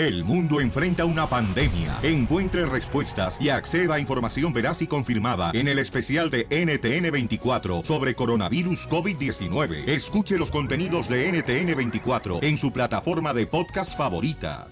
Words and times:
El 0.00 0.24
mundo 0.24 0.62
enfrenta 0.62 1.04
una 1.04 1.26
pandemia. 1.26 1.98
Encuentre 2.02 2.64
respuestas 2.64 3.38
y 3.38 3.50
acceda 3.50 3.96
a 3.96 4.00
información 4.00 4.50
veraz 4.50 4.80
y 4.80 4.86
confirmada 4.86 5.50
en 5.52 5.68
el 5.68 5.78
especial 5.78 6.30
de 6.30 6.48
NTN24 6.48 7.84
sobre 7.84 8.14
coronavirus 8.14 8.88
COVID-19. 8.88 9.86
Escuche 9.86 10.38
los 10.38 10.50
contenidos 10.50 11.06
de 11.06 11.30
NTN24 11.30 12.42
en 12.42 12.56
su 12.56 12.72
plataforma 12.72 13.34
de 13.34 13.46
podcast 13.46 13.94
favorita. 13.94 14.68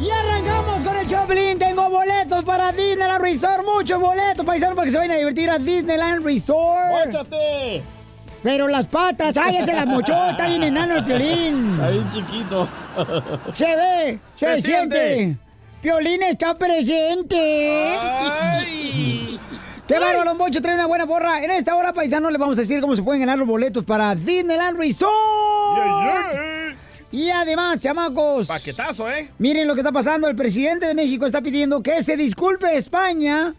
Y 0.00 0.08
arrancamos 0.08 0.84
con 0.84 0.96
el 0.98 1.08
Choplin. 1.08 1.58
Tengo 1.58 1.90
boletos 1.90 2.44
para 2.44 2.70
Disneyland 2.70 3.20
Resort. 3.20 3.64
Muchos 3.64 3.98
boletos, 3.98 4.46
paisanos, 4.46 4.76
para 4.76 4.84
que 4.84 4.92
se 4.92 4.98
vayan 4.98 5.16
a 5.16 5.18
divertir 5.18 5.50
a 5.50 5.58
Disneyland 5.58 6.24
Resort. 6.24 7.06
¡Móchate! 7.06 8.01
Pero 8.42 8.66
las 8.68 8.86
patas, 8.88 9.36
ay, 9.36 9.54
ya 9.54 9.66
se 9.66 9.72
las 9.72 9.86
mochó. 9.86 10.30
Está 10.30 10.48
bien 10.48 10.64
enano 10.64 10.96
el 10.96 11.04
Piolín. 11.04 11.74
Está 11.74 11.90
bien 11.90 12.10
chiquito. 12.10 12.68
Se 13.54 13.76
ve, 13.76 14.18
se, 14.36 14.56
Se 14.56 14.62
siente. 14.62 15.14
siente. 15.14 15.38
Piolín 15.80 16.22
está 16.24 16.54
presente. 16.54 17.98
¡Qué 19.86 19.98
bárbaro, 19.98 20.24
Don 20.30 20.38
Poncho! 20.38 20.62
Trae 20.62 20.74
una 20.74 20.86
buena 20.86 21.06
porra. 21.06 21.42
En 21.42 21.50
esta 21.50 21.74
hora, 21.76 21.92
paisano, 21.92 22.30
le 22.30 22.38
vamos 22.38 22.56
a 22.56 22.62
decir 22.62 22.80
cómo 22.80 22.96
se 22.96 23.02
pueden 23.02 23.20
ganar 23.20 23.38
los 23.38 23.46
boletos 23.48 23.84
para 23.84 24.14
Disneyland 24.14 24.78
Resort. 24.78 25.12
Y 27.10 27.28
además, 27.30 27.78
chamacos. 27.78 28.46
Paquetazo, 28.46 29.10
¿eh? 29.10 29.30
Miren 29.38 29.68
lo 29.68 29.74
que 29.74 29.80
está 29.80 29.92
pasando. 29.92 30.28
El 30.28 30.36
presidente 30.36 30.86
de 30.86 30.94
México 30.94 31.26
está 31.26 31.42
pidiendo 31.42 31.82
que 31.82 32.02
se 32.02 32.16
disculpe 32.16 32.74
España 32.76 33.54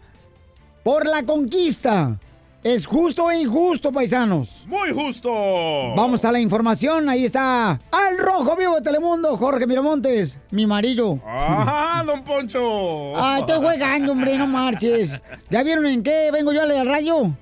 por 0.82 1.06
la 1.06 1.22
conquista. 1.24 2.18
¿Es 2.64 2.86
justo 2.86 3.24
o 3.24 3.30
injusto, 3.30 3.92
paisanos? 3.92 4.64
Muy 4.66 4.90
justo. 4.90 5.30
Vamos 5.94 6.24
a 6.24 6.32
la 6.32 6.40
información. 6.40 7.10
Ahí 7.10 7.26
está 7.26 7.72
al 7.92 8.16
rojo 8.16 8.56
vivo 8.56 8.76
de 8.76 8.80
Telemundo, 8.80 9.36
Jorge 9.36 9.66
Miramontes, 9.66 10.38
mi 10.50 10.66
marido. 10.66 11.20
¡Ah, 11.26 12.02
don 12.06 12.24
Poncho! 12.24 13.14
Ay, 13.16 13.40
estoy 13.40 13.58
jugando, 13.58 14.12
hombre, 14.12 14.38
no 14.38 14.46
marches. 14.46 15.10
¿Ya 15.50 15.62
vieron 15.62 15.84
en 15.84 16.02
qué 16.02 16.30
vengo 16.32 16.54
yo 16.54 16.62
a 16.62 16.64
la 16.64 16.84
radio? 16.84 17.36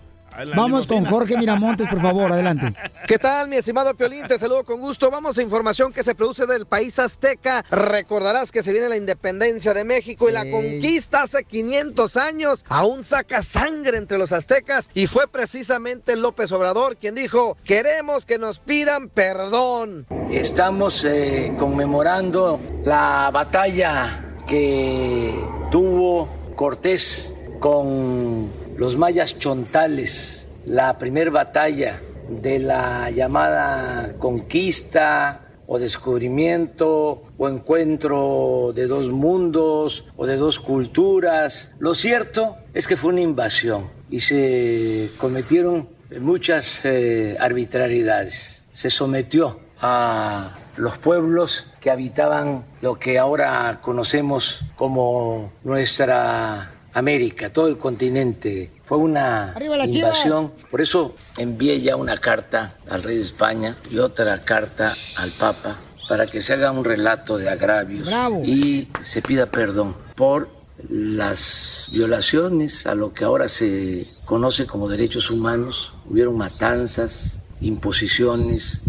Vamos 0.57 0.87
con. 0.87 1.05
Jorge 1.05 1.37
Miramontes, 1.37 1.89
por 1.89 2.01
favor, 2.01 2.33
adelante. 2.33 2.75
¿Qué 3.07 3.19
tal, 3.19 3.49
mi 3.49 3.57
estimado 3.57 3.95
Piolín? 3.95 4.27
Te 4.27 4.39
saludo 4.39 4.65
con 4.65 4.81
gusto. 4.81 5.11
Vamos 5.11 5.37
a 5.37 5.43
información 5.43 5.93
que 5.93 6.03
se 6.03 6.15
produce 6.15 6.47
del 6.47 6.67
país 6.67 6.99
azteca. 6.99 7.65
Recordarás 7.71 8.53
que 8.53 8.63
se 8.63 8.73
viene 8.73 8.89
la 8.89 8.97
independencia 8.97 9.75
de 9.75 9.85
México 9.85 10.29
y 10.29 10.33
la 10.33 10.51
conquista 10.51 11.23
hace 11.23 11.45
500 11.45 12.17
años. 12.17 12.65
Aún 12.69 13.05
saca 13.05 13.43
sangre 13.43 13.99
entre 13.99 14.19
los 14.19 14.33
aztecas 14.33 14.89
y 14.95 15.07
fue 15.07 15.29
precisamente 15.29 16.17
López 16.17 16.53
Obrador 16.53 16.97
quien 16.97 17.15
dijo, 17.15 17.57
queremos 17.65 18.27
que 18.27 18.39
nos 18.39 18.59
pidan 18.59 19.09
perdón. 19.09 20.07
Estamos 20.31 21.05
eh, 21.05 21.53
conmemorando 21.59 22.61
la 22.85 23.31
batalla 23.33 24.37
que 24.47 25.35
tuvo 25.71 26.29
Cortés 26.55 27.35
con 27.59 28.62
los 28.77 28.97
mayas 28.97 29.39
chontales, 29.39 30.49
la 30.67 30.99
primera 30.99 31.31
batalla 31.31 32.01
de 32.29 32.59
la 32.59 33.11
llamada 33.11 34.15
conquista 34.19 35.41
o 35.67 35.79
descubrimiento 35.79 37.23
o 37.39 37.49
encuentro 37.49 38.73
de 38.75 38.87
dos 38.87 39.11
mundos 39.11 40.05
o 40.17 40.27
de 40.27 40.37
dos 40.37 40.59
culturas. 40.59 41.73
Lo 41.79 41.95
cierto 41.95 42.57
es 42.75 42.87
que 42.87 42.97
fue 42.97 43.13
una 43.13 43.23
invasión 43.23 43.91
y 44.11 44.21
se 44.21 45.11
cometieron 45.19 45.89
muchas 46.21 46.85
eh, 46.85 47.37
arbitrariedades. 47.41 48.63
Se 48.73 48.91
sometió 48.91 49.61
a 49.81 50.57
los 50.77 50.99
pueblos 50.99 51.67
que 51.81 51.91
habitaban 51.91 52.65
lo 52.81 52.99
que 52.99 53.19
ahora 53.19 53.81
conocemos 53.83 54.61
como 54.77 55.53
nuestra 55.65 56.72
América, 56.95 57.53
todo 57.53 57.69
el 57.69 57.79
continente. 57.79 58.71
Fue 58.85 58.99
una 58.99 59.55
invasión. 59.87 60.53
Por 60.71 60.81
eso 60.81 61.15
envié 61.37 61.81
ya 61.81 61.97
una 61.97 62.19
carta 62.19 62.77
al 62.89 63.03
rey 63.03 63.17
de 63.17 63.23
España 63.23 63.77
y 63.91 63.99
otra 63.99 64.41
carta 64.43 64.93
al 65.17 65.31
Papa 65.31 65.79
para 66.09 66.27
que 66.27 66.41
se 66.41 66.53
haga 66.53 66.71
un 66.71 66.85
relato 66.85 67.39
de 67.39 67.49
agravios 67.49 68.07
Bravo. 68.07 68.43
y 68.45 68.89
se 69.03 69.23
pida 69.23 69.47
perdón 69.47 69.97
por 70.15 70.51
las 70.89 71.89
violaciones 71.93 72.87
a 72.87 72.95
lo 72.95 73.15
que 73.15 73.25
ahora 73.25 73.49
se 73.49 74.07
conoce 74.25 74.67
como 74.67 74.89
derechos 74.89 75.31
humanos. 75.31 75.93
Hubieron 76.11 76.37
matanzas, 76.37 77.39
imposiciones, 77.61 78.83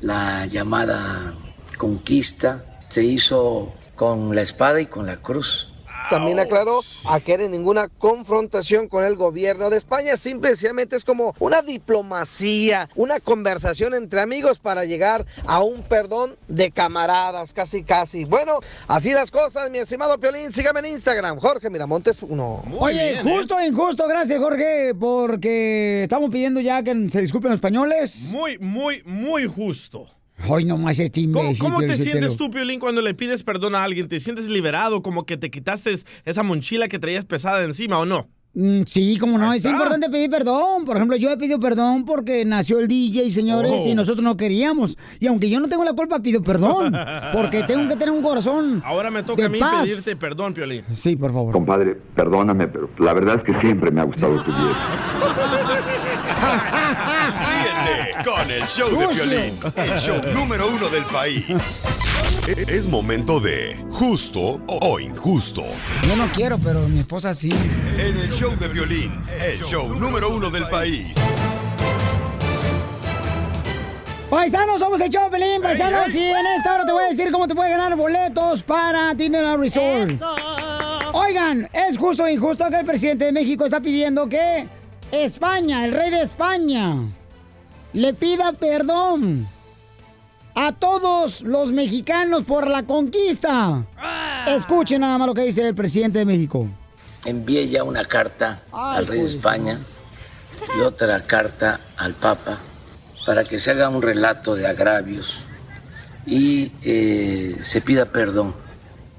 la 0.00 0.46
llamada 0.46 1.34
conquista 1.76 2.64
se 2.88 3.04
hizo 3.04 3.72
con 3.96 4.34
la 4.34 4.42
espada 4.42 4.80
y 4.80 4.86
con 4.86 5.06
la 5.06 5.16
cruz. 5.16 5.67
También 6.10 6.38
aclaró 6.38 6.80
a 7.06 7.20
que 7.20 7.38
de 7.38 7.48
ninguna 7.48 7.88
confrontación 7.88 8.88
con 8.88 9.04
el 9.04 9.16
gobierno 9.16 9.70
de 9.70 9.76
España, 9.76 10.16
simplemente 10.16 10.96
es 10.96 11.04
como 11.04 11.34
una 11.38 11.62
diplomacia, 11.62 12.88
una 12.94 13.20
conversación 13.20 13.94
entre 13.94 14.20
amigos 14.20 14.58
para 14.58 14.84
llegar 14.84 15.26
a 15.46 15.62
un 15.62 15.82
perdón 15.82 16.36
de 16.48 16.70
camaradas, 16.70 17.52
casi 17.52 17.82
casi. 17.82 18.24
Bueno, 18.24 18.60
así 18.86 19.12
las 19.12 19.30
cosas, 19.30 19.70
mi 19.70 19.78
estimado 19.78 20.18
Piolín, 20.18 20.52
sígame 20.52 20.80
en 20.80 20.86
Instagram, 20.86 21.38
Jorge 21.38 21.70
Miramontes 21.70 22.18
uno. 22.22 22.62
Muy 22.66 22.92
Oye, 22.92 23.12
bien, 23.12 23.26
¿eh? 23.26 23.36
justo 23.36 23.56
o 23.56 23.62
injusto, 23.62 24.06
gracias 24.08 24.40
Jorge, 24.40 24.94
porque 24.98 26.02
estamos 26.02 26.30
pidiendo 26.30 26.60
ya 26.60 26.82
que 26.82 27.08
se 27.10 27.20
disculpen 27.20 27.50
los 27.50 27.58
españoles. 27.58 28.28
Muy, 28.30 28.58
muy, 28.58 29.02
muy 29.04 29.46
justo. 29.46 30.06
Hoy 30.46 30.64
nomás 30.64 30.98
este 30.98 31.22
¿Cómo, 31.24 31.40
imbécil. 31.40 31.58
cómo 31.58 31.78
te 31.80 31.86
Piolinsotelo. 31.86 32.18
sientes 32.20 32.36
tú, 32.36 32.50
Piolín, 32.50 32.80
cuando 32.80 33.02
le 33.02 33.14
pides 33.14 33.42
perdón 33.42 33.74
a 33.74 33.82
alguien? 33.82 34.08
¿Te 34.08 34.20
sientes 34.20 34.48
liberado, 34.48 35.02
como 35.02 35.26
que 35.26 35.36
te 35.36 35.50
quitaste 35.50 35.98
esa 36.24 36.42
mochila 36.42 36.88
que 36.88 36.98
traías 36.98 37.24
pesada 37.24 37.62
encima 37.64 37.98
o 37.98 38.06
no? 38.06 38.28
Mm, 38.54 38.82
Sí, 38.86 39.18
como 39.18 39.36
no, 39.36 39.50
Ahí 39.50 39.58
es 39.58 39.64
está. 39.64 39.76
importante 39.76 40.08
pedir 40.08 40.30
perdón. 40.30 40.84
Por 40.86 40.96
ejemplo, 40.96 41.16
yo 41.16 41.30
he 41.30 41.36
pedido 41.36 41.60
perdón 41.60 42.06
porque 42.06 42.44
nació 42.46 42.78
el 42.78 42.88
DJ, 42.88 43.30
señores, 43.30 43.70
Oh. 43.74 43.88
y 43.88 43.94
nosotros 43.94 44.24
no 44.24 44.36
queríamos. 44.38 44.96
Y 45.20 45.26
aunque 45.26 45.50
yo 45.50 45.60
no 45.60 45.68
tengo 45.68 45.84
la 45.84 45.92
culpa, 45.92 46.18
pido 46.20 46.42
perdón. 46.42 46.92
Porque 47.34 47.62
tengo 47.64 47.86
que 47.88 47.96
tener 47.96 48.10
un 48.10 48.22
corazón. 48.22 48.82
Ahora 48.86 49.10
me 49.10 49.22
toca 49.22 49.42
de 49.42 49.46
a 49.46 49.50
mí 49.50 49.58
paz. 49.58 49.86
pedirte 49.86 50.16
perdón, 50.16 50.54
Piolín. 50.54 50.82
Sí, 50.94 51.14
por 51.14 51.30
favor. 51.32 51.52
Compadre, 51.52 51.94
perdóname, 52.14 52.68
pero 52.68 52.88
la 52.98 53.12
verdad 53.12 53.36
es 53.36 53.42
que 53.54 53.60
siempre 53.60 53.90
me 53.90 54.00
ha 54.00 54.04
gustado 54.04 54.36
tu 54.42 54.44
viejo. 54.50 54.58
Con 58.24 58.50
el 58.50 58.64
show 58.66 58.98
de 58.98 59.06
violín, 59.08 59.58
el 59.76 59.98
show 59.98 60.20
número 60.34 60.68
uno 60.68 60.88
del 60.88 61.04
país. 61.04 61.82
E- 62.46 62.64
Es 62.68 62.86
momento 62.86 63.38
de 63.40 63.76
justo 63.90 64.60
o 64.66 65.00
injusto. 65.00 65.64
Yo 66.06 66.16
no 66.16 66.30
quiero, 66.32 66.58
pero 66.58 66.88
mi 66.88 67.00
esposa 67.00 67.34
sí. 67.34 67.50
En 67.52 68.16
el 68.16 68.30
show 68.32 68.54
de 68.58 68.68
violín, 68.68 69.12
el 69.46 69.58
show 69.64 69.88
número 69.98 70.30
uno 70.34 70.50
del 70.50 70.64
país. 70.64 71.14
Paisanos, 74.30 74.78
somos 74.80 75.00
el 75.00 75.08
show, 75.10 75.30
Pelín, 75.30 75.62
paisanos. 75.62 76.14
Y 76.14 76.24
en 76.24 76.46
esta 76.58 76.74
hora 76.74 76.84
te 76.84 76.92
voy 76.92 77.04
a 77.04 77.08
decir 77.08 77.30
cómo 77.32 77.46
te 77.48 77.54
puedes 77.54 77.70
ganar 77.70 77.96
boletos 77.96 78.62
para 78.62 79.14
Disneyland 79.14 79.60
Resort. 79.60 80.20
Oigan, 81.14 81.68
es 81.72 81.96
justo 81.96 82.24
o 82.24 82.28
injusto 82.28 82.68
que 82.68 82.76
el 82.80 82.84
presidente 82.86 83.24
de 83.26 83.32
México 83.32 83.64
está 83.64 83.80
pidiendo 83.80 84.28
que 84.28 84.68
España, 85.10 85.84
el 85.86 85.92
rey 85.94 86.10
de 86.10 86.20
España, 86.20 86.94
le 87.92 88.14
pida 88.14 88.52
perdón 88.52 89.48
a 90.54 90.72
todos 90.72 91.42
los 91.42 91.72
mexicanos 91.72 92.44
por 92.44 92.68
la 92.68 92.84
conquista. 92.84 93.86
Escuchen 94.46 95.00
nada 95.00 95.18
más 95.18 95.28
lo 95.28 95.34
que 95.34 95.42
dice 95.42 95.68
el 95.68 95.74
presidente 95.74 96.20
de 96.20 96.24
México. 96.24 96.66
Envié 97.24 97.68
ya 97.68 97.84
una 97.84 98.04
carta 98.04 98.62
Ay, 98.72 98.98
al 98.98 99.06
rey 99.06 99.18
de 99.18 99.24
pues, 99.24 99.34
España 99.34 99.80
y 100.76 100.80
otra 100.80 101.22
carta 101.22 101.80
al 101.96 102.14
Papa 102.14 102.58
para 103.26 103.44
que 103.44 103.58
se 103.58 103.72
haga 103.72 103.88
un 103.88 104.02
relato 104.02 104.54
de 104.54 104.66
agravios 104.66 105.40
y 106.26 106.72
eh, 106.82 107.58
se 107.62 107.80
pida 107.80 108.06
perdón 108.06 108.54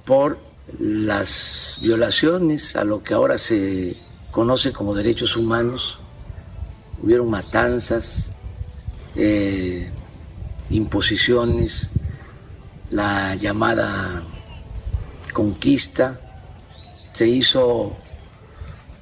por 0.06 0.40
las 0.80 1.78
violaciones 1.82 2.76
a 2.76 2.84
lo 2.84 3.04
que 3.04 3.14
ahora 3.14 3.38
se 3.38 3.96
conoce 4.32 4.72
como 4.72 4.94
derechos 4.94 5.36
humanos. 5.36 6.00
Hubieron 7.02 7.30
matanzas, 7.30 8.29
eh, 9.16 9.90
imposiciones, 10.70 11.92
la 12.92 13.36
llamada 13.36 14.24
conquista 15.34 16.20
se 17.14 17.28
hizo 17.28 17.96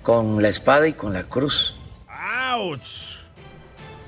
con 0.04 0.42
la 0.42 0.50
espada 0.50 0.88
y 0.88 0.94
con 0.94 1.14
la 1.14 1.24
cruz. 1.24 1.76
¡Auch! 2.10 3.18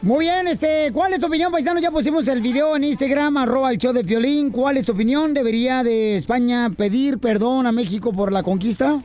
Muy 0.01 0.25
bien, 0.25 0.47
este, 0.47 0.91
¿cuál 0.93 1.11
es 1.11 1.19
tu 1.19 1.27
opinión, 1.27 1.51
paisano? 1.51 1.81
Ya 1.81 1.91
pusimos 1.91 2.25
el 2.29 2.41
video 2.41 2.73
en 2.77 2.85
Instagram, 2.85 3.35
arroba 3.35 3.69
el 3.69 3.77
show 3.77 3.91
de 3.91 4.05
Piolín. 4.05 4.49
¿Cuál 4.49 4.77
es 4.77 4.85
tu 4.85 4.93
opinión? 4.93 5.33
¿Debería 5.33 5.83
de 5.83 6.15
España 6.15 6.69
pedir 6.69 7.19
perdón 7.19 7.67
a 7.67 7.73
México 7.73 8.13
por 8.13 8.31
la 8.31 8.41
conquista? 8.41 9.01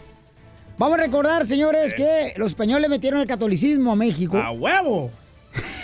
Vamos 0.79 0.99
a 0.99 1.03
recordar, 1.03 1.47
señores, 1.49 1.95
que 1.95 2.35
los 2.37 2.49
españoles 2.49 2.89
metieron 2.89 3.21
el 3.21 3.27
catolicismo 3.27 3.93
a 3.93 3.97
México. 3.97 4.37
¡A 4.37 4.53
huevo! 4.53 5.11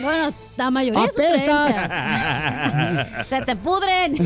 Bueno, 0.00 0.32
la 0.56 0.70
mayoría 0.70 1.04
Apestas. 1.04 1.76
Se 3.28 3.42
te 3.42 3.56
pudren. 3.56 4.16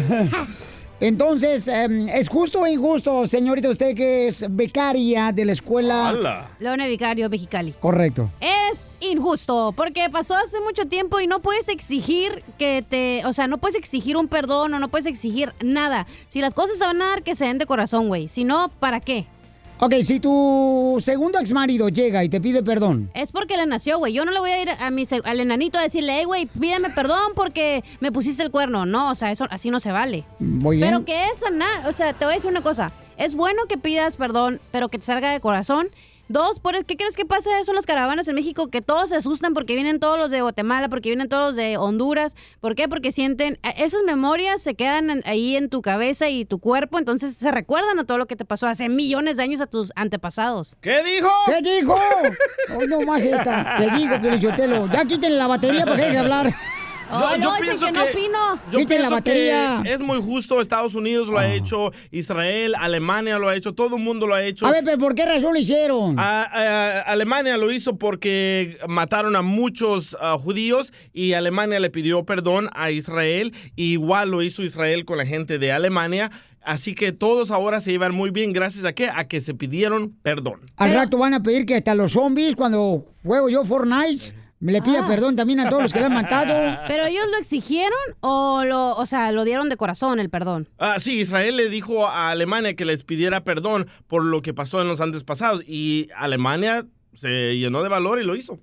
Entonces, 1.01 1.67
em, 1.69 2.09
¿es 2.09 2.29
justo 2.29 2.61
o 2.61 2.67
injusto, 2.67 3.27
señorita, 3.27 3.69
usted 3.69 3.95
que 3.95 4.29
es 4.29 4.45
becaria 4.49 5.33
de 5.33 5.45
la 5.45 5.53
escuela? 5.53 6.49
Leone 6.61 6.89
Vicario, 6.89 7.29
Mexicali. 7.29 7.73
Correcto. 7.73 8.31
Es 8.41 8.97
injusto, 9.01 9.75
porque 9.77 10.09
pasó 10.09 10.35
hace 10.35 10.61
mucho 10.61 10.87
tiempo 10.87 11.21
y 11.21 11.27
no 11.27 11.41
puedes 11.41 11.69
exigir 11.69 12.43
que 12.59 12.85
te, 12.89 13.23
o 13.27 13.33
sea, 13.33 13.49
no 13.49 13.59
puedes 13.59 13.77
exigir 13.77 14.17
un 14.17 14.29
perdón 14.29 14.73
o 14.73 14.79
no 14.79 14.89
puedes 14.89 15.07
exigir 15.07 15.53
nada. 15.61 16.07
Si 16.29 16.41
las 16.41 16.55
cosas 16.55 16.79
se 16.79 16.87
van 16.87 17.03
a 17.03 17.09
dar, 17.09 17.23
que 17.23 17.35
se 17.35 17.45
den 17.45 17.59
de 17.59 17.67
corazón, 17.67 18.09
güey. 18.09 18.29
Si 18.29 18.45
no, 18.45 18.71
¿para 18.81 19.01
qué? 19.01 19.27
Ok, 19.81 19.95
si 20.05 20.21
tu 20.21 20.99
segundo 21.03 21.39
ex 21.41 21.53
marido 21.53 21.89
llega 21.89 22.23
y 22.23 22.29
te 22.29 22.41
pide 22.41 22.63
perdón, 22.63 23.11
Es 23.13 23.33
porque 23.33 23.57
le 23.57 23.67
nació, 23.67 23.99
güey. 23.99 24.13
Yo 24.13 24.25
no 24.25 24.31
le 24.31 24.39
voy 24.39 24.51
a 24.51 24.63
ir 24.63 24.69
a 24.79 24.91
mi, 24.91 25.05
al 25.25 25.41
enanito 25.41 25.79
a 25.79 25.83
decirle, 25.83 26.15
hey, 26.19 26.25
güey, 26.25 26.47
pídeme 26.47 26.91
perdón 26.91 27.33
porque 27.35 27.83
me 28.01 28.13
pusiste 28.13 28.43
el 28.43 28.51
cuerno. 28.51 28.87
No, 28.87 29.11
o 29.11 29.15
sea, 29.15 29.33
eso 29.33 29.47
así 29.51 29.71
no 29.71 29.81
se 29.81 29.91
vale. 29.91 30.25
muy 30.39 30.77
bien. 30.77 30.89
Pero 30.89 31.05
que 31.05 31.27
es 31.27 31.39
sanar, 31.39 31.89
o 31.89 31.93
sea, 31.93 32.13
te 32.13 32.25
voy 32.25 32.33
a 32.33 32.37
decir 32.37 32.51
una 32.51 32.63
cosa. 32.63 32.93
Es 33.17 33.35
bueno 33.35 33.67
que 33.69 33.77
pidas 33.77 34.17
perdón, 34.17 34.61
pero 34.71 34.89
que 34.89 34.99
te 34.99 35.05
salga 35.05 35.33
de 35.33 35.41
corazón. 35.41 35.89
Dos, 36.29 36.59
por 36.59 36.83
¿qué 36.87 36.97
crees 36.97 37.17
que 37.17 37.27
pasa 37.27 37.61
eso 37.61 37.73
en 37.73 37.77
las 37.77 37.85
caravanas 37.85 38.27
en 38.29 38.35
México? 38.35 38.69
Que 38.69 38.81
todos 38.81 39.11
se 39.11 39.17
asustan 39.17 39.53
porque 39.53 39.75
vienen 39.75 40.01
todos 40.01 40.19
los 40.19 40.31
de 40.31 40.41
Guatemala, 40.41 40.89
porque 40.89 41.11
vienen 41.11 41.29
todos 41.29 41.49
los 41.49 41.57
de 41.57 41.77
Honduras. 41.77 42.35
¿Por 42.61 42.75
qué? 42.75 42.89
Porque 42.89 43.13
sienten, 43.13 43.59
eh, 43.63 43.75
esas 43.77 44.03
memorias 44.05 44.63
se 44.63 44.75
quedan 44.75 45.11
en- 45.11 45.23
ahí 45.27 45.55
en 45.57 45.69
tu 45.69 45.83
cabeza 45.83 46.29
y 46.31 46.45
tu 46.47 46.59
cuerpo, 46.61 46.99
entonces 46.99 47.35
se 47.35 47.51
recuerdan 47.51 47.99
a 47.99 48.05
todo 48.05 48.17
lo 48.19 48.27
que 48.27 48.37
te 48.37 48.45
pasó 48.47 48.67
hace 48.67 48.89
millones 48.89 49.37
de 49.37 49.43
años 49.43 49.61
a 49.61 49.67
tus 49.67 49.93
antepasados. 49.97 50.77
¿Qué 50.81 51.03
dijo? 51.03 51.31
¿Qué 51.47 51.61
dijo? 51.61 51.95
Hoy 52.79 52.87
no 52.89 53.01
más 53.03 53.23
esta. 53.25 53.77
Te 53.77 53.91
digo, 53.91 54.19
Piolichotelo. 54.21 54.91
Ya 54.93 55.05
quítenle 55.05 55.37
la 55.37 55.47
batería 55.47 55.85
porque 55.85 56.03
hay 56.05 56.13
que 56.13 56.19
hablar. 56.19 56.55
Oh, 57.11 57.37
no, 57.39 57.55
dicen 57.61 57.93
que 57.93 57.93
no 57.93 58.05
opino. 58.05 58.39
Yo 58.73 58.79
Quiten 58.79 59.03
la 59.03 59.09
pienso 59.09 59.11
batería. 59.11 59.81
que 59.85 59.93
es 59.93 60.01
muy 60.01 60.21
justo. 60.23 60.61
Estados 60.61 60.95
Unidos 60.95 61.29
lo 61.29 61.39
ha 61.39 61.53
hecho, 61.53 61.93
Israel, 62.11 62.75
Alemania 62.79 63.39
lo 63.39 63.49
ha 63.49 63.57
hecho, 63.57 63.73
todo 63.75 63.97
el 63.97 64.03
mundo 64.03 64.27
lo 64.27 64.35
ha 64.35 64.43
hecho. 64.43 64.67
A 64.67 64.71
ver, 64.71 64.83
pero 64.85 64.99
¿por 64.99 65.15
qué 65.15 65.25
razón 65.27 65.53
lo 65.53 65.59
hicieron? 65.59 66.19
A- 66.19 66.43
a- 66.45 67.01
Alemania 67.03 67.57
lo 67.57 67.71
hizo 67.71 67.97
porque 67.99 68.79
mataron 68.89 69.37
a 69.37 69.43
muchos 69.43 70.17
ah, 70.21 70.37
judíos 70.41 70.93
y 71.13 71.35
Alemania 71.35 71.79
le 71.81 71.91
pidió 71.91 72.25
perdón 72.25 72.69
a 72.75 72.91
Israel. 72.91 73.53
y 73.77 73.93
igual 73.93 74.31
lo 74.31 74.43
hizo 74.43 74.63
Israel 74.63 75.05
con 75.05 75.19
la 75.19 75.27
gente 75.27 75.59
de 75.59 75.73
Alemania. 75.73 76.31
Así 76.63 76.95
que 76.95 77.13
todos 77.13 77.51
ahora 77.51 77.81
se 77.83 77.91
llevan 77.91 78.15
muy 78.15 78.31
bien 78.31 78.53
gracias 78.55 78.85
a 78.87 78.93
qué? 78.95 79.09
A 79.15 79.29
que 79.29 79.41
se 79.43 79.53
pidieron 79.55 80.17
perdón. 80.23 80.61
Al 80.77 80.95
rato 80.95 81.19
van 81.19 81.35
a 81.35 81.43
pedir 81.43 81.67
que 81.67 81.75
hasta 81.77 81.95
los 81.95 82.13
zombies, 82.13 82.57
cuando 82.57 83.05
juego 83.23 83.51
yo 83.51 83.65
Fortnite, 83.65 84.35
le 84.73 84.83
pida 84.83 85.07
perdón 85.07 85.37
también 85.37 85.61
a 85.61 85.69
todos 85.69 85.83
los 85.83 85.93
que 85.93 86.01
le 86.01 86.07
han 86.07 86.15
matado. 86.15 86.79
¿Pero 86.89 87.07
ellos 87.07 87.25
lo 87.31 87.39
exigieron 87.39 87.99
o 88.21 88.65
lo, 88.65 88.97
o 88.97 89.07
sea, 89.07 89.33
lo 89.33 89.45
dieron 89.45 89.69
de 89.69 89.77
corazón 89.77 90.21
el 90.21 90.31
perdón? 90.31 90.69
Ah, 90.79 90.97
sí, 90.99 91.21
Israel 91.21 91.57
le 91.57 91.69
dijo 91.69 92.07
a 92.07 92.31
Alemania 92.31 92.75
que 92.75 92.85
les 92.85 93.05
pidiera 93.05 93.45
perdón 93.45 93.87
por 94.07 94.25
lo 94.25 94.43
que 94.43 94.55
pasó 94.55 94.81
en 94.81 94.89
los 94.89 95.01
antes 95.01 95.25
pasados 95.25 95.63
y 95.67 96.09
Alemania 96.17 96.87
se 97.15 97.57
llenó 97.57 97.83
de 97.83 97.89
valor 97.89 98.21
y 98.21 98.25
lo 98.25 98.37
hizo. 98.37 98.59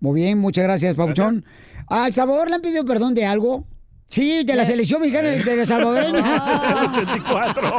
Muy 0.00 0.20
bien, 0.20 0.38
muchas 0.38 0.64
gracias, 0.64 0.94
Pauchón. 0.94 1.44
¿A 1.88 2.06
El 2.06 2.12
Salvador 2.12 2.48
le 2.48 2.56
han 2.56 2.62
pedido 2.62 2.84
perdón 2.84 3.14
de 3.14 3.26
algo? 3.26 3.66
Sí, 4.08 4.44
de 4.44 4.54
la 4.54 4.64
selección 4.64 5.00
mexicana 5.00 5.30
de 5.30 5.56
la 5.56 5.66
salvadoreña. 5.66 6.90
84. 6.92 7.72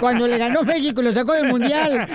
Cuando 0.00 0.26
le 0.26 0.36
ganó 0.36 0.62
México 0.64 1.00
y 1.00 1.04
lo 1.04 1.12
sacó 1.12 1.32
del 1.34 1.46
mundial. 1.46 2.08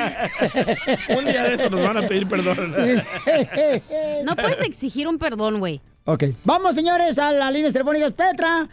Un 1.17 1.25
día 1.25 1.43
de 1.43 1.53
estos 1.53 1.71
nos 1.71 1.81
van 1.83 1.97
a 1.97 2.07
pedir 2.07 2.27
perdón. 2.27 2.75
No 4.25 4.35
puedes 4.35 4.61
exigir 4.61 5.07
un 5.07 5.17
perdón, 5.17 5.59
güey. 5.59 5.79
Ok. 6.05 6.23
Vamos, 6.43 6.75
señores, 6.75 7.17
a 7.19 7.31
las 7.31 7.51
líneas 7.53 7.71
telefónicas. 7.71 8.11
Petra, 8.13 8.67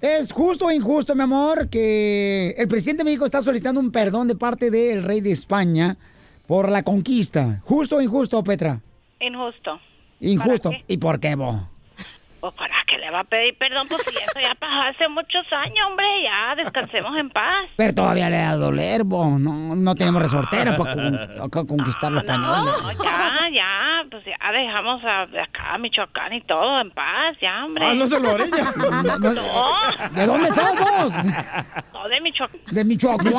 ¿es 0.00 0.32
justo 0.32 0.66
o 0.66 0.70
injusto, 0.70 1.14
mi 1.14 1.22
amor, 1.22 1.68
que 1.68 2.54
el 2.56 2.68
presidente 2.68 3.02
de 3.02 3.04
México 3.04 3.26
está 3.26 3.42
solicitando 3.42 3.80
un 3.80 3.90
perdón 3.90 4.28
de 4.28 4.34
parte 4.36 4.70
del 4.70 5.02
rey 5.02 5.20
de 5.20 5.32
España 5.32 5.96
por 6.46 6.70
la 6.70 6.82
conquista? 6.82 7.60
¿Justo 7.64 7.96
o 7.96 8.00
injusto, 8.02 8.42
Petra? 8.44 8.80
Injusto. 9.20 9.78
Injusto. 10.20 10.70
¿Para 10.70 10.82
qué? 10.86 10.94
¿Y 10.94 10.96
por 10.96 11.20
qué, 11.20 11.34
vos? 11.34 11.56
Pues 12.40 12.54
para 12.54 12.74
le 13.04 13.10
va 13.10 13.20
a 13.20 13.24
pedir 13.24 13.56
perdón, 13.58 13.86
pues 13.88 14.02
si 14.06 14.14
eso 14.16 14.40
ya 14.40 14.54
pasó 14.54 14.80
hace 14.88 15.08
muchos 15.08 15.44
años, 15.52 15.86
hombre, 15.90 16.06
ya 16.22 16.54
descansemos 16.56 17.14
en 17.18 17.28
paz. 17.28 17.68
Pero 17.76 17.94
todavía 17.94 18.30
le 18.30 18.38
da 18.38 18.50
a 18.50 18.56
doler, 18.56 19.04
vos. 19.04 19.38
No, 19.38 19.76
no 19.76 19.94
tenemos 19.94 20.22
resortera 20.22 20.74
para 20.76 20.94
con- 21.50 21.66
conquistar 21.66 22.10
los 22.12 22.22
españoles. 22.22 22.64
No, 22.82 22.92
ya, 23.04 23.40
ya, 23.52 24.04
pues 24.10 24.24
ya 24.24 24.52
dejamos 24.52 25.02
a, 25.04 25.26
de 25.26 25.40
acá 25.40 25.74
a 25.74 25.78
Michoacán 25.78 26.32
y 26.32 26.40
todo 26.42 26.80
en 26.80 26.90
paz, 26.92 27.36
ya, 27.42 27.64
hombre. 27.66 27.84
Ah, 27.86 27.94
no 27.94 28.06
se 28.06 28.18
lo 28.20 28.30
haré 28.34 28.44
ya. 28.50 28.72
No, 28.76 29.18
no. 29.18 29.32
No, 29.34 30.08
¿De 30.12 30.26
dónde 30.26 30.50
sos 30.50 30.78
vos? 30.78 31.14
no 31.92 32.08
de 32.08 32.20
Michoacán. 32.22 32.60
De 32.70 32.84
Michoacán. 32.84 33.32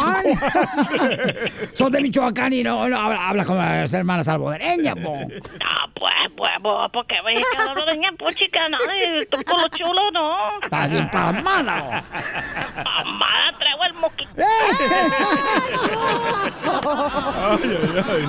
Sos 1.74 1.92
de 1.92 2.02
Michoacán 2.02 2.54
y 2.54 2.64
no, 2.64 2.88
no 2.88 2.98
habla, 3.00 3.30
habla 3.30 3.46
como 3.46 3.60
las 3.62 3.94
hermanas 3.94 4.26
salvadoreñas, 4.28 4.96
po. 4.96 5.16
No, 5.18 5.94
pues, 5.96 6.14
pues, 6.38 6.52
pues, 6.62 6.76
porque 6.94 7.22
voy 7.22 7.34
a 7.36 7.42
quedar 7.58 7.76
doña 7.76 8.12
puchica, 8.18 8.70
no, 8.70 8.78
y 8.78 9.26
tú 9.28 9.38
con 9.56 9.64
lo 9.64 9.70
chulo, 9.70 10.12
no. 10.12 10.60
Estás 10.62 10.90
bien 10.90 11.10
pasmada. 11.10 12.04
Mamada, 12.84 13.54
traigo 13.58 13.84
el 13.86 13.94
moquito. 13.94 14.32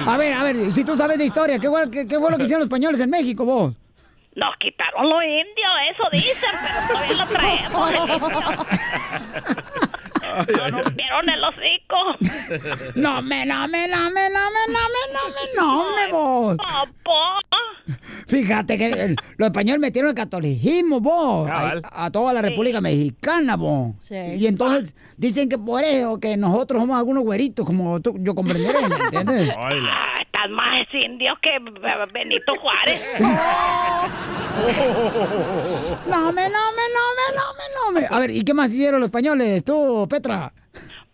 A 0.06 0.17
ver, 0.17 0.32
a 0.34 0.43
ver, 0.43 0.73
si 0.73 0.84
tú 0.84 0.96
sabes 0.96 1.19
de 1.19 1.25
historia, 1.25 1.58
¿qué, 1.58 1.69
qué, 1.90 2.06
qué 2.08 2.19
fue 2.19 2.31
lo 2.31 2.37
que 2.37 2.44
hicieron 2.44 2.61
los 2.61 2.67
españoles 2.67 3.00
en 3.00 3.11
México, 3.11 3.44
vos? 3.44 3.75
Nos 4.34 4.55
quitaron 4.58 5.08
los 5.08 5.23
indios, 5.25 5.73
eso 5.93 6.05
dicen, 6.12 6.50
pero 6.62 6.87
todavía 6.88 7.17
lo 7.17 7.26
traemos. 7.26 7.90
indio. 7.90 8.19
Nos 10.70 10.84
rompieron 10.84 11.28
el 11.31 11.43
hocico. 11.44 11.96
No 12.94 13.23
me, 13.23 13.46
no 13.46 13.67
me, 13.69 13.88
no 13.88 14.11
me, 14.11 14.28
no 14.28 14.50
me, 14.50 14.67
no 14.69 14.88
me, 14.90 15.00
no 15.12 15.28
me, 15.28 15.55
no 15.56 15.90
me, 15.96 16.12
vos. 16.12 16.56
Papá. 16.58 17.35
Fíjate 18.26 18.76
que 18.76 18.87
el- 18.87 19.17
los 19.37 19.46
españoles 19.46 19.81
metieron 19.81 20.08
el 20.11 20.14
catolicismo, 20.17 21.00
vos, 21.00 21.49
a, 21.49 21.75
a 21.93 22.11
toda 22.11 22.32
la 22.32 22.43
República 22.43 22.81
Mexicana, 22.81 23.55
vos. 23.56 23.94
Sí. 23.99 24.17
Y 24.38 24.46
entonces 24.46 24.94
dicen 25.17 25.49
que 25.49 25.58
por 25.58 25.82
eso, 25.84 26.19
que 26.19 26.37
nosotros 26.37 26.82
somos 26.82 26.96
algunos 26.99 27.23
güeritos, 27.25 27.64
como 27.64 28.00
tú, 28.00 28.17
yo 28.19 28.34
comprenderé, 28.34 28.78
¿me 28.88 28.96
entiendes? 28.96 29.50
Ah, 29.56 30.17
estás 30.20 30.50
más 30.50 30.87
indio 30.93 31.32
que 31.40 31.58
B- 31.58 32.06
Benito 32.12 32.52
Juárez. 32.61 33.00
No 36.06 36.32
me, 36.32 36.49
no 36.49 36.73
me, 36.73 36.84
no 36.94 37.05
me, 37.17 37.26
no 37.34 37.46
me, 37.52 37.64
no 37.75 37.90
me. 38.00 38.06
A 38.17 38.20
ver, 38.20 38.31
¿y 38.31 38.43
qué 38.43 38.55
más 38.55 38.73
hicieron 38.73 39.00
los 39.00 39.08
españoles, 39.08 39.62
tú, 39.64 40.06
Petra? 40.09 40.52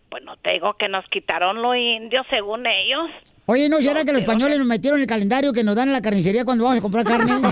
Pues 0.09 0.23
no 0.23 0.37
te 0.37 0.53
digo 0.53 0.75
que 0.79 0.87
nos 0.87 1.03
quitaron 1.09 1.61
los 1.61 1.75
indios 1.75 2.25
según 2.29 2.65
ellos. 2.67 3.09
Oye, 3.45 3.67
¿no 3.67 3.81
será 3.81 4.05
que 4.05 4.13
los 4.13 4.21
españoles 4.21 4.57
nos 4.57 4.65
metieron 4.67 5.01
el 5.01 5.05
calendario 5.07 5.51
que 5.51 5.65
nos 5.65 5.75
dan 5.75 5.89
en 5.89 5.93
la 5.93 6.01
carnicería 6.01 6.45
cuando 6.45 6.63
vamos 6.63 6.79
a 6.79 6.81
comprar 6.81 7.03
carne? 7.05 7.33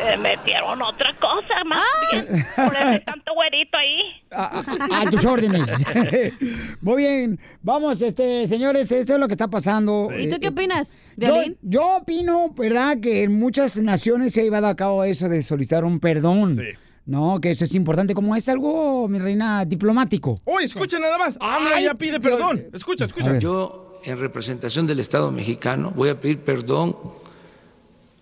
Eh, 0.00 0.16
metieron 0.16 0.80
otra 0.80 1.12
cosa 1.18 1.64
más 1.66 1.82
bien. 2.12 2.46
Por 2.54 2.76
ese 2.76 3.00
tanto 3.00 3.34
güerito 3.34 3.76
ahí. 3.76 4.00
A, 4.30 4.60
a- 4.60 5.00
a 5.02 5.10
tus 5.10 5.24
órdenes. 5.24 5.62
Muy 6.80 7.02
bien. 7.02 7.38
Vamos, 7.62 8.00
este, 8.00 8.46
señores, 8.46 8.90
esto 8.92 9.14
es 9.14 9.18
lo 9.20 9.26
que 9.26 9.34
está 9.34 9.48
pasando. 9.48 10.08
¿Y 10.16 10.28
tú 10.28 10.36
Eh, 10.36 10.38
qué 10.40 10.48
opinas, 10.48 10.98
Yo, 11.16 11.42
yo 11.62 11.96
opino, 11.96 12.50
¿verdad?, 12.56 12.98
que 13.00 13.24
en 13.24 13.38
muchas 13.38 13.76
naciones 13.78 14.32
se 14.34 14.40
ha 14.42 14.44
llevado 14.44 14.68
a 14.68 14.76
cabo 14.76 15.02
eso 15.04 15.28
de 15.28 15.42
solicitar 15.42 15.84
un 15.84 15.98
perdón. 16.00 16.56
Sí. 16.58 16.68
No, 17.08 17.40
que 17.40 17.50
eso 17.50 17.64
es 17.64 17.74
importante, 17.74 18.12
como 18.12 18.36
es 18.36 18.46
algo, 18.50 19.08
mi 19.08 19.18
reina, 19.18 19.64
diplomático. 19.64 20.42
Uy, 20.44 20.64
escucha 20.64 20.98
nada 20.98 21.16
más. 21.16 21.38
Ah, 21.40 21.58
mira, 21.64 21.80
ya 21.80 21.94
pide 21.94 22.20
perdón. 22.20 22.66
Escucha, 22.70 23.06
escucha. 23.06 23.38
Yo, 23.38 23.98
en 24.04 24.20
representación 24.20 24.86
del 24.86 25.00
Estado 25.00 25.32
mexicano, 25.32 25.90
voy 25.96 26.10
a 26.10 26.20
pedir 26.20 26.40
perdón 26.40 26.94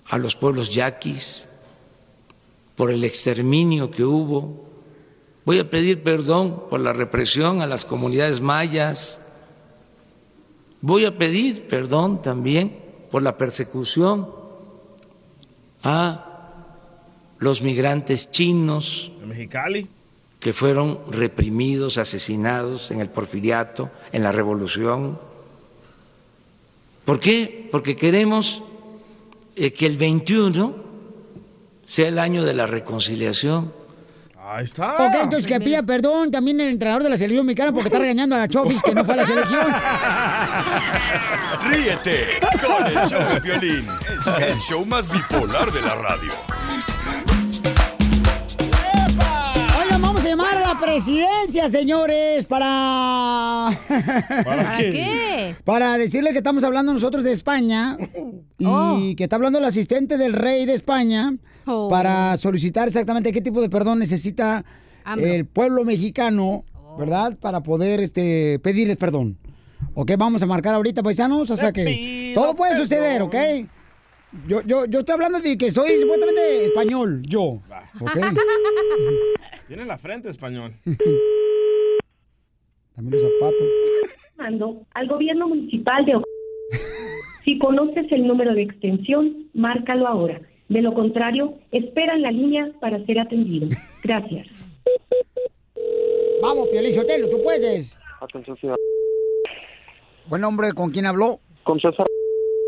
a 0.08 0.18
los 0.18 0.36
pueblos 0.36 0.72
yaquis 0.72 1.48
por 2.76 2.92
el 2.92 3.02
exterminio 3.02 3.90
que 3.90 4.04
hubo. 4.04 4.64
Voy 5.44 5.58
a 5.58 5.68
pedir 5.68 6.04
perdón 6.04 6.62
por 6.70 6.78
la 6.78 6.92
represión 6.92 7.62
a 7.62 7.66
las 7.66 7.84
comunidades 7.84 8.40
mayas. 8.40 9.20
Voy 10.80 11.06
a 11.06 11.18
pedir 11.18 11.66
perdón 11.66 12.22
también 12.22 12.78
por 13.10 13.24
la 13.24 13.36
persecución 13.36 14.30
a 15.82 16.25
los 17.38 17.62
migrantes 17.62 18.30
chinos 18.30 19.12
En 19.22 19.28
Mexicali. 19.28 19.86
que 20.40 20.52
fueron 20.52 21.00
reprimidos, 21.10 21.98
asesinados 21.98 22.90
en 22.90 23.00
el 23.00 23.08
porfiriato, 23.08 23.90
en 24.12 24.22
la 24.22 24.32
revolución. 24.32 25.18
¿Por 27.04 27.20
qué? 27.20 27.68
Porque 27.70 27.96
queremos 27.96 28.62
eh, 29.54 29.72
que 29.72 29.86
el 29.86 29.96
21 29.96 30.76
sea 31.84 32.08
el 32.08 32.18
año 32.18 32.44
de 32.44 32.54
la 32.54 32.66
reconciliación. 32.66 33.72
Ahí 34.48 34.64
está. 34.64 34.94
Ok, 34.94 35.14
entonces 35.24 35.46
que 35.46 35.58
pida 35.60 35.82
perdón 35.82 36.30
también 36.30 36.60
el 36.60 36.68
entrenador 36.68 37.02
de 37.02 37.10
la 37.10 37.16
selección 37.16 37.44
mexicana 37.46 37.72
porque 37.72 37.88
está 37.88 37.98
regañando 37.98 38.36
a 38.36 38.38
la 38.38 38.48
Chofis 38.48 38.80
que 38.80 38.94
no 38.94 39.04
fue 39.04 39.14
a 39.14 39.16
la 39.18 39.26
selección. 39.26 39.66
Ríete 41.68 42.26
con 42.64 42.86
el 42.86 43.08
show 43.08 43.22
de 43.34 43.40
violín, 43.40 43.86
el 44.48 44.58
show 44.60 44.84
más 44.86 45.08
bipolar 45.10 45.72
de 45.72 45.80
la 45.82 45.94
radio. 45.96 46.32
Presidencia, 50.86 51.68
señores, 51.68 52.44
para... 52.44 53.70
¿Para 54.44 54.78
qué? 54.78 55.56
Para 55.64 55.98
decirle 55.98 56.30
que 56.30 56.38
estamos 56.38 56.62
hablando 56.62 56.92
nosotros 56.92 57.24
de 57.24 57.32
España 57.32 57.98
y 58.58 58.66
Oh. 58.66 58.98
que 59.16 59.24
está 59.24 59.34
hablando 59.36 59.58
el 59.58 59.64
asistente 59.64 60.16
del 60.16 60.32
rey 60.32 60.64
de 60.64 60.74
España 60.74 61.34
Oh. 61.66 61.88
para 61.90 62.36
solicitar 62.36 62.86
exactamente 62.86 63.32
qué 63.32 63.40
tipo 63.40 63.60
de 63.60 63.68
perdón 63.68 63.98
necesita 63.98 64.64
AMLO. 65.04 65.26
el 65.26 65.44
pueblo 65.46 65.84
mexicano, 65.84 66.64
¿verdad? 66.96 67.36
Para 67.40 67.60
poder 67.64 68.00
este, 68.00 68.60
pedirles 68.60 68.96
perdón. 68.96 69.36
¿Ok? 69.94 70.12
Vamos 70.16 70.42
a 70.42 70.46
marcar 70.46 70.74
ahorita, 70.74 71.02
paisanos. 71.02 71.50
O 71.50 71.56
sea 71.56 71.72
que 71.72 72.32
todo 72.34 72.54
puede 72.54 72.76
suceder, 72.76 73.22
¿ok? 73.22 73.34
Yo, 74.46 74.60
yo, 74.62 74.86
yo 74.86 75.00
estoy 75.00 75.14
hablando 75.14 75.40
de 75.40 75.58
que 75.58 75.70
soy 75.70 75.90
supuestamente 76.00 76.66
español, 76.66 77.22
yo. 77.26 77.60
¿Ok? 78.00 78.10
Tiene 79.68 79.84
la 79.84 79.98
frente 79.98 80.28
español. 80.28 80.72
También 82.94 83.12
los 83.12 83.22
zapatos. 83.22 83.68
llamando 84.36 84.82
al 84.94 85.08
gobierno 85.08 85.48
municipal 85.48 86.04
de 86.06 86.20
Si 87.44 87.58
conoces 87.58 88.10
el 88.12 88.26
número 88.26 88.54
de 88.54 88.62
extensión, 88.62 89.48
márcalo 89.54 90.06
ahora. 90.06 90.40
De 90.68 90.82
lo 90.82 90.94
contrario, 90.94 91.58
espera 91.70 92.14
en 92.14 92.22
la 92.22 92.30
línea 92.30 92.72
para 92.80 93.04
ser 93.06 93.20
atendido. 93.20 93.68
Gracias. 94.02 94.46
Vamos, 96.42 96.68
Piolín 96.68 96.94
Sotelo, 96.94 97.28
tú 97.30 97.42
puedes. 97.42 97.96
Atención, 98.20 98.56
ciudad. 98.56 98.76
Buen 100.28 100.42
hombre, 100.44 100.72
¿con 100.72 100.90
quién 100.90 101.06
habló? 101.06 101.40
Con 101.62 101.78
César, 101.80 102.06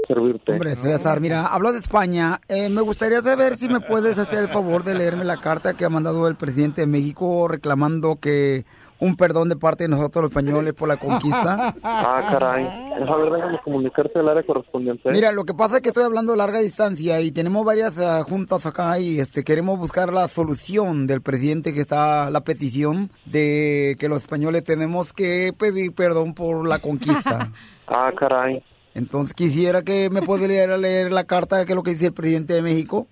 servirte. 0.09 0.53
Hombre, 0.53 0.75
César, 0.75 1.21
mira, 1.21 1.47
hablo 1.47 1.71
de 1.73 1.79
España. 1.79 2.41
Eh, 2.49 2.69
me 2.71 2.81
gustaría 2.81 3.23
saber 3.23 3.57
si 3.57 3.69
me 3.69 3.81
puedes 3.81 4.19
hacer 4.19 4.41
el 4.41 4.49
favor 4.49 4.83
de 4.83 4.95
leerme 4.95 5.25
la 5.25 5.37
carta 5.37 5.75
que 5.75 5.85
ha 5.85 5.91
mandado 5.91 6.27
el 6.27 6.35
presidente 6.35 6.81
de 6.81 6.87
México 6.89 7.47
reclamando 7.47 8.17
que 8.17 8.65
un 9.01 9.17
perdón 9.17 9.49
de 9.49 9.57
parte 9.57 9.85
de 9.85 9.89
nosotros 9.89 10.23
los 10.23 10.31
españoles 10.31 10.75
por 10.75 10.89
la 10.89 10.97
conquista. 10.97 11.75
Ah, 11.85 12.27
caray. 12.31 12.67
A 12.67 13.17
ver, 13.17 13.31
déjame 13.31 13.61
comunicarte 13.63 14.19
al 14.19 14.29
área 14.29 14.43
correspondiente. 14.43 15.11
Mira, 15.11 15.31
lo 15.33 15.45
que 15.45 15.55
pasa 15.55 15.77
es 15.77 15.83
que 15.83 15.89
estoy 15.91 16.05
hablando 16.05 16.33
a 16.33 16.37
larga 16.37 16.61
distancia 16.61 17.21
y 17.21 17.31
tenemos 17.31 17.65
varias 17.65 17.99
ah, 17.99 18.23
juntas 18.25 18.67
acá 18.67 18.99
y 18.99 19.21
este 19.21 19.45
queremos 19.45 19.79
buscar 19.79 20.13
la 20.13 20.27
solución 20.29 21.07
del 21.07 21.23
presidente 21.23 21.73
que 21.73 21.81
está 21.81 22.31
la 22.31 22.41
petición 22.41 23.11
de 23.25 23.97
que 24.01 24.09
los 24.09 24.19
españoles 24.19 24.65
tenemos 24.65 25.13
que 25.13 25.53
pedir 25.57 25.95
perdón 25.95 26.35
por 26.35 26.67
la 26.67 26.79
conquista. 26.79 27.53
Ah, 27.91 28.13
caray. 28.15 28.63
Entonces 28.99 29.33
quisiera 29.33 29.83
que 29.83 30.11
me 30.11 30.23
pudiera 30.23 30.77
leer 30.77 31.13
la 31.13 31.23
carta 31.23 31.65
que 31.65 31.71
es 31.73 31.77
lo 31.77 31.85
que 31.85 31.93
dice 31.93 32.07
el 32.07 32.13
presidente 32.13 32.55
de 32.55 32.63
México. 32.63 33.07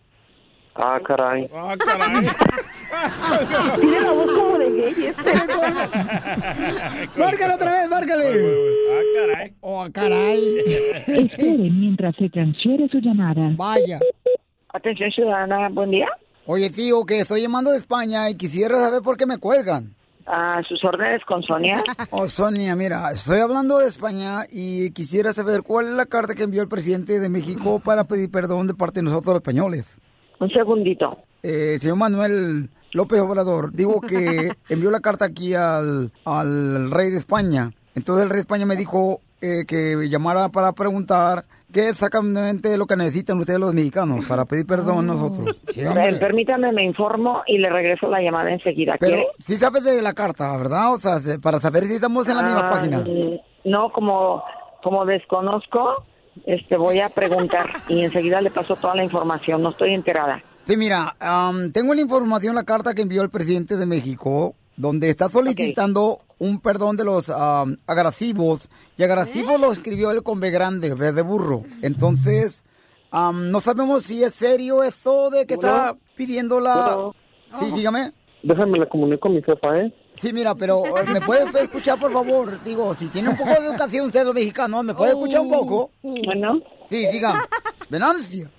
Ah, 0.74 0.98
caray. 1.02 1.48
Ah, 1.54 1.76
caray. 1.78 2.12
Tiene 3.80 4.00
la 4.00 4.12
voz 4.12 4.30
como 4.32 4.58
de 4.58 4.70
gay. 4.70 5.14
Márcale 7.16 7.54
otra 7.54 7.72
vez, 7.72 7.88
márcale. 7.88 8.24
Ah, 8.90 9.00
caray. 9.16 9.54
Oh, 9.60 9.86
caray. 9.92 10.58
Espere 11.06 11.70
mientras 11.70 12.16
se 12.16 12.28
transfiere 12.30 12.88
su 12.88 12.98
llamada. 12.98 13.52
Vaya. 13.56 14.00
Atención 14.74 15.12
ciudadana, 15.12 15.68
buen 15.70 15.92
día. 15.92 16.08
Oye, 16.46 16.68
tío, 16.70 17.04
que 17.04 17.20
estoy 17.20 17.42
llamando 17.42 17.70
de 17.70 17.78
España 17.78 18.28
y 18.28 18.34
quisiera 18.34 18.76
saber 18.78 19.02
por 19.02 19.16
qué 19.16 19.24
me 19.24 19.38
cuelgan. 19.38 19.94
A 20.26 20.60
sus 20.68 20.82
órdenes 20.84 21.24
con 21.24 21.42
Sonia. 21.42 21.82
Oh, 22.10 22.28
Sonia, 22.28 22.74
mira, 22.74 23.10
estoy 23.12 23.38
hablando 23.40 23.78
de 23.78 23.86
España 23.86 24.44
y 24.50 24.90
quisiera 24.90 25.32
saber 25.32 25.62
cuál 25.62 25.86
es 25.86 25.92
la 25.92 26.06
carta 26.06 26.34
que 26.34 26.42
envió 26.42 26.62
el 26.62 26.68
presidente 26.68 27.20
de 27.20 27.28
México 27.28 27.78
para 27.78 28.04
pedir 28.04 28.30
perdón 28.30 28.66
de 28.66 28.74
parte 28.74 29.00
de 29.00 29.04
nosotros 29.04 29.34
los 29.34 29.36
españoles. 29.36 30.00
Un 30.40 30.50
segundito. 30.50 31.18
Eh, 31.42 31.78
señor 31.80 31.96
Manuel 31.96 32.70
López 32.92 33.20
Obrador, 33.20 33.72
digo 33.72 34.00
que 34.00 34.50
envió 34.68 34.90
la 34.90 35.00
carta 35.00 35.26
aquí 35.26 35.54
al, 35.54 36.12
al 36.24 36.90
rey 36.90 37.10
de 37.10 37.18
España. 37.18 37.72
Entonces 37.94 38.24
el 38.24 38.30
rey 38.30 38.36
de 38.36 38.40
España 38.40 38.66
me 38.66 38.76
dijo 38.76 39.20
eh, 39.40 39.64
que 39.66 40.08
llamara 40.08 40.48
para 40.48 40.72
preguntar 40.72 41.44
qué 41.76 41.82
es 41.84 41.90
exactamente 41.92 42.76
lo 42.78 42.86
que 42.86 42.96
necesitan 42.96 43.38
ustedes 43.38 43.60
los 43.60 43.74
mexicanos 43.74 44.24
para 44.24 44.46
pedir 44.46 44.64
perdón 44.66 44.98
a 45.00 45.12
nosotros. 45.14 45.60
Sí, 45.74 45.82
permítame, 46.18 46.72
me 46.72 46.84
informo 46.84 47.42
y 47.46 47.58
le 47.58 47.68
regreso 47.68 48.08
la 48.08 48.22
llamada 48.22 48.50
enseguida. 48.50 48.96
Pero 48.98 49.16
¿Quiere? 49.16 49.28
sí 49.38 49.58
sabes 49.58 49.84
de 49.84 50.00
la 50.00 50.14
carta, 50.14 50.56
¿verdad? 50.56 50.94
O 50.94 50.98
sea, 50.98 51.18
se- 51.20 51.38
para 51.38 51.58
saber 51.60 51.84
si 51.84 51.94
estamos 51.96 52.26
en 52.28 52.36
la 52.38 52.42
misma 52.42 52.66
Ah, 52.66 52.70
página. 52.70 53.04
No, 53.64 53.92
como, 53.92 54.42
como 54.82 55.04
desconozco, 55.04 56.04
este, 56.46 56.78
voy 56.78 57.00
a 57.00 57.10
preguntar 57.10 57.68
y 57.88 58.02
enseguida 58.02 58.40
le 58.40 58.50
paso 58.50 58.76
toda 58.76 58.94
la 58.94 59.04
información. 59.04 59.62
No 59.62 59.70
estoy 59.70 59.92
enterada. 59.92 60.42
Sí, 60.66 60.76
mira, 60.78 61.14
am, 61.20 61.72
tengo 61.72 61.92
la 61.94 62.00
información, 62.00 62.54
la 62.54 62.64
carta 62.64 62.94
que 62.94 63.02
envió 63.02 63.20
el 63.22 63.28
presidente 63.30 63.76
de 63.76 63.84
México, 63.86 64.54
donde 64.76 65.10
está 65.10 65.28
solicitando 65.28 66.20
un 66.38 66.60
perdón 66.60 66.96
de 66.96 67.04
los 67.04 67.30
am, 67.30 67.76
agresivos. 67.86 68.68
Y 68.96 69.02
agresivos 69.02 69.60
lo 69.60 69.72
escribió 69.72 70.10
él 70.10 70.22
con 70.22 70.40
B 70.40 70.50
grande, 70.50 70.94
B 70.94 71.12
de 71.12 71.22
burro. 71.22 71.64
Entonces, 71.82 72.64
am, 73.10 73.50
no 73.50 73.60
sabemos 73.60 74.04
si 74.04 74.22
es 74.22 74.34
serio 74.34 74.82
esto 74.82 75.30
de 75.30 75.46
que 75.46 75.54
está 75.54 75.96
pidiendo 76.16 76.60
la... 76.60 77.10
Sí, 77.60 77.66
dígame. 77.74 78.12
Déjame 78.42 78.78
le 78.78 78.88
comunico 78.88 79.28
a 79.28 79.30
mi 79.30 79.42
jefa, 79.42 79.78
¿eh? 79.78 79.92
Sí, 80.14 80.32
mira, 80.32 80.54
pero 80.54 80.82
¿me 81.12 81.20
puedes 81.20 81.54
escuchar, 81.54 81.98
por 81.98 82.12
favor? 82.12 82.62
Digo, 82.62 82.94
si 82.94 83.08
tiene 83.08 83.28
un 83.28 83.36
poco 83.36 83.50
de 83.50 83.66
educación 83.66 84.06
usted, 84.06 84.24
los 84.24 84.34
mexicanos, 84.34 84.84
¿me 84.84 84.94
puede 84.94 85.12
escuchar 85.12 85.40
un 85.40 85.50
poco? 85.50 85.90
Bueno. 86.02 86.60
Sí, 86.88 87.06
diga. 87.12 87.46
Venancia. 87.90 88.50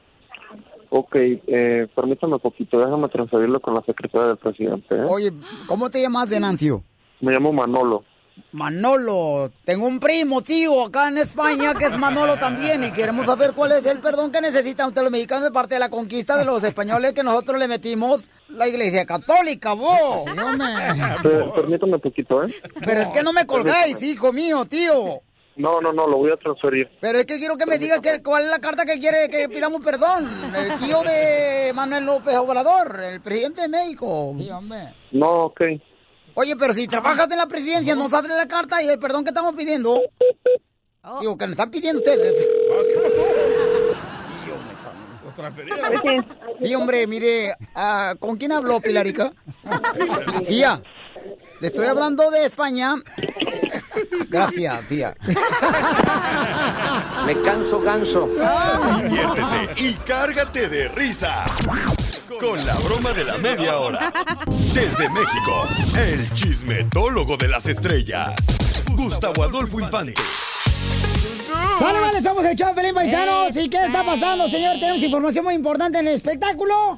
Ok, 0.89 1.15
eh, 1.15 1.88
permítame 1.96 2.36
un 2.36 2.39
poquito. 2.39 2.79
Déjame 2.79 3.08
transferirlo 3.10 3.60
con 3.60 3.74
la 3.74 3.82
secretaria 3.82 4.27
del 4.27 4.38
presidente, 4.38 4.96
¿eh? 4.96 5.06
Oye, 5.08 5.34
¿cómo 5.67 5.89
te 5.89 6.01
llamas, 6.01 6.29
Venancio? 6.29 6.84
Me 7.22 7.32
llamo 7.34 7.51
Manolo. 7.51 8.03
Manolo, 8.51 9.51
tengo 9.65 9.88
un 9.88 10.00
primo, 10.00 10.41
tío, 10.41 10.86
acá 10.86 11.08
en 11.08 11.17
España 11.17 11.74
que 11.74 11.86
es 11.86 11.98
Manolo 11.98 12.38
también 12.38 12.84
y 12.84 12.91
queremos 12.91 13.25
saber 13.25 13.53
cuál 13.53 13.72
es 13.72 13.86
el 13.88 14.00
perdón 14.00 14.32
que 14.32 14.41
necesitan 14.41 14.88
ustedes 14.89 15.06
los 15.06 15.12
mexicanos 15.12 15.46
de 15.46 15.51
parte 15.51 15.74
de 15.74 15.79
la 15.79 15.89
conquista 15.89 16.38
de 16.38 16.46
los 16.46 16.63
españoles 16.63 17.13
que 17.13 17.24
nosotros 17.24 17.60
le 17.60 17.67
metimos 17.67 18.29
la 18.50 18.67
iglesia 18.67 19.06
católica, 19.06 19.74
vos. 19.74 20.24
Sí, 21.22 21.29
permítame 21.56 21.96
un 21.96 22.01
poquito, 22.01 22.44
¿eh? 22.44 22.53
Pero 22.86 23.01
es 23.01 23.12
que 23.12 23.24
no 23.24 23.34
me 23.34 23.46
colgáis, 23.46 24.01
hijo 24.01 24.32
mío, 24.32 24.65
tío. 24.65 25.22
No, 25.58 25.82
no, 25.82 25.92
no, 25.92 26.08
lo 26.08 26.18
voy 26.18 26.32
a 26.32 26.38
transferir. 26.38 26.90
Pero 27.02 27.18
es 27.18 27.26
que 27.26 27.40
quiero 27.40 27.58
que 27.58 27.66
me 27.66 27.80
diga 27.80 28.00
que, 28.00 28.22
cuál 28.22 28.44
es 28.44 28.50
la 28.50 28.60
carta 28.60 28.86
que 28.86 29.00
quiere 29.00 29.28
que 29.28 29.50
pidamos 29.50 29.82
perdón. 29.82 30.28
El 30.56 30.78
tío 30.78 31.02
de 31.02 31.72
Manuel 31.74 32.06
López 32.06 32.36
Obrador, 32.36 33.00
el 33.04 33.22
presidente 33.22 33.62
de 33.62 33.68
México. 33.68 34.36
Sí, 34.38 34.50
hombre. 34.52 34.94
No, 35.12 35.46
ok. 35.46 35.62
Oye, 36.36 36.56
pero 36.56 36.74
si 36.74 36.88
trabajas 36.88 37.32
en 37.32 37.38
la 37.38 37.48
presidencia, 37.48 37.96
no 37.96 38.10
sabes 38.10 38.30
de 38.30 38.38
la 38.38 38.48
carta 38.48 38.84
y 38.84 38.88
el 38.88 39.00
perdón 39.00 39.24
que 39.24 39.32
estamos 39.32 39.56
pidiendo. 39.56 40.00
Digo, 41.20 41.38
que 41.38 41.46
me 41.46 41.52
están 41.52 41.72
pidiendo 41.72 42.00
ustedes. 42.00 42.36
Transferieron. 45.36 46.26
Sí, 46.60 46.74
hombre, 46.74 47.06
mire, 47.06 47.56
ah, 47.76 48.16
¿con 48.20 48.38
quién 48.38 48.52
habló, 48.52 48.80
Pilarica? 48.80 49.32
Tía, 50.48 50.82
le 51.60 51.68
estoy 51.68 51.86
hablando 51.86 52.32
de 52.32 52.46
España. 52.46 52.96
Gracias, 54.30 54.88
tía. 54.88 55.16
Me 57.25 57.42
canso 57.42 57.80
ganso. 57.80 58.30
Diviértete 58.98 59.82
y 59.82 59.94
cárgate 59.94 60.70
de 60.70 60.89
risas 60.89 61.58
con 62.39 62.66
la 62.66 62.75
broma 62.75 63.13
de 63.13 63.24
la 63.24 63.38
media 63.38 63.77
hora. 63.77 64.12
Desde 64.74 65.10
México, 65.10 65.68
el 65.98 66.32
chismetólogo 66.34 67.38
de 67.38 67.48
las 67.48 67.66
estrellas, 67.68 68.36
Gustavo 68.92 69.44
Adolfo 69.44 69.80
Infante. 69.80 70.13
Sale, 71.80 72.00
vale, 72.00 72.22
somos 72.22 72.46
el 72.46 72.56
show, 72.56 72.74
Pelín 72.74 72.94
Paisanos. 72.94 73.56
¿Y 73.56 73.70
qué 73.70 73.86
está 73.86 74.04
pasando, 74.04 74.48
señor? 74.48 74.80
Tenemos 74.80 75.01
información 75.01 75.46
muy 75.46 75.54
importante 75.54 76.00
en 76.00 76.08
el 76.08 76.16
espectáculo. 76.16 76.98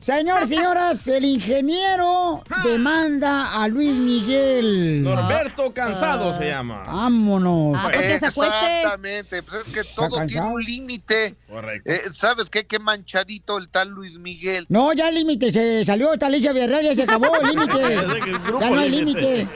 Señores, 0.00 0.48
señoras, 0.48 1.06
el 1.08 1.26
ingeniero 1.26 2.42
demanda 2.64 3.62
a 3.62 3.68
Luis 3.68 3.98
Miguel. 3.98 5.02
Norberto 5.02 5.74
Cansado 5.74 6.38
se 6.38 6.48
llama. 6.48 6.84
Vámonos. 6.86 7.76
Ah, 7.78 7.90
pues 7.92 8.06
que 8.06 8.18
se 8.18 8.26
acueste. 8.26 8.76
Exactamente, 8.78 9.42
pues 9.42 9.66
es 9.66 9.72
que 9.74 9.84
todo 9.84 10.26
tiene 10.26 10.46
un 10.46 10.62
límite. 10.62 11.36
Correcto. 11.46 11.90
Eh, 11.90 12.00
¿Sabes 12.12 12.48
qué? 12.48 12.64
Qué 12.64 12.78
manchadito 12.78 13.58
el 13.58 13.68
tal 13.68 13.90
Luis 13.90 14.18
Miguel. 14.18 14.64
No, 14.70 14.94
ya 14.94 15.10
el 15.10 15.16
límite, 15.16 15.52
se 15.52 15.84
salió 15.84 16.14
esta 16.14 16.26
Alicia 16.26 16.54
Villarreal, 16.54 16.82
ya 16.82 16.94
se 16.94 17.02
acabó 17.02 17.36
el 17.36 17.48
límite. 17.50 17.96
Ya 18.58 18.70
no 18.70 18.80
hay 18.80 18.88
límite. 18.88 19.48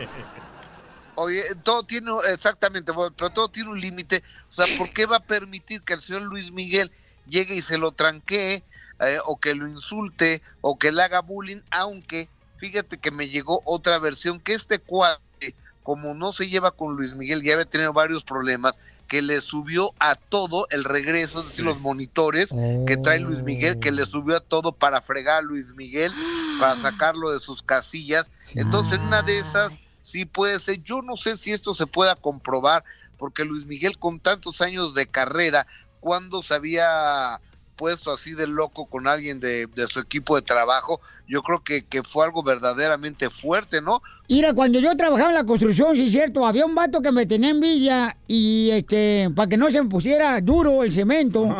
Oye, 1.15 1.43
todo 1.63 1.85
tiene, 1.85 2.11
exactamente, 2.31 2.93
pero 3.17 3.31
todo 3.31 3.49
tiene 3.49 3.71
un 3.71 3.81
límite. 3.81 4.23
O 4.51 4.53
sea, 4.53 4.67
¿por 4.77 4.91
qué 4.91 5.07
va 5.07 5.17
a 5.17 5.21
permitir 5.21 5.81
que 5.83 5.95
el 5.95 6.01
señor 6.01 6.23
Luis 6.23 6.53
Miguel 6.53 6.91
llegue 7.27 7.55
y 7.55 7.63
se 7.63 7.79
lo 7.79 7.93
tranquee, 7.93 8.63
eh, 9.01 9.19
o 9.25 9.39
que 9.39 9.55
lo 9.55 9.69
insulte, 9.69 10.43
o 10.61 10.79
que 10.79 10.93
le 10.93 11.03
haga 11.03 11.21
bullying, 11.21 11.63
aunque 11.71 12.29
fíjate 12.59 12.99
que 12.99 13.11
me 13.11 13.29
llegó 13.29 13.61
otra 13.65 13.99
versión 13.99 14.41
que 14.41 14.55
este 14.55 14.79
cuate, 14.79 15.55
como 15.83 16.15
no 16.15 16.33
se 16.33 16.49
lleva 16.49 16.71
con 16.71 16.97
Luis 16.97 17.15
Miguel, 17.15 17.43
ya 17.43 17.55
había 17.55 17.67
tenido 17.67 17.93
varios 17.93 18.25
problemas, 18.25 18.79
que 19.09 19.21
le 19.21 19.41
subió 19.41 19.93
a 19.99 20.15
todo 20.15 20.67
el 20.71 20.85
regreso, 20.85 21.41
es 21.41 21.49
decir, 21.49 21.65
los 21.65 21.81
monitores 21.81 22.55
que 22.87 22.97
trae 22.97 23.21
Luis 23.21 23.43
Miguel, 23.43 23.79
que 23.79 23.93
le 23.93 24.07
subió 24.07 24.37
a 24.37 24.41
todo 24.41 24.73
para 24.73 25.03
fregar 25.03 25.41
a 25.41 25.43
Luis 25.43 25.75
Miguel, 25.75 26.13
para 26.59 26.77
sacarlo 26.77 27.31
de 27.31 27.41
sus 27.41 27.63
casillas. 27.63 28.31
Entonces, 28.55 28.99
en 28.99 29.07
una 29.07 29.23
de 29.23 29.39
esas 29.39 29.79
sí 30.01 30.25
puede 30.25 30.59
ser. 30.59 30.83
Yo 30.83 31.03
no 31.03 31.17
sé 31.17 31.37
si 31.37 31.53
esto 31.53 31.75
se 31.75 31.87
pueda 31.87 32.17
comprobar, 32.17 32.83
porque 33.19 33.45
Luis 33.45 33.67
Miguel 33.67 33.99
con 33.99 34.21
tantos 34.21 34.63
años 34.63 34.95
de 34.95 35.07
carrera, 35.07 35.67
cuando 36.01 36.43
se 36.43 36.55
había 36.55 37.41
puesto 37.76 38.12
así 38.12 38.33
de 38.33 38.47
loco 38.47 38.87
con 38.87 39.07
alguien 39.09 39.40
de, 39.40 39.66
de 39.66 39.87
su 39.88 39.99
equipo 40.00 40.37
de 40.37 40.43
trabajo, 40.43 41.00
yo 41.26 41.43
creo 41.43 41.62
que, 41.64 41.83
que 41.85 42.02
fue 42.02 42.25
algo 42.25 42.43
verdaderamente 42.43 43.28
fuerte, 43.31 43.81
¿no? 43.83 44.02
Mira, 44.28 44.52
cuando 44.54 44.78
yo 44.81 44.97
trabajaba 44.97 45.31
en 45.31 45.35
la 45.37 45.45
construcción, 45.45 45.97
sí 45.97 46.07
es 46.07 46.12
cierto, 46.12 46.47
había 46.47 46.64
un 46.66 46.75
vato 46.75 47.00
que 47.02 47.12
me 47.12 47.26
tenía 47.26 47.50
envidia 47.50 48.16
y 48.26 48.71
este, 48.73 49.31
para 49.35 49.49
que 49.49 49.57
no 49.57 49.71
se 49.71 49.83
me 49.83 49.88
pusiera 49.88 50.40
duro 50.40 50.83
el 50.83 50.93
cemento 50.93 51.54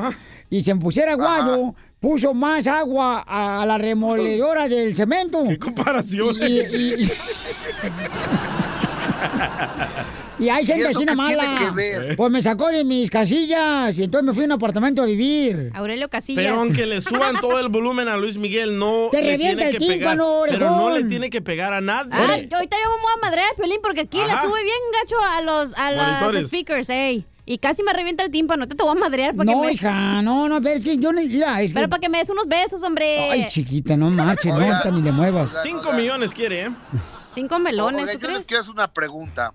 y 0.51 0.63
se 0.63 0.75
me 0.75 0.81
pusiera 0.81 1.15
guayo, 1.15 1.75
puso 2.01 2.35
más 2.35 2.67
agua 2.67 3.25
a 3.27 3.65
la 3.67 3.79
remoledora 3.79 4.69
del 4.69 4.95
cemento. 4.95 5.43
¿Qué 5.49 5.59
comparación? 5.59 6.35
Y, 6.41 6.45
y- 6.45 7.05
y 7.05 7.11
hay 10.39 10.67
gente 10.67 10.79
¿Y 10.79 10.83
eso 10.83 10.99
así 10.99 11.07
qué 11.07 11.15
mala. 11.15 11.43
tiene 11.43 11.57
que 11.59 11.71
ver? 11.71 12.17
Pues 12.17 12.31
me 12.33 12.43
sacó 12.43 12.69
de 12.69 12.85
mis 12.85 13.11
casillas 13.11 13.97
y 13.99 14.03
entonces 14.05 14.27
me 14.27 14.33
fui 14.35 14.43
a 14.43 14.47
un 14.47 14.53
apartamento 14.53 15.03
a 15.03 15.07
vivir. 15.07 15.71
Aurelio 15.75 16.09
Casillas. 16.09 16.45
Pero 16.45 16.61
aunque 16.61 16.87
le 16.87 17.01
suban 17.01 17.37
todo 17.41 17.59
el 17.61 17.69
volumen 17.69 18.09
a 18.09 18.17
Luis 18.17 18.37
Miguel, 18.37 18.79
no 18.79 19.09
Te 19.13 19.23
le 19.23 19.31
revienta 19.33 19.57
tiene 19.57 19.71
el 19.71 19.73
que 19.73 19.87
pegar. 19.87 19.99
tímpano, 20.17 20.41
Pero 20.49 20.71
no 20.71 20.85
orejón. 20.85 21.03
le 21.03 21.09
tiene 21.09 21.31
que 21.31 21.41
pegar 21.41 21.73
a 21.73 21.81
nadie. 21.81 22.11
Ay, 22.13 22.49
ahorita 22.53 22.77
yo 22.83 22.91
me 22.97 23.03
voy 23.03 23.13
a 23.17 23.21
madrear 23.27 23.47
el 23.51 23.57
Piolín 23.57 23.79
porque 23.83 24.01
aquí 24.03 24.19
Ajá. 24.21 24.43
le 24.43 24.49
sube 24.49 24.63
bien 24.63 24.77
gacho 25.01 25.17
a 25.37 25.41
los 25.43 25.75
a 25.79 26.33
los 26.33 26.45
speakers, 26.47 26.91
ey. 26.91 27.25
Y 27.47 27.59
casi 27.59 27.83
me 27.83 27.93
revienta 27.93 28.25
el 28.25 28.31
tímpano. 28.31 28.67
Te, 28.67 28.75
te 28.75 28.83
voy 28.83 28.97
a 28.97 28.99
madrear 28.99 29.35
para 29.37 29.47
que 29.47 29.55
No, 29.55 29.65
me... 29.65 29.73
hija, 29.75 30.23
no, 30.23 30.49
no, 30.49 30.63
pero 30.63 30.77
es 30.77 30.85
que 30.85 30.97
yo 30.97 31.13
no. 31.13 31.21
Mira, 31.21 31.61
es 31.61 31.73
que. 31.73 31.75
Pero 31.75 31.91
para 31.91 32.01
que 32.01 32.09
me 32.09 32.17
des 32.17 32.31
unos 32.31 32.49
besos, 32.49 32.83
hombre. 32.83 33.29
Ay, 33.31 33.47
chiquita, 33.51 33.99
no 33.99 34.09
marches, 34.09 34.55
no, 34.55 34.61
hasta 34.65 34.91
ni 34.91 35.03
le 35.03 35.13
muevas. 35.13 35.55
Cinco 35.63 35.93
millones 35.93 36.33
quiere, 36.33 36.63
¿eh? 36.67 36.71
Cinco 36.99 37.59
melones, 37.59 38.05
Oiga, 38.05 38.13
¿tú 38.15 38.19
yo 38.21 38.27
crees? 38.29 38.39
les 38.39 38.47
quiero 38.47 38.63
hacer 38.63 38.73
una 38.75 38.91
pregunta. 38.93 39.53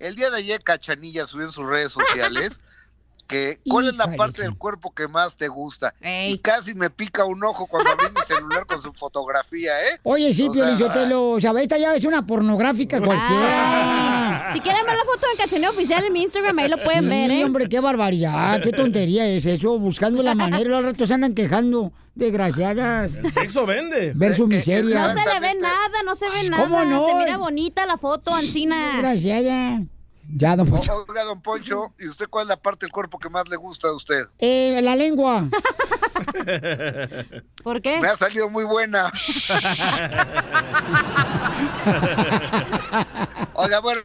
El 0.00 0.16
día 0.16 0.30
de 0.30 0.38
ayer 0.38 0.62
Cachanilla 0.62 1.26
subió 1.26 1.46
en 1.46 1.52
sus 1.52 1.66
redes 1.66 1.92
sociales 1.92 2.58
que 3.30 3.60
cuál 3.68 3.86
es 3.86 3.94
la 3.94 4.16
parte 4.16 4.42
del 4.42 4.56
cuerpo 4.56 4.92
que 4.92 5.06
más 5.06 5.36
te 5.36 5.46
gusta. 5.46 5.94
Y 6.02 6.38
casi 6.38 6.74
me 6.74 6.90
pica 6.90 7.24
un 7.24 7.44
ojo 7.44 7.66
cuando 7.68 7.90
abrí 7.90 8.06
mi 8.12 8.20
celular 8.26 8.66
con 8.66 8.82
su 8.82 8.92
fotografía, 8.92 9.70
¿eh? 9.84 10.00
Oye, 10.02 10.34
sí, 10.34 10.48
O 10.48 10.52
Piolín 10.52 10.76
sea, 10.76 11.16
o 11.16 11.40
sea, 11.40 11.52
esta 11.62 11.78
ya 11.78 11.94
es 11.94 12.04
una 12.04 12.26
pornográfica 12.26 13.00
cualquiera. 13.00 13.99
Si 14.52 14.60
quieren 14.60 14.84
ver 14.86 14.96
la 14.96 15.04
foto 15.04 15.26
del 15.26 15.36
cachaneo 15.36 15.70
oficial 15.70 16.04
en 16.04 16.12
mi 16.12 16.22
Instagram, 16.22 16.58
ahí 16.58 16.68
lo 16.68 16.78
pueden 16.78 17.04
sí, 17.04 17.08
ver, 17.08 17.30
¿eh? 17.30 17.44
hombre, 17.44 17.68
qué 17.68 17.80
barbaridad, 17.80 18.60
qué 18.62 18.72
tontería 18.72 19.26
es 19.28 19.46
eso, 19.46 19.78
buscando 19.78 20.22
la 20.22 20.34
manera, 20.34 20.70
los 20.70 20.84
ratos 20.84 21.08
se 21.08 21.14
andan 21.14 21.34
quejando, 21.34 21.92
desgraciadas. 22.14 23.12
El 23.14 23.32
sexo 23.32 23.66
vende. 23.66 24.12
Ver 24.14 24.34
su 24.34 24.46
miseria. 24.46 25.06
No 25.06 25.08
se 25.08 25.34
le 25.34 25.40
ve 25.40 25.54
nada, 25.60 26.02
no 26.04 26.14
se 26.14 26.26
ve 26.26 26.48
nada. 26.48 26.62
¿Cómo 26.62 26.84
no? 26.84 27.06
Se 27.06 27.14
mira 27.14 27.36
bonita 27.36 27.86
la 27.86 27.96
foto, 27.96 28.34
Ancina. 28.34 28.92
Desgraciada. 28.92 29.82
Ya, 30.36 30.56
don 30.56 30.68
Poncho. 30.68 31.04
Oiga, 31.08 31.24
don 31.24 31.40
Poncho, 31.42 31.92
¿y 31.98 32.06
usted 32.08 32.28
cuál 32.28 32.44
es 32.44 32.48
la 32.48 32.56
parte 32.56 32.86
del 32.86 32.92
cuerpo 32.92 33.18
que 33.18 33.28
más 33.28 33.48
le 33.48 33.56
gusta 33.56 33.88
a 33.88 33.94
usted? 33.94 34.26
Eh, 34.38 34.80
la 34.82 34.94
lengua. 34.96 35.48
¿Por 37.62 37.80
qué? 37.82 37.98
Me 38.00 38.08
ha 38.08 38.16
salido 38.16 38.48
muy 38.50 38.64
buena. 38.64 39.12
Oiga, 43.54 43.80
bueno, 43.80 44.00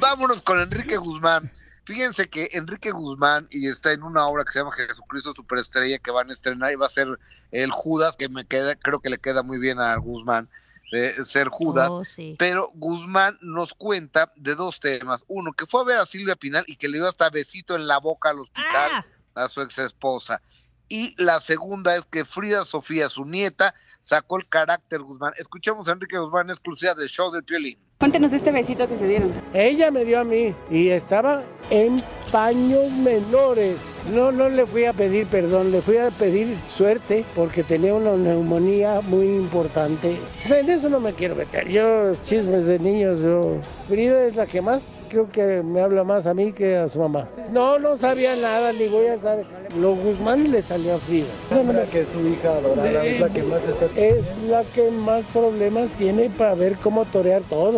vámonos 0.00 0.42
con 0.42 0.60
Enrique 0.60 0.96
Guzmán. 0.96 1.50
Fíjense 1.84 2.26
que 2.26 2.48
Enrique 2.52 2.92
Guzmán 2.92 3.48
y 3.50 3.66
está 3.68 3.92
en 3.92 4.02
una 4.02 4.26
obra 4.26 4.44
que 4.44 4.52
se 4.52 4.60
llama 4.60 4.72
Jesucristo 4.72 5.32
Superestrella 5.34 5.98
que 5.98 6.12
van 6.12 6.30
a 6.30 6.32
estrenar 6.32 6.72
y 6.72 6.76
va 6.76 6.86
a 6.86 6.90
ser 6.90 7.18
el 7.50 7.70
Judas, 7.70 8.16
que 8.16 8.28
me 8.28 8.44
queda, 8.44 8.76
creo 8.76 9.00
que 9.00 9.10
le 9.10 9.18
queda 9.18 9.42
muy 9.42 9.58
bien 9.58 9.80
a 9.80 9.96
Guzmán 9.96 10.48
eh, 10.92 11.14
ser 11.24 11.48
Judas. 11.48 11.88
Oh, 11.90 12.04
sí. 12.04 12.36
Pero 12.38 12.70
Guzmán 12.74 13.38
nos 13.40 13.74
cuenta 13.74 14.32
de 14.36 14.54
dos 14.54 14.78
temas. 14.78 15.24
Uno, 15.26 15.52
que 15.52 15.66
fue 15.66 15.80
a 15.80 15.84
ver 15.84 15.96
a 15.98 16.06
Silvia 16.06 16.36
Pinal 16.36 16.64
y 16.68 16.76
que 16.76 16.88
le 16.88 16.98
dio 16.98 17.08
hasta 17.08 17.30
besito 17.30 17.74
en 17.74 17.86
la 17.86 17.98
boca 17.98 18.30
al 18.30 18.40
hospital 18.40 18.90
Ah. 18.92 19.06
a 19.34 19.48
su 19.48 19.60
ex 19.62 19.78
esposa. 19.78 20.40
Y 20.88 21.14
la 21.22 21.40
segunda 21.40 21.96
es 21.96 22.04
que 22.04 22.24
Frida 22.26 22.64
Sofía, 22.64 23.08
su 23.08 23.24
nieta, 23.24 23.74
sacó 24.02 24.36
el 24.38 24.46
carácter 24.48 25.00
Guzmán. 25.00 25.32
Escuchemos 25.38 25.88
a 25.88 25.92
Enrique 25.92 26.18
Guzmán, 26.18 26.50
exclusiva 26.50 26.94
del 26.94 27.08
show 27.08 27.32
del 27.32 27.42
Piolín. 27.44 27.78
Cuéntenos 28.02 28.32
este 28.32 28.50
besito 28.50 28.88
que 28.88 28.98
se 28.98 29.06
dieron. 29.06 29.30
Ella 29.54 29.92
me 29.92 30.04
dio 30.04 30.18
a 30.18 30.24
mí 30.24 30.52
y 30.68 30.88
estaba 30.88 31.44
en 31.70 32.02
paños 32.32 32.90
menores. 32.90 34.04
No, 34.10 34.32
no 34.32 34.48
le 34.48 34.66
fui 34.66 34.86
a 34.86 34.92
pedir 34.92 35.26
perdón, 35.26 35.70
le 35.70 35.82
fui 35.82 35.98
a 35.98 36.10
pedir 36.10 36.56
suerte 36.68 37.24
porque 37.36 37.62
tenía 37.62 37.94
una 37.94 38.16
neumonía 38.16 39.02
muy 39.02 39.26
importante. 39.26 40.18
En 40.50 40.68
eso 40.68 40.88
no 40.88 40.98
me 40.98 41.12
quiero 41.12 41.36
meter. 41.36 41.68
Yo, 41.68 42.10
chismes 42.24 42.66
de 42.66 42.78
niños, 42.78 43.20
yo. 43.20 43.58
Frida 43.86 44.24
es 44.24 44.34
la 44.34 44.46
que 44.46 44.62
más, 44.62 44.98
creo 45.08 45.28
que 45.30 45.62
me 45.62 45.80
habla 45.80 46.04
más 46.04 46.26
a 46.26 46.34
mí 46.34 46.52
que 46.52 46.76
a 46.76 46.88
su 46.88 46.98
mamá. 46.98 47.28
No, 47.52 47.78
no 47.78 47.96
sabía 47.96 48.34
nada, 48.34 48.72
ni 48.72 48.88
voy 48.88 49.06
a 49.06 49.18
saber. 49.18 49.46
Lo 49.78 49.94
Guzmán 49.94 50.50
le 50.50 50.60
salió 50.60 50.94
a 50.94 50.98
Frida. 50.98 51.26
Eso 51.50 51.62
no 51.62 51.72
me... 51.72 51.84
que 51.84 52.04
su 52.12 52.26
hija 52.26 52.50
adorada 52.50 53.04
es 53.04 53.20
la 53.20 53.28
que 53.28 53.42
más 53.42 53.60
Es 53.96 54.26
la 54.48 54.64
que 54.64 54.90
más 54.90 55.24
problemas 55.26 55.90
tiene 55.92 56.30
para 56.30 56.54
ver 56.54 56.76
cómo 56.76 57.04
torear 57.04 57.42
todo. 57.42 57.74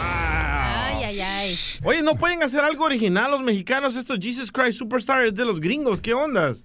Ay, 0.00 1.04
ay, 1.04 1.20
ay. 1.20 1.56
Oye, 1.84 2.02
¿no 2.02 2.14
pueden 2.14 2.42
hacer 2.42 2.64
algo 2.64 2.84
original 2.84 3.30
los 3.30 3.42
mexicanos? 3.42 3.96
Estos 3.96 4.18
Jesus 4.20 4.50
Christ 4.50 4.78
Superstar 4.78 5.24
es 5.24 5.34
de 5.34 5.44
los 5.44 5.60
gringos. 5.60 6.00
¿Qué 6.00 6.14
ondas? 6.14 6.64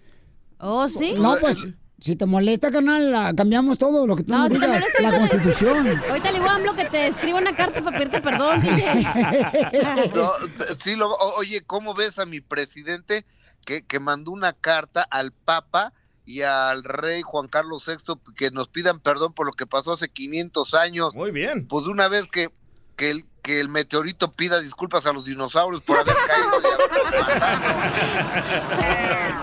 ¿Oh, 0.59 0.87
sí? 0.89 1.13
No, 1.17 1.35
pues, 1.39 1.65
si 2.01 2.15
te 2.15 2.25
molesta, 2.25 2.71
carnal, 2.71 3.11
la- 3.11 3.33
cambiamos 3.33 3.77
todo 3.77 4.05
lo 4.07 4.15
que 4.15 4.23
tú 4.23 4.31
No, 4.31 4.39
nos 4.45 4.53
si 4.53 4.59
te 4.59 4.65
digas, 4.65 4.79
molesta, 4.81 5.01
la 5.01 5.07
ahorita 5.09 5.23
le- 5.23 5.29
constitución. 5.29 6.01
Ahorita 6.09 6.31
le 6.31 6.37
digo 6.39 6.49
a 6.49 6.55
AMLO 6.55 6.75
que 6.75 6.85
te 6.85 7.07
escriba 7.07 7.39
una 7.39 7.55
carta 7.55 7.81
para 7.83 7.97
pedirte 7.97 8.21
perdón. 8.21 8.61
No, 10.15 10.31
sí, 10.79 10.95
lo- 10.95 11.11
oye, 11.37 11.61
¿cómo 11.65 11.93
ves 11.93 12.19
a 12.19 12.25
mi 12.25 12.41
presidente 12.41 13.25
que, 13.65 13.85
que 13.85 13.99
mandó 13.99 14.31
una 14.31 14.53
carta 14.53 15.05
al 15.09 15.31
Papa 15.31 15.93
y 16.29 16.43
al 16.43 16.83
rey 16.83 17.23
Juan 17.23 17.47
Carlos 17.47 17.83
VI 17.87 18.13
que 18.35 18.51
nos 18.51 18.67
pidan 18.67 18.99
perdón 18.99 19.33
por 19.33 19.47
lo 19.47 19.51
que 19.51 19.65
pasó 19.65 19.93
hace 19.93 20.09
500 20.09 20.75
años? 20.75 21.15
Muy 21.15 21.31
bien. 21.31 21.67
Pues 21.67 21.85
de 21.85 21.91
una 21.91 22.07
vez 22.07 22.27
que, 22.27 22.51
que, 22.95 23.09
el, 23.09 23.25
que 23.41 23.59
el 23.59 23.67
meteorito 23.67 24.31
pida 24.33 24.59
disculpas 24.59 25.07
a 25.07 25.13
los 25.13 25.25
dinosaurios 25.25 25.81
por 25.81 25.97
haber 25.97 26.15
caído 26.27 26.61
y 26.61 26.67
haberlos 26.67 27.09
matado. 27.23 27.59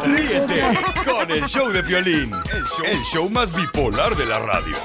Ríete 0.05 0.62
con 1.05 1.29
el 1.33 1.44
show 1.49 1.68
de 1.70 1.83
Piolín, 1.83 2.33
el 2.33 2.64
show, 2.66 2.85
el 2.88 3.03
show 3.03 3.31
más 3.31 3.53
bipolar 3.53 4.14
de 4.14 4.27
la 4.27 4.38
radio. 4.38 4.77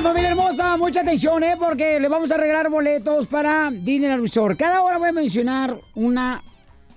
Oigan, 0.00 0.12
familia 0.14 0.30
hermosa, 0.30 0.76
mucha 0.78 1.02
atención, 1.02 1.42
¿eh? 1.44 1.56
Porque 1.58 2.00
le 2.00 2.08
vamos 2.08 2.30
a 2.30 2.38
regalar 2.38 2.70
boletos 2.70 3.26
para 3.26 3.70
Disneyland 3.70 4.22
Resort. 4.22 4.58
Cada 4.58 4.80
hora 4.80 4.96
voy 4.96 5.10
a 5.10 5.12
mencionar 5.12 5.76
una 5.94 6.42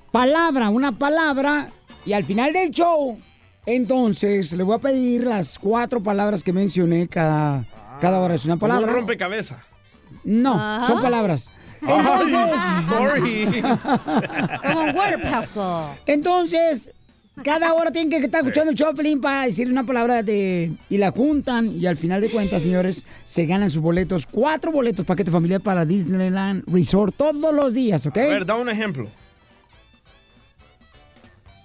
palabra, 0.09 0.69
una 0.69 0.93
palabra, 0.93 1.67
y 2.05 2.13
al 2.13 2.23
final 2.23 2.53
del 2.53 2.71
show, 2.71 3.19
entonces, 3.65 4.53
le 4.53 4.63
voy 4.63 4.75
a 4.75 4.79
pedir 4.79 5.25
las 5.27 5.59
cuatro 5.59 6.01
palabras 6.01 6.43
que 6.43 6.53
mencioné 6.53 7.09
cada, 7.09 7.65
cada 7.99 8.19
hora. 8.21 8.35
Es 8.35 8.45
una 8.45 8.55
Como 8.55 8.71
un 8.71 8.79
palabra. 8.79 8.93
rompecabezas. 8.93 9.57
No, 10.23 10.53
Ajá. 10.53 10.87
son 10.87 11.01
palabras. 11.01 11.51
Ay, 11.85 12.33
sorry. 12.87 13.61
Como 14.63 14.79
un 14.81 14.95
word 14.95 15.21
puzzle. 15.29 15.97
Entonces, 16.05 16.93
cada 17.41 17.73
hora 17.73 17.91
tienen 17.91 18.09
que 18.09 18.17
estar 18.25 18.41
escuchando 18.41 18.71
el 18.71 18.77
Choplin 18.77 19.19
para 19.19 19.45
decir 19.45 19.69
una 19.71 19.83
palabra 19.85 20.21
de 20.21 20.73
y 20.89 20.97
la 20.97 21.11
juntan 21.11 21.79
y 21.79 21.87
al 21.87 21.97
final 21.97 22.21
de 22.21 22.29
cuentas, 22.29 22.61
señores, 22.61 23.05
se 23.25 23.45
ganan 23.45 23.69
sus 23.69 23.81
boletos, 23.81 24.27
cuatro 24.29 24.71
boletos 24.71 25.05
paquete 25.05 25.31
familiar 25.31 25.61
para 25.61 25.85
Disneyland 25.85 26.63
Resort 26.67 27.15
todos 27.15 27.53
los 27.53 27.73
días, 27.73 28.05
¿ok? 28.05 28.17
A 28.17 28.21
ver, 28.27 28.45
da 28.45 28.55
un 28.55 28.69
ejemplo. 28.69 29.09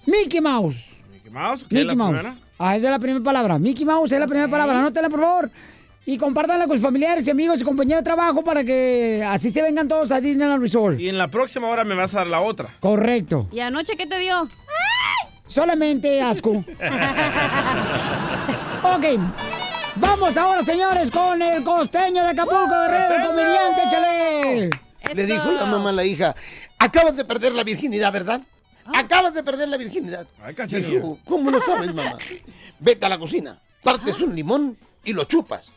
Mickey 0.07 0.41
Mouse. 0.41 0.97
Mickey 1.13 1.31
Mouse, 1.31 1.67
¿qué 1.69 1.81
es 1.81 1.85
la 1.85 1.93
Mickey 1.93 1.97
Mouse. 1.97 2.21
primera? 2.21 2.37
Ah, 2.59 2.77
esa 2.77 2.87
es 2.87 2.91
la 2.93 2.99
primera 2.99 3.23
palabra. 3.23 3.59
Mickey 3.59 3.85
Mouse 3.85 4.13
es 4.13 4.19
la 4.19 4.27
primera 4.27 4.49
palabra. 4.49 4.81
Anótela, 4.81 5.11
por 5.11 5.21
favor. 5.21 5.51
Y 6.07 6.17
compártanla 6.17 6.67
con 6.67 6.77
sus 6.79 6.83
familiares 6.83 7.27
y 7.29 7.31
amigos 7.31 7.61
y 7.61 7.65
compañeros 7.65 8.01
de 8.01 8.05
trabajo 8.05 8.43
para 8.43 8.65
que 8.65 9.23
así 9.29 9.51
se 9.51 9.61
vengan 9.61 9.87
todos 9.87 10.11
a 10.11 10.21
Disneyland 10.23 10.63
Resort. 10.63 10.99
Y 10.99 11.11
en 11.11 11.19
la 11.19 11.29
próxima 11.29 11.69
hora 11.69 11.85
me 11.85 11.95
vas 11.95 12.15
a 12.15 12.19
dar 12.19 12.27
la 12.29 12.41
otra. 12.41 12.71
Correcto. 12.81 13.47
¿Y 13.53 13.61
anoche 13.61 13.95
qué 13.99 14.07
te 14.07 14.19
dio? 14.19 14.49
Solamente 15.49 16.23
asco. 16.23 16.51
ok. 18.83 19.05
Vamos 19.97 20.37
ahora, 20.37 20.63
señores, 20.65 21.11
con 21.11 21.43
el 21.43 21.65
costeño 21.65 22.23
de 22.23 22.31
Acapulco, 22.31 22.69
Guerrero, 22.69 23.17
el 23.17 23.27
comediante, 23.27 23.83
échale. 23.83 24.71
Le 25.15 25.27
dijo 25.27 25.51
la 25.51 25.65
mamá 25.65 25.91
a 25.91 25.93
la 25.93 26.05
hija, 26.05 26.37
acabas 26.79 27.17
de 27.17 27.25
perder 27.25 27.53
la 27.53 27.65
virginidad, 27.65 28.13
¿verdad? 28.13 28.41
acabas 28.95 29.35
de 29.35 29.43
perder 29.43 29.69
la 29.69 29.77
virginidad. 29.77 30.27
cachanilla. 30.57 30.89
Dijo, 30.89 31.19
¿cómo 31.25 31.51
lo 31.51 31.61
sabes, 31.61 31.93
mamá? 31.93 32.17
Vete 32.79 33.05
a 33.07 33.09
la 33.09 33.19
cocina, 33.19 33.59
partes 33.83 34.21
un 34.21 34.35
limón 34.35 34.77
y 35.05 35.13
lo 35.13 35.25
chupas. 35.25 35.71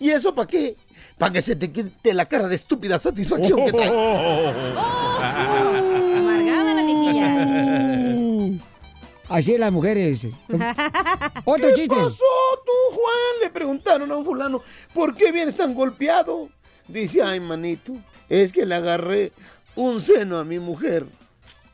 ¿Y 0.00 0.10
eso 0.10 0.34
para 0.34 0.48
qué? 0.48 0.74
Para 1.18 1.32
que 1.32 1.42
se 1.42 1.54
te 1.54 1.70
quite 1.70 2.14
la 2.14 2.24
cara 2.24 2.48
de 2.48 2.54
estúpida 2.54 2.98
satisfacción 2.98 3.64
que 3.66 3.72
traes. 3.72 3.92
Amargada 6.16 6.74
la 6.74 6.82
viejilla. 6.82 7.95
Así 9.28 9.58
las 9.58 9.72
mujeres. 9.72 10.24
Otro 11.44 11.68
¿Qué 11.68 11.74
chiste. 11.74 11.94
pasó 11.94 12.24
tú, 12.64 12.94
Juan? 12.94 13.40
Le 13.42 13.50
preguntaron 13.50 14.10
a 14.10 14.16
un 14.16 14.24
fulano, 14.24 14.62
¿por 14.94 15.14
qué 15.16 15.32
vienes 15.32 15.56
tan 15.56 15.74
golpeado? 15.74 16.48
Dice, 16.88 17.22
ay, 17.22 17.40
manito, 17.40 17.94
es 18.28 18.52
que 18.52 18.64
le 18.64 18.74
agarré 18.76 19.32
un 19.74 20.00
seno 20.00 20.38
a 20.38 20.44
mi 20.44 20.58
mujer. 20.58 21.06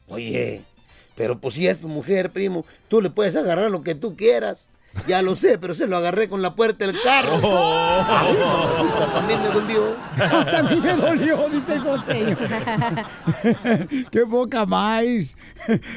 Oye, 0.08 0.62
pero 1.14 1.38
pues 1.38 1.54
si 1.54 1.66
es 1.68 1.80
tu 1.80 1.88
mujer, 1.88 2.32
primo, 2.32 2.64
tú 2.88 3.00
le 3.02 3.10
puedes 3.10 3.36
agarrar 3.36 3.70
lo 3.70 3.82
que 3.82 3.94
tú 3.94 4.16
quieras. 4.16 4.68
Ya 5.06 5.22
lo 5.22 5.34
sé, 5.36 5.58
pero 5.58 5.74
se 5.74 5.86
lo 5.86 5.96
agarré 5.96 6.28
con 6.28 6.42
la 6.42 6.54
puerta 6.54 6.86
del 6.86 7.00
carro. 7.02 7.38
Oh. 7.42 8.04
Ay, 8.06 8.36
mamacita, 8.38 9.12
también 9.12 9.42
me 9.42 9.48
dolió. 9.48 9.96
También 10.50 10.82
me 10.82 10.96
dolió, 10.96 11.48
dice 11.48 11.74
el 11.74 11.82
costeño. 11.84 12.36
¡Qué 14.10 14.26
poca 14.26 14.66
más! 14.66 15.36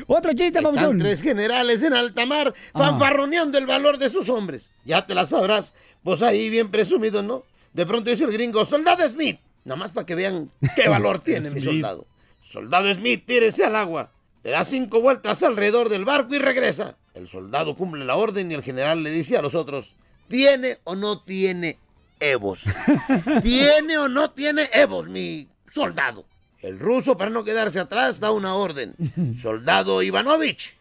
Otro 0.07 0.33
chiste, 0.33 0.59
Están 0.59 0.97
tres 0.97 1.21
generales 1.21 1.83
en 1.83 1.93
alta 1.93 2.25
mar 2.25 2.53
fanfarroneando 2.73 3.57
el 3.57 3.65
valor 3.65 3.97
de 3.97 4.09
sus 4.09 4.29
hombres. 4.29 4.71
Ya 4.85 5.05
te 5.05 5.13
la 5.13 5.25
sabrás. 5.25 5.73
Vos 6.03 6.21
ahí 6.21 6.49
bien 6.49 6.69
presumido, 6.71 7.21
¿no? 7.21 7.43
De 7.73 7.85
pronto 7.85 8.09
dice 8.09 8.23
el 8.23 8.31
gringo, 8.31 8.63
soldado 8.65 9.07
Smith. 9.07 9.39
Nada 9.65 9.77
más 9.77 9.91
para 9.91 10.05
que 10.05 10.15
vean 10.15 10.51
qué 10.75 10.87
valor 10.89 11.19
tiene 11.19 11.49
mi 11.49 11.59
soldado. 11.59 12.07
Soldado 12.41 12.93
Smith, 12.93 13.25
tírese 13.25 13.65
al 13.65 13.75
agua. 13.75 14.11
Le 14.43 14.51
da 14.51 14.63
cinco 14.63 15.01
vueltas 15.01 15.43
alrededor 15.43 15.89
del 15.89 16.05
barco 16.05 16.35
y 16.35 16.39
regresa. 16.39 16.97
El 17.15 17.29
soldado 17.29 17.77
cumple 17.77 18.03
la 18.03 18.17
orden 18.17 18.51
y 18.51 18.55
el 18.55 18.61
general 18.61 19.01
le 19.01 19.09
dice 19.09 19.37
a 19.37 19.41
los 19.41 19.55
otros, 19.55 19.95
¿tiene 20.27 20.77
o 20.83 20.95
no 20.95 21.21
tiene 21.21 21.79
Evos? 22.19 22.65
¿Tiene 23.41 23.97
o 23.97 24.09
no 24.09 24.31
tiene 24.31 24.69
Evos, 24.73 25.07
mi 25.07 25.47
soldado? 25.65 26.25
El 26.59 26.77
ruso, 26.77 27.15
para 27.15 27.29
no 27.29 27.45
quedarse 27.45 27.79
atrás, 27.79 28.19
da 28.19 28.31
una 28.31 28.55
orden. 28.55 28.95
Soldado 29.39 30.01
Ivanovich, 30.01 30.75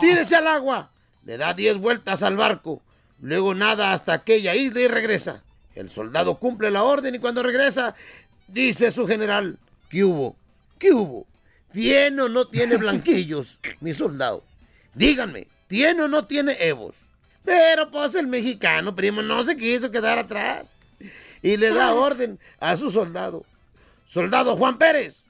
tírese 0.00 0.36
al 0.36 0.46
agua. 0.46 0.92
Le 1.24 1.36
da 1.38 1.54
diez 1.54 1.76
vueltas 1.76 2.22
al 2.22 2.36
barco. 2.36 2.82
Luego 3.20 3.54
nada 3.54 3.92
hasta 3.92 4.12
aquella 4.12 4.54
isla 4.54 4.80
y 4.80 4.88
regresa. 4.88 5.42
El 5.74 5.90
soldado 5.90 6.38
cumple 6.38 6.70
la 6.70 6.84
orden 6.84 7.14
y 7.16 7.18
cuando 7.18 7.42
regresa, 7.42 7.94
dice 8.46 8.90
su 8.90 9.06
general, 9.08 9.58
¿qué 9.88 10.04
hubo? 10.04 10.36
¿Qué 10.78 10.92
hubo? 10.92 11.26
¿Tiene 11.72 12.22
o 12.22 12.28
no 12.28 12.46
tiene 12.46 12.76
blanquillos, 12.78 13.58
mi 13.80 13.92
soldado? 13.92 14.44
Díganme, 14.94 15.46
¿tiene 15.70 16.02
o 16.02 16.08
no 16.08 16.26
tiene 16.26 16.56
Evos? 16.58 16.96
Pero 17.44 17.90
pues 17.90 18.16
el 18.16 18.26
mexicano, 18.26 18.94
primo, 18.94 19.22
no 19.22 19.42
se 19.44 19.56
quiso 19.56 19.90
quedar 19.90 20.18
atrás. 20.18 20.74
Y 21.40 21.56
le 21.56 21.70
da 21.70 21.94
orden 21.94 22.38
a 22.58 22.76
su 22.76 22.90
soldado. 22.90 23.46
Soldado 24.06 24.56
Juan 24.56 24.76
Pérez, 24.76 25.26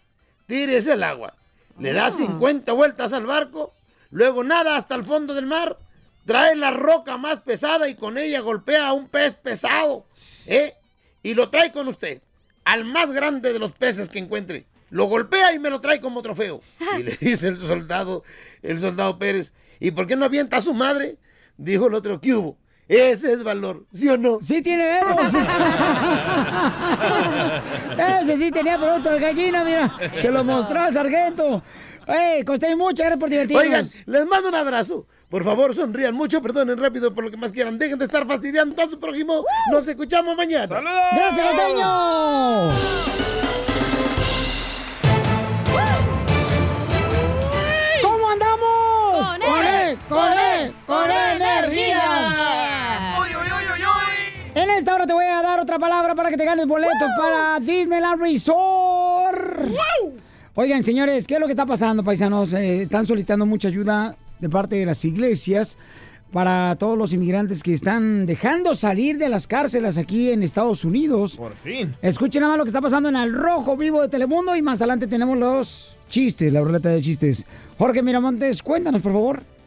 tírese 0.47 0.93
al 0.93 1.05
agua. 1.05 1.35
Le 1.79 1.93
da 1.93 2.11
50 2.11 2.73
vueltas 2.73 3.13
al 3.13 3.27
barco, 3.27 3.75
luego 4.11 4.43
nada 4.43 4.77
hasta 4.77 4.95
el 4.95 5.05
fondo 5.05 5.35
del 5.35 5.47
mar, 5.47 5.79
trae 6.25 6.57
la 6.57 6.71
roca 6.71 7.19
más 7.19 7.41
pesada 7.41 7.89
y 7.89 7.95
con 7.95 8.17
ella 8.19 8.41
golpea 8.41 8.89
a 8.89 8.93
un 8.93 9.09
pez 9.09 9.35
pesado, 9.35 10.07
¿eh? 10.47 10.75
Y 11.23 11.35
lo 11.35 11.51
trae 11.51 11.71
con 11.71 11.89
usted, 11.89 12.23
al 12.65 12.85
más 12.85 13.13
grande 13.13 13.53
de 13.53 13.59
los 13.59 13.73
peces 13.73 14.09
que 14.09 14.19
encuentre. 14.19 14.67
Lo 14.91 15.05
golpea 15.05 15.55
y 15.55 15.59
me 15.59 15.71
lo 15.71 15.81
trae 15.81 16.01
como 16.01 16.21
trofeo. 16.23 16.61
Y 16.99 17.03
le 17.05 17.17
dice 17.17 17.49
el 17.49 17.59
soldado, 17.59 18.23
el 18.63 18.81
soldado 18.81 19.19
Pérez, 19.19 19.55
¿y 19.79 19.93
por 19.93 20.07
qué 20.07 20.17
no 20.17 20.25
avienta 20.25 20.57
a 20.59 20.61
su 20.61 20.75
madre? 20.75 21.17
Dijo 21.57 21.87
el 21.87 21.95
otro, 21.95 22.21
¿qué 22.21 22.35
hubo? 22.35 22.59
Ese 22.89 23.33
es 23.33 23.45
valor, 23.45 23.87
¿sí 23.93 24.09
o 24.09 24.19
no? 24.19 24.41
Sí 24.43 24.63
tiene 24.63 24.85
verbos. 24.85 25.27
Ese 28.23 28.37
sí 28.37 28.51
tenía 28.51 28.77
producto 28.79 29.11
de 29.11 29.21
gallina, 29.21 29.63
mira. 29.63 29.93
Se 30.21 30.29
lo 30.29 30.43
mostró 30.43 30.81
al 30.81 30.93
sargento. 30.93 31.63
¡Ey, 32.09 32.45
Costeño, 32.45 32.77
muchas 32.77 33.07
gracias 33.07 33.21
por 33.21 33.31
divertirnos! 33.31 33.63
Oigan, 33.65 33.87
les 34.07 34.27
mando 34.27 34.49
un 34.49 34.57
abrazo. 34.57 35.07
Por 35.29 35.45
favor, 35.45 35.73
sonrían 35.73 36.17
mucho, 36.17 36.43
perdonen 36.43 36.79
rápido 36.79 37.15
por 37.15 37.23
lo 37.23 37.31
que 37.31 37.37
más 37.37 37.53
quieran. 37.53 37.79
Dejen 37.79 38.01
de 38.01 38.07
estar 38.07 38.27
fastidiando 38.27 38.83
a 38.83 38.89
su 38.89 38.99
prójimo. 38.99 39.45
Nos 39.71 39.87
escuchamos 39.87 40.37
mañana. 40.37 40.81
¡Gracias, 41.15 41.47
Costeño! 41.47 43.20
¡Con 50.11 50.33
él! 50.33 50.39
él! 50.67 50.73
¡Con 50.87 51.11
él! 51.11 51.39
¡Con 51.39 51.43
energía! 51.43 53.17
En 54.53 54.69
esta 54.71 54.97
hora 54.97 55.07
te 55.07 55.13
voy 55.13 55.25
a 55.25 55.41
dar 55.41 55.61
otra 55.61 55.79
palabra 55.79 56.17
para 56.17 56.31
que 56.31 56.37
te 56.37 56.45
ganes 56.45 56.67
boletos 56.67 57.09
para 57.17 57.61
Disneyland 57.61 58.21
Resort. 58.21 59.71
Oigan, 60.57 60.83
señores, 60.83 61.29
¿qué 61.29 61.35
es 61.35 61.41
lo 61.41 61.47
que 61.47 61.53
está 61.53 61.65
pasando, 61.65 62.03
paisanos? 62.03 62.53
Eh, 62.53 62.83
están 62.83 63.07
solicitando 63.07 63.47
mucha 63.47 63.69
ayuda 63.69 64.17
de 64.41 64.49
parte 64.49 64.75
de 64.75 64.87
las 64.87 65.05
iglesias 65.05 65.79
para 66.33 66.75
todos 66.77 66.99
los 66.99 67.13
inmigrantes 67.13 67.63
que 67.63 67.73
están 67.73 68.27
dejando 68.27 68.75
salir 68.75 69.17
de 69.17 69.29
las 69.29 69.47
cárceles 69.47 69.97
aquí 69.97 70.33
en 70.33 70.43
Estados 70.43 70.85
Unidos. 70.85 71.37
Por 71.37 71.55
fin. 71.55 71.95
Escuchen 72.03 72.41
nada 72.41 72.55
más 72.55 72.59
lo 72.59 72.65
que 72.65 72.71
está 72.71 72.81
pasando 72.81 73.09
en 73.09 73.15
el 73.17 73.33
Rojo 73.33 73.77
Vivo 73.77 74.03
de 74.03 74.09
Telemundo 74.09 74.57
y 74.57 74.63
más 74.63 74.81
adelante 74.81 75.07
tenemos 75.07 75.39
los 75.39 75.97
chistes, 76.09 76.53
la 76.53 76.61
ruleta 76.63 76.89
de 76.89 77.01
chistes. 77.01 77.47
Jorge 77.79 78.03
Miramontes, 78.03 78.61
cuéntanos, 78.61 79.01
por 79.03 79.13
favor. 79.13 79.60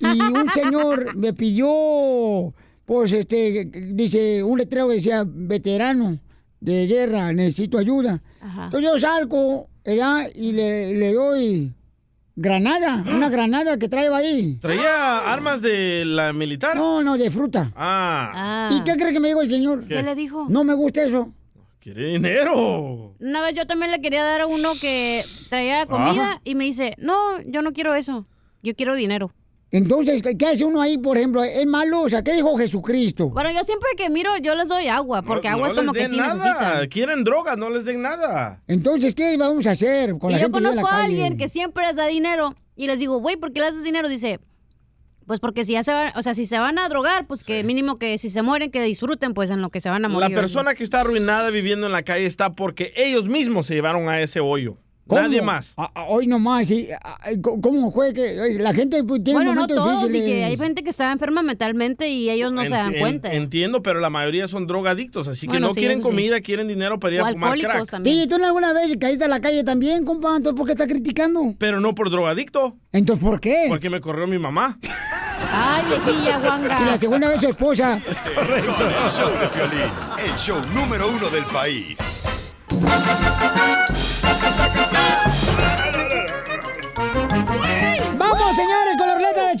Y 0.00 0.20
un 0.22 0.48
señor 0.50 1.14
me 1.16 1.32
pidió, 1.34 2.54
pues, 2.86 3.12
este, 3.12 3.66
dice, 3.92 4.42
un 4.42 4.58
letrero 4.58 4.88
que 4.88 4.94
decía, 4.94 5.24
veterano 5.26 6.18
de 6.60 6.86
guerra, 6.86 7.32
necesito 7.32 7.78
ayuda. 7.78 8.22
Entonces 8.42 8.82
yo 8.82 8.98
salgo 8.98 9.68
allá 9.84 10.26
y 10.34 10.52
le, 10.52 10.94
le 10.96 11.12
doy 11.12 11.72
granada, 12.36 13.04
una 13.06 13.28
granada 13.30 13.78
que 13.78 13.88
trae 13.88 14.08
ahí. 14.14 14.56
¿Traía 14.60 15.32
armas 15.32 15.62
de 15.62 16.04
la 16.04 16.32
militar? 16.32 16.76
No, 16.76 17.02
no, 17.02 17.16
de 17.16 17.30
fruta. 17.30 17.72
Ah. 17.76 18.70
¿Y 18.72 18.82
qué 18.84 18.96
cree 18.96 19.12
que 19.12 19.20
me 19.20 19.28
dijo 19.28 19.42
el 19.42 19.50
señor? 19.50 19.82
¿Qué? 19.86 19.94
¿Qué 19.96 20.02
le 20.02 20.14
dijo? 20.14 20.46
No 20.48 20.64
me 20.64 20.74
gusta 20.74 21.02
eso. 21.02 21.32
Quiere 21.80 22.06
dinero. 22.06 23.14
Una 23.20 23.42
vez 23.42 23.54
yo 23.54 23.66
también 23.66 23.90
le 23.90 24.00
quería 24.00 24.24
dar 24.24 24.40
a 24.40 24.46
uno 24.46 24.72
que 24.80 25.22
traía 25.50 25.84
comida 25.84 26.30
Ajá. 26.30 26.40
y 26.42 26.54
me 26.54 26.64
dice, 26.64 26.94
no, 26.96 27.40
yo 27.42 27.60
no 27.60 27.74
quiero 27.74 27.94
eso, 27.94 28.26
yo 28.62 28.74
quiero 28.74 28.94
dinero. 28.94 29.32
Entonces, 29.78 30.22
¿qué 30.38 30.46
hace 30.46 30.64
uno 30.64 30.80
ahí, 30.80 30.98
por 30.98 31.16
ejemplo? 31.18 31.42
¿Es 31.42 31.66
malo? 31.66 32.02
O 32.02 32.08
sea, 32.08 32.22
¿qué 32.22 32.32
dijo 32.34 32.56
Jesucristo? 32.56 33.30
Bueno, 33.30 33.50
yo 33.50 33.64
siempre 33.64 33.88
que 33.96 34.08
miro, 34.08 34.30
yo 34.38 34.54
les 34.54 34.68
doy 34.68 34.86
agua, 34.86 35.22
porque 35.22 35.48
No- 35.48 35.54
agua 35.56 35.66
no 35.66 35.72
es 35.74 35.80
como 35.80 35.92
que 35.92 36.06
sí 36.06 36.16
nada. 36.16 36.34
necesitan. 36.34 36.88
Quieren 36.88 37.24
droga, 37.24 37.56
no 37.56 37.70
les 37.70 37.84
den 37.84 38.00
nada. 38.00 38.62
Entonces, 38.68 39.16
¿qué 39.16 39.36
vamos 39.36 39.66
a 39.66 39.72
hacer 39.72 40.16
con 40.18 40.30
Y 40.30 40.34
la 40.34 40.38
yo 40.38 40.44
gente 40.44 40.58
en 40.58 40.64
conozco 40.64 40.82
la 40.88 40.88
a 40.88 41.00
calle? 41.00 41.06
alguien 41.24 41.36
que 41.38 41.48
siempre 41.48 41.84
les 41.88 41.96
da 41.96 42.06
dinero 42.06 42.54
y 42.76 42.86
les 42.86 43.00
digo, 43.00 43.18
güey, 43.18 43.36
¿por 43.36 43.52
qué 43.52 43.60
les 43.62 43.74
das 43.74 43.82
dinero? 43.82 44.08
Dice, 44.08 44.38
pues 45.26 45.40
porque 45.40 45.64
si 45.64 45.72
ya 45.72 45.82
se 45.82 45.92
van, 45.92 46.12
o 46.14 46.22
sea, 46.22 46.34
si 46.34 46.46
se 46.46 46.58
van 46.60 46.78
a 46.78 46.88
drogar, 46.88 47.26
pues 47.26 47.42
que 47.42 47.64
mínimo 47.64 47.98
que 47.98 48.16
si 48.18 48.30
se 48.30 48.42
mueren, 48.42 48.70
que 48.70 48.80
disfruten 48.80 49.34
pues 49.34 49.50
en 49.50 49.60
lo 49.60 49.70
que 49.70 49.80
se 49.80 49.88
van 49.90 50.04
a 50.04 50.08
La 50.08 50.14
morir. 50.14 50.36
persona 50.36 50.74
que 50.76 50.84
está 50.84 51.00
arruinada 51.00 51.50
viviendo 51.50 51.86
en 51.86 51.92
la 51.92 52.04
calle 52.04 52.26
está 52.26 52.52
porque 52.52 52.92
ellos 52.94 53.28
mismos 53.28 53.66
se 53.66 53.74
llevaron 53.74 54.08
a 54.08 54.20
ese 54.20 54.38
hoyo. 54.38 54.76
¿Cómo? 55.06 55.20
Nadie 55.20 55.42
más. 55.42 55.74
Ah, 55.76 55.90
ah, 55.94 56.04
hoy 56.08 56.26
nomás, 56.26 56.66
sí. 56.66 56.88
Ah, 57.02 57.18
ah, 57.20 57.30
¿Cómo 57.42 57.92
fue 57.92 58.14
que 58.14 58.56
la 58.58 58.72
gente 58.72 59.04
pues, 59.04 59.22
tiene 59.22 59.38
Bueno, 59.38 59.54
no 59.54 59.66
todos, 59.66 60.08
y 60.08 60.24
que 60.24 60.44
hay 60.44 60.56
gente 60.56 60.82
que 60.82 60.90
está 60.90 61.12
enferma 61.12 61.42
mentalmente 61.42 62.08
y 62.08 62.30
ellos 62.30 62.52
no 62.52 62.62
se 62.62 62.70
dan 62.70 62.94
cuenta. 62.94 63.32
Entiendo, 63.32 63.82
pero 63.82 64.00
la 64.00 64.08
mayoría 64.08 64.48
son 64.48 64.66
drogadictos, 64.66 65.28
así 65.28 65.46
que 65.46 65.60
no 65.60 65.74
sí, 65.74 65.80
quieren 65.80 65.98
sí. 65.98 66.02
comida, 66.02 66.40
quieren 66.40 66.68
dinero 66.68 66.98
para 66.98 67.14
ir 67.14 67.20
a 67.20 67.30
fumar 67.32 67.58
crack. 67.58 68.02
Sí, 68.02 68.26
¿tú 68.28 68.36
alguna 68.42 68.72
vez 68.72 68.96
caíste 68.98 69.24
a 69.24 69.28
la 69.28 69.40
calle 69.40 69.62
también, 69.62 70.06
compa? 70.06 70.36
Entonces, 70.36 70.56
¿por 70.56 70.66
qué 70.66 70.72
estás 70.72 70.88
criticando? 70.88 71.54
Pero 71.58 71.80
no 71.80 71.94
por 71.94 72.10
drogadicto. 72.10 72.76
Entonces, 72.92 73.22
¿por 73.22 73.40
qué? 73.40 73.66
Porque 73.68 73.90
me 73.90 74.00
corrió 74.00 74.26
mi 74.26 74.38
mamá. 74.38 74.78
Ay, 75.52 75.84
viejilla 75.86 76.38
guanga. 76.38 76.80
Y 76.80 76.84
la 76.86 76.98
segunda 76.98 77.28
vez 77.28 77.40
su 77.40 77.48
esposa. 77.48 78.00
Con 78.34 78.46
el 78.50 79.10
show 79.10 79.30
de 79.38 79.48
Piolín, 79.48 79.90
el 80.24 80.38
show 80.38 80.58
número 80.74 81.10
uno 81.10 81.28
del 81.28 81.44
país. 81.44 82.24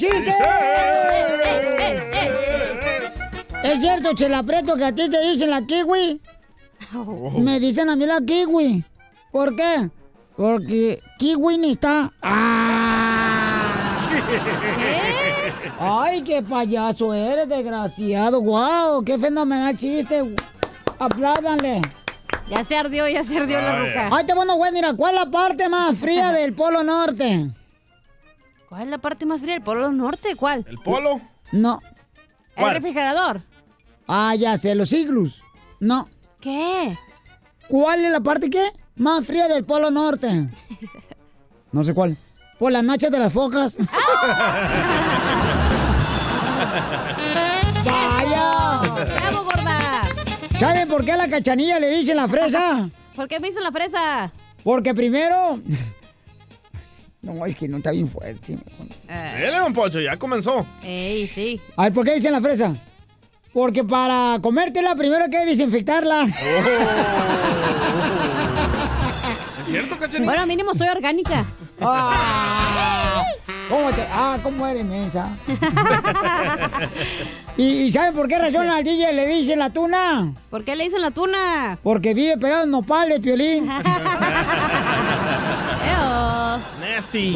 Con 0.08 0.20
la 0.20 1.26
ruleta 1.28 1.60
de 1.60 1.74
chistes! 1.78 1.94
Es 3.62 3.80
cierto, 3.80 4.14
que 4.76 4.84
a 4.84 4.94
ti 4.94 5.08
te 5.08 5.20
dicen 5.22 5.50
la 5.50 5.62
kiwi. 5.66 6.20
Me 7.38 7.58
dicen 7.60 7.88
a 7.88 7.96
mí 7.96 8.06
la 8.06 8.20
kiwi. 8.20 8.84
¿Por 9.32 9.56
qué? 9.56 9.90
Porque 10.36 11.00
kiwi 11.18 11.58
ni 11.58 11.72
está. 11.72 12.12
¡Ah! 12.22 13.62
¡Ay, 15.80 16.22
qué 16.22 16.42
payaso 16.42 17.12
eres, 17.14 17.48
desgraciado! 17.48 18.40
¡Guau! 18.40 19.02
¡Qué 19.04 19.18
fenomenal 19.18 19.76
chiste! 19.76 20.34
¡Apládanle! 20.98 21.82
Ya 22.48 22.62
se 22.62 22.76
ardió, 22.76 23.08
ya 23.08 23.24
se 23.24 23.38
ardió 23.38 23.60
la 23.60 23.78
ruca. 23.80 24.08
Ay, 24.12 24.24
te 24.24 24.34
bueno, 24.34 24.56
güey, 24.56 24.70
mira, 24.72 24.94
¿cuál 24.94 25.14
es 25.14 25.20
la 25.20 25.30
parte 25.30 25.68
más 25.68 25.96
fría 25.96 26.30
del 26.30 26.52
Polo 26.54 26.82
Norte? 26.82 27.50
¿Cuál 28.74 28.86
es 28.86 28.90
la 28.90 28.98
parte 28.98 29.24
más 29.24 29.40
fría 29.40 29.52
del 29.52 29.62
Polo 29.62 29.92
Norte? 29.92 30.34
¿Cuál? 30.34 30.66
¿El 30.68 30.78
polo? 30.78 31.20
No. 31.52 31.78
¿El 32.56 32.70
refrigerador? 32.72 33.40
Ah, 34.08 34.34
ya 34.34 34.56
sé, 34.56 34.74
los 34.74 34.92
iglus. 34.92 35.44
No. 35.78 36.08
¿Qué? 36.40 36.98
¿Cuál 37.68 38.04
es 38.04 38.10
la 38.10 38.18
parte 38.18 38.50
qué? 38.50 38.72
Más 38.96 39.24
fría 39.24 39.46
del 39.46 39.64
Polo 39.64 39.92
Norte. 39.92 40.48
No 41.70 41.84
sé 41.84 41.94
cuál. 41.94 42.18
Por 42.58 42.72
las 42.72 42.82
noches 42.82 43.12
de 43.12 43.18
las 43.20 43.32
focas. 43.32 43.76
¡Vaya! 47.84 48.80
¡Bravo, 49.04 49.44
gorda! 49.44 50.02
¿Saben 50.58 50.88
por 50.88 51.04
qué 51.04 51.12
a 51.12 51.16
la 51.16 51.28
cachanilla 51.28 51.78
le 51.78 51.90
dicen 51.96 52.16
la 52.16 52.26
fresa? 52.26 52.90
¿Por 53.14 53.28
qué 53.28 53.38
me 53.38 53.46
dicen 53.46 53.62
la 53.62 53.70
fresa? 53.70 54.32
Porque 54.64 54.92
primero. 54.94 55.60
No, 57.24 57.46
es 57.46 57.56
que 57.56 57.66
no 57.68 57.78
está 57.78 57.90
bien 57.90 58.06
fuerte. 58.08 58.58
Dele, 59.08 59.56
don 59.58 59.72
Pocho, 59.72 59.98
ya 60.00 60.16
comenzó. 60.18 60.66
Ey, 60.82 61.26
sí. 61.26 61.60
A 61.76 61.84
ver, 61.84 61.92
¿por 61.94 62.04
qué 62.04 62.14
dicen 62.14 62.32
la 62.32 62.40
fresa? 62.40 62.74
Porque 63.52 63.82
para 63.84 64.38
comértela 64.42 64.94
primero 64.94 65.24
hay 65.24 65.30
que 65.30 65.44
desinfectarla. 65.46 66.24
¿Es 69.58 69.66
cierto, 69.66 69.96
cachanilla? 69.96 70.24
Bueno, 70.24 70.46
mínimo 70.46 70.74
soy 70.74 70.88
orgánica. 70.88 71.44
Ah, 71.80 73.24
¿Cómo 73.68 73.90
te- 73.92 74.06
ah, 74.12 74.38
¿cómo 74.42 74.66
eres 74.66 74.84
mensa? 74.84 75.28
¿Y, 77.56 77.64
y 77.84 77.92
sabe 77.92 78.12
por 78.12 78.28
qué 78.28 78.38
razón 78.38 78.68
al 78.68 78.84
DJ 78.84 79.12
le 79.12 79.26
dicen 79.26 79.58
la 79.58 79.70
tuna? 79.70 80.32
¿Por 80.50 80.64
qué 80.64 80.76
le 80.76 80.84
dicen 80.84 81.00
la 81.00 81.10
tuna? 81.10 81.78
Porque 81.82 82.12
vive 82.14 82.36
pegado 82.36 82.64
en 82.64 82.70
nopales, 82.70 83.20
Piolín. 83.20 83.68
Nasty. 86.94 87.34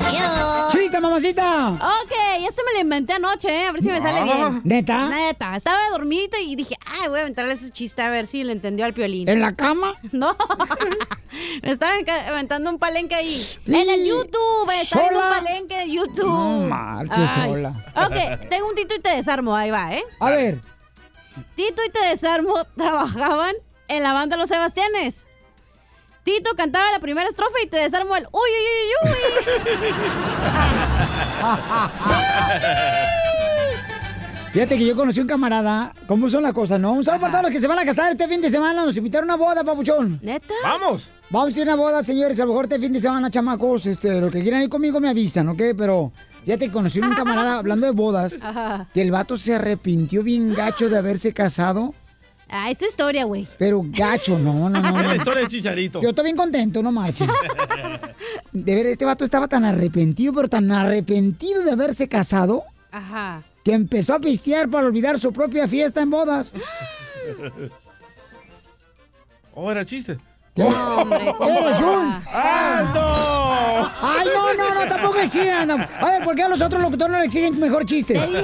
¡Chiste, 0.70 1.00
mamacita! 1.00 1.70
Ok, 1.70 2.12
ya 2.40 2.50
se 2.52 2.62
me 2.64 2.72
lo 2.74 2.80
inventé 2.80 3.14
anoche, 3.14 3.48
¿eh? 3.48 3.66
a 3.66 3.72
ver 3.72 3.82
si 3.82 3.88
me 3.88 4.00
sale 4.00 4.20
Ah. 4.20 4.24
bien. 4.24 4.60
¿Neta? 4.64 5.08
Neta. 5.08 5.56
Estaba 5.56 5.78
dormidita 5.90 6.38
y 6.38 6.54
dije, 6.54 6.76
ay, 6.86 7.08
voy 7.08 7.18
a 7.18 7.22
aventarle 7.22 7.54
ese 7.54 7.70
chiste 7.70 8.02
a 8.02 8.10
ver 8.10 8.26
si 8.28 8.44
le 8.44 8.52
entendió 8.52 8.84
al 8.84 8.94
piolín. 8.94 9.28
¿En 9.28 9.40
la 9.40 9.54
cama? 9.56 9.94
No. 10.12 10.36
me 11.62 11.70
estaba 11.72 11.92
aventando 12.28 12.70
un 12.70 12.78
palenque 12.78 13.14
ahí. 13.14 13.46
En 13.66 13.90
el 13.90 14.04
YouTube, 14.06 14.70
estaba 14.80 15.08
un 15.08 15.14
palenque 15.44 15.76
de 15.76 15.90
YouTube. 15.90 16.26
No 16.26 16.60
marches 16.68 17.18
Ay. 17.36 17.50
sola. 17.50 17.84
Ok, 17.96 18.48
tengo 18.48 18.68
un 18.68 18.74
Tito 18.76 18.94
y 18.94 19.00
te 19.00 19.10
desarmo, 19.10 19.54
ahí 19.56 19.70
va, 19.70 19.92
¿eh? 19.94 20.02
A 20.20 20.30
ver. 20.30 20.60
Tito 21.56 21.82
y 21.86 21.90
te 21.90 22.00
desarmo 22.08 22.54
trabajaban 22.76 23.54
en 23.88 24.02
la 24.02 24.12
banda 24.12 24.36
Los 24.36 24.48
Sebastianes. 24.50 25.26
Tito 26.28 26.50
cantaba 26.54 26.92
la 26.92 26.98
primera 26.98 27.26
estrofa 27.26 27.56
y 27.64 27.68
te 27.68 27.78
desarmo 27.78 28.14
el 28.14 28.24
uy, 28.24 28.50
uy, 28.60 29.10
uy, 29.10 29.10
uy. 29.10 29.92
Fíjate 34.52 34.76
que 34.76 34.84
yo 34.84 34.94
conocí 34.94 35.20
un 35.20 35.26
camarada. 35.26 35.94
¿Cómo 36.06 36.28
son 36.28 36.42
las 36.42 36.52
cosas, 36.52 36.78
no? 36.78 36.92
Un 36.92 37.02
saludo 37.02 37.22
para 37.22 37.32
todos 37.32 37.44
los 37.44 37.52
que 37.52 37.60
se 37.60 37.66
van 37.66 37.78
a 37.78 37.84
casar 37.86 38.10
este 38.10 38.28
fin 38.28 38.42
de 38.42 38.50
semana. 38.50 38.84
Nos 38.84 38.94
invitaron 38.98 39.30
a 39.30 39.36
una 39.36 39.42
boda, 39.42 39.64
papuchón. 39.64 40.20
¿Neta? 40.22 40.52
¡Vamos! 40.62 41.08
Vamos 41.30 41.56
a 41.56 41.60
ir 41.60 41.70
a 41.70 41.72
una 41.74 41.82
boda, 41.82 42.04
señores. 42.04 42.38
A 42.40 42.42
lo 42.42 42.48
mejor 42.48 42.66
este 42.66 42.78
fin 42.78 42.92
de 42.92 43.00
semana, 43.00 43.30
chamacos. 43.30 43.86
Este, 43.86 44.20
los 44.20 44.30
que 44.30 44.42
quieran 44.42 44.60
ir 44.60 44.68
conmigo 44.68 45.00
me 45.00 45.08
avisan, 45.08 45.48
¿ok? 45.48 45.62
Pero 45.78 46.12
fíjate 46.44 46.66
que 46.66 46.72
conocí 46.72 47.00
un 47.00 47.08
camarada 47.14 47.58
hablando 47.60 47.86
de 47.86 47.92
bodas. 47.92 48.34
Ajá. 48.42 48.86
Que 48.92 49.00
el 49.00 49.10
vato 49.10 49.38
se 49.38 49.54
arrepintió 49.54 50.22
bien 50.22 50.54
gacho 50.54 50.90
de 50.90 50.98
haberse 50.98 51.32
casado. 51.32 51.94
Ah, 52.50 52.70
esa 52.70 52.86
historia, 52.86 53.24
güey. 53.24 53.46
Pero 53.58 53.82
gacho, 53.84 54.38
no, 54.38 54.68
no, 54.70 54.80
no. 54.80 55.02
La 55.02 55.16
historia 55.16 55.40
del 55.40 55.48
chicharito. 55.48 56.00
Yo 56.00 56.10
estoy 56.10 56.24
bien 56.24 56.36
contento, 56.36 56.82
no 56.82 56.90
marchen. 56.92 57.28
De 58.52 58.74
ver, 58.74 58.86
este 58.86 59.04
vato 59.04 59.24
estaba 59.24 59.48
tan 59.48 59.64
arrepentido, 59.64 60.32
pero 60.32 60.48
tan 60.48 60.70
arrepentido 60.72 61.62
de 61.62 61.72
haberse 61.72 62.08
casado, 62.08 62.62
Ajá. 62.90 63.42
que 63.64 63.72
empezó 63.72 64.14
a 64.14 64.18
pistear 64.20 64.68
para 64.68 64.86
olvidar 64.86 65.18
su 65.20 65.32
propia 65.32 65.68
fiesta 65.68 66.00
en 66.00 66.10
bodas. 66.10 66.54
Oh, 69.54 69.70
era 69.70 69.84
chiste. 69.84 70.18
Hombre, 70.66 71.34
¡Eres 71.40 71.80
un... 71.80 72.22
¡Alto! 72.32 73.90
¡Ay, 74.02 74.28
no, 74.34 74.54
no, 74.54 74.74
no! 74.74 74.88
Tampoco 74.88 75.18
exigan. 75.20 75.70
A 75.70 76.10
ver, 76.10 76.24
¿por 76.24 76.34
qué 76.34 76.42
a 76.42 76.48
los 76.48 76.60
otros 76.60 76.82
locutores 76.82 77.12
no 77.12 77.18
le 77.20 77.26
exigen 77.26 77.58
mejor 77.58 77.84
chistes? 77.84 78.20
Te 78.20 78.26
dije, 78.26 78.42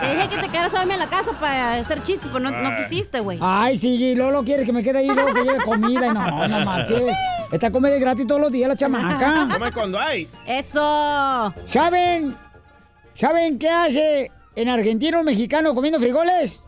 te 0.00 0.14
dije 0.14 0.28
que 0.28 0.36
te 0.38 0.48
quedaras 0.48 0.74
a 0.74 0.78
verme 0.78 0.94
a 0.94 0.96
la 0.98 1.08
casa 1.08 1.32
para 1.32 1.74
hacer 1.74 2.02
chistes, 2.02 2.28
pero 2.32 2.40
no, 2.40 2.50
no 2.50 2.76
quisiste, 2.76 3.20
güey. 3.20 3.38
Ay, 3.40 3.76
sí, 3.78 3.94
y 4.02 4.14
Lolo 4.14 4.44
quiere 4.44 4.64
que 4.64 4.72
me 4.72 4.82
quede 4.82 4.98
ahí, 4.98 5.08
luego 5.08 5.34
que 5.34 5.42
lleve 5.42 5.64
comida. 5.64 6.06
Y 6.06 6.14
no, 6.14 6.48
no 6.48 6.60
marches. 6.64 7.02
Esta 7.50 7.70
come 7.70 7.90
de 7.90 7.98
gratis 8.00 8.26
todos 8.26 8.40
los 8.40 8.52
días 8.52 8.68
la 8.68 8.76
chamaca. 8.76 9.48
Come 9.50 9.72
cuando 9.72 9.98
hay. 9.98 10.28
¡Eso! 10.46 11.54
¿Saben? 11.66 12.36
¿Saben 13.14 13.58
qué 13.58 13.70
hace 13.70 14.30
en 14.54 14.68
Argentina 14.68 15.18
un 15.18 15.24
mexicano 15.24 15.74
comiendo 15.74 15.98
frijoles? 15.98 16.60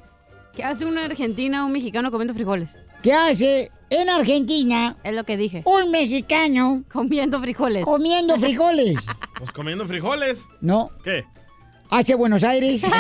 ¿Qué 0.54 0.64
hace 0.64 0.84
una 0.84 1.04
argentina 1.04 1.64
un 1.64 1.72
mexicano 1.72 2.10
comiendo 2.10 2.34
frijoles? 2.34 2.76
¿Qué 3.02 3.12
hace 3.14 3.70
en 3.88 4.08
Argentina 4.10 4.96
Es 5.02 5.14
lo 5.14 5.24
que 5.24 5.36
dije. 5.36 5.62
un 5.64 5.90
mexicano 5.90 6.82
Comiendo 6.92 7.40
frijoles. 7.40 7.84
comiendo 7.84 8.36
frijoles? 8.38 8.98
Pues 9.38 9.52
comiendo 9.52 9.86
frijoles. 9.86 10.44
No, 10.60 10.90
¿Qué? 11.02 11.24
hace 11.88 12.14
Buenos 12.14 12.42
Aires. 12.44 12.82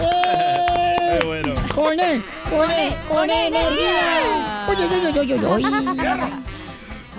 ¡Eh! 0.00 1.18
Qué 1.20 1.26
bueno. 1.26 1.54
Con 1.74 1.98
él, 2.00 2.22
con 2.50 2.70
él, 2.70 2.92
con 3.08 3.30
energía. 3.30 4.66
Oye, 4.68 4.84
oye, 4.86 5.06
oye, 5.20 5.34
oye, 5.34 5.46
oye. 5.46 5.66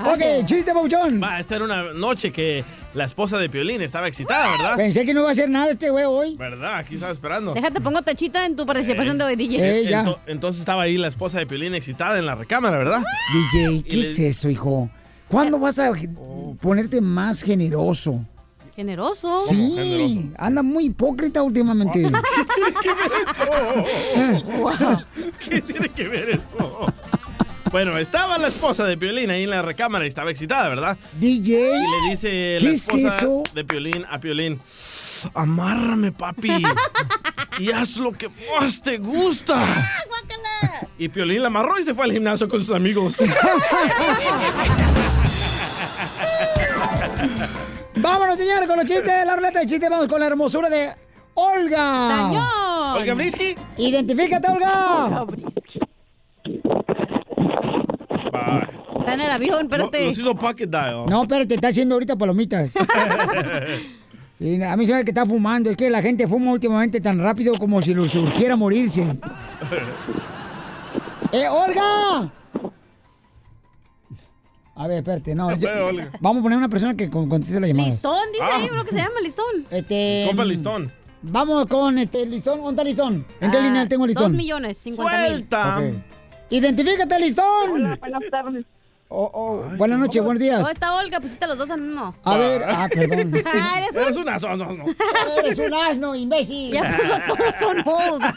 Ok, 0.01 0.45
chiste, 0.45 0.73
Pauchón. 0.73 1.21
Va, 1.21 1.39
esta 1.39 1.55
era 1.55 1.65
una 1.65 1.93
noche 1.93 2.31
que 2.31 2.63
la 2.95 3.05
esposa 3.05 3.37
de 3.37 3.47
Piolín 3.49 3.81
estaba 3.81 4.07
excitada, 4.07 4.49
¿verdad? 4.51 4.75
Pensé 4.75 5.05
que 5.05 5.13
no 5.13 5.19
iba 5.21 5.29
a 5.29 5.31
hacer 5.33 5.49
nada 5.49 5.69
este 5.71 5.89
güey 5.91 6.05
hoy. 6.05 6.35
¿Verdad? 6.35 6.77
Aquí 6.77 6.95
estaba 6.95 7.11
esperando. 7.11 7.53
Déjate, 7.53 7.79
pongo 7.79 8.01
tachita 8.01 8.45
en 8.45 8.55
tu 8.55 8.65
participación 8.65 9.17
de 9.17 9.23
hoy, 9.23 9.35
DJ. 9.35 9.57
Eh, 9.81 9.89
ya. 9.89 10.03
Ento- 10.03 10.19
entonces 10.25 10.59
estaba 10.59 10.83
ahí 10.83 10.97
la 10.97 11.07
esposa 11.09 11.37
de 11.39 11.45
Piolín 11.45 11.75
excitada 11.75 12.17
en 12.17 12.25
la 12.25 12.35
recámara, 12.35 12.77
¿verdad? 12.77 13.03
DJ, 13.53 13.83
¿qué 13.83 13.95
Y 13.97 13.99
es 14.01 14.17
le- 14.19 14.27
eso, 14.29 14.49
hijo? 14.49 14.89
¿Cuándo 15.27 15.59
vas 15.59 15.77
a 15.79 15.91
ponerte 16.59 16.99
más 17.01 17.41
generoso? 17.43 18.19
Generoso. 18.75 19.41
Sí, 19.47 20.31
anda 20.37 20.63
muy 20.63 20.85
hipócrita 20.85 21.43
últimamente. 21.43 22.11
¿Qué 25.39 25.61
tiene 25.61 25.89
que 25.89 26.07
ver 26.07 26.29
eso? 26.31 26.85
Bueno, 27.73 27.97
estaba 27.97 28.37
la 28.37 28.47
esposa 28.49 28.85
de 28.85 28.95
Piolín 28.97 29.31
ahí 29.31 29.45
en 29.45 29.49
la 29.49 29.63
recámara 29.63 30.05
y 30.05 30.07
estaba 30.07 30.29
excitada, 30.29 30.69
¿verdad? 30.69 30.95
DJ. 31.13 31.71
Y 31.75 31.81
le 31.81 32.11
dice 32.11 32.27
¿Qué 32.29 32.59
la 32.61 32.69
es 32.69 32.87
esposa 32.87 33.27
de 33.51 33.65
Piolín 33.65 34.05
a 34.11 34.19
Piolín, 34.19 34.61
amárrame, 35.33 36.11
papi, 36.11 36.63
y 37.57 37.71
haz 37.71 37.97
lo 37.97 38.11
que 38.11 38.29
más 38.59 38.79
te 38.79 38.99
gusta. 38.99 39.89
Y 40.99 41.09
Piolín 41.09 41.41
la 41.41 41.47
amarró 41.47 41.79
y 41.79 41.83
se 41.83 41.95
fue 41.95 42.05
al 42.05 42.11
gimnasio 42.11 42.47
con 42.47 42.63
sus 42.63 42.75
amigos. 42.75 43.15
Vámonos, 47.95 48.37
señores, 48.37 48.67
con 48.67 48.77
los 48.77 48.85
chistes 48.85 49.17
de 49.17 49.25
la 49.25 49.35
ruleta 49.35 49.61
de 49.61 49.65
chistes. 49.65 49.89
Vamos 49.89 50.07
con 50.07 50.19
la 50.19 50.27
hermosura 50.27 50.69
de 50.69 50.91
Olga. 51.33 51.79
¡Dañón! 51.79 52.97
Olga 52.97 53.15
Brisky. 53.15 53.55
Identifícate, 53.77 54.47
Olga. 54.47 55.25
Está 58.99 59.13
en 59.13 59.21
el 59.21 59.31
avión, 59.31 59.61
espérate. 59.63 60.05
Los 60.05 60.17
hizo 60.17 60.35
pocket 60.35 60.67
dial. 60.67 61.05
No, 61.07 61.23
espérate, 61.23 61.55
está 61.55 61.67
haciendo 61.69 61.95
ahorita 61.95 62.15
palomitas. 62.15 62.71
Sí, 64.39 64.61
a 64.61 64.75
mí 64.75 64.85
se 64.85 64.93
ve 64.93 65.05
que 65.05 65.11
está 65.11 65.25
fumando. 65.25 65.69
Es 65.69 65.77
que 65.77 65.89
la 65.89 66.01
gente 66.01 66.27
fuma 66.27 66.51
últimamente 66.51 66.99
tan 66.99 67.17
rápido 67.19 67.57
como 67.57 67.81
si 67.81 67.93
lo 67.93 68.09
surgiera 68.09 68.57
morirse. 68.57 69.03
¡Eh, 71.31 71.47
Olga! 71.47 72.29
A 74.75 74.87
ver, 74.87 74.97
espérate, 74.97 75.35
no. 75.35 75.51
No 75.55 75.85
Olga. 75.85 76.09
vamos 76.19 76.39
a 76.39 76.43
poner 76.43 76.57
una 76.57 76.67
persona 76.67 76.95
que 76.95 77.09
con- 77.09 77.29
conteste 77.29 77.59
la 77.59 77.67
llamada. 77.67 77.87
Listón, 77.87 78.17
dice 78.33 78.43
ahí 78.51 78.67
uno 78.71 78.83
que 78.83 78.91
se 78.91 78.97
llama 78.97 79.21
Listón. 79.23 79.65
Este. 79.69 80.25
Compa 80.27 80.45
Listón. 80.45 80.91
Vamos 81.21 81.67
con 81.67 81.97
este 81.99 82.25
listón. 82.25 82.57
¿Dónde 82.59 82.71
está 82.71 82.83
listón? 82.83 83.25
¿En 83.39 83.51
qué 83.51 83.57
Ah, 83.57 83.61
línea 83.61 83.87
tengo 83.87 84.05
listón? 84.05 84.23
Dos 84.31 84.33
millones, 84.33 84.77
cincuenta 84.77 85.19
mil. 85.21 85.27
Suelta. 85.29 85.81
Identifícate, 86.53 87.19
listón. 87.19 87.71
Buenas 87.71 87.99
tardes. 88.29 88.63
Oh, 89.09 89.29
oh, 89.33 89.77
buenas 89.77 89.97
noches, 89.97 90.23
buenos 90.23 90.39
días. 90.39 90.57
¿Dónde 90.57 90.73
está 90.73 90.95
Olga? 90.95 91.19
Pusiste 91.19 91.47
los 91.47 91.57
dos 91.57 91.69
al 91.71 91.81
mismo. 91.81 92.15
A 92.23 92.37
ver, 92.37 92.63
ah, 92.63 92.87
perdón. 92.91 93.43
Ah, 93.45 93.79
eres 93.79 93.95
Eres 93.95 94.15
un... 94.17 94.21
una... 94.23 94.37
No, 94.37 94.55
no. 94.73 94.85
Eres 95.37 95.57
un 95.57 95.73
asno, 95.73 96.15
imbécil. 96.15 96.71
Ya 96.73 96.95
puso 96.97 97.15
todos 97.27 97.61
on 97.63 97.77
hold. 97.87 98.23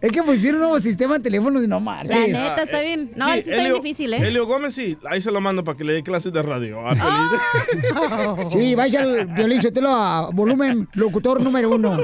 Es 0.00 0.12
que 0.12 0.22
pusieron 0.22 0.60
un 0.60 0.68
nuevo 0.68 0.78
sistema 0.78 1.14
de 1.18 1.24
teléfonos 1.24 1.62
y 1.64 1.66
no 1.66 1.80
marches. 1.80 2.16
La 2.16 2.26
neta, 2.26 2.62
está 2.62 2.80
bien. 2.80 3.10
No, 3.16 3.32
sí, 3.32 3.40
está 3.40 3.56
bien 3.56 3.74
difícil, 3.74 4.14
¿eh? 4.14 4.28
Elio 4.28 4.46
Gómez, 4.46 4.74
sí. 4.74 4.96
Ahí 5.10 5.20
se 5.20 5.32
lo 5.32 5.40
mando 5.40 5.64
para 5.64 5.76
que 5.76 5.84
le 5.84 5.94
dé 5.94 6.02
clases 6.02 6.32
de 6.32 6.40
radio. 6.40 6.86
a 6.86 6.94
Piolín. 6.94 8.50
Sí, 8.52 8.74
vaya 8.76 9.00
al 9.00 9.26
violín, 9.26 9.60
sotelo 9.60 9.90
a 9.90 10.30
volumen 10.32 10.88
locutor 10.94 11.42
número 11.42 11.70
uno. 11.70 11.98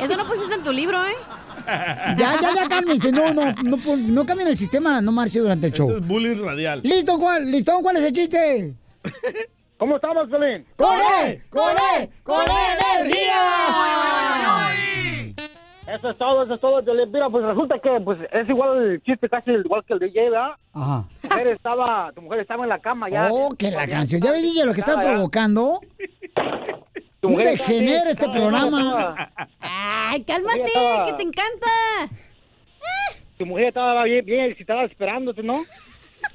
Eso 0.00 0.16
no 0.16 0.26
pusiste 0.26 0.54
en 0.56 0.62
tu 0.62 0.72
libro, 0.72 1.02
¿eh? 1.04 1.16
Ya, 1.66 2.36
ya, 2.40 2.54
ya, 2.54 2.68
cálmense. 2.68 3.10
No, 3.12 3.32
no, 3.34 3.52
no, 3.62 3.76
no 3.96 4.26
cambien 4.26 4.48
el 4.48 4.56
sistema, 4.56 5.00
no 5.00 5.12
marche 5.12 5.40
durante 5.40 5.66
el 5.66 5.72
show. 5.72 5.88
Esto 5.88 6.00
es 6.00 6.06
bullying 6.06 6.44
radial. 6.44 6.80
Listo, 6.82 7.18
¿cuál? 7.18 7.50
¿Listón? 7.50 7.82
¿Cuál 7.82 7.96
es 7.96 8.04
el 8.04 8.12
chiste? 8.12 8.74
¿Cómo 9.78 9.96
estamos, 9.96 10.28
Pelín? 10.30 10.64
¡Con 10.76 10.96
él! 11.22 11.42
¡Con 11.50 11.70
él! 11.70 12.08
¡Con 12.22 12.44
energía! 12.98 13.42
Eso 15.86 16.10
es 16.10 16.16
todo, 16.16 16.42
eso 16.42 16.54
es 16.54 16.60
todo. 16.60 16.82
Mira, 16.82 17.28
pues 17.30 17.44
resulta 17.44 17.78
que 17.78 18.00
pues 18.02 18.18
es 18.32 18.48
igual 18.48 18.82
el 18.82 19.02
chiste 19.02 19.28
casi 19.28 19.52
igual 19.52 19.84
que 19.84 19.92
el 19.92 19.98
de 20.00 20.10
¿verdad? 20.10 20.52
Ajá. 20.72 21.04
Tu 21.20 21.28
mujer 21.28 21.46
estaba, 21.48 22.12
tu 22.12 22.22
mujer 22.22 22.40
estaba 22.40 22.64
en 22.64 22.70
la 22.70 22.78
cama 22.78 23.08
ya. 23.08 23.28
Oh, 23.30 23.54
que 23.54 23.70
la 23.70 23.86
canción. 23.86 24.20
¿Ya 24.20 24.32
ves, 24.32 24.42
DJ, 24.42 24.64
lo 24.64 24.72
que 24.72 24.80
estás 24.80 24.96
provocando? 24.96 25.80
Tu 27.26 27.32
mujer 27.32 27.46
estaba 27.48 27.68
bien 27.70 27.84
degenera 27.86 28.10
este 28.10 28.28
programa. 28.28 29.30
Ay, 29.60 30.24
cálmate, 30.24 30.62
estaba- 30.64 31.04
que 31.06 31.12
te 31.14 31.22
encanta. 31.22 32.16
Tu 33.38 33.46
mujer 33.46 33.66
estaba 33.66 34.04
bien, 34.04 34.24
bien 34.24 34.44
excitada 34.46 34.84
esperándote, 34.84 35.42
¿no? 35.42 35.64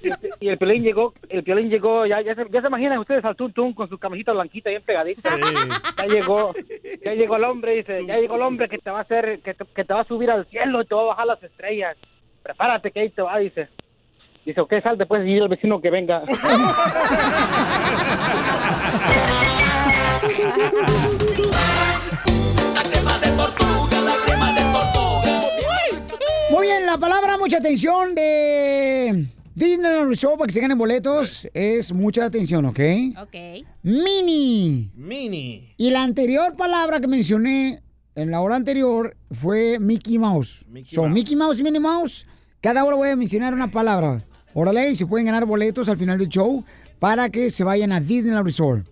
Y 0.04 0.10
el, 0.10 0.18
el 0.52 0.58
Piolín 0.58 0.84
llegó, 0.84 1.14
el 1.30 1.44
Piolín 1.44 1.70
llegó, 1.70 2.06
ya, 2.06 2.22
ya, 2.22 2.34
se, 2.36 2.46
ya 2.50 2.62
se 2.62 2.68
imaginan 2.68 3.00
ustedes 3.00 3.26
al 3.26 3.36
Tuntún 3.36 3.74
con 3.74 3.90
su 3.90 3.98
camisita 3.98 4.32
blanquita 4.32 4.70
bien 4.70 4.82
pegadita. 4.86 5.32
Ya 5.98 6.06
llegó, 6.06 6.54
ya 7.04 7.14
llegó 7.14 7.36
el 7.36 7.44
hombre, 7.44 7.76
dice, 7.78 8.06
ya 8.06 8.18
llegó 8.18 8.36
el 8.36 8.42
hombre 8.44 8.70
que 8.70 8.78
te 8.78 8.90
va 8.90 9.00
a 9.00 9.02
hacer, 9.02 9.40
que 9.42 9.54
te, 9.54 9.66
que 9.66 9.84
te 9.84 9.94
va 9.94 10.02
a 10.02 10.06
subir 10.06 10.30
al 10.32 10.46
cielo 10.48 10.82
y 10.82 10.86
te 10.86 10.96
va 10.96 11.02
a 11.02 11.06
bajar 11.06 11.26
las 11.26 11.44
estrellas. 11.44 11.98
Prepárate 12.44 12.92
que 12.92 13.00
ahí 13.02 13.10
te 13.10 13.22
va, 13.22 13.38
dice. 13.40 13.68
Dice, 14.46 14.62
ok, 14.62 14.74
salte 14.82 15.06
pues 15.06 15.28
y 15.28 15.40
al 15.40 15.50
vecino 15.50 15.82
que 15.82 15.90
venga. 15.92 16.24
Muy 26.52 26.68
bien, 26.68 26.86
la 26.86 26.98
palabra, 27.00 27.38
mucha 27.40 27.58
atención 27.58 28.14
de 28.14 29.26
Disneyland 29.56 30.10
Resort 30.10 30.38
para 30.38 30.48
que 30.48 30.54
se 30.54 30.62
ganen 30.62 30.78
boletos. 30.78 31.48
Es 31.56 31.92
mucha 31.92 32.26
atención, 32.26 32.66
¿ok? 32.66 32.80
Ok. 33.20 33.36
Mini. 33.82 34.92
Mini. 34.94 35.74
Y 35.78 35.90
la 35.90 36.04
anterior 36.04 36.56
palabra 36.56 37.00
que 37.00 37.08
mencioné 37.08 37.82
en 38.14 38.30
la 38.30 38.42
hora 38.42 38.58
anterior 38.58 39.18
fue 39.32 39.80
Mickey 39.80 40.20
Mouse. 40.20 40.64
Mickey 40.70 40.94
so, 40.94 41.02
Mouse. 41.02 41.14
Mickey 41.14 41.36
Mouse 41.36 41.60
y 41.62 41.64
Minnie 41.64 41.80
Mouse. 41.80 42.28
Cada 42.62 42.84
hora 42.84 42.96
voy 42.96 43.10
a 43.10 43.16
mencionar 43.16 43.56
una 43.56 43.72
palabra. 43.72 44.24
Órale, 44.54 44.92
y 44.92 44.96
se 44.96 45.08
pueden 45.08 45.26
ganar 45.26 45.46
boletos 45.46 45.90
al 45.90 45.98
final 45.98 46.20
del 46.20 46.30
show 46.30 46.64
para 47.00 47.30
que 47.30 47.50
se 47.50 47.64
vayan 47.64 47.92
a 47.92 48.00
Disneyland 48.00 48.46
Resort. 48.46 48.91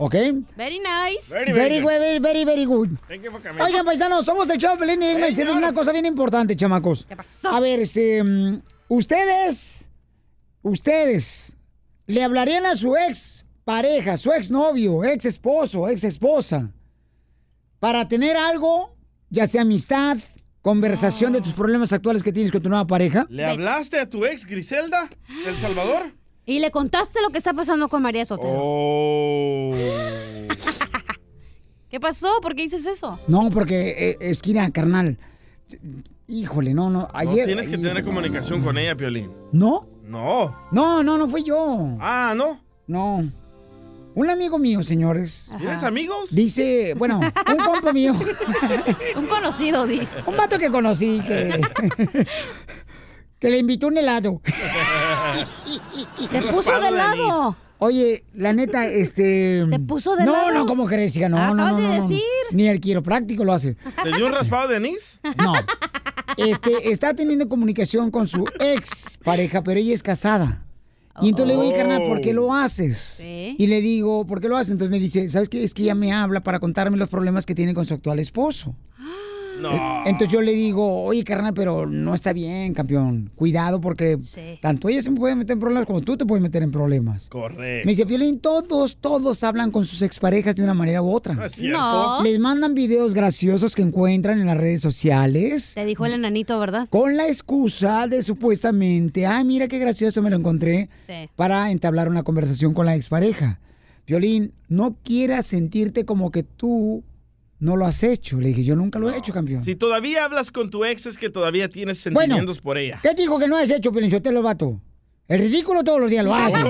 ¿Ok? 0.00 0.14
Very 0.56 0.78
nice. 0.78 1.32
Very, 1.32 1.52
Very, 1.52 1.80
very 1.80 1.80
good, 1.80 1.90
very, 1.90 2.18
very, 2.20 2.44
very 2.44 2.64
good. 2.64 2.88
Thank 3.08 3.24
you 3.24 3.30
for 3.32 3.42
coming. 3.42 3.60
Oigan, 3.60 3.84
paisanos, 3.84 4.24
somos 4.24 4.48
el 4.48 4.58
show 4.58 4.78
Pelín 4.78 5.02
y 5.02 5.06
déjenme 5.06 5.26
decirles 5.26 5.56
una 5.56 5.72
cosa 5.72 5.90
bien 5.90 6.06
importante, 6.06 6.54
chamacos. 6.56 7.04
¿Qué 7.04 7.16
pasó? 7.16 7.48
A 7.50 7.58
ver, 7.58 7.80
este, 7.80 8.22
mm, 8.22 8.62
ustedes, 8.88 9.88
ustedes, 10.62 11.56
¿le 12.06 12.22
hablarían 12.22 12.64
a 12.64 12.76
su 12.76 12.96
ex 12.96 13.44
pareja, 13.64 14.16
su 14.16 14.32
ex 14.32 14.52
novio, 14.52 15.02
ex 15.04 15.24
esposo, 15.24 15.88
ex 15.88 16.04
esposa, 16.04 16.70
para 17.80 18.06
tener 18.06 18.36
algo, 18.36 18.94
ya 19.30 19.48
sea 19.48 19.62
amistad, 19.62 20.16
conversación 20.62 21.32
de 21.32 21.40
tus 21.40 21.54
problemas 21.54 21.92
actuales 21.92 22.22
que 22.22 22.32
tienes 22.32 22.52
con 22.52 22.62
tu 22.62 22.68
nueva 22.68 22.86
pareja? 22.86 23.26
¿Le 23.30 23.44
hablaste 23.44 23.98
a 23.98 24.08
tu 24.08 24.24
ex 24.24 24.46
Griselda 24.46 25.10
del 25.44 25.58
Salvador? 25.58 26.12
Y 26.48 26.60
le 26.60 26.70
contaste 26.70 27.20
lo 27.20 27.28
que 27.28 27.36
está 27.36 27.52
pasando 27.52 27.90
con 27.90 28.00
María 28.00 28.24
Sotelo. 28.24 28.54
Oh. 28.56 29.70
¿Qué 31.90 32.00
pasó? 32.00 32.40
¿Por 32.40 32.54
qué 32.54 32.62
dices 32.62 32.86
eso? 32.86 33.20
No, 33.28 33.50
porque 33.50 34.12
eh, 34.12 34.16
es 34.18 34.40
que, 34.40 34.54
mira, 34.54 34.70
carnal, 34.70 35.18
híjole, 36.26 36.72
no, 36.72 36.88
no, 36.88 37.00
No 37.00 37.08
ayer... 37.12 37.44
tienes 37.44 37.68
que 37.68 37.76
tener 37.76 38.02
comunicación 38.02 38.62
con 38.62 38.78
ella, 38.78 38.96
Piolín. 38.96 39.30
¿No? 39.52 39.86
No. 40.04 40.56
No, 40.72 41.02
no, 41.02 41.18
no 41.18 41.28
fui 41.28 41.44
yo. 41.44 41.98
Ah, 42.00 42.32
¿no? 42.34 42.58
No. 42.86 43.30
Un 44.14 44.30
amigo 44.30 44.58
mío, 44.58 44.82
señores. 44.82 45.50
¿Tienes 45.58 45.82
amigos? 45.82 46.30
Dice, 46.30 46.94
bueno, 46.94 47.20
un 47.20 47.58
compa 47.62 47.92
mío. 47.92 48.14
Un 49.16 49.26
conocido, 49.26 49.86
di. 49.86 50.00
Un 50.26 50.34
vato 50.34 50.58
que 50.58 50.70
conocí 50.70 51.20
que, 51.26 51.60
que 53.38 53.50
le 53.50 53.58
invitó 53.58 53.88
un 53.88 53.98
helado. 53.98 54.40
Te 56.30 56.42
puso 56.42 56.80
de 56.80 56.90
lado. 56.90 57.56
Oye, 57.80 58.24
la 58.34 58.52
neta, 58.52 58.86
este. 58.86 59.64
¿Te 59.70 59.78
puso 59.78 60.16
de 60.16 60.24
no, 60.24 60.32
lado? 60.32 60.52
No, 60.52 60.66
¿cómo 60.66 60.86
crees, 60.86 61.16
hija? 61.16 61.28
No, 61.28 61.36
no, 61.36 61.62
Acabas 61.62 61.72
no, 61.72 61.76
de 61.78 61.82
no, 61.82 61.96
no. 61.96 62.08
decir. 62.08 62.22
Ni 62.50 62.66
el 62.66 62.80
quiropráctico 62.80 63.44
lo 63.44 63.52
hace. 63.52 63.76
¿Te 64.02 64.12
dio 64.16 64.26
un 64.26 64.32
raspado 64.32 64.68
de 64.68 64.76
anís? 64.76 65.20
No. 65.38 65.54
Este, 66.36 66.90
está 66.90 67.14
teniendo 67.14 67.48
comunicación 67.48 68.10
con 68.10 68.28
su 68.28 68.44
ex 68.60 69.18
pareja, 69.24 69.62
pero 69.62 69.80
ella 69.80 69.94
es 69.94 70.02
casada. 70.02 70.64
Y 71.20 71.30
entonces 71.30 71.48
le 71.48 71.52
digo, 71.54 71.68
oye, 71.68 71.76
carnal, 71.76 72.04
¿por 72.04 72.20
qué 72.20 72.32
lo 72.32 72.54
haces? 72.54 72.96
Sí. 72.96 73.56
Y 73.58 73.66
le 73.66 73.80
digo, 73.80 74.24
¿por 74.24 74.40
qué 74.40 74.48
lo 74.48 74.56
haces? 74.56 74.70
Entonces 74.70 74.90
me 74.90 75.00
dice, 75.00 75.28
¿sabes 75.30 75.48
qué? 75.48 75.64
Es 75.64 75.74
que 75.74 75.82
ella 75.82 75.96
me 75.96 76.12
habla 76.12 76.40
para 76.44 76.60
contarme 76.60 76.96
los 76.96 77.08
problemas 77.08 77.44
que 77.44 77.54
tiene 77.56 77.74
con 77.74 77.86
su 77.86 77.94
actual 77.94 78.20
esposo. 78.20 78.76
No. 79.60 80.02
Entonces 80.06 80.28
yo 80.32 80.40
le 80.40 80.52
digo, 80.52 81.02
oye, 81.04 81.24
carnal, 81.24 81.52
pero 81.54 81.86
no 81.86 82.14
está 82.14 82.32
bien, 82.32 82.74
campeón. 82.74 83.30
Cuidado 83.34 83.80
porque 83.80 84.16
tanto 84.60 84.88
ella 84.88 85.02
se 85.02 85.10
me 85.10 85.18
puede 85.18 85.34
meter 85.34 85.54
en 85.54 85.60
problemas 85.60 85.86
como 85.86 86.00
tú 86.00 86.16
te 86.16 86.24
puedes 86.24 86.42
meter 86.42 86.62
en 86.62 86.70
problemas. 86.70 87.28
Correcto. 87.28 87.86
Me 87.86 87.92
dice, 87.92 88.06
Piolín, 88.06 88.38
todos, 88.38 88.96
todos 88.96 89.42
hablan 89.44 89.70
con 89.70 89.84
sus 89.84 90.02
exparejas 90.02 90.56
de 90.56 90.62
una 90.62 90.74
manera 90.74 91.02
u 91.02 91.10
otra. 91.12 91.46
es 91.46 91.52
cierto. 91.52 91.78
No. 91.78 92.22
Les 92.22 92.38
mandan 92.38 92.74
videos 92.74 93.14
graciosos 93.14 93.74
que 93.74 93.82
encuentran 93.82 94.40
en 94.40 94.46
las 94.46 94.56
redes 94.58 94.80
sociales. 94.80 95.72
Te 95.74 95.84
dijo 95.84 96.06
el 96.06 96.12
enanito, 96.14 96.58
¿verdad? 96.58 96.88
Con 96.90 97.16
la 97.16 97.26
excusa 97.26 98.06
de 98.06 98.22
supuestamente, 98.22 99.26
ay, 99.26 99.44
mira 99.44 99.68
qué 99.68 99.78
gracioso 99.78 100.22
me 100.22 100.30
lo 100.30 100.36
encontré, 100.36 100.88
Sí. 101.06 101.28
para 101.36 101.70
entablar 101.70 102.08
una 102.08 102.22
conversación 102.22 102.74
con 102.74 102.86
la 102.86 102.94
expareja. 102.96 103.60
Violín, 104.06 104.52
no 104.68 104.96
quieras 105.02 105.44
sentirte 105.46 106.04
como 106.04 106.30
que 106.30 106.42
tú 106.42 107.02
no 107.60 107.76
lo 107.76 107.86
has 107.86 108.02
hecho. 108.02 108.40
Le 108.40 108.48
dije, 108.48 108.64
yo 108.64 108.76
nunca 108.76 108.98
lo 108.98 109.10
he 109.10 109.16
hecho, 109.18 109.32
campeón. 109.32 109.64
Si 109.64 109.74
todavía 109.74 110.24
hablas 110.24 110.50
con 110.50 110.70
tu 110.70 110.84
ex 110.84 111.06
es 111.06 111.18
que 111.18 111.30
todavía 111.30 111.68
tienes 111.68 112.02
Bueno. 112.04 112.20
sentimientos 112.34 112.60
por 112.60 112.78
ella. 112.78 113.00
¿Qué 113.02 113.14
dijo 113.14 113.38
que 113.38 113.48
no 113.48 113.56
has 113.56 113.70
hecho, 113.70 113.90
Piolín? 113.92 114.10
Yo 114.10 114.22
te 114.22 114.32
lo 114.32 114.42
vato. 114.42 114.80
El 115.26 115.40
ridículo 115.40 115.84
todos 115.84 116.00
los 116.00 116.10
días 116.10 116.24
lo 116.24 116.34
hace. 116.34 116.56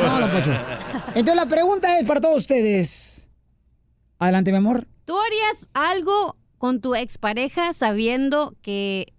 No. 0.00 0.26
Entonces 1.14 1.36
la 1.36 1.46
pregunta 1.46 1.98
es 1.98 2.06
para 2.06 2.20
todos 2.20 2.38
ustedes. 2.38 3.28
Adelante, 4.18 4.50
mi 4.50 4.56
amor. 4.58 4.86
¿Tú 5.04 5.14
harías 5.18 5.68
algo 5.74 6.36
con 6.58 6.80
tu 6.80 6.94
expareja 6.94 7.72
sabiendo 7.72 8.54
que 8.62 9.12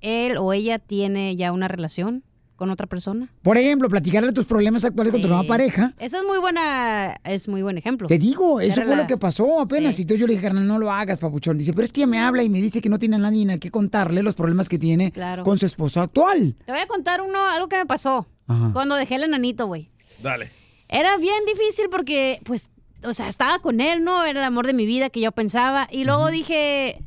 él 0.00 0.36
o 0.38 0.52
ella 0.52 0.78
tiene 0.78 1.34
ya 1.36 1.50
una 1.52 1.66
relación 1.68 2.22
con 2.62 2.70
otra 2.70 2.86
persona? 2.86 3.28
Por 3.42 3.58
ejemplo, 3.58 3.88
platicarle 3.88 4.30
tus 4.32 4.44
problemas 4.44 4.84
actuales 4.84 5.12
con 5.12 5.20
tu 5.20 5.26
nueva 5.26 5.42
pareja. 5.42 5.94
Esa 5.98 6.18
es 6.18 6.24
muy 6.24 6.38
buena, 6.38 7.16
es 7.24 7.48
muy 7.48 7.60
buen 7.62 7.76
ejemplo. 7.76 8.06
Te 8.06 8.18
digo, 8.18 8.60
eso 8.60 8.76
Era 8.80 8.86
fue 8.86 8.94
la- 8.96 9.02
lo 9.02 9.08
que 9.08 9.16
pasó 9.16 9.60
apenas. 9.60 9.96
Sí. 9.96 10.02
Y 10.02 10.04
entonces 10.04 10.20
yo 10.20 10.26
le 10.28 10.34
dije, 10.34 10.44
carnal, 10.44 10.64
no 10.68 10.78
lo 10.78 10.92
hagas, 10.92 11.18
papuchón. 11.18 11.58
Dice, 11.58 11.72
pero 11.72 11.84
es 11.84 11.92
que 11.92 12.02
ella 12.02 12.06
me 12.06 12.20
habla 12.20 12.44
y 12.44 12.48
me 12.48 12.60
dice 12.60 12.80
que 12.80 12.88
no 12.88 13.00
tiene 13.00 13.16
a 13.16 13.18
nadie 13.18 13.52
a 13.52 13.58
qué 13.58 13.72
contarle 13.72 14.22
los 14.22 14.36
problemas 14.36 14.68
que 14.68 14.78
tiene 14.78 15.10
Claro. 15.10 15.42
con 15.42 15.58
su 15.58 15.66
esposo 15.66 16.00
actual. 16.00 16.54
Te 16.64 16.70
voy 16.70 16.80
a 16.80 16.86
contar 16.86 17.20
uno, 17.20 17.48
algo 17.48 17.68
que 17.68 17.76
me 17.78 17.86
pasó 17.86 18.28
Ajá. 18.46 18.70
cuando 18.72 18.94
dejé 18.94 19.16
el 19.16 19.24
enanito, 19.24 19.66
güey. 19.66 19.90
Dale. 20.22 20.50
Era 20.88 21.16
bien 21.16 21.44
difícil 21.46 21.86
porque, 21.90 22.40
pues, 22.44 22.70
o 23.04 23.12
sea, 23.14 23.26
estaba 23.26 23.58
con 23.58 23.80
él, 23.80 24.04
¿no? 24.04 24.24
Era 24.24 24.38
el 24.40 24.46
amor 24.46 24.66
de 24.68 24.74
mi 24.74 24.86
vida 24.86 25.10
que 25.10 25.20
yo 25.20 25.32
pensaba. 25.32 25.88
Y 25.90 26.04
luego 26.04 26.30
dije, 26.30 26.98
"Ay, 26.98 27.04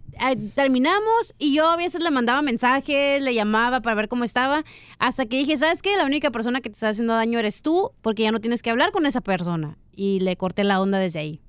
terminamos 0.55 1.33
y 1.37 1.55
yo 1.55 1.69
a 1.69 1.77
veces 1.77 2.01
le 2.03 2.11
mandaba 2.11 2.41
mensajes, 2.41 3.21
le 3.21 3.33
llamaba 3.33 3.81
para 3.81 3.95
ver 3.95 4.07
cómo 4.09 4.23
estaba. 4.23 4.63
Hasta 4.99 5.25
que 5.25 5.37
dije, 5.37 5.57
¿sabes 5.57 5.81
qué? 5.81 5.95
La 5.97 6.05
única 6.05 6.31
persona 6.31 6.61
que 6.61 6.69
te 6.69 6.73
está 6.73 6.89
haciendo 6.89 7.13
daño 7.13 7.39
eres 7.39 7.61
tú 7.61 7.91
porque 8.01 8.23
ya 8.23 8.31
no 8.31 8.39
tienes 8.39 8.61
que 8.61 8.69
hablar 8.69 8.91
con 8.91 9.05
esa 9.05 9.21
persona. 9.21 9.77
Y 9.95 10.19
le 10.19 10.35
corté 10.35 10.63
la 10.63 10.81
onda 10.81 10.99
desde 10.99 11.19
ahí. 11.19 11.41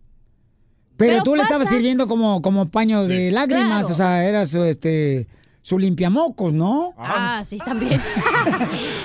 Pero, 0.96 1.12
Pero 1.12 1.22
tú 1.24 1.34
le 1.36 1.42
estabas 1.42 1.68
sirviendo 1.68 2.06
como, 2.08 2.40
como 2.40 2.68
paño 2.68 3.04
de 3.06 3.30
lágrimas, 3.30 3.68
Claro. 3.86 3.88
o 3.88 3.94
sea, 3.94 4.24
era 4.26 4.46
su, 4.46 4.62
este, 4.64 5.26
su 5.62 5.78
limpiamocos, 5.78 6.54
¿no? 6.54 6.94
Ah, 6.96 7.42
sí, 7.44 7.58
también. 7.58 8.00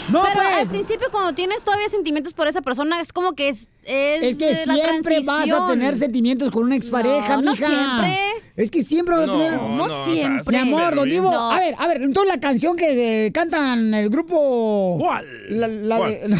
No, 0.09 0.23
Pero 0.23 0.35
pues. 0.41 0.57
al 0.57 0.67
principio, 0.67 1.07
cuando 1.11 1.33
tienes 1.33 1.63
todavía 1.63 1.87
sentimientos 1.89 2.33
por 2.33 2.47
esa 2.47 2.61
persona, 2.61 2.99
es 2.99 3.13
como 3.13 3.33
que 3.33 3.49
es. 3.49 3.69
Es, 3.83 4.23
Es 4.23 4.37
que 4.37 4.65
la 4.67 4.75
siempre 4.75 5.19
vas 5.25 5.49
a 5.49 5.67
tener 5.67 5.95
sentimientos 5.95 6.51
con 6.51 6.63
una 6.63 6.75
expareja, 6.75 7.37
No, 7.37 7.41
no 7.41 7.51
mija. 7.53 7.65
siempre. 7.65 8.19
Es 8.55 8.69
que 8.69 8.83
siempre 8.83 9.15
vas 9.15 9.23
a 9.23 9.27
No, 9.27 9.33
tener. 9.37 9.53
no, 9.53 9.75
No 9.75 9.89
siempre. 9.89 10.55
Mi 10.55 10.61
amor, 10.61 10.93
don 10.93 11.09
Divo. 11.09 11.31
No. 11.31 11.51
A 11.51 11.57
ver, 11.59 11.73
a 11.79 11.87
ver, 11.87 12.03
entonces 12.03 12.31
la 12.31 12.39
canción 12.39 12.75
que 12.75 13.25
eh, 13.25 13.31
cantan 13.31 13.93
el 13.93 14.09
grupo. 14.09 14.97
¿Cuál? 14.99 15.25
La, 15.49 15.67
la 15.67 15.99
de. 15.99 16.37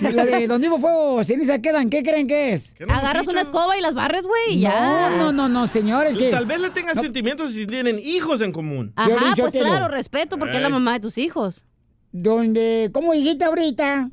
la 0.12 0.24
de 0.24 0.46
Don 0.46 0.60
Divo 0.60 0.78
Fuego, 0.78 1.24
ceniza 1.24 1.58
quedan. 1.60 1.90
¿Qué 1.90 2.02
creen 2.02 2.28
que 2.28 2.52
es? 2.52 2.74
Agarras 2.88 3.26
una 3.26 3.40
escoba 3.40 3.76
y 3.76 3.80
las 3.80 3.94
barres, 3.94 4.26
güey, 4.26 4.60
ya. 4.60 5.08
No, 5.10 5.16
no, 5.16 5.32
no, 5.32 5.48
no, 5.48 5.66
señores. 5.66 6.16
Que... 6.16 6.30
Tal 6.30 6.46
vez 6.46 6.60
le 6.60 6.70
tengan 6.70 6.94
sentimientos 7.00 7.52
si 7.52 7.66
tienen 7.66 7.98
hijos 7.98 8.40
en 8.40 8.52
común. 8.52 8.92
Ajá, 8.94 9.34
pues 9.36 9.54
claro, 9.56 9.88
respeto, 9.88 10.38
porque 10.38 10.56
es 10.56 10.62
la 10.62 10.68
mamá 10.68 10.92
de 10.92 11.00
tus 11.00 11.18
hijos. 11.18 11.66
Donde, 12.12 12.90
¿cómo 12.92 13.12
dijiste 13.12 13.44
ahorita? 13.44 14.10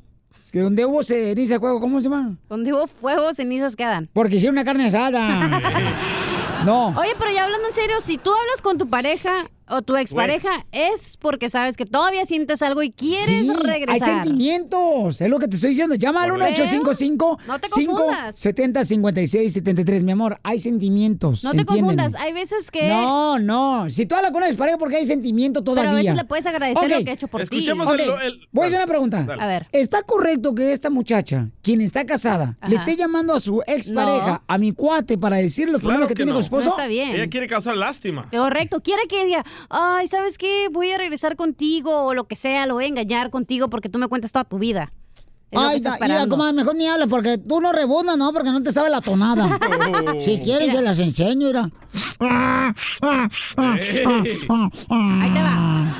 Que 0.50 0.60
donde 0.60 0.86
hubo 0.86 1.04
ceniza 1.04 1.60
fuego, 1.60 1.80
¿cómo 1.80 2.00
se 2.00 2.08
llama? 2.08 2.36
Donde 2.48 2.72
hubo 2.72 2.86
fuego, 2.86 3.34
cenizas 3.34 3.76
quedan. 3.76 4.08
Porque 4.12 4.36
hicieron 4.36 4.54
una 4.54 4.64
carne 4.64 4.86
asada. 4.86 5.46
no. 6.64 6.88
Oye, 6.98 7.14
pero 7.18 7.30
ya 7.30 7.44
hablando 7.44 7.68
en 7.68 7.74
serio, 7.74 8.00
si 8.00 8.16
tú 8.16 8.30
hablas 8.32 8.62
con 8.62 8.78
tu 8.78 8.88
pareja 8.88 9.30
o 9.70 9.82
tu 9.82 9.96
expareja, 9.96 10.50
es 10.72 11.16
porque 11.16 11.48
sabes 11.48 11.76
que 11.76 11.86
todavía 11.86 12.24
sientes 12.26 12.62
algo 12.62 12.82
y 12.82 12.90
quieres 12.90 13.46
Sí, 13.46 13.52
regresar. 13.62 14.08
Hay 14.08 14.14
sentimientos, 14.24 15.20
es 15.20 15.28
lo 15.28 15.38
que 15.38 15.48
te 15.48 15.56
estoy 15.56 15.70
diciendo. 15.70 15.94
Llama 15.94 16.22
al 16.24 16.30
Correcto. 16.30 16.62
1855 16.62 17.38
No 17.46 17.58
te 17.58 17.68
confundas. 17.68 18.36
70 18.36 18.84
56 18.84 19.52
73, 19.52 20.02
mi 20.02 20.12
amor. 20.12 20.38
Hay 20.42 20.58
sentimientos. 20.60 21.44
No 21.44 21.52
te 21.52 21.60
entiéndeme. 21.60 21.96
confundas, 21.96 22.14
hay 22.20 22.32
veces 22.32 22.70
que... 22.70 22.88
No, 22.88 23.38
no. 23.38 23.88
Si 23.90 24.06
tú 24.06 24.14
hablas 24.14 24.30
con 24.30 24.38
una 24.38 24.48
expareja 24.48 24.78
porque 24.78 24.96
hay 24.96 25.06
sentimiento 25.06 25.62
todavía. 25.62 25.90
Pero 25.90 25.96
a 25.98 26.02
veces 26.02 26.16
le 26.16 26.24
puedes 26.24 26.46
agradecer 26.46 26.90
lo 26.90 27.04
que 27.04 27.10
ha 27.10 27.14
hecho 27.14 27.28
por 27.28 27.42
Escuchemos 27.42 27.96
ti. 27.96 28.02
el- 28.02 28.10
Ok, 28.10 28.18
el- 28.22 28.48
Voy 28.52 28.64
a 28.64 28.66
hacer 28.68 28.78
una 28.78 28.86
pregunta. 28.86 29.22
Dale. 29.24 29.42
A 29.42 29.46
ver. 29.46 29.66
¿Está 29.72 30.02
correcto 30.02 30.54
que 30.54 30.72
esta 30.72 30.90
muchacha, 30.90 31.48
quien 31.62 31.80
está 31.80 32.04
casada, 32.06 32.56
le 32.68 32.76
esté 32.76 32.96
llamando 32.96 33.34
a 33.34 33.40
su 33.40 33.62
expareja, 33.66 34.26
No. 34.32 34.42
a 34.46 34.58
mi 34.58 34.72
cuate, 34.72 35.18
para 35.18 35.36
decirle 35.36 35.72
los 35.72 35.80
problemas 35.80 36.06
Claro 36.06 36.08
que, 36.08 36.14
que 36.14 36.18
tiene 36.18 36.30
no. 36.32 36.36
con 36.36 36.42
su 36.42 36.46
esposo? 36.46 36.66
No 36.66 36.70
está 36.72 36.86
bien. 36.86 37.10
Ella 37.10 37.28
quiere 37.28 37.46
causar 37.46 37.76
lástima. 37.76 38.28
Correcto, 38.30 38.80
quiere 38.82 39.02
que 39.08 39.24
diga, 39.26 39.44
ay, 39.68 40.08
¿sabes 40.08 40.38
qué? 40.38 40.68
Voy 40.70 40.90
a 40.92 40.98
regresar 40.98 41.36
contigo 41.36 42.04
o 42.04 42.14
lo 42.14 42.26
que 42.26 42.36
sea, 42.36 42.66
lo 42.66 42.74
voy 42.74 42.84
a 42.84 42.88
engañar 42.88 43.30
contigo 43.30 43.68
porque 43.70 43.88
tú 43.88 43.98
me 43.98 44.08
cuentas 44.08 44.32
toda 44.32 44.44
tu 44.44 44.58
vida. 44.58 44.92
Es 45.50 45.58
Ay, 45.58 45.76
está 45.78 45.96
mira, 46.02 46.26
comadre, 46.26 46.52
mejor 46.52 46.74
ni 46.76 46.86
habla 46.86 47.06
porque 47.06 47.38
tú 47.38 47.58
no 47.62 47.72
rebundas, 47.72 48.18
¿no? 48.18 48.30
Porque 48.34 48.50
no 48.50 48.62
te 48.62 48.70
sabe 48.70 48.90
la 48.90 49.00
tonada. 49.00 49.58
si 50.20 50.40
quieren, 50.40 50.70
se 50.70 50.82
las 50.82 50.98
enseño, 50.98 51.46
mira. 51.46 51.70
Ahí 53.56 55.30
te 55.32 55.42
va. 55.42 55.96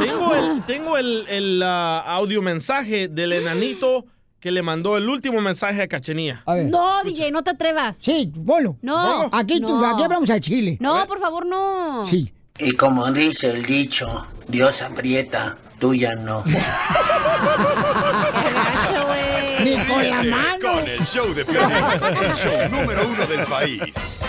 Tengo 0.00 0.34
el, 0.34 0.62
tengo 0.64 0.96
el, 0.96 1.24
el, 1.28 1.62
ah, 1.64 2.04
audio 2.06 2.40
mensaje 2.40 3.08
del 3.08 3.32
enanito 3.32 4.04
que 4.38 4.52
le 4.52 4.62
mandó 4.62 4.96
el 4.96 5.08
último 5.08 5.40
mensaje 5.40 5.82
a 5.82 5.88
Cachenía. 5.88 6.42
A 6.46 6.54
ver. 6.54 6.66
No, 6.66 7.02
DJ, 7.02 7.32
no 7.32 7.42
te 7.42 7.50
atrevas. 7.50 7.96
Sí, 7.98 8.32
ponlo. 8.46 8.76
No. 8.80 9.28
Aquí, 9.32 9.60
tú- 9.60 9.84
aquí 9.84 10.04
hablamos 10.04 10.30
al 10.30 10.40
chile. 10.40 10.78
No, 10.80 11.04
por 11.08 11.18
favor, 11.18 11.44
no. 11.46 12.06
Sí. 12.06 12.32
Y 12.58 12.72
como 12.72 13.12
dice 13.12 13.50
el 13.50 13.64
dicho, 13.64 14.26
Dios 14.48 14.80
aprieta, 14.80 15.58
tú 15.78 15.94
ya 15.94 16.14
no. 16.14 16.42
Ni 19.62 19.76
con 19.84 20.08
la 20.08 20.22
mano. 20.22 20.58
Con 20.60 20.88
el 20.88 21.04
show 21.04 21.34
de 21.34 21.44
Piolín, 21.44 21.76
el 22.22 22.34
show 22.34 22.68
número 22.70 23.06
uno 23.08 23.26
del 23.26 23.44
país. 23.44 24.20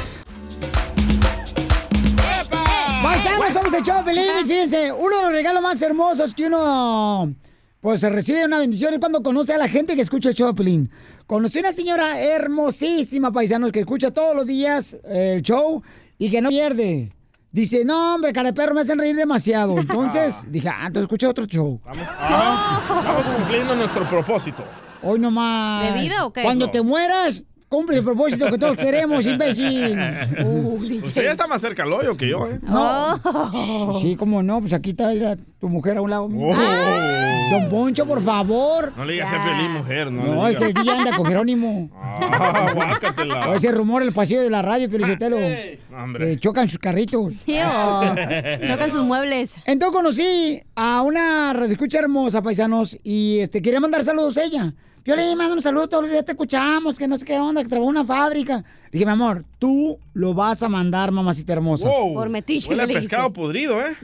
Paisanos, 3.02 3.54
somos 3.54 3.74
el 3.74 3.84
show 3.84 4.04
Pelín 4.04 4.26
y 4.42 4.46
fíjense, 4.46 4.92
uno 4.92 5.16
de 5.18 5.22
los 5.24 5.32
regalos 5.32 5.62
más 5.62 5.82
hermosos 5.82 6.34
que 6.34 6.48
uno 6.48 7.34
pues 7.80 8.02
se 8.02 8.10
recibe 8.10 8.44
una 8.44 8.60
bendición 8.60 8.94
es 8.94 9.00
cuando 9.00 9.24
conoce 9.24 9.54
a 9.54 9.58
la 9.58 9.70
gente 9.70 9.96
que 9.96 10.02
escucha 10.02 10.30
el 10.30 10.36
show 10.36 10.54
Pelín. 10.54 10.92
Conocí 11.28 11.60
una 11.60 11.72
señora 11.72 12.20
hermosísima, 12.20 13.32
paisanos, 13.32 13.72
que 13.72 13.80
escucha 13.80 14.12
todos 14.12 14.36
los 14.36 14.46
días 14.46 14.98
el 15.06 15.42
show 15.44 15.82
y 16.18 16.30
que 16.30 16.42
no 16.42 16.50
pierde. 16.50 17.14
Dice, 17.58 17.84
no, 17.84 18.14
hombre, 18.14 18.32
cara 18.34 18.50
de 18.50 18.54
perro, 18.54 18.76
me 18.76 18.82
hacen 18.82 19.00
reír 19.00 19.16
demasiado. 19.16 19.76
Entonces, 19.80 20.46
dije, 20.52 20.70
ah, 20.70 20.82
entonces 20.86 21.06
escucha 21.06 21.28
otro 21.28 21.46
show. 21.46 21.82
Ah, 21.88 22.82
Estamos 23.00 23.26
cumpliendo 23.36 23.76
nuestro 23.76 24.08
propósito. 24.08 24.64
Hoy 25.02 25.18
nomás. 25.18 25.92
¿De 25.92 26.00
vida 26.00 26.24
o 26.28 26.32
qué? 26.32 26.44
Cuando 26.44 26.68
No. 26.68 26.72
te 26.72 26.84
mueras, 26.84 27.42
cumple 27.70 27.98
el 27.98 28.04
propósito 28.04 28.48
que 28.50 28.58
todos 28.58 28.78
queremos, 28.78 29.26
imbécil. 29.26 29.98
Uh, 30.44 30.80
Usted 31.04 31.24
ya 31.24 31.32
está 31.32 31.48
más 31.48 31.62
cerca 31.62 31.84
al 31.84 31.92
hoyo 31.92 32.16
que 32.16 32.30
yo, 32.30 32.48
¿eh? 32.48 32.60
No. 32.62 33.16
Oh. 33.24 34.00
Sí, 34.02 34.16
cómo 34.16 34.42
no, 34.44 34.60
pues 34.62 34.74
aquí 34.74 34.92
está 34.92 35.10
mira, 35.10 35.36
tu 35.60 35.68
mujer 35.70 35.98
a 35.98 36.02
un 36.02 36.10
lado. 36.10 36.28
mío. 36.28 36.50
Oh. 36.52 37.52
Don 37.52 37.70
Poncho, 37.70 38.06
por 38.06 38.22
favor. 38.22 38.94
No 38.98 39.06
le 39.06 39.14
digas 39.14 39.30
a 39.32 39.44
Piolín 39.44 39.72
mujer, 39.72 40.12
no, 40.12 40.26
No, 40.36 40.46
le 40.48 40.52
es 40.54 40.58
que 40.58 40.66
el 40.66 40.74
día 40.74 40.98
anda 40.98 41.16
con 41.16 41.26
Jerónimo. 41.26 41.90
Ah, 41.96 42.72
guácatela. 42.74 43.50
O 43.50 43.54
ese 43.56 43.72
rumor 43.72 44.04
el 44.04 44.12
pasillo 44.12 44.42
de 44.42 44.50
la 44.50 44.62
radio, 44.62 44.90
Pelizotelo. 44.90 45.38
Ey, 45.38 45.80
no, 45.90 46.18
eh, 46.18 46.38
chocan 46.40 46.68
sus 46.70 46.80
carritos. 46.80 47.34
Chocan 47.46 48.92
sus 48.92 49.04
muebles. 49.04 49.56
Entonces 49.66 49.96
conocí 49.96 50.62
a 50.76 51.02
una 51.02 51.54
radioescucha 51.54 52.00
hermosa, 52.00 52.42
paisanos, 52.42 52.98
y 53.04 53.40
este 53.40 53.62
quería 53.62 53.80
mandar 53.80 54.04
saludos 54.04 54.38
a 54.38 54.44
ella. 54.44 54.74
Yo 55.08 55.16
le 55.16 55.34
mando 55.38 55.54
un 55.54 55.62
saludo 55.62 55.88
todos 55.88 56.04
los 56.04 56.12
días, 56.12 56.26
te 56.26 56.34
escuchamos, 56.34 57.00
que 57.00 57.08
no 57.08 57.18
sé 57.18 57.24
qué 57.24 57.40
onda, 57.40 57.64
que 57.64 57.70
trabaja 57.70 57.90
en 57.92 57.96
una 57.96 58.04
fábrica. 58.04 58.58
Le 58.58 58.92
dije, 58.92 59.06
mi 59.06 59.14
amor, 59.14 59.46
tú 59.58 59.98
lo 60.14 60.34
vas 60.34 60.62
a 60.64 60.68
mandar, 60.68 61.14
mamacita 61.14 61.54
hermosa. 61.54 61.88
Wow. 61.88 62.14
Por 62.14 62.28
metiche, 62.28 62.68
Huele 62.68 62.84
a 62.84 62.88
pescado 62.88 63.32
podrido, 63.32 63.80
¿eh? 63.80 63.96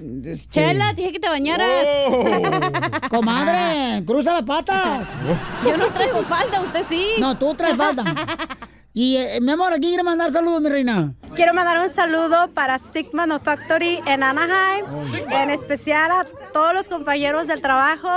Chela, 0.50 0.94
te 0.96 1.02
dije 1.02 1.12
que 1.12 1.20
te 1.20 1.28
bañaras. 1.28 1.86
Comadre, 3.10 4.06
cruza 4.06 4.32
las 4.32 4.44
patas. 4.44 5.06
Yo 5.66 5.76
no 5.76 5.88
traigo 5.88 6.24
falda, 6.24 6.62
usted 6.62 6.84
sí. 6.84 7.06
No, 7.20 7.38
tú 7.38 7.54
traes 7.54 7.76
falda. 7.76 8.06
Y, 8.96 9.18
eh, 9.18 9.40
mi 9.42 9.52
amor, 9.52 9.74
aquí 9.74 9.88
quiere 9.88 10.04
mandar 10.04 10.32
saludos, 10.32 10.62
mi 10.62 10.70
reina. 10.70 11.16
Quiero 11.34 11.56
mandar 11.56 11.80
un 11.80 11.90
saludo 11.90 12.52
para 12.54 12.78
Sigma 12.78 13.40
Factory 13.40 14.00
en 14.06 14.22
Anaheim, 14.22 14.86
en 15.32 15.50
especial 15.50 16.12
a 16.12 16.26
todos 16.54 16.76
los 16.76 16.90
compañeros 16.90 17.48
del 17.48 17.60
trabajo, 17.60 18.08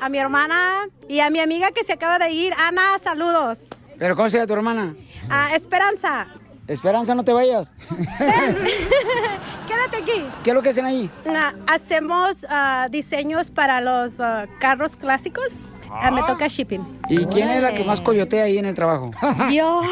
a 0.00 0.08
mi 0.08 0.18
hermana 0.18 0.88
y 1.08 1.20
a 1.20 1.30
mi 1.30 1.40
amiga 1.40 1.70
que 1.70 1.84
se 1.84 1.92
acaba 1.92 2.18
de 2.18 2.30
ir. 2.30 2.52
Ana, 2.58 2.98
saludos. 2.98 3.68
¿Pero 3.98 4.16
cómo 4.16 4.30
se 4.30 4.38
llama 4.38 4.46
tu 4.46 4.54
hermana? 4.54 4.94
A 5.28 5.54
Esperanza, 5.54 6.26
Esperanza, 6.70 7.16
no 7.16 7.24
te 7.24 7.32
vayas. 7.32 7.74
quédate 7.98 9.96
aquí. 9.96 10.24
¿Qué 10.44 10.50
es 10.50 10.54
lo 10.54 10.62
que 10.62 10.68
hacen 10.68 10.86
ahí? 10.86 11.10
Ah, 11.26 11.52
hacemos 11.66 12.46
ah, 12.48 12.86
diseños 12.88 13.50
para 13.50 13.80
los 13.80 14.20
ah, 14.20 14.46
carros 14.60 14.94
clásicos. 14.94 15.52
Ah, 15.90 16.12
me 16.12 16.22
toca 16.22 16.46
shipping. 16.46 17.00
¿Y 17.08 17.24
quién 17.24 17.48
es 17.48 17.60
la 17.60 17.74
que 17.74 17.82
más 17.82 18.00
coyotea 18.00 18.44
ahí 18.44 18.58
en 18.58 18.66
el 18.66 18.76
trabajo? 18.76 19.10
Yo. 19.52 19.82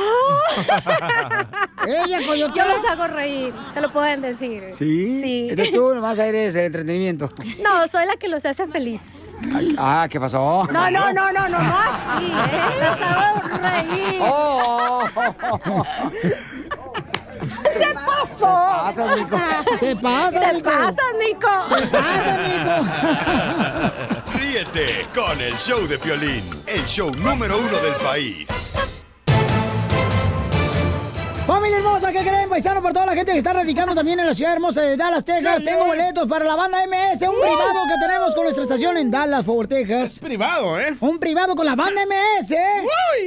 Ella 1.85 2.25
coyotea. 2.25 2.65
Yo 2.65 2.77
los 2.77 2.89
hago 2.89 3.09
reír, 3.09 3.53
te 3.75 3.81
lo 3.81 3.93
pueden 3.93 4.23
decir. 4.23 4.67
¿Sí? 4.69 5.21
Sí. 5.25 5.47
Entonces 5.51 5.75
tú 5.75 5.93
nomás 5.93 6.17
eres 6.21 6.55
el 6.55 6.67
entretenimiento. 6.67 7.29
No, 7.61 7.89
soy 7.89 8.07
la 8.07 8.15
que 8.15 8.29
los 8.29 8.45
hace 8.47 8.69
feliz. 8.69 9.01
Ah, 9.79 10.07
¿qué 10.11 10.19
pasó? 10.21 10.67
No, 10.73 10.91
no, 10.91 11.13
no, 11.13 11.33
no, 11.33 11.49
no, 11.49 11.49
no 11.49 11.59
así, 11.59 12.33
¿eh? 12.33 14.19
Oh. 14.21 15.05
¿Qué 17.79 17.95
pasó? 17.95 18.39
pasas, 18.41 19.17
Nico? 19.17 19.39
¿Qué 19.81 19.97
pasa, 19.97 20.41
¿Qué 20.41 20.53
Nico? 20.55 20.71
pasas, 20.71 21.15
Nico? 21.19 21.49
¿Qué 21.77 21.87
pasa, 21.87 22.37
Ríete 24.35 25.07
con 25.15 25.41
el 25.41 25.55
show 25.57 25.87
de 25.87 25.99
Piolín, 25.99 26.45
el 26.67 26.85
show 26.87 27.11
número 27.17 27.59
uno 27.59 27.79
del 27.79 27.95
país. 28.05 28.75
Familia 31.49 31.79
hermosa, 31.79 32.13
¿qué 32.13 32.19
creen, 32.19 32.47
paisano? 32.51 32.83
Por 32.83 32.93
toda 32.93 33.07
la 33.07 33.15
gente 33.15 33.33
que 33.33 33.39
está 33.39 33.55
radicando 33.55 33.95
también 33.95 34.21
en 34.21 34.27
la 34.27 34.35
ciudad 34.35 34.53
hermosa 34.53 34.83
de 34.83 34.99
Dallas, 34.99 35.25
Texas. 35.25 35.65
Tengo 35.65 35.87
boletos 35.87 36.29
para 36.29 36.45
la 36.45 36.55
banda 36.55 36.77
MS, 36.87 37.23
un 37.23 37.41
privado 37.41 37.87
que 37.89 38.07
tenemos 38.07 38.35
con 38.35 38.45
nuestra 38.45 38.65
estación 38.65 38.99
en 38.99 39.11
Dallas, 39.11 39.47
Fort 39.47 39.71
Texas. 39.71 40.19
Privado, 40.21 40.79
¿eh? 40.79 40.95
Un 41.01 41.19
privado 41.19 41.57
con 41.57 41.65
la 41.65 41.75
banda 41.75 42.03
MS. 42.05 42.55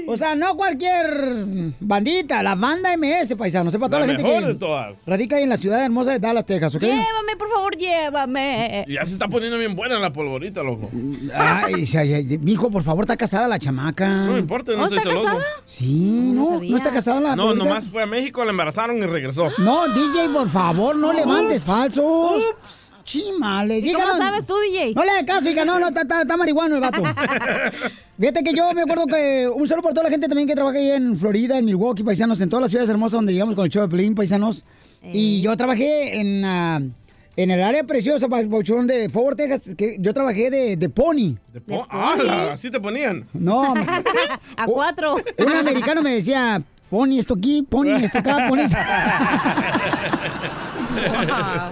O 0.07 0.15
sea, 0.15 0.35
no 0.35 0.55
cualquier 0.55 1.73
bandita, 1.79 2.43
la 2.43 2.53
banda 2.53 2.95
MS, 2.95 3.33
paisano. 3.35 3.71
Sepa 3.71 3.87
toda 3.87 4.01
La 4.01 4.05
la, 4.05 4.13
gente 4.13 4.23
que 4.23 4.65
de 4.65 4.95
radica 5.07 5.37
ahí 5.37 5.43
en 5.43 5.49
la 5.49 5.57
ciudad 5.57 5.83
hermosa 5.83 6.11
de 6.11 6.19
Dallas, 6.19 6.45
Texas, 6.45 6.75
¿ok? 6.75 6.81
Llévame, 6.81 7.35
por 7.39 7.49
favor, 7.49 7.75
llévame. 7.75 8.85
Ya 8.87 9.03
se 9.03 9.13
está 9.13 9.29
poniendo 9.29 9.57
bien 9.57 9.75
buena 9.75 9.97
la 9.97 10.13
polvorita, 10.13 10.61
loco. 10.61 10.91
Ay, 11.33 11.89
ay, 11.97 12.13
ay, 12.13 12.37
mijo, 12.37 12.69
por 12.69 12.83
favor, 12.83 13.05
está 13.05 13.17
casada 13.17 13.47
la 13.47 13.57
chamaca. 13.57 14.07
No 14.07 14.33
me 14.33 14.39
importa, 14.39 14.73
no 14.73 14.83
¿Oh, 14.83 14.85
estoy 14.85 14.99
está 14.99 15.09
celoso. 15.09 15.25
casada? 15.25 15.45
Sí, 15.65 16.31
no, 16.35 16.61
no, 16.61 16.77
está 16.77 16.91
casada 16.91 17.19
la 17.19 17.35
No, 17.35 17.55
nomás 17.55 17.89
fue 17.89 18.03
a 18.03 18.10
México, 18.11 18.43
la 18.45 18.51
embarazaron 18.51 18.97
y 18.97 19.01
regresó. 19.01 19.49
No, 19.57 19.87
DJ, 19.87 20.29
por 20.31 20.47
favor, 20.49 20.95
no 20.95 21.11
levantes 21.11 21.63
falsos. 21.63 22.43
Chimale. 23.03 23.79
¿Y 23.79 23.91
cómo 23.93 24.15
sabes 24.15 24.45
tú, 24.45 24.53
DJ? 24.69 24.93
No 24.93 25.03
le 25.03 25.09
hagas 25.09 25.23
caso, 25.23 25.49
hija, 25.49 25.65
no, 25.65 25.79
no, 25.79 25.87
está, 25.87 26.01
está- 26.01 26.21
está 26.21 26.37
marihuano 26.37 26.75
el 26.75 26.81
vato. 26.81 27.01
Fíjate 28.19 28.43
que 28.43 28.53
yo 28.53 28.71
me 28.73 28.83
acuerdo 28.83 29.07
que 29.07 29.49
un 29.53 29.67
saludo 29.67 29.81
por 29.83 29.93
toda 29.93 30.03
la 30.03 30.09
gente 30.11 30.27
también 30.27 30.47
que 30.47 30.53
trabaja 30.53 30.77
ahí 30.77 30.91
en 30.91 31.17
Florida, 31.17 31.57
en 31.57 31.65
Milwaukee, 31.65 32.03
paisanos, 32.03 32.39
en 32.41 32.49
todas 32.49 32.61
las 32.61 32.69
ciudades 32.71 32.89
hermosas 32.91 33.13
donde 33.17 33.33
llegamos 33.33 33.55
con 33.55 33.65
el 33.65 33.71
show 33.71 33.81
de 33.81 33.89
Pelín, 33.89 34.13
paisanos. 34.13 34.63
Y 35.03 35.41
yo 35.41 35.57
trabajé 35.57 36.19
en, 36.21 36.45
ah, 36.45 36.79
en 37.35 37.51
el 37.51 37.63
área 37.63 37.83
preciosa, 37.83 38.27
pa- 38.29 38.43
Pauchón, 38.47 38.85
de 38.85 39.09
Fort 39.09 39.35
Texas, 39.35 39.73
que 39.75 39.97
yo 39.99 40.13
trabajé 40.13 40.51
de, 40.51 40.77
de 40.77 40.89
pony. 40.89 41.35
Oh, 41.71 41.87
¡Hala! 41.89 42.53
Así 42.53 42.69
te 42.69 42.79
ponían. 42.79 43.25
No, 43.33 43.73
A 44.57 44.65
cuatro. 44.67 45.15
un 45.39 45.51
americano 45.53 46.03
me 46.03 46.13
decía, 46.13 46.61
pony 46.91 47.17
esto 47.17 47.35
aquí, 47.35 47.65
pony 47.67 47.95
esto 48.03 48.19
acá, 48.19 48.47
pony 48.49 48.59
esto 48.59 48.77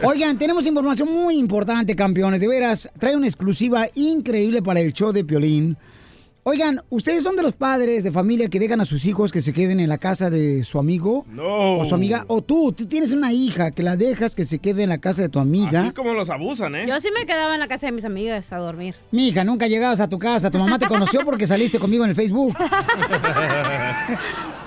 Oigan, 0.03 0.37
tenemos 0.37 0.65
información 0.65 1.11
muy 1.11 1.37
importante, 1.37 1.93
campeones. 1.93 2.39
De 2.39 2.47
veras, 2.47 2.89
trae 2.97 3.17
una 3.17 3.27
exclusiva 3.27 3.85
increíble 3.95 4.61
para 4.61 4.79
el 4.79 4.93
show 4.93 5.11
de 5.11 5.25
Piolín. 5.25 5.75
Oigan, 6.43 6.81
¿ustedes 6.89 7.23
son 7.23 7.35
de 7.35 7.43
los 7.43 7.53
padres 7.53 8.05
de 8.05 8.13
familia 8.13 8.47
que 8.47 8.61
dejan 8.61 8.79
a 8.79 8.85
sus 8.85 9.03
hijos 9.05 9.33
que 9.33 9.41
se 9.41 9.51
queden 9.51 9.81
en 9.81 9.89
la 9.89 9.97
casa 9.97 10.29
de 10.29 10.63
su 10.63 10.79
amigo? 10.79 11.25
No. 11.27 11.79
O 11.79 11.85
su 11.85 11.93
amiga. 11.93 12.23
O 12.27 12.41
tú, 12.41 12.71
tú 12.71 12.85
tienes 12.85 13.11
una 13.11 13.33
hija 13.33 13.71
que 13.71 13.83
la 13.83 13.97
dejas 13.97 14.35
que 14.35 14.45
se 14.45 14.59
quede 14.59 14.83
en 14.83 14.89
la 14.89 14.99
casa 14.99 15.21
de 15.21 15.29
tu 15.29 15.39
amiga. 15.39 15.81
Así 15.81 15.91
como 15.91 16.13
los 16.13 16.29
abusan, 16.29 16.75
¿eh? 16.75 16.85
Yo 16.87 17.01
sí 17.01 17.09
me 17.13 17.25
quedaba 17.25 17.55
en 17.55 17.59
la 17.59 17.67
casa 17.67 17.87
de 17.87 17.91
mis 17.91 18.05
amigas 18.05 18.53
a 18.53 18.57
dormir. 18.57 18.95
Mi 19.11 19.27
hija, 19.27 19.43
nunca 19.43 19.67
llegabas 19.67 19.99
a 19.99 20.07
tu 20.07 20.17
casa. 20.17 20.49
Tu 20.49 20.57
mamá 20.57 20.79
te 20.79 20.87
conoció 20.87 21.25
porque 21.25 21.45
saliste 21.45 21.77
conmigo 21.77 22.05
en 22.05 22.11
el 22.11 22.15
Facebook. 22.15 22.55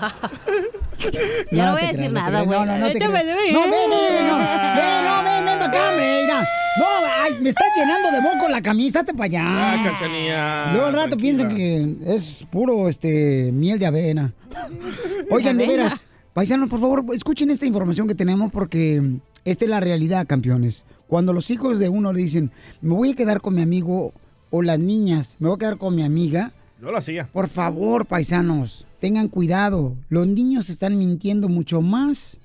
Ya 1.50 1.66
no 1.66 1.72
voy 1.72 1.82
a 1.82 1.92
decir 1.92 2.12
nada, 2.12 2.42
güey. 2.42 2.58
No, 2.58 2.66
no, 2.66 2.78
no 2.78 2.86
te 2.88 2.98
creas. 2.98 3.12
No, 3.12 3.62
ven, 3.62 3.72
ven, 3.72 4.28
no. 4.28 4.38
Ven, 4.38 5.04
no, 5.04 5.24
ven, 5.24 5.44
ven 5.44 5.62
acá, 5.62 5.90
hombre. 5.90 6.20
mira. 6.22 6.48
No, 6.78 6.86
ay, 7.20 7.36
me 7.40 7.48
estás 7.48 7.66
llenando 7.76 8.10
de 8.10 8.20
moco 8.20 8.48
la 8.48 8.62
camisa, 8.62 9.02
te 9.02 9.12
para 9.12 9.24
allá. 9.24 9.42
Ah, 9.44 9.82
cachanilla. 9.84 10.72
Luego 10.72 10.86
al 10.86 10.92
rato 10.92 11.16
piensan 11.16 11.54
que 11.54 11.96
es 12.06 12.46
puro 12.50 12.88
este 12.88 13.50
miel 13.52 13.78
de 13.78 13.86
avena. 13.86 14.32
Oigan, 15.30 15.58
de 15.58 15.66
veras, 15.66 16.06
paisanos, 16.32 16.68
por 16.68 16.80
favor, 16.80 17.04
escuchen 17.12 17.50
esta 17.50 17.66
información 17.66 18.06
que 18.06 18.14
tenemos 18.14 18.52
porque 18.52 19.02
esta 19.44 19.64
es 19.64 19.70
la 19.70 19.80
realidad, 19.80 20.26
campeones. 20.26 20.84
Cuando 21.06 21.32
los 21.32 21.50
hijos 21.50 21.78
de 21.78 21.88
uno 21.88 22.12
le 22.12 22.22
dicen, 22.22 22.52
me 22.80 22.94
voy 22.94 23.10
a 23.10 23.14
quedar 23.14 23.40
con 23.40 23.54
mi 23.54 23.62
amigo, 23.62 24.12
o 24.50 24.62
las 24.62 24.78
niñas, 24.78 25.36
me 25.40 25.48
voy 25.48 25.56
a 25.56 25.58
quedar 25.58 25.78
con 25.78 25.94
mi 25.94 26.04
amiga, 26.04 26.52
Yo 26.80 26.90
lo 26.90 26.96
hacía. 26.96 27.28
por 27.30 27.48
favor, 27.48 28.06
paisanos, 28.06 28.86
tengan 29.00 29.28
cuidado. 29.28 29.96
Los 30.08 30.26
niños 30.26 30.70
están 30.70 30.96
mintiendo 30.98 31.48
mucho 31.48 31.82
más 31.82 32.38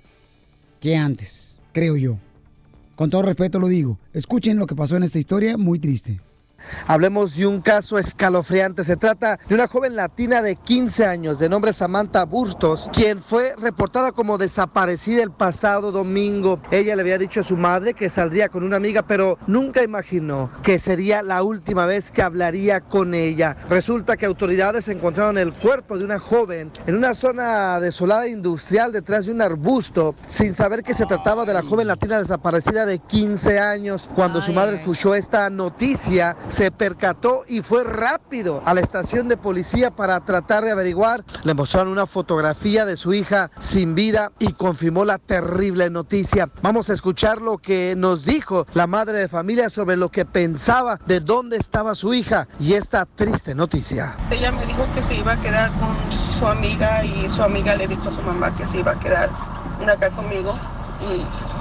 que 0.81 0.97
antes, 0.97 1.57
creo 1.71 1.95
yo. 1.95 2.17
Con 2.95 3.09
todo 3.09 3.21
respeto 3.21 3.59
lo 3.59 3.67
digo. 3.67 3.97
Escuchen 4.13 4.57
lo 4.57 4.67
que 4.67 4.75
pasó 4.75 4.97
en 4.97 5.03
esta 5.03 5.19
historia 5.19 5.57
muy 5.57 5.79
triste. 5.79 6.19
Hablemos 6.87 7.35
de 7.35 7.47
un 7.47 7.61
caso 7.61 7.97
escalofriante. 7.97 8.83
Se 8.83 8.97
trata 8.97 9.39
de 9.47 9.55
una 9.55 9.67
joven 9.67 9.95
latina 9.95 10.41
de 10.41 10.55
15 10.55 11.05
años, 11.05 11.39
de 11.39 11.49
nombre 11.49 11.73
Samantha 11.73 12.25
Bustos, 12.25 12.89
quien 12.93 13.21
fue 13.21 13.55
reportada 13.57 14.11
como 14.11 14.37
desaparecida 14.37 15.23
el 15.23 15.31
pasado 15.31 15.91
domingo. 15.91 16.59
Ella 16.71 16.95
le 16.95 17.01
había 17.01 17.17
dicho 17.17 17.39
a 17.39 17.43
su 17.43 17.57
madre 17.57 17.93
que 17.93 18.09
saldría 18.09 18.49
con 18.49 18.63
una 18.63 18.77
amiga, 18.77 19.03
pero 19.03 19.37
nunca 19.47 19.83
imaginó 19.83 20.49
que 20.63 20.79
sería 20.79 21.23
la 21.23 21.43
última 21.43 21.85
vez 21.85 22.11
que 22.11 22.21
hablaría 22.21 22.81
con 22.81 23.13
ella. 23.13 23.57
Resulta 23.69 24.17
que 24.17 24.25
autoridades 24.25 24.87
encontraron 24.87 25.37
el 25.37 25.53
cuerpo 25.53 25.97
de 25.97 26.05
una 26.05 26.19
joven 26.19 26.71
en 26.85 26.95
una 26.95 27.13
zona 27.13 27.79
desolada 27.79 28.27
industrial 28.27 28.91
detrás 28.91 29.25
de 29.25 29.31
un 29.31 29.41
arbusto, 29.41 30.15
sin 30.27 30.53
saber 30.53 30.83
que 30.83 30.93
se 30.93 31.05
trataba 31.05 31.45
de 31.45 31.53
la 31.53 31.63
joven 31.63 31.87
latina 31.87 32.19
desaparecida 32.19 32.85
de 32.85 32.99
15 32.99 33.59
años. 33.59 34.09
Cuando 34.15 34.41
su 34.41 34.53
madre 34.53 34.77
escuchó 34.77 35.15
esta 35.15 35.49
noticia, 35.49 36.35
se 36.49 36.71
percató 36.71 37.43
y 37.47 37.61
fue 37.61 37.83
rápido 37.83 38.61
a 38.65 38.73
la 38.73 38.81
estación 38.81 39.27
de 39.27 39.37
policía 39.37 39.91
para 39.91 40.19
tratar 40.21 40.63
de 40.63 40.71
averiguar. 40.71 41.23
Le 41.43 41.53
mostraron 41.53 41.89
una 41.89 42.05
fotografía 42.05 42.85
de 42.85 42.97
su 42.97 43.13
hija 43.13 43.51
sin 43.59 43.95
vida 43.95 44.31
y 44.39 44.53
confirmó 44.53 45.05
la 45.05 45.17
terrible 45.17 45.89
noticia. 45.89 46.49
Vamos 46.61 46.89
a 46.89 46.93
escuchar 46.93 47.41
lo 47.41 47.57
que 47.57 47.95
nos 47.97 48.25
dijo 48.25 48.65
la 48.73 48.87
madre 48.87 49.19
de 49.19 49.27
familia 49.27 49.69
sobre 49.69 49.97
lo 49.97 50.09
que 50.09 50.25
pensaba 50.25 50.99
de 51.05 51.19
dónde 51.19 51.57
estaba 51.57 51.95
su 51.95 52.13
hija 52.13 52.47
y 52.59 52.73
esta 52.73 53.05
triste 53.05 53.55
noticia. 53.55 54.15
Ella 54.29 54.51
me 54.51 54.65
dijo 54.65 54.85
que 54.93 55.03
se 55.03 55.15
iba 55.15 55.33
a 55.33 55.41
quedar 55.41 55.71
con 55.79 55.95
su 56.39 56.47
amiga 56.47 57.03
y 57.03 57.29
su 57.29 57.41
amiga 57.41 57.75
le 57.75 57.87
dijo 57.87 58.09
a 58.09 58.11
su 58.11 58.21
mamá 58.21 58.55
que 58.55 58.67
se 58.67 58.79
iba 58.79 58.91
a 58.91 58.99
quedar 58.99 59.29
acá 59.89 60.09
conmigo 60.11 60.57
y 61.01 61.54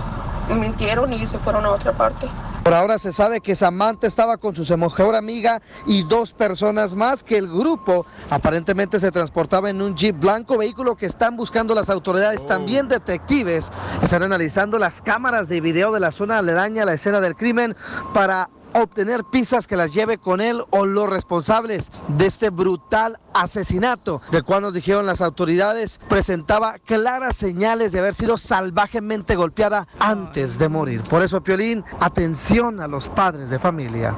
mintieron 0.50 1.12
y 1.12 1.26
se 1.26 1.38
fueron 1.38 1.64
a 1.64 1.70
otra 1.70 1.92
parte. 1.92 2.28
Por 2.64 2.72
ahora 2.72 2.96
se 2.96 3.12
sabe 3.12 3.40
que 3.40 3.54
Samantha 3.54 4.06
estaba 4.06 4.38
con 4.38 4.56
su 4.56 4.76
mejor 4.78 5.14
amiga 5.14 5.60
y 5.86 6.02
dos 6.04 6.32
personas 6.32 6.94
más, 6.94 7.22
que 7.22 7.36
el 7.36 7.46
grupo 7.46 8.06
aparentemente 8.30 8.98
se 8.98 9.10
transportaba 9.10 9.68
en 9.68 9.82
un 9.82 9.94
jeep 9.94 10.18
blanco, 10.18 10.56
vehículo 10.56 10.96
que 10.96 11.04
están 11.04 11.36
buscando 11.36 11.74
las 11.74 11.90
autoridades. 11.90 12.46
También 12.46 12.88
detectives 12.88 13.70
están 14.02 14.22
analizando 14.22 14.78
las 14.78 15.02
cámaras 15.02 15.48
de 15.48 15.60
video 15.60 15.92
de 15.92 16.00
la 16.00 16.10
zona 16.10 16.38
aledaña 16.38 16.84
a 16.84 16.86
la 16.86 16.94
escena 16.94 17.20
del 17.20 17.36
crimen 17.36 17.76
para 18.14 18.48
obtener 18.74 19.24
pistas 19.24 19.66
que 19.66 19.76
las 19.76 19.94
lleve 19.94 20.18
con 20.18 20.40
él 20.40 20.62
o 20.70 20.86
los 20.86 21.08
responsables 21.08 21.90
de 22.08 22.26
este 22.26 22.50
brutal 22.50 23.18
asesinato, 23.32 24.20
del 24.30 24.44
cual 24.44 24.62
nos 24.62 24.74
dijeron 24.74 25.06
las 25.06 25.20
autoridades, 25.20 25.98
presentaba 26.08 26.78
claras 26.78 27.36
señales 27.36 27.92
de 27.92 28.00
haber 28.00 28.14
sido 28.14 28.36
salvajemente 28.36 29.36
golpeada 29.36 29.88
antes 29.98 30.58
de 30.58 30.68
morir. 30.68 31.02
Por 31.02 31.22
eso, 31.22 31.42
Piolín, 31.42 31.84
atención 32.00 32.80
a 32.80 32.88
los 32.88 33.08
padres 33.08 33.50
de 33.50 33.58
familia. 33.58 34.14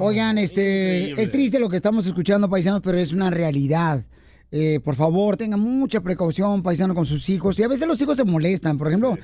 Oigan, 0.00 0.38
este, 0.38 1.20
es 1.20 1.30
triste 1.30 1.58
lo 1.58 1.68
que 1.68 1.76
estamos 1.76 2.06
escuchando, 2.06 2.48
paisanos, 2.48 2.80
pero 2.82 2.98
es 2.98 3.12
una 3.12 3.30
realidad. 3.30 4.04
Eh, 4.52 4.80
por 4.82 4.96
favor, 4.96 5.36
tengan 5.36 5.60
mucha 5.60 6.00
precaución, 6.00 6.62
paisano, 6.62 6.94
con 6.94 7.06
sus 7.06 7.28
hijos. 7.28 7.58
Y 7.58 7.62
a 7.62 7.68
veces 7.68 7.86
los 7.86 8.00
hijos 8.00 8.16
se 8.16 8.24
molestan. 8.24 8.78
Por 8.78 8.88
ejemplo, 8.88 9.16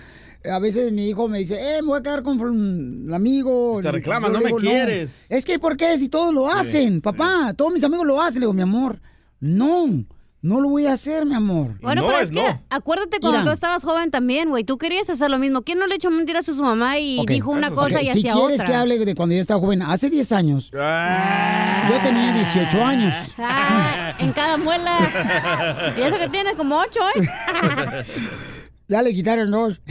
a 0.45 0.59
veces 0.59 0.93
mi 0.93 1.09
hijo 1.09 1.29
me 1.29 1.39
dice, 1.39 1.55
eh, 1.55 1.83
me 1.83 1.89
voy 1.89 1.99
a 1.99 2.03
quedar 2.03 2.22
con 2.22 2.41
un 2.41 3.12
amigo. 3.12 3.81
Te 3.83 3.91
reclama, 3.91 4.29
no 4.29 4.41
me 4.41 4.53
quieres. 4.55 5.27
Es 5.29 5.45
que, 5.45 5.59
¿por 5.59 5.77
qué? 5.77 5.97
Si 5.99 6.09
todos 6.09 6.33
lo 6.33 6.49
hacen, 6.49 7.01
papá. 7.01 7.55
Todos 7.55 7.72
mis 7.72 7.83
amigos 7.83 8.07
lo 8.07 8.20
hacen. 8.20 8.41
Le 8.41 8.45
digo, 8.45 8.53
mi 8.53 8.62
amor, 8.62 9.01
no, 9.41 10.05
no 10.47 10.61
lo 10.61 10.68
voy 10.68 10.86
a 10.86 10.92
hacer, 10.92 11.26
mi 11.26 11.34
amor. 11.34 11.76
Bueno, 11.80 12.07
pero 12.07 12.20
es, 12.20 12.30
que 12.30 12.44
acuérdate 12.70 13.18
cuando 13.18 13.40
Mira. 13.40 13.51
tú 13.51 13.53
estabas 13.53 13.82
joven 13.82 14.12
también, 14.12 14.49
güey. 14.49 14.62
Tú 14.62 14.78
querías 14.78 15.11
hacer 15.11 15.28
lo 15.28 15.38
mismo. 15.38 15.62
¿Quién 15.62 15.80
no 15.80 15.88
le 15.88 15.97
echó 15.97 16.09
mentiras 16.09 16.49
a 16.49 16.55
su 16.55 16.62
mamá 16.62 16.99
y 17.01 17.24
dijo 17.26 17.51
una 17.51 17.72
cosa 17.72 18.01
y 18.01 18.05
Si 18.05 18.11
hacía 18.11 18.32
quieres 18.34 18.61
otra? 18.61 18.66
que 18.66 18.74
hable 18.74 19.05
de 19.05 19.14
cuando 19.16 19.34
yo 19.34 19.40
estaba 19.40 19.59
joven, 19.59 19.82
hace 19.82 20.09
10 20.09 20.32
años, 20.32 20.70
yo 20.70 22.03
tenía 22.03 22.32
18 22.32 22.84
años. 22.84 23.14
Ah, 23.38 24.14
en 24.20 24.32
cada 24.32 24.57
muela. 24.57 24.97
Y 25.97 26.03
eso 26.03 26.18
que 26.18 26.28
tiene 26.28 26.55
como 26.55 26.78
ocho, 26.78 27.01
¿eh? 27.16 28.05
Ya 28.89 29.03
le 29.03 29.12
quitaron 29.12 29.51
dos. 29.51 29.80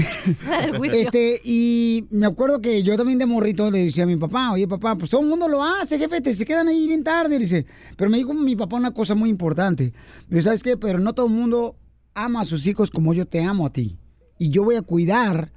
Este, 0.83 1.39
y 1.43 2.07
me 2.11 2.25
acuerdo 2.25 2.61
que 2.61 2.81
yo 2.81 2.95
también 2.97 3.19
de 3.19 3.25
morrito 3.25 3.69
le 3.69 3.83
decía 3.85 4.03
a 4.03 4.07
mi 4.07 4.15
papá, 4.15 4.51
oye 4.53 4.67
papá, 4.67 4.95
pues 4.95 5.09
todo 5.09 5.21
el 5.21 5.27
mundo 5.27 5.47
lo 5.47 5.63
hace, 5.63 5.99
jefe, 5.99 6.21
te 6.21 6.33
se 6.33 6.45
quedan 6.45 6.67
ahí 6.67 6.87
bien 6.87 7.03
tarde. 7.03 7.35
Le 7.35 7.41
dice, 7.41 7.65
pero 7.97 8.09
me 8.09 8.17
dijo 8.17 8.33
mi 8.33 8.55
papá 8.55 8.77
una 8.77 8.91
cosa 8.91 9.13
muy 9.13 9.29
importante. 9.29 9.93
Me 10.29 10.37
dice, 10.37 10.45
¿sabes 10.45 10.63
qué? 10.63 10.77
Pero 10.77 10.99
no 10.99 11.13
todo 11.13 11.27
el 11.27 11.33
mundo 11.33 11.75
ama 12.13 12.41
a 12.41 12.45
sus 12.45 12.65
hijos 12.65 12.89
como 12.89 13.13
yo 13.13 13.27
te 13.27 13.43
amo 13.43 13.67
a 13.67 13.73
ti. 13.73 13.97
Y 14.39 14.49
yo 14.49 14.63
voy 14.63 14.75
a 14.75 14.81
cuidar 14.81 15.51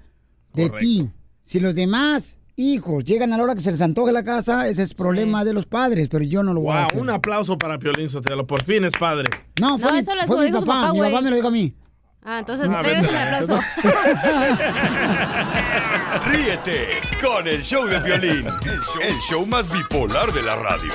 de 0.54 0.70
ti. 0.70 1.08
Si 1.44 1.60
los 1.60 1.74
demás 1.74 2.38
hijos 2.56 3.04
llegan 3.04 3.32
a 3.32 3.38
la 3.38 3.44
hora 3.44 3.54
que 3.54 3.60
se 3.60 3.70
les 3.70 3.80
antoje 3.80 4.12
la 4.12 4.24
casa, 4.24 4.68
ese 4.68 4.82
es 4.82 4.92
problema 4.92 5.44
de 5.44 5.54
los 5.54 5.64
padres, 5.64 6.08
pero 6.08 6.24
yo 6.24 6.42
no 6.42 6.52
lo 6.52 6.60
voy 6.60 6.72
a 6.72 6.84
hacer. 6.84 7.00
un 7.00 7.08
aplauso 7.08 7.56
para 7.56 7.78
Piolín 7.78 8.08
Sotelo. 8.08 8.46
Por 8.46 8.64
fin 8.64 8.84
es 8.84 8.92
padre. 8.98 9.30
No, 9.60 9.78
fue, 9.78 9.92
No, 9.92 9.98
eso 9.98 10.14
lo 10.14 10.22
fue 10.26 10.46
mi 10.46 10.52
papá, 10.52 10.66
papá, 10.66 10.92
mi 10.92 11.00
papá 11.00 11.20
me 11.20 11.30
lo 11.30 11.36
dijo 11.36 11.48
a 11.48 11.52
mí. 11.52 11.74
Ah, 12.30 12.40
entonces 12.40 12.68
regresa 12.68 13.08
el 13.08 13.40
vete. 13.40 13.52
aplauso. 13.54 13.62
Ríete 16.30 16.86
con 17.26 17.48
el 17.48 17.62
show 17.62 17.86
de 17.86 17.98
Piolín, 18.00 18.46
el 18.46 18.80
show, 18.82 19.00
el 19.08 19.18
show 19.20 19.46
más 19.46 19.66
bipolar 19.72 20.30
de 20.32 20.42
la 20.42 20.56
radio. 20.56 20.92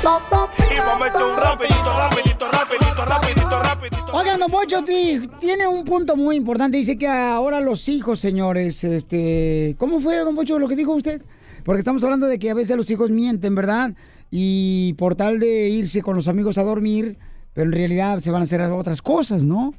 Y 0.00 0.78
un 0.78 1.36
rapidito, 1.36 1.36
rapidito, 1.36 2.50
rapidito, 2.50 3.04
rapidito, 3.04 3.62
rapidito. 3.62 4.06
Oigan, 4.14 4.40
don 4.40 4.50
Poncho 4.50 4.82
ti- 4.82 5.28
tiene 5.38 5.66
un 5.68 5.84
punto 5.84 6.16
muy 6.16 6.36
importante. 6.36 6.78
Dice 6.78 6.96
que 6.96 7.06
ahora 7.06 7.60
los 7.60 7.86
hijos, 7.90 8.18
señores, 8.18 8.82
este... 8.82 9.76
¿Cómo 9.78 10.00
fue, 10.00 10.16
don 10.20 10.34
Poncho, 10.34 10.58
lo 10.58 10.68
que 10.68 10.76
dijo 10.76 10.94
usted? 10.94 11.20
Porque 11.64 11.80
estamos 11.80 12.02
hablando 12.02 12.26
de 12.28 12.38
que 12.38 12.48
a 12.48 12.54
veces 12.54 12.78
los 12.78 12.88
hijos 12.88 13.10
mienten, 13.10 13.54
¿verdad? 13.54 13.92
Y 14.30 14.94
por 14.94 15.16
tal 15.16 15.38
de 15.38 15.68
irse 15.68 16.00
con 16.00 16.16
los 16.16 16.28
amigos 16.28 16.56
a 16.56 16.62
dormir, 16.62 17.18
pero 17.52 17.66
en 17.66 17.72
realidad 17.72 18.20
se 18.20 18.30
van 18.30 18.40
a 18.40 18.44
hacer 18.44 18.62
otras 18.62 19.02
cosas, 19.02 19.44
¿no? 19.44 19.74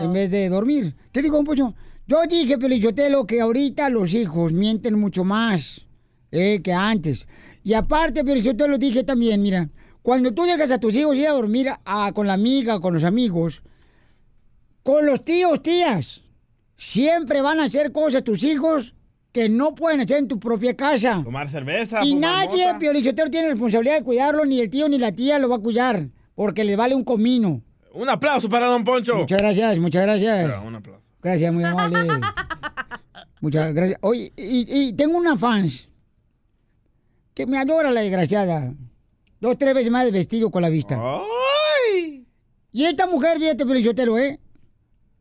En 0.00 0.12
vez 0.12 0.30
de 0.30 0.48
dormir. 0.48 0.94
¿Qué 1.12 1.22
dijo, 1.22 1.36
don 1.36 1.44
Poncho? 1.44 1.74
Yo 2.06 2.22
dije, 2.28 2.58
Pelichotelo, 2.58 3.26
que 3.26 3.40
ahorita 3.40 3.88
los 3.90 4.12
hijos 4.12 4.52
mienten 4.52 4.98
mucho 4.98 5.24
más 5.24 5.82
eh, 6.30 6.60
que 6.62 6.72
antes. 6.72 7.26
Y 7.62 7.72
aparte, 7.74 8.24
pero 8.24 8.38
yo 8.40 8.54
te 8.56 8.68
lo 8.68 8.76
dije 8.76 9.04
también, 9.04 9.40
mira, 9.42 9.70
cuando 10.02 10.32
tú 10.34 10.42
dejas 10.44 10.70
a 10.70 10.78
tus 10.78 10.94
hijos 10.94 11.16
ir 11.16 11.26
a 11.28 11.32
dormir 11.32 11.68
a- 11.84 12.12
con 12.12 12.26
la 12.26 12.34
amiga, 12.34 12.78
con 12.80 12.92
los 12.92 13.04
amigos, 13.04 13.62
con 14.82 15.06
los 15.06 15.24
tíos, 15.24 15.62
tías, 15.62 16.20
siempre 16.76 17.40
van 17.40 17.60
a 17.60 17.64
hacer 17.64 17.90
cosas 17.92 18.22
tus 18.22 18.42
hijos 18.44 18.94
que 19.32 19.48
no 19.48 19.74
pueden 19.74 20.00
hacer 20.02 20.18
en 20.18 20.28
tu 20.28 20.38
propia 20.38 20.76
casa. 20.76 21.20
Tomar 21.24 21.48
cerveza. 21.48 22.04
Y 22.04 22.14
nadie. 22.14 22.66
Piolichotero, 22.78 23.30
tiene 23.30 23.48
responsabilidad 23.48 23.98
de 23.98 24.04
cuidarlo, 24.04 24.44
ni 24.44 24.60
el 24.60 24.70
tío 24.70 24.88
ni 24.88 24.98
la 24.98 25.12
tía 25.12 25.38
lo 25.38 25.48
va 25.48 25.56
a 25.56 25.60
cuidar, 25.60 26.08
porque 26.34 26.64
le 26.64 26.76
vale 26.76 26.94
un 26.94 27.02
comino. 27.04 27.62
Un 27.94 28.08
aplauso 28.08 28.48
para 28.48 28.66
Don 28.66 28.82
Poncho. 28.82 29.14
Muchas 29.16 29.40
gracias, 29.40 29.78
muchas 29.78 30.02
gracias. 30.02 30.46
Pero, 30.46 30.62
un 30.62 30.74
aplauso. 30.74 31.02
Gracias, 31.22 31.52
muy 31.52 31.62
amable. 31.64 32.08
Muchas 33.40 33.72
gracias. 33.72 33.98
Oye, 34.02 34.32
y, 34.36 34.88
y 34.88 34.92
tengo 34.94 35.16
una 35.16 35.36
fans 35.36 35.88
que 37.34 37.46
me 37.46 37.58
adora 37.58 37.92
la 37.92 38.00
desgraciada. 38.00 38.74
Dos, 39.40 39.56
tres 39.58 39.74
veces 39.74 39.92
más 39.92 40.04
de 40.04 40.10
vestido 40.10 40.50
con 40.50 40.62
la 40.62 40.70
vista. 40.70 41.00
Y 42.72 42.84
esta 42.84 43.06
mujer, 43.06 43.38
fíjate, 43.38 43.64
Pelichotero, 43.64 44.18
¿eh? 44.18 44.40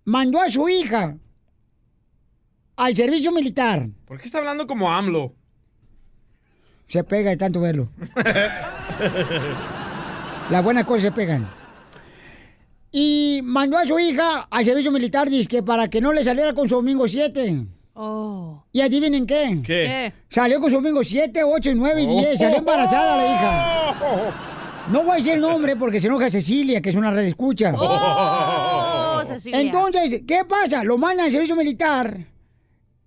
Mandó 0.06 0.42
a 0.42 0.50
su 0.50 0.68
hija 0.68 1.16
al 2.76 2.96
servicio 2.96 3.32
militar. 3.32 3.88
¿Por 4.06 4.20
qué 4.20 4.26
está 4.26 4.40
hablando 4.40 4.66
como 4.66 4.92
AMLO? 4.92 5.36
Se 6.88 7.04
pega 7.04 7.30
de 7.30 7.38
tanto 7.38 7.62
verlo. 7.62 7.90
Las 10.50 10.64
buenas 10.64 10.86
cosas 10.86 11.04
se 11.04 11.12
pegan. 11.12 11.48
Y 12.96 13.42
mandó 13.44 13.80
a 13.80 13.86
su 13.86 13.98
hija 13.98 14.48
al 14.52 14.64
servicio 14.64 14.92
militar, 14.92 15.28
dice 15.28 15.48
que 15.48 15.64
para 15.64 15.90
que 15.90 16.00
no 16.00 16.14
le 16.14 16.24
saliera 16.24 16.54
con 16.54 16.70
su 16.70 16.76
domingo 16.76 17.08
7. 17.08 17.66
Oh. 17.96 18.64
¿Y 18.72 18.82
adivinen 18.82 19.26
qué? 19.26 19.62
¿Qué? 19.66 19.84
¿Qué? 19.84 20.14
Salió 20.30 20.62
con 20.62 20.70
su 20.70 20.76
domingo 20.76 21.04
7, 21.04 21.44
8, 21.44 21.72
9 21.74 22.04
y 22.04 22.06
10. 22.06 22.40
Salió 22.40 22.58
embarazada 22.60 23.18
la 23.18 23.26
hija. 23.26 23.96
No 24.92 25.02
voy 25.02 25.14
a 25.14 25.16
decir 25.16 25.34
el 25.34 25.42
nombre 25.42 25.76
porque 25.76 26.00
se 26.00 26.06
enoja 26.06 26.30
Cecilia, 26.30 26.82
que 26.82 26.92
es 26.92 26.96
una 26.96 27.10
red 27.10 27.26
escucha. 27.26 27.74
Oh, 27.76 29.24
Cecilia. 29.26 29.60
Entonces, 29.60 30.22
¿qué 30.28 30.46
pasa? 30.46 30.84
Lo 30.84 31.00
mandan 31.00 31.26
al 31.26 31.32
servicio 31.32 31.56
militar. 31.56 32.16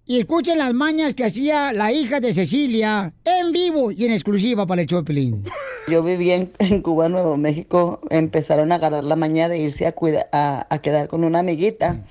Y 0.09 0.21
escuchen 0.21 0.59
las 0.59 0.73
mañas 0.73 1.15
que 1.15 1.25
hacía 1.25 1.73
la 1.73 1.91
hija 1.93 2.21
de 2.21 2.33
Cecilia 2.33 3.13
en 3.25 3.51
vivo 3.51 3.91
y 3.91 4.05
en 4.05 4.13
exclusiva 4.13 4.65
para 4.65 4.83
el 4.83 4.87
Choplin. 4.87 5.43
Yo 5.89 6.03
vivía 6.05 6.37
en, 6.37 6.53
en 6.61 6.81
Cuba, 6.81 7.09
Nuevo 7.09 7.37
México. 7.37 8.01
Empezaron 8.11 8.71
a 8.71 8.77
agarrar 8.77 9.03
la 9.03 9.17
mañana 9.17 9.49
de 9.49 9.59
irse 9.59 9.85
a, 9.85 9.93
cuida- 9.93 10.29
a, 10.31 10.65
a 10.71 10.79
quedar 10.81 11.09
con 11.09 11.25
una 11.25 11.41
amiguita, 11.41 12.03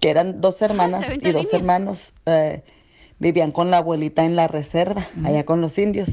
que 0.00 0.10
eran 0.10 0.42
dos 0.42 0.60
hermanas 0.60 1.06
y 1.10 1.18
dos 1.18 1.24
líneas. 1.44 1.52
hermanos. 1.54 2.12
eh, 2.26 2.62
vivían 3.18 3.52
con 3.52 3.70
la 3.70 3.78
abuelita 3.78 4.24
en 4.24 4.34
la 4.34 4.48
reserva, 4.48 5.06
allá 5.24 5.44
con 5.44 5.60
los 5.60 5.76
indios. 5.78 6.08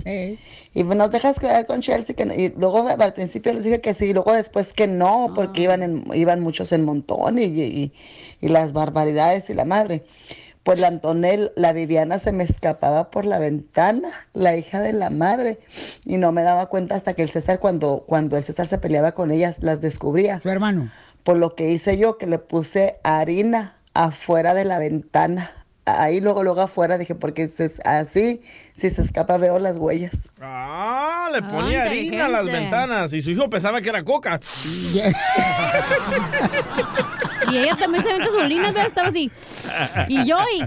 Y 0.75 0.84
pues, 0.84 0.97
nos 0.97 1.09
dejas 1.11 1.39
quedar 1.39 1.65
con 1.65 1.82
Chelsea. 1.82 2.15
Que 2.15 2.25
no- 2.25 2.34
y 2.34 2.53
luego 2.57 2.86
al 2.88 3.13
principio 3.13 3.53
les 3.53 3.63
dije 3.65 3.80
que 3.82 3.93
sí, 3.93 4.05
y 4.07 4.13
luego 4.13 4.32
después 4.34 4.73
que 4.73 4.88
no, 4.88 5.32
porque 5.36 5.61
iban, 5.63 5.84
en- 5.84 6.05
iban 6.13 6.39
muchos 6.41 6.71
en 6.71 6.84
montón 6.86 7.38
y, 7.38 7.43
y- 7.43 7.91
y 8.41 8.47
las 8.49 8.71
barbaridades 8.73 9.49
y 9.49 9.53
la 9.53 9.65
madre. 9.65 10.03
Pues 10.68 10.80
la 10.82 10.89
Antonel, 10.89 11.53
la 11.55 11.72
Viviana 11.72 12.20
se 12.20 12.34
me 12.34 12.43
escapaba 12.43 13.09
por 13.09 13.24
la 13.24 13.39
ventana, 13.39 14.09
la 14.34 14.57
hija 14.57 14.82
de 14.82 14.91
la 14.91 15.09
madre, 15.09 15.59
y 16.03 16.18
no 16.18 16.34
me 16.34 16.43
daba 16.43 16.65
cuenta 16.65 16.95
hasta 16.95 17.13
que 17.13 17.22
el 17.24 17.30
César, 17.30 17.59
cuando, 17.61 18.03
cuando 18.05 18.36
el 18.36 18.43
César 18.43 18.68
se 18.68 18.78
peleaba 18.78 19.13
con 19.13 19.32
ellas, 19.32 19.59
las 19.61 19.80
descubría. 19.80 20.41
Su 20.41 20.49
hermano. 20.49 20.89
Por 21.24 21.38
lo 21.38 21.55
que 21.55 21.72
hice 21.72 21.97
yo, 21.97 22.18
que 22.18 22.28
le 22.28 22.38
puse 22.38 22.99
harina 23.03 23.78
afuera 23.93 24.53
de 24.53 24.65
la 24.65 24.78
ventana. 24.78 25.51
Ahí 25.86 26.20
luego, 26.20 26.43
luego 26.43 26.59
afuera, 26.59 26.97
dije, 26.97 27.15
porque 27.15 27.47
se- 27.47 27.72
así, 27.86 28.41
si 28.76 28.89
se 28.89 29.03
escapa, 29.03 29.38
veo 29.38 29.59
las 29.59 29.78
huellas. 29.78 30.28
Ah, 30.41 31.30
le 31.32 31.43
ponía 31.43 31.84
Ah, 31.84 31.86
harina 31.86 32.26
a 32.26 32.28
las 32.28 32.45
ventanas 32.45 33.13
y 33.13 33.22
su 33.22 33.32
hijo 33.32 33.49
pensaba 33.49 33.80
que 33.80 33.88
era 33.88 34.03
coca. 34.03 34.41
Y 37.52 37.58
ella 37.58 37.76
también 37.76 38.04
se 38.04 38.10
avienta 38.12 38.32
sus 38.32 38.44
líneas, 38.44 38.74
¿verdad? 38.74 38.88
Estaba 38.88 39.08
así. 39.08 39.32
Y 40.08 40.26
yo, 40.26 40.38
y... 40.56 40.64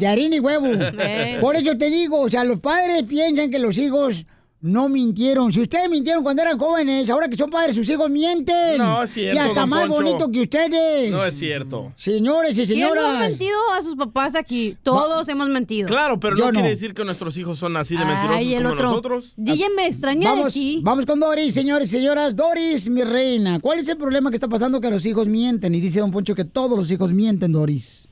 De 0.00 0.06
harina 0.06 0.36
y 0.36 0.40
huevo. 0.40 0.66
Eh. 0.66 1.38
Por 1.40 1.56
eso 1.56 1.76
te 1.76 1.90
digo, 1.90 2.20
o 2.20 2.28
sea, 2.28 2.44
los 2.44 2.60
padres 2.60 3.02
piensan 3.04 3.50
que 3.50 3.58
los 3.58 3.76
hijos 3.78 4.24
no 4.62 4.88
mintieron. 4.88 5.52
Si 5.52 5.60
ustedes 5.60 5.90
mintieron 5.90 6.22
cuando 6.22 6.40
eran 6.40 6.56
jóvenes, 6.56 7.10
ahora 7.10 7.28
que 7.28 7.36
son 7.36 7.50
padres, 7.50 7.74
sus 7.74 7.88
hijos 7.90 8.08
mienten. 8.08 8.78
No, 8.78 9.02
es 9.02 9.10
cierto, 9.10 9.34
Y 9.36 9.38
hasta 9.38 9.66
más 9.66 9.88
Poncho. 9.88 9.94
bonito 10.04 10.30
que 10.30 10.40
ustedes. 10.42 11.10
No 11.10 11.24
es 11.24 11.36
cierto. 11.36 11.92
Señores 11.96 12.56
y 12.56 12.64
¿Quién 12.66 12.78
no 12.80 12.86
señoras. 12.94 13.04
ha 13.16 13.18
mentido 13.18 13.58
a 13.76 13.82
sus 13.82 13.96
papás 13.96 14.36
aquí? 14.36 14.76
Todos 14.84 15.28
hemos 15.28 15.48
mentido. 15.48 15.88
Claro, 15.88 16.20
pero 16.20 16.36
Yo 16.36 16.44
no, 16.44 16.52
no. 16.52 16.54
quiere 16.54 16.68
decir 16.70 16.94
que 16.94 17.04
nuestros 17.04 17.36
hijos 17.38 17.58
son 17.58 17.76
así 17.76 17.96
de 17.96 18.04
mentirosos 18.04 18.36
Ay, 18.36 18.54
el 18.54 18.62
como 18.62 18.74
otro. 18.74 18.86
nosotros. 18.88 19.32
DJ, 19.36 19.66
me 19.76 19.86
extraña 19.86 20.30
Vamos, 20.30 20.54
de 20.54 20.60
ti. 20.60 20.80
vamos 20.84 21.06
con 21.06 21.18
Doris, 21.18 21.52
señores 21.52 21.88
y 21.92 21.96
señoras. 21.98 22.36
Doris, 22.36 22.88
mi 22.88 23.02
reina. 23.02 23.58
¿Cuál 23.60 23.80
es 23.80 23.88
el 23.88 23.96
problema 23.96 24.30
que 24.30 24.36
está 24.36 24.46
pasando 24.48 24.80
que 24.80 24.90
los 24.90 25.04
hijos 25.04 25.26
mienten? 25.26 25.74
Y 25.74 25.80
dice 25.80 25.98
Don 25.98 26.12
Poncho 26.12 26.36
que 26.36 26.44
todos 26.44 26.76
los 26.78 26.88
hijos 26.90 27.12
mienten, 27.12 27.52
Doris. 27.52 28.08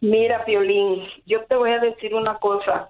Mira, 0.00 0.44
Piolín, 0.44 1.00
yo 1.26 1.44
te 1.48 1.56
voy 1.56 1.70
a 1.70 1.78
decir 1.80 2.14
una 2.14 2.38
cosa. 2.38 2.88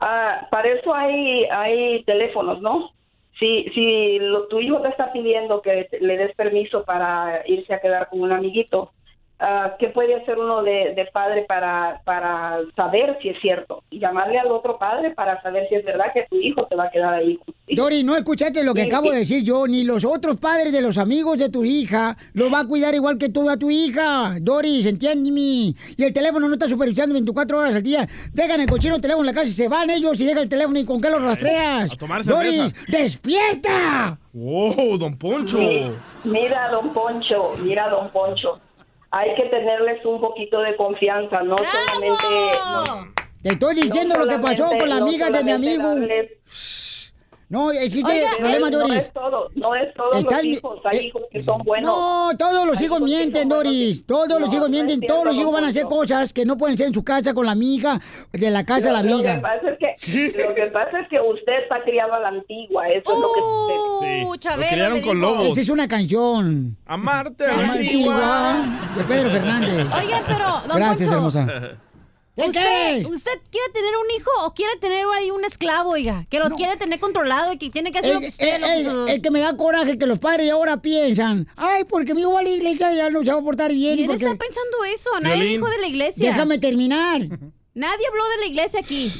Ah, 0.00 0.46
para 0.50 0.68
eso 0.70 0.94
hay, 0.94 1.44
hay 1.46 2.04
teléfonos, 2.04 2.60
¿no? 2.60 2.90
Si, 3.38 3.64
si 3.74 4.18
lo, 4.20 4.46
tu 4.48 4.60
hijo 4.60 4.80
te 4.82 4.88
está 4.88 5.12
pidiendo 5.12 5.60
que 5.62 5.84
te- 5.90 6.00
le 6.00 6.16
des 6.16 6.34
permiso 6.34 6.84
para 6.84 7.42
irse 7.46 7.74
a 7.74 7.80
quedar 7.80 8.08
con 8.08 8.20
un 8.22 8.32
amiguito, 8.32 8.92
ah, 9.40 9.76
¿qué 9.78 9.88
puede 9.88 10.14
hacer 10.14 10.38
uno 10.38 10.62
de, 10.62 10.94
de 10.94 11.06
padre 11.12 11.44
para, 11.48 12.00
para 12.04 12.58
saber 12.76 13.18
si 13.22 13.28
es 13.30 13.36
cierto? 13.40 13.82
Y 13.90 13.98
llamarle 14.00 14.38
al 14.38 14.50
otro 14.50 14.78
padre 14.78 15.10
para 15.10 15.40
saber 15.42 15.66
si 15.68 15.76
es 15.76 15.84
verdad 15.84 16.06
que 16.12 16.26
tu 16.28 16.36
hijo 16.36 16.66
te 16.66 16.76
va 16.76 16.84
a 16.84 16.90
quedar 16.90 17.14
ahí. 17.14 17.38
Dori, 17.70 18.02
no 18.02 18.16
escuchaste 18.16 18.64
lo 18.64 18.72
que 18.74 18.82
Sí, 18.82 18.88
acabo 18.88 19.08
sí. 19.08 19.12
de 19.12 19.18
decir 19.18 19.44
yo, 19.44 19.66
ni 19.66 19.84
los 19.84 20.04
otros 20.04 20.36
padres 20.38 20.72
de 20.72 20.80
los 20.80 20.96
amigos 20.98 21.38
de 21.38 21.50
tu 21.50 21.64
hija 21.64 22.16
lo 22.32 22.50
va 22.50 22.60
a 22.60 22.66
cuidar 22.66 22.94
igual 22.94 23.18
que 23.18 23.28
tú 23.28 23.48
a 23.50 23.56
tu 23.56 23.70
hija. 23.70 24.36
Doris, 24.40 24.86
entiéndeme. 24.86 25.40
Y 25.40 26.04
el 26.04 26.12
teléfono 26.12 26.46
no 26.48 26.54
está 26.54 26.68
supervisando 26.68 27.12
24 27.12 27.58
horas 27.58 27.74
al 27.76 27.82
día. 27.82 28.08
Dejan 28.32 28.60
el 28.60 28.68
cochino 28.68 29.00
teléfono 29.00 29.28
en 29.28 29.34
la 29.34 29.40
casa 29.40 29.48
y 29.50 29.54
se 29.54 29.68
van 29.68 29.90
ellos 29.90 30.18
y 30.20 30.24
dejan 30.24 30.44
el 30.44 30.48
teléfono 30.48 30.78
y 30.78 30.84
con 30.84 31.00
qué 31.00 31.10
lo 31.10 31.18
rastreas. 31.18 31.92
A 31.92 31.96
tomar 31.96 32.24
Doris, 32.24 32.74
despierta. 33.32 34.18
¡Wow, 34.32 34.98
don 34.98 35.16
Poncho! 35.18 35.58
Mi- 35.58 35.92
Mira, 36.24 36.70
don 36.70 36.92
Poncho, 36.92 37.36
mira, 37.64 37.88
don 37.88 38.10
Poncho. 38.10 38.60
Hay 39.10 39.34
que 39.34 39.44
tenerles 39.44 40.04
un 40.04 40.20
poquito 40.20 40.60
de 40.60 40.76
confianza, 40.76 41.42
no 41.42 41.56
solamente... 41.56 42.24
no- 42.72 43.14
Te 43.42 43.48
estoy 43.50 43.74
diciendo 43.74 44.14
no 44.16 44.24
lo 44.24 44.28
que 44.30 44.38
pasó 44.38 44.68
con 44.78 44.88
la 44.88 44.98
no 45.00 45.06
amiga 45.06 45.30
de 45.30 45.44
mi 45.44 45.52
amigo. 45.52 45.88
darles- 45.88 46.32
No, 47.50 47.70
es 47.70 47.94
que 47.94 48.02
Oiga, 48.04 48.12
el 48.30 48.36
problema, 48.36 48.66
es- 48.66 48.72
no 48.72 48.78
Doris. 48.80 48.96
es 48.98 49.12
todo, 49.14 49.48
no 49.54 49.74
es 49.74 49.94
todos 49.94 50.16
Están- 50.18 50.36
los 50.38 50.44
hijos, 50.44 50.80
hay 50.84 50.98
eh, 50.98 51.02
hijos 51.04 51.22
que 51.32 51.42
son 51.42 51.62
buenos. 51.62 51.96
No, 51.96 52.30
todos 52.36 52.66
los 52.66 52.82
hijos 52.82 53.00
mienten. 53.00 53.48
Doris. 53.48 54.04
Todos 54.04 54.38
los 54.38 54.50
hijos 54.52 54.64
no 54.64 54.68
mienten. 54.68 55.00
Todos 55.00 55.24
los 55.24 55.34
hijos 55.34 55.52
van 55.52 55.64
a 55.64 55.68
hacer 55.68 55.84
cosas 55.84 56.32
que 56.34 56.44
no 56.44 56.58
pueden 56.58 56.74
hacer 56.74 56.88
en 56.88 56.94
su 56.94 57.02
casa 57.02 57.32
con 57.32 57.46
la 57.46 57.52
amiga, 57.52 58.00
de 58.32 58.50
la 58.50 58.66
casa 58.66 58.90
a 58.90 58.92
la 58.92 59.02
Lo- 59.02 59.16
Lo 59.16 59.22
que 59.22 59.28
amiga. 59.30 59.48
pasa 59.48 59.70
es 59.70 59.78
que, 59.78 60.44
lo 60.46 60.54
que, 60.54 60.62
pasa 60.66 61.00
es 61.00 61.08
que 61.08 61.20
usted 61.20 61.62
está 61.62 61.82
criado 61.84 62.12
a 62.12 62.18
la 62.20 62.28
antigua, 62.28 62.86
eso 62.88 63.12
es 63.14 63.18
lo 63.18 63.32
que 63.32 63.40
sucede. 63.40 64.20
Sí, 64.20 64.48
lo 64.60 64.68
criaron 64.68 65.00
con 65.00 65.20
lobos. 65.20 65.48
Esa 65.48 65.60
es 65.62 65.68
una 65.70 65.88
canción. 65.88 66.76
Amarte 66.86 67.46
a 67.46 67.56
La 67.56 67.72
antigua 67.72 68.50
antigua. 68.52 68.94
de 68.96 69.04
Pedro 69.04 69.30
Fernández. 69.30 69.86
Oigan, 69.96 70.22
pero, 70.26 70.44
don 70.68 70.76
Gracias, 70.76 71.08
Poncho, 71.08 71.38
hermosa. 71.38 71.78
¿Qué 72.38 72.48
¿Usted? 72.48 73.06
¿Usted 73.06 73.32
quiere 73.50 73.72
tener 73.72 73.90
un 73.96 74.16
hijo 74.16 74.30
o 74.46 74.54
quiere 74.54 74.76
tener 74.80 75.04
ahí 75.16 75.30
un 75.30 75.44
esclavo, 75.44 75.90
oiga? 75.90 76.26
Que 76.30 76.38
lo 76.38 76.50
quiere 76.50 76.76
tener 76.76 77.00
controlado 77.00 77.52
y 77.52 77.58
que 77.58 77.68
tiene 77.70 77.90
que 77.90 77.98
hacer 77.98 78.12
lo 78.12 78.18
El, 78.18 78.22
que 78.22 78.28
usted... 78.28 78.60
lo 78.60 78.66
que 78.66 78.72
el- 78.78 78.86
su- 78.86 79.06
el 79.08 79.22
que 79.22 79.30
me 79.30 79.40
da 79.40 79.56
coraje 79.56 79.98
que 79.98 80.06
los 80.06 80.18
padres 80.18 80.50
ahora 80.50 80.80
piensan, 80.80 81.48
ay, 81.56 81.84
porque 81.84 82.14
mi 82.14 82.20
hijo 82.20 82.32
va 82.32 82.40
a 82.40 82.42
la 82.44 82.50
iglesia 82.50 82.92
ya 82.94 83.10
no 83.10 83.24
se 83.24 83.32
va 83.32 83.38
a 83.38 83.42
portar 83.42 83.72
bien. 83.72 83.96
¿Quién 83.96 84.06
porque... 84.08 84.24
está 84.24 84.36
pensando 84.38 84.84
eso? 84.94 85.10
Nadie 85.20 85.34
Violín, 85.36 85.52
dijo 85.60 85.68
de 85.68 85.78
la 85.78 85.86
iglesia. 85.88 86.30
Déjame 86.30 86.58
terminar. 86.58 87.20
Nadie 87.74 88.06
habló 88.08 88.28
de 88.36 88.40
la 88.40 88.46
iglesia 88.46 88.80
aquí. 88.80 89.12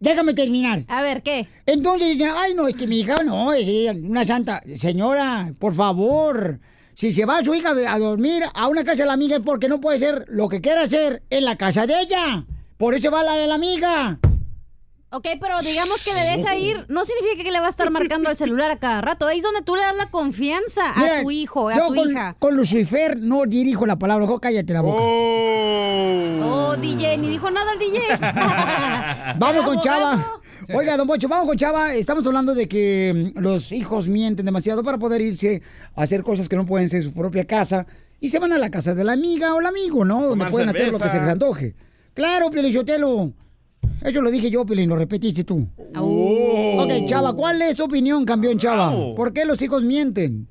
Déjame 0.00 0.34
terminar. 0.34 0.84
A 0.88 1.00
ver, 1.00 1.22
¿qué? 1.22 1.46
Entonces 1.64 2.08
dicen, 2.10 2.30
ay, 2.34 2.54
no, 2.54 2.66
es 2.66 2.74
que 2.76 2.88
mi 2.88 2.98
hija 3.00 3.22
no, 3.22 3.52
es 3.52 3.68
una 3.94 4.24
santa. 4.26 4.60
Señora, 4.80 5.54
por 5.60 5.74
favor, 5.74 6.58
si 6.94 7.12
se 7.12 7.24
va 7.24 7.42
su 7.44 7.54
hija 7.54 7.70
a 7.88 7.98
dormir 7.98 8.44
a 8.54 8.68
una 8.68 8.84
casa 8.84 9.02
de 9.02 9.06
la 9.06 9.14
amiga 9.14 9.36
es 9.36 9.42
porque 9.42 9.68
no 9.68 9.80
puede 9.80 9.98
ser 9.98 10.24
lo 10.28 10.48
que 10.48 10.60
quiera 10.60 10.82
hacer 10.82 11.22
en 11.30 11.44
la 11.44 11.56
casa 11.56 11.86
de 11.86 12.00
ella. 12.00 12.44
Por 12.76 12.94
eso 12.94 13.10
va 13.10 13.20
a 13.20 13.24
la 13.24 13.36
de 13.36 13.46
la 13.46 13.54
amiga. 13.54 14.18
Ok, 15.14 15.26
pero 15.38 15.60
digamos 15.60 16.02
que 16.02 16.14
le 16.14 16.38
deja 16.38 16.56
ir, 16.56 16.86
no 16.88 17.04
significa 17.04 17.44
que 17.44 17.52
le 17.52 17.60
va 17.60 17.66
a 17.66 17.68
estar 17.70 17.90
marcando 17.90 18.30
el 18.30 18.36
celular 18.36 18.70
a 18.70 18.78
cada 18.78 19.02
rato. 19.02 19.26
Ahí 19.26 19.38
es 19.38 19.42
donde 19.44 19.60
tú 19.60 19.76
le 19.76 19.82
das 19.82 19.96
la 19.96 20.10
confianza 20.10 20.90
a 20.90 20.98
Mira, 20.98 21.22
tu 21.22 21.30
hijo, 21.30 21.68
a 21.68 21.76
yo 21.76 21.88
tu 21.88 21.94
con, 21.96 22.10
hija. 22.10 22.34
Con 22.38 22.56
Lucifer 22.56 23.18
no 23.18 23.44
dirijo 23.44 23.84
la 23.84 23.96
palabra, 23.96 24.24
mejor 24.24 24.40
cállate 24.40 24.72
la 24.72 24.80
boca. 24.80 25.02
Oh, 25.02 26.76
DJ, 26.80 27.18
ni 27.18 27.28
dijo 27.28 27.50
nada 27.50 27.74
el 27.74 27.78
DJ. 27.78 28.00
Vamos 29.38 29.64
con 29.66 29.80
Chava. 29.82 30.40
Oiga, 30.76 30.96
don 30.96 31.06
Pocho, 31.06 31.28
vamos 31.28 31.48
con 31.48 31.56
Chava. 31.56 31.94
Estamos 31.94 32.26
hablando 32.26 32.54
de 32.54 32.68
que 32.68 33.32
mm, 33.34 33.40
los 33.40 33.72
hijos 33.72 34.08
mienten 34.08 34.46
demasiado 34.46 34.82
para 34.82 34.98
poder 34.98 35.20
irse 35.20 35.62
a 35.94 36.02
hacer 36.02 36.22
cosas 36.22 36.48
que 36.48 36.56
no 36.56 36.64
pueden 36.64 36.88
ser 36.88 36.98
en 36.98 37.04
su 37.04 37.14
propia 37.14 37.46
casa. 37.46 37.86
Y 38.20 38.28
se 38.28 38.38
van 38.38 38.52
a 38.52 38.58
la 38.58 38.70
casa 38.70 38.94
de 38.94 39.04
la 39.04 39.12
amiga 39.12 39.54
o 39.54 39.60
el 39.60 39.66
amigo, 39.66 40.04
¿no? 40.04 40.22
Donde 40.28 40.46
pueden 40.46 40.68
hacer 40.68 40.92
lo 40.92 40.98
que 40.98 41.08
se 41.08 41.18
les 41.18 41.28
antoje. 41.28 41.74
Claro, 42.14 42.50
Pielichotelo. 42.50 43.32
Eso 44.00 44.22
lo 44.22 44.30
dije 44.30 44.50
yo, 44.50 44.64
Pielín, 44.64 44.88
lo 44.88 44.96
repetiste 44.96 45.44
tú. 45.44 45.68
Oh. 45.96 46.82
Ok, 46.82 47.06
Chava, 47.06 47.32
¿cuál 47.34 47.60
es 47.62 47.76
tu 47.76 47.84
opinión, 47.84 48.24
campeón 48.24 48.58
Chava? 48.58 48.92
¿Por 49.16 49.32
qué 49.32 49.44
los 49.44 49.60
hijos 49.62 49.82
mienten? 49.82 50.48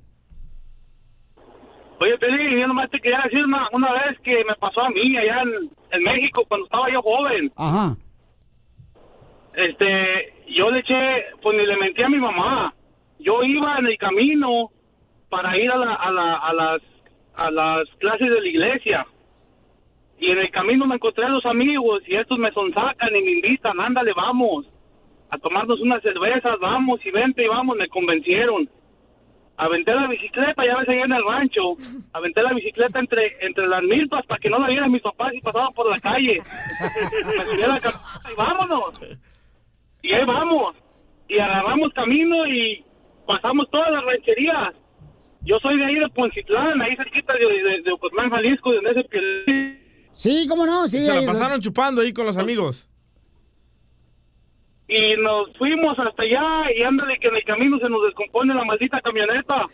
Oye, 1.99 2.17
Pelín, 2.17 2.59
yo 2.59 2.67
nomás 2.67 2.89
te 2.89 2.99
quería 2.99 3.19
decir 3.24 3.45
una, 3.45 3.67
una 3.74 3.91
vez 3.93 4.19
que 4.24 4.32
me 4.47 4.55
pasó 4.59 4.82
a 4.82 4.89
mí 4.89 5.17
allá 5.17 5.43
en, 5.43 5.69
en 5.91 6.03
México 6.03 6.43
cuando 6.47 6.65
estaba 6.65 6.91
yo 6.91 7.01
joven. 7.01 7.51
Ajá. 7.55 7.95
Este, 9.54 10.34
yo 10.47 10.70
le 10.72 10.80
eché, 10.80 11.26
pues 11.41 11.58
ni 11.58 11.66
le 11.66 11.78
mentí 11.78 12.02
a 12.02 12.10
mi 12.10 12.18
mamá. 12.18 12.74
Yo 13.20 13.43
iba 13.43 13.78
en 13.78 13.88
el 13.88 13.97
camino 13.97 14.70
para 15.30 15.58
ir 15.58 15.72
a, 15.72 15.78
la, 15.78 15.93
a, 15.93 16.12
la, 16.12 16.36
a, 16.36 16.54
las, 16.54 16.82
a 17.36 17.52
las 17.52 17.88
clases 17.99 18.30
de 18.30 18.41
la 18.41 18.47
iglesia. 18.47 19.06
Y 20.20 20.30
en 20.32 20.38
el 20.38 20.52
camino 20.52 20.86
me 20.86 20.95
encontré 20.95 21.26
a 21.26 21.30
los 21.30 21.45
amigos 21.45 22.04
y 22.08 22.16
estos 22.16 22.38
me 22.38 22.52
sonsacan 22.52 23.16
y 23.16 23.22
me 23.22 23.32
invitan, 23.32 23.80
ándale, 23.80 24.14
vamos 24.14 24.68
a 25.32 25.38
tomarnos 25.38 25.80
unas 25.80 26.04
cervezas, 26.04 26.60
vamos 26.60 27.04
y 27.06 27.12
vente 27.12 27.43
y 27.43 27.47
vamos, 27.47 27.78
me 27.78 27.88
convencieron. 27.88 28.70
Aventé 29.58 29.93
la 29.93 30.08
bicicleta, 30.08 30.66
ya 30.66 30.78
ves 30.78 30.89
allá 30.89 31.06
en 31.06 31.12
el 31.14 31.24
rancho, 31.24 31.62
aventé 32.14 32.41
la 32.41 32.54
bicicleta 32.54 32.99
entre 32.99 33.38
entre 33.45 33.68
las 33.68 33.84
milpas 33.84 34.26
para 34.26 34.39
que 34.39 34.49
no 34.49 34.60
la 34.60 34.68
vieran 34.68 34.91
mis 34.91 35.02
papás 35.02 35.34
y 35.34 35.41
pasaban 35.41 35.74
por 35.74 35.89
la 35.89 35.99
calle. 35.99 36.39
Me 37.38 37.45
subí 37.45 37.64
a 37.64 37.68
la 37.68 37.80
camioneta 37.80 38.32
y 38.32 38.36
vámonos. 38.36 39.02
Y 40.02 40.14
ahí 40.14 40.26
vamos. 40.26 40.76
Y 41.28 41.38
agarramos 41.39 41.93
camino 41.93 42.45
y 42.47 42.84
pasamos 43.26 43.70
todas 43.72 43.91
las 43.91 44.04
rancherías. 44.04 44.74
Yo 45.43 45.58
soy 45.60 45.78
de 45.78 45.86
ahí 45.86 45.95
de 45.95 46.10
Poncitlán, 46.10 46.82
ahí 46.82 46.95
cerquita 46.95 47.34
de, 47.34 47.39
de, 47.45 47.82
de 47.82 47.91
Ocotlán, 47.91 48.30
Jalisco, 48.30 48.74
donde 48.74 48.91
ese 48.91 49.04
que 49.10 49.82
Sí, 50.14 50.45
¿cómo 50.47 50.66
no? 50.66 50.88
Sí, 50.88 50.99
se 50.99 51.12
ahí- 51.12 51.26
la 51.26 51.32
pasaron 51.32 51.62
chupando 51.62 52.02
ahí 52.02 52.14
con 52.14 52.26
los 52.26 52.38
amigos. 52.38 52.88
y 54.88 55.16
nos 55.22 55.56
fuimos 55.58 55.97
hasta 55.97 56.22
allá 56.24 56.72
y 56.78 56.84
ándale 56.84 57.18
que 57.20 57.28
en 57.30 57.36
el 57.38 57.43
camino 57.45 57.80
se 57.80 57.88
nos 57.89 58.04
descompone 58.04 58.54
la 58.54 58.66
maldita 58.66 58.99
camioneta. 59.02 59.68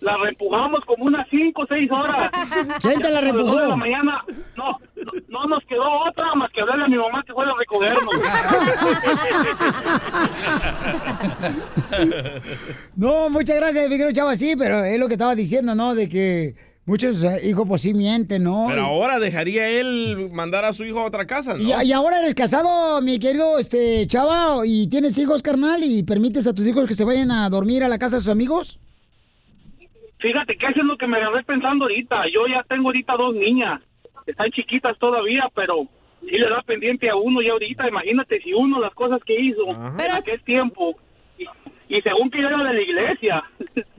La 0.00 0.16
reempujamos 0.16 0.84
como 0.84 1.04
unas 1.04 1.26
5 1.28 1.60
o 1.60 1.66
6 1.66 1.90
horas. 1.90 2.30
¿Quién 2.80 3.00
te 3.00 3.10
la 3.10 3.20
de 3.20 3.32
mañana 3.32 4.24
no, 4.56 4.78
no, 4.96 5.12
no 5.28 5.46
nos 5.46 5.64
quedó 5.64 5.84
otra 6.08 6.34
más 6.34 6.50
que 6.52 6.60
hablarle 6.60 6.84
a 6.84 6.88
mi 6.88 6.96
mamá 6.96 7.22
que 7.26 7.32
fuera 7.32 7.52
a 7.52 7.58
recogernos. 7.58 8.14
No, 12.96 13.30
muchas 13.30 13.56
gracias, 13.56 13.88
mi 13.88 13.96
querido 13.96 14.12
Chava, 14.12 14.36
sí, 14.36 14.54
pero 14.56 14.84
es 14.84 14.98
lo 14.98 15.06
que 15.06 15.14
estaba 15.14 15.34
diciendo, 15.34 15.74
¿no? 15.74 15.94
De 15.94 16.08
que 16.08 16.54
muchos 16.84 17.22
eh, 17.22 17.40
hijos 17.44 17.66
pues 17.68 17.82
sí 17.82 17.94
mienten, 17.94 18.44
¿no? 18.44 18.66
Pero 18.68 18.82
ahora 18.82 19.18
dejaría 19.18 19.68
él 19.68 20.30
mandar 20.32 20.64
a 20.64 20.72
su 20.72 20.84
hijo 20.84 21.00
a 21.00 21.04
otra 21.04 21.26
casa, 21.26 21.54
¿no? 21.54 21.62
Y, 21.62 21.86
y 21.86 21.92
ahora 21.92 22.20
eres 22.20 22.34
casado, 22.34 23.00
mi 23.02 23.18
querido 23.18 23.58
este 23.58 24.06
Chava, 24.06 24.66
y 24.66 24.88
tienes 24.88 25.16
hijos, 25.18 25.42
carnal, 25.42 25.82
y 25.84 26.02
permites 26.02 26.46
a 26.46 26.52
tus 26.52 26.66
hijos 26.66 26.86
que 26.86 26.94
se 26.94 27.04
vayan 27.04 27.30
a 27.30 27.48
dormir 27.48 27.84
a 27.84 27.88
la 27.88 27.98
casa 27.98 28.16
de 28.16 28.22
sus 28.22 28.32
amigos. 28.32 28.80
Fíjate 30.18 30.56
que 30.56 30.66
eso 30.66 30.80
es 30.80 30.86
lo 30.86 30.96
que 30.96 31.06
me 31.06 31.16
agarré 31.16 31.44
pensando 31.44 31.84
ahorita. 31.84 32.24
Yo 32.32 32.46
ya 32.46 32.62
tengo 32.64 32.88
ahorita 32.88 33.16
dos 33.16 33.34
niñas. 33.34 33.80
Están 34.26 34.50
chiquitas 34.50 34.98
todavía, 34.98 35.48
pero 35.54 35.86
sí 36.20 36.36
le 36.36 36.48
da 36.48 36.62
pendiente 36.62 37.08
a 37.08 37.16
uno 37.16 37.40
ya 37.40 37.52
ahorita. 37.52 37.88
Imagínate 37.88 38.40
si 38.40 38.52
uno 38.52 38.80
las 38.80 38.94
cosas 38.94 39.22
que 39.24 39.38
hizo 39.40 39.64
Pero 39.96 40.10
en 40.10 40.16
aquel 40.16 40.42
tiempo. 40.42 40.96
Y, 41.88 42.02
según 42.02 42.30
que 42.30 42.40
yo 42.40 42.48
era 42.48 42.58
de 42.58 42.74
la 42.74 42.82
iglesia. 42.82 43.44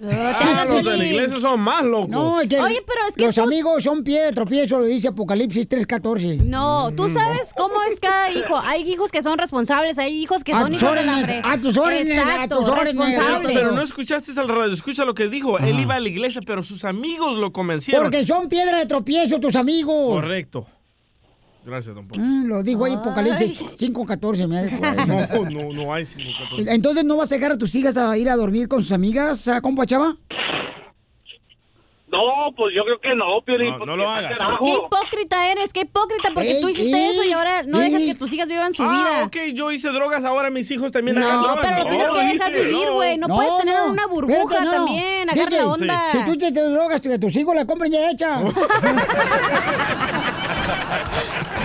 Ah, 0.04 0.66
los 0.68 0.84
de 0.86 0.98
la 0.98 1.06
iglesia 1.06 1.40
son 1.40 1.60
más 1.60 1.84
locos. 1.84 2.10
No, 2.10 2.40
es 2.42 2.48
que 2.48 2.60
Oye, 2.60 2.82
pero 2.86 3.00
es 3.10 3.16
que 3.16 3.26
los 3.26 3.36
tú- 3.36 3.42
amigos 3.42 3.84
son 3.84 4.04
pie 4.04 4.22
de 4.26 4.32
tropiezo, 4.32 4.80
lo 4.80 4.86
dice 4.86 5.08
Apocalipsis 5.08 5.68
3.14. 5.68 6.38
No, 6.44 6.92
tú 6.96 7.10
sabes 7.10 7.52
cómo 7.58 7.82
es 7.84 8.00
cada 8.00 8.32
hijo. 8.32 8.60
Hay 8.64 8.84
hijos 8.90 9.12
que 9.12 9.24
son 9.24 9.38
responsables, 9.38 9.98
hay 9.98 10.22
hijos 10.22 10.44
que 10.44 10.54
A 10.54 10.62
son 10.62 10.72
tus 10.74 10.82
hijos 10.82 10.92
a 11.44 11.58
tus 11.58 11.78
órdenes, 11.78 12.18
a 12.18 12.22
Exacto, 12.22 12.60
tus 12.60 12.70
órdenes, 12.70 12.96
responsables. 12.96 13.58
Pero 13.58 13.72
no 13.72 13.82
escuchaste 13.82 14.40
al 14.40 14.48
radio, 14.50 14.74
escucha 14.74 15.04
lo 15.04 15.16
que 15.16 15.28
dijo. 15.28 15.58
Él 15.60 15.80
iba 15.80 15.96
a 15.96 16.00
la 16.00 16.08
iglesia, 16.10 16.42
pero 16.46 16.64
sus 16.64 16.86
amigos 16.86 17.38
lo 17.38 17.52
convencieron. 17.52 18.04
Porque 18.04 18.26
son 18.26 18.48
piedra 18.48 18.78
de 18.78 18.86
tropiezo 18.86 19.40
tus 19.40 19.56
amigos. 19.56 20.14
Correcto. 20.14 20.68
Gracias, 21.66 21.94
don 21.94 22.08
Poncho. 22.08 22.24
Mm, 22.24 22.48
lo 22.48 22.64
dijo 22.64 22.86
ahí 22.86 22.94
Apocalipsis 22.94 23.66
5.14. 23.78 24.48
me 24.48 24.66
dijo 24.66 24.84
ahí. 24.84 24.96
No, 25.06 25.50
no, 25.50 25.74
no 25.74 25.94
hay 25.94 26.06
514. 26.06 26.74
Entonces, 26.74 27.06
¿no 27.06 27.18
vas 27.18 27.32
a 27.32 27.36
dejar 27.36 27.52
a 27.52 27.58
tus 27.58 27.76
hijas 27.76 27.98
a 27.98 28.18
ir 28.18 28.30
a 28.30 28.36
dormir 28.36 28.68
con 28.68 28.82
sus 28.82 28.92
amigas, 28.92 29.48
a 29.48 29.62
compa 29.62 29.86
Chava? 29.86 30.16
No, 32.12 32.52
pues 32.58 32.74
yo 32.76 32.84
creo 32.84 33.00
que 33.00 33.16
no, 33.16 33.40
Piolín. 33.46 33.78
No, 33.78 33.86
no 33.86 33.96
lo 33.96 34.10
hagas. 34.10 34.40
Qué 34.64 34.70
hipócrita 34.72 35.52
eres, 35.52 35.72
qué 35.72 35.82
hipócrita, 35.82 36.32
porque 36.34 36.54
Ey, 36.54 36.62
tú 36.62 36.70
hiciste 36.70 36.98
ey, 36.98 37.12
eso 37.12 37.24
y 37.24 37.32
ahora 37.34 37.62
no 37.64 37.78
dejas 37.78 38.02
que 38.02 38.16
tus 38.16 38.34
hijas 38.34 38.48
vivan 38.48 38.74
su 38.74 38.82
ah, 38.84 38.90
vida. 38.90 39.24
ok, 39.26 39.54
yo 39.54 39.72
hice 39.72 39.90
drogas, 39.90 40.24
ahora 40.26 40.50
mis 40.50 40.72
hijos 40.72 40.92
también 40.92 41.20
hagan 41.20 41.36
No, 41.36 41.44
drogas. 41.44 41.66
pero 41.66 41.78
lo 41.78 41.90
tienes 41.90 42.10
que 42.10 42.34
dejar 42.34 42.52
vivir, 42.52 42.90
güey. 42.92 43.18
No, 43.18 43.28
puedes 43.28 43.58
tener 43.60 43.76
una 43.88 44.08
burbuja 44.08 44.66
no. 44.66 44.72
también. 44.72 45.30
Agarra 45.30 45.58
la 45.58 45.68
onda. 45.68 46.02
Si 46.12 46.18
tú 46.26 46.36
te, 46.36 46.52
te 46.52 46.62
drogas, 46.62 47.00
que 47.00 47.20
tus 47.20 47.36
hijos 47.36 47.56
la 47.56 47.66
compren 47.66 47.92
ya 47.92 48.10
hecha. 48.10 48.42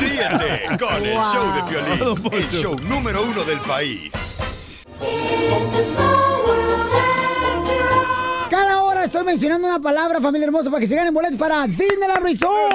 Ríete 0.01 0.77
con 0.79 1.05
el 1.05 1.19
show 1.19 1.53
de 1.55 1.63
Piolín, 1.63 2.31
el 2.33 2.51
show 2.51 2.77
número 2.89 3.23
uno 3.23 3.45
del 3.45 3.61
país. 3.61 4.39
Cada 8.51 8.83
hora 8.83 9.05
estoy 9.05 9.25
mencionando 9.25 9.69
una 9.69 9.81
palabra, 9.81 10.21
familia 10.21 10.47
hermosa, 10.47 10.71
para 10.71 10.81
que 10.81 10.87
se 10.87 10.97
ganen 10.97 11.15
boletos 11.15 11.39
para 11.39 11.67
Disneyland 11.67 12.23
Resort. 12.23 12.75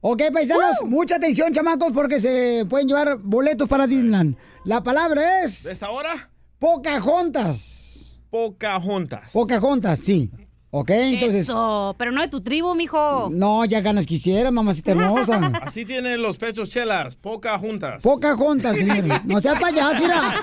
Ok, 0.00 0.22
paisanos, 0.32 0.78
mucha 0.84 1.16
atención, 1.16 1.52
chamacos, 1.52 1.92
porque 1.92 2.18
se 2.18 2.66
pueden 2.68 2.88
llevar 2.88 3.18
boletos 3.18 3.68
para 3.68 3.86
Disneyland. 3.86 4.36
La 4.64 4.82
palabra 4.82 5.44
es... 5.44 5.64
¿De 5.64 5.72
esta 5.72 5.90
hora? 5.90 6.30
Pocahontas. 6.58 8.18
Pocahontas. 8.30 9.30
Pocahontas, 9.32 9.98
sí. 9.98 10.30
Ok, 10.74 10.88
entonces... 10.88 11.50
Eso, 11.50 11.94
pero 11.98 12.12
no 12.12 12.22
de 12.22 12.28
tu 12.28 12.40
tribu, 12.40 12.74
mijo. 12.74 13.28
No, 13.30 13.66
ya 13.66 13.82
ganas 13.82 14.06
quisiera, 14.06 14.50
mamacita 14.50 14.92
hermosa. 14.92 15.38
Así 15.62 15.84
tienen 15.84 16.22
los 16.22 16.38
pechos 16.38 16.70
chelas, 16.70 17.14
Pocahontas. 17.14 18.02
Pocahontas, 18.02 18.78
señor. 18.78 19.04
No 19.26 19.38
seas 19.38 19.60
payaso, 19.60 20.00
mira. 20.00 20.34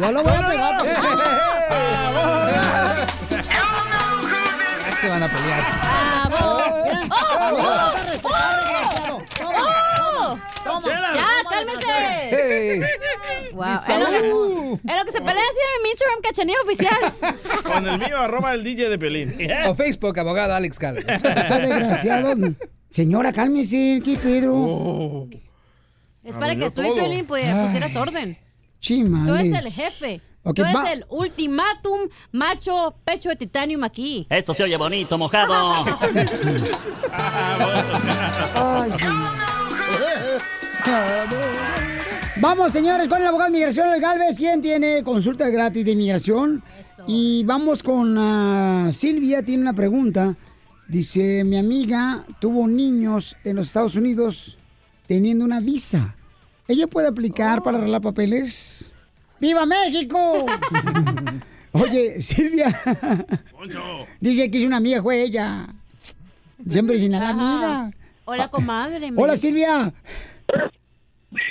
Yo 0.00 0.12
lo 0.12 0.22
voy 0.22 0.32
a 0.32 0.48
pegar. 0.48 0.80
Se 4.98 5.08
van 5.10 5.22
a 5.22 5.28
pelear. 5.28 6.68
¡Ya, 10.34 11.28
cálmese! 11.48 11.86
Hey. 12.30 12.80
Wow. 13.52 13.66
Es 13.88 13.98
lo, 13.98 14.06
que, 14.06 14.16
es 14.18 14.96
lo 14.98 15.04
que 15.04 15.12
se 15.12 15.20
pelea 15.20 15.42
así 15.42 15.58
en 15.76 15.82
mi 15.82 15.88
Instagram, 15.88 16.20
cachanilla 16.22 16.58
oficial. 16.62 17.14
Con 17.64 17.88
el 17.88 17.98
mío, 17.98 18.18
arroba 18.18 18.54
el 18.54 18.62
DJ 18.62 18.88
de 18.88 18.98
Pelín. 18.98 19.36
O 19.66 19.74
Facebook, 19.74 20.18
abogado 20.18 20.54
Alex 20.54 20.78
Calves. 20.78 21.04
Está 21.08 21.58
desgraciado. 21.58 22.34
Señora, 22.90 23.32
cálmese, 23.32 24.00
¿qué 24.04 24.16
Pedro? 24.22 24.54
Oh. 24.54 25.28
Es 26.22 26.36
para 26.36 26.54
que 26.56 26.70
tú 26.70 26.82
y 26.82 26.86
todo. 26.86 26.94
Piolín 26.96 27.26
pues, 27.26 27.46
Ay. 27.46 27.64
pusieras 27.64 27.96
orden. 27.96 28.38
Chimales. 28.80 29.26
Tú 29.26 29.34
eres 29.34 29.64
el 29.66 29.72
jefe. 29.72 30.20
Ok, 30.44 30.56
tú 30.56 30.62
eres 30.62 30.76
va- 30.76 30.92
el 30.92 31.04
ultimátum 31.08 32.00
macho 32.32 32.94
pecho 33.04 33.28
de 33.30 33.36
titanium 33.36 33.82
aquí. 33.82 34.26
Esto 34.30 34.54
se 34.54 34.62
oye 34.62 34.76
bonito, 34.76 35.18
mojado. 35.18 35.84
Vamos, 42.40 42.72
señores, 42.72 43.08
con 43.08 43.20
el 43.20 43.26
abogado 43.26 43.50
de 43.50 43.58
migración, 43.58 43.92
el 43.92 44.00
Galvez, 44.00 44.36
quien 44.36 44.62
tiene 44.62 45.02
consulta 45.02 45.48
gratis 45.48 45.84
de 45.84 45.90
inmigración. 45.90 46.62
Y 47.06 47.42
vamos 47.44 47.82
con 47.82 48.16
ah, 48.16 48.90
Silvia, 48.92 49.42
tiene 49.42 49.62
una 49.62 49.72
pregunta. 49.72 50.36
Dice, 50.86 51.42
mi 51.44 51.58
amiga 51.58 52.24
tuvo 52.40 52.68
niños 52.68 53.36
en 53.44 53.56
los 53.56 53.66
Estados 53.68 53.96
Unidos 53.96 54.56
teniendo 55.06 55.44
una 55.44 55.60
visa. 55.60 56.16
¿Ella 56.68 56.86
puede 56.86 57.08
aplicar 57.08 57.62
para 57.62 57.78
arreglar 57.78 58.02
papeles? 58.02 58.94
¡Viva 59.40 59.66
México! 59.66 60.46
Oye, 61.72 62.22
Silvia. 62.22 62.80
Dice 64.20 64.50
que 64.50 64.60
es 64.60 64.64
una 64.64 64.76
amiga, 64.76 65.02
fue 65.02 65.22
ella. 65.22 65.66
Siempre 66.68 66.98
sin 66.98 67.14
a 67.14 67.20
la 67.20 67.28
amiga. 67.30 67.97
Hola, 68.30 68.48
comadre. 68.48 69.10
Hola, 69.16 69.38
Silvia. 69.38 69.90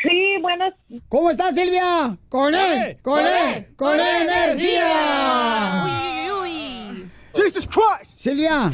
Sí, 0.04 0.38
buenas. 0.44 0.76
¿Cómo 1.10 1.32
estás, 1.32 1.56
Silvia? 1.56 2.16
Con 2.30 2.54
él, 2.54 3.00
con 3.02 3.20
él, 3.20 3.68
con 3.76 4.00
él, 4.00 4.30
energía. 4.30 5.82
Uy, 5.84 5.92
uy, 5.92 6.30
uy, 6.30 7.02
uy. 7.02 7.12
Jesus 7.34 7.68
Christ. 7.68 8.20
Silvia. 8.20 8.70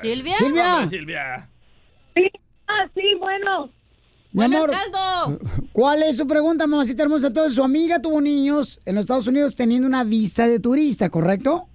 ¿Silvia? 0.00 0.36
Silvia. 0.38 0.76
Hombre, 0.76 0.88
Silvia. 0.88 1.50
Sí, 2.14 2.30
ah, 2.68 2.86
sí, 2.94 3.02
bueno. 3.20 3.70
Mi 4.32 4.44
amor, 4.44 4.70
caldo. 4.70 5.38
¿cuál 5.74 6.02
es 6.02 6.16
su 6.16 6.26
pregunta, 6.26 6.66
mamacita 6.66 7.02
hermosa? 7.02 7.26
Entonces, 7.26 7.54
su 7.56 7.62
amiga 7.62 8.00
tuvo 8.00 8.22
niños 8.22 8.80
en 8.86 8.94
los 8.94 9.02
Estados 9.02 9.26
Unidos 9.26 9.54
teniendo 9.54 9.86
una 9.86 10.02
visa 10.02 10.48
de 10.48 10.60
turista, 10.60 11.10
¿correcto? 11.10 11.68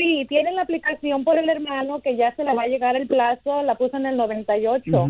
Sí, 0.00 0.24
tienen 0.30 0.56
la 0.56 0.62
aplicación 0.62 1.24
por 1.24 1.36
el 1.38 1.46
hermano 1.50 2.00
que 2.00 2.16
ya 2.16 2.34
se 2.34 2.42
le 2.42 2.54
va 2.54 2.62
a 2.62 2.66
llegar 2.68 2.96
el 2.96 3.06
plazo, 3.06 3.62
la 3.64 3.74
puso 3.74 3.98
en 3.98 4.06
el 4.06 4.16
98. 4.16 5.08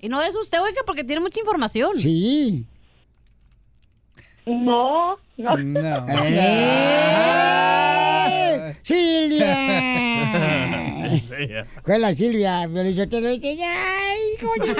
Y 0.00 0.08
no 0.08 0.22
es 0.22 0.36
usted, 0.36 0.60
oiga, 0.62 0.82
porque 0.86 1.02
tiene 1.02 1.20
mucha 1.20 1.40
información. 1.40 1.98
Sí. 1.98 2.64
No, 4.46 5.16
no. 5.36 5.56
No. 5.56 6.06
¡Eh! 7.50 8.76
¡Silvia! 8.84 9.56
Fue 11.84 11.98
la 11.98 12.14
Silvia, 12.14 12.68
pero 12.72 12.90
yo 12.90 13.08
te 13.08 13.20
lo 13.20 13.30
dije, 13.30 13.58
¡ay, 13.64 14.20
coño! 14.40 14.74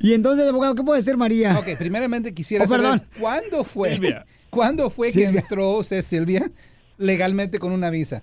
Y 0.00 0.14
entonces, 0.14 0.48
abogado, 0.48 0.74
¿qué 0.74 0.82
puede 0.82 1.02
ser 1.02 1.16
María? 1.18 1.58
Ok, 1.58 1.76
primeramente 1.78 2.32
quisiera 2.32 2.64
Oh, 2.64 2.68
perdón. 2.68 2.98
saber 3.00 3.20
cuándo 3.20 3.64
fue, 3.64 3.92
Silvia. 3.92 4.24
¿Cuándo 4.50 4.90
fue 4.90 5.12
Silvia. 5.12 5.32
que 5.32 5.38
entró 5.38 5.70
usted, 5.78 6.02
Silvia, 6.02 6.50
legalmente 6.96 7.58
con 7.58 7.72
una 7.72 7.90
visa? 7.90 8.22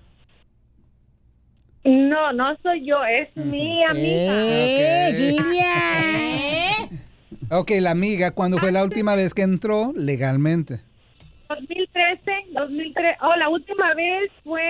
No, 1.84 2.32
no 2.32 2.56
soy 2.62 2.84
yo, 2.84 2.96
es 3.04 3.28
mi 3.36 3.84
amiga. 3.84 4.32
¡Eh, 4.34 5.08
Ok. 5.10 5.16
Silvia! 5.16 7.00
Ok, 7.48 7.70
la 7.80 7.92
amiga, 7.92 8.32
¿cuándo 8.32 8.58
fue 8.58 8.72
la 8.72 8.82
última 8.82 9.14
vez 9.14 9.32
que 9.32 9.42
entró 9.42 9.92
legalmente? 9.94 10.80
2013, 11.48 12.20
2003. 12.52 13.16
Oh, 13.22 13.36
la 13.36 13.48
última 13.48 13.94
vez 13.94 14.32
fue 14.42 14.62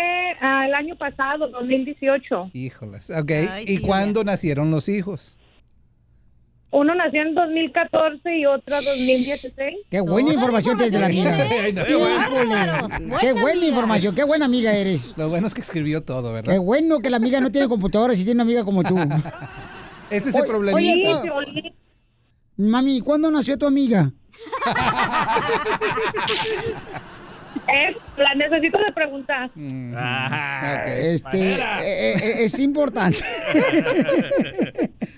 ah, 0.42 0.66
el 0.66 0.74
año 0.74 0.94
pasado, 0.96 1.48
2018. 1.48 2.50
Híjoles, 2.52 3.09
ok. 3.09 3.30
Ay, 3.50 3.64
¿Y 3.66 3.78
cuándo 3.78 4.24
nacieron 4.24 4.70
los 4.70 4.90
hijos? 4.90 5.38
Uno 6.76 6.94
nació 6.94 7.22
en 7.22 7.34
2014 7.34 8.36
y 8.36 8.44
otro 8.44 8.76
2016. 8.76 9.78
¡Qué 9.90 10.00
buena 10.02 10.34
información 10.34 10.76
tienes 10.76 10.92
de 10.92 10.98
la 10.98 11.06
amiga! 11.06 11.34
Híjole, 11.88 13.16
¡Qué 13.18 13.32
buena 13.32 13.64
información! 13.64 14.14
¡Qué 14.14 14.24
buena 14.24 14.44
amiga 14.44 14.74
eres! 14.74 15.14
Lo 15.16 15.30
bueno 15.30 15.46
es 15.46 15.54
que 15.54 15.62
escribió 15.62 16.02
todo, 16.02 16.34
¿verdad? 16.34 16.52
Qué 16.52 16.58
bueno 16.58 16.98
que 16.98 17.08
la 17.08 17.16
amiga 17.16 17.40
no 17.40 17.50
tiene 17.50 17.66
computadora 17.66 18.14
si 18.14 18.24
tiene 18.24 18.34
una 18.34 18.42
amiga 18.42 18.62
como 18.62 18.82
tú. 18.82 18.94
Ese 20.10 20.28
es 20.28 20.34
el 20.34 20.44
problemita. 20.44 21.22
oye, 21.32 21.72
Mami, 22.58 23.00
¿cuándo 23.00 23.30
nació 23.30 23.56
tu 23.56 23.66
amiga? 23.66 24.12
Es, 27.68 27.96
la 28.16 28.32
necesito 28.34 28.78
de 28.78 28.92
preguntar. 28.92 29.50
Este, 30.86 31.54
eh, 31.54 31.58
eh, 31.82 32.44
es 32.44 32.58
importante. 32.60 33.18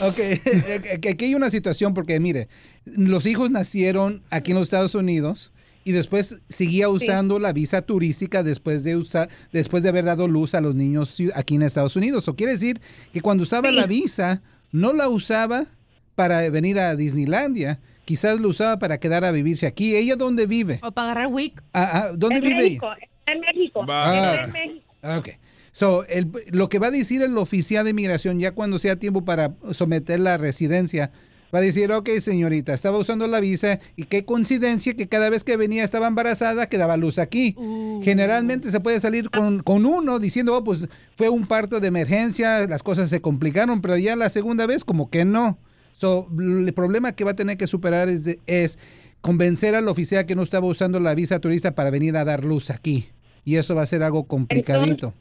Ok, 0.00 0.18
eh, 0.18 0.98
que 1.00 1.08
aquí 1.10 1.24
hay 1.26 1.34
una 1.34 1.50
situación 1.50 1.94
porque 1.94 2.18
mire, 2.20 2.48
los 2.84 3.26
hijos 3.26 3.50
nacieron 3.50 4.22
aquí 4.30 4.52
en 4.52 4.58
los 4.58 4.66
Estados 4.68 4.94
Unidos 4.94 5.52
y 5.84 5.92
después 5.92 6.40
seguía 6.48 6.88
usando 6.88 7.38
la 7.38 7.52
visa 7.52 7.82
turística 7.82 8.42
después 8.42 8.84
de 8.84 8.96
usar, 8.96 9.28
después 9.52 9.82
de 9.82 9.90
haber 9.90 10.06
dado 10.06 10.26
luz 10.28 10.54
a 10.54 10.60
los 10.60 10.74
niños 10.74 11.16
aquí 11.34 11.56
en 11.56 11.62
Estados 11.62 11.96
Unidos. 11.96 12.26
O 12.28 12.36
quiere 12.36 12.52
decir 12.52 12.80
que 13.12 13.20
cuando 13.20 13.42
usaba 13.42 13.70
la 13.70 13.86
visa 13.86 14.42
no 14.72 14.92
la 14.92 15.08
usaba 15.08 15.66
para 16.14 16.48
venir 16.48 16.78
a 16.78 16.96
Disneylandia, 16.96 17.80
quizás 18.04 18.40
lo 18.40 18.48
usaba 18.48 18.78
para 18.78 18.98
quedar 18.98 19.24
a 19.24 19.30
vivirse 19.32 19.66
aquí. 19.66 19.94
¿Ella 19.94 20.16
dónde 20.16 20.46
vive? 20.46 20.80
O 20.82 20.92
para 20.92 21.10
agarrar 21.12 21.32
WIC. 21.32 21.62
Ah, 21.72 21.90
ah, 21.92 22.12
¿Dónde 22.16 22.36
en 22.36 22.42
vive 22.42 22.54
México, 22.56 22.86
ella? 22.96 23.08
en 23.26 23.40
México. 23.40 23.84
Ah, 23.88 24.36
en 24.44 24.52
México. 24.52 24.84
Ok. 25.18 25.28
So, 25.76 26.06
el- 26.06 26.30
lo 26.52 26.68
que 26.68 26.78
va 26.78 26.86
a 26.86 26.90
decir 26.92 27.20
el 27.20 27.36
oficial 27.36 27.82
de 27.84 27.90
inmigración 27.90 28.38
ya 28.38 28.52
cuando 28.52 28.78
sea 28.78 28.96
tiempo 28.96 29.24
para 29.24 29.54
someter 29.72 30.20
la 30.20 30.38
residencia, 30.38 31.10
va 31.52 31.58
a 31.58 31.62
decir, 31.62 31.90
ok, 31.90 32.08
señorita, 32.20 32.72
estaba 32.74 32.96
usando 32.96 33.26
la 33.26 33.40
visa 33.40 33.80
y 33.96 34.04
qué 34.04 34.24
coincidencia 34.24 34.94
que 34.94 35.08
cada 35.08 35.30
vez 35.30 35.42
que 35.42 35.56
venía 35.56 35.82
estaba 35.82 36.06
embarazada, 36.06 36.68
que 36.68 36.78
daba 36.78 36.96
luz 36.96 37.18
aquí. 37.18 37.56
Generalmente 38.04 38.70
se 38.70 38.78
puede 38.78 39.00
salir 39.00 39.30
con, 39.30 39.62
con 39.64 39.84
uno 39.84 40.20
diciendo, 40.20 40.56
oh, 40.56 40.62
pues 40.62 40.86
fue 41.16 41.28
un 41.28 41.46
parto 41.48 41.80
de 41.80 41.88
emergencia, 41.88 42.66
las 42.68 42.82
cosas 42.84 43.10
se 43.10 43.20
complicaron, 43.20 43.80
pero 43.80 43.96
ya 43.96 44.14
la 44.16 44.28
segunda 44.28 44.66
vez 44.66 44.84
como 44.84 45.10
que 45.10 45.24
no. 45.24 45.58
So, 45.92 46.28
el 46.38 46.72
problema 46.74 47.12
que 47.12 47.24
va 47.24 47.32
a 47.32 47.36
tener 47.36 47.56
que 47.56 47.66
superar 47.66 48.08
es, 48.08 48.22
de- 48.24 48.38
es 48.46 48.78
convencer 49.20 49.74
al 49.74 49.88
oficial 49.88 50.26
que 50.26 50.36
no 50.36 50.42
estaba 50.42 50.66
usando 50.66 51.00
la 51.00 51.14
visa 51.14 51.38
turista 51.40 51.74
para 51.74 51.90
venir 51.90 52.16
a 52.16 52.24
dar 52.24 52.44
luz 52.44 52.70
aquí. 52.70 53.08
Y 53.44 53.56
eso 53.56 53.74
va 53.74 53.82
a 53.82 53.86
ser 53.86 54.02
algo 54.02 54.24
complicadito. 54.26 55.14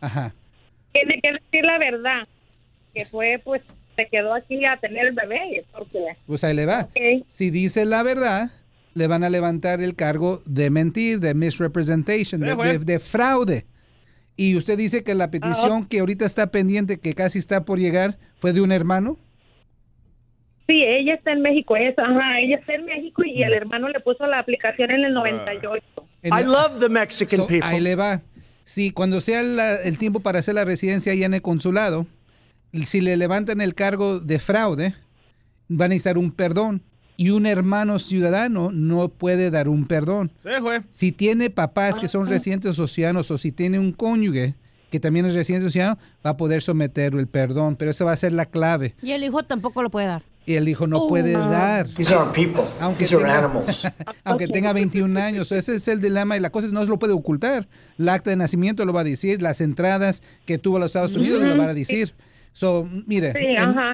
Ajá. 0.00 0.34
Tiene 0.92 1.20
que 1.20 1.32
decir 1.32 1.64
la 1.64 1.78
verdad. 1.78 2.28
Que 2.94 3.04
fue, 3.04 3.40
pues, 3.44 3.62
se 3.96 4.06
quedó 4.06 4.34
aquí 4.34 4.64
a 4.64 4.76
tener 4.78 5.06
el 5.06 5.14
bebé. 5.14 5.64
Porque, 5.72 5.98
Pues 6.26 6.44
ahí 6.44 6.54
le 6.54 6.66
va. 6.66 6.88
Si 7.28 7.50
dice 7.50 7.84
la 7.84 8.02
verdad, 8.02 8.50
le 8.94 9.06
van 9.06 9.24
a 9.24 9.30
levantar 9.30 9.80
el 9.80 9.94
cargo 9.94 10.40
de 10.44 10.70
mentir, 10.70 11.20
de 11.20 11.34
misrepresentation, 11.34 12.40
de, 12.40 12.98
fraude. 12.98 13.66
Y 14.36 14.56
usted 14.56 14.78
dice 14.78 15.02
que 15.02 15.14
la 15.14 15.30
petición 15.30 15.86
que 15.86 15.98
ahorita 16.00 16.24
está 16.24 16.50
pendiente, 16.50 17.00
que 17.00 17.14
casi 17.14 17.38
está 17.38 17.64
por 17.64 17.78
llegar, 17.78 18.18
fue 18.36 18.52
de 18.52 18.60
un 18.60 18.70
hermano. 18.70 19.18
Sí, 20.68 20.84
ella 20.84 21.14
está 21.14 21.32
en 21.32 21.42
México. 21.42 21.76
Es, 21.76 21.98
ajá, 21.98 22.40
ella 22.40 22.56
está 22.56 22.74
en 22.74 22.84
México 22.84 23.22
y 23.24 23.42
el 23.42 23.52
hermano 23.54 23.88
le 23.88 24.00
puso 24.00 24.26
la 24.26 24.38
aplicación 24.38 24.90
en 24.90 25.04
el 25.04 25.14
98. 25.14 25.82
I 26.24 26.44
love 26.44 26.78
the 26.78 26.88
Mexican 26.88 27.46
people. 27.46 27.64
Ahí 27.64 27.80
le 27.80 27.96
va. 27.96 28.20
Sí, 28.68 28.90
cuando 28.90 29.22
sea 29.22 29.42
la- 29.42 29.76
el 29.76 29.96
tiempo 29.96 30.20
para 30.20 30.40
hacer 30.40 30.54
la 30.54 30.66
residencia 30.66 31.10
allá 31.12 31.24
en 31.24 31.32
el 31.32 31.40
consulado, 31.40 32.06
si 32.84 33.00
le 33.00 33.16
levantan 33.16 33.62
el 33.62 33.74
cargo 33.74 34.20
de 34.20 34.38
fraude, 34.38 34.94
van 35.68 35.86
a 35.86 35.88
necesitar 35.88 36.18
un 36.18 36.30
perdón. 36.30 36.82
Y 37.16 37.30
un 37.30 37.46
hermano 37.46 37.98
ciudadano 37.98 38.70
no 38.70 39.08
puede 39.08 39.50
dar 39.50 39.68
un 39.70 39.86
perdón. 39.86 40.30
Sí, 40.42 40.50
güey. 40.60 40.80
Si 40.90 41.12
tiene 41.12 41.48
papás 41.48 41.98
que 41.98 42.08
son 42.08 42.28
residentes 42.28 42.78
oceanos 42.78 43.30
o 43.30 43.38
si 43.38 43.52
tiene 43.52 43.78
un 43.78 43.90
cónyuge 43.92 44.54
que 44.90 45.00
también 45.00 45.24
es 45.24 45.34
residente 45.34 45.68
oceano, 45.68 45.98
va 46.24 46.30
a 46.30 46.36
poder 46.36 46.60
someter 46.60 47.14
el 47.14 47.26
perdón. 47.26 47.74
Pero 47.76 47.90
esa 47.90 48.04
va 48.04 48.12
a 48.12 48.16
ser 48.18 48.32
la 48.32 48.44
clave. 48.46 48.94
Y 49.02 49.12
el 49.12 49.24
hijo 49.24 49.42
tampoco 49.44 49.82
lo 49.82 49.90
puede 49.90 50.06
dar. 50.08 50.22
Y 50.48 50.54
el 50.54 50.66
hijo 50.66 50.86
no 50.86 50.98
Oh, 51.00 51.08
puede 51.08 51.32
dar. 51.32 51.88
These 51.88 52.14
aren't 52.14 52.32
people. 52.34 52.62
Aunque, 52.80 53.04
These 53.04 53.16
are 53.16 53.30
animals. 53.30 53.86
aunque 54.24 54.48
tenga 54.48 54.72
21 54.72 55.20
años. 55.20 55.52
Ese 55.52 55.76
es 55.76 55.86
el 55.88 56.00
dilema 56.00 56.38
y 56.38 56.40
la 56.40 56.48
cosa 56.48 56.66
es 56.68 56.72
no 56.72 56.82
se 56.82 56.88
lo 56.88 56.98
puede 56.98 57.12
ocultar. 57.12 57.68
El 57.98 58.08
acta 58.08 58.30
de 58.30 58.36
nacimiento 58.36 58.86
lo 58.86 58.94
va 58.94 59.02
a 59.02 59.04
decir, 59.04 59.42
las 59.42 59.60
entradas 59.60 60.22
que 60.46 60.56
tuvo 60.56 60.78
a 60.78 60.80
los 60.80 60.86
Estados 60.88 61.14
Unidos 61.16 61.42
lo 61.42 61.54
van 61.56 61.68
a 61.68 61.74
decir. 61.74 62.14
So, 62.54 62.88
mire, 63.06 63.32
Sí, 63.32 63.38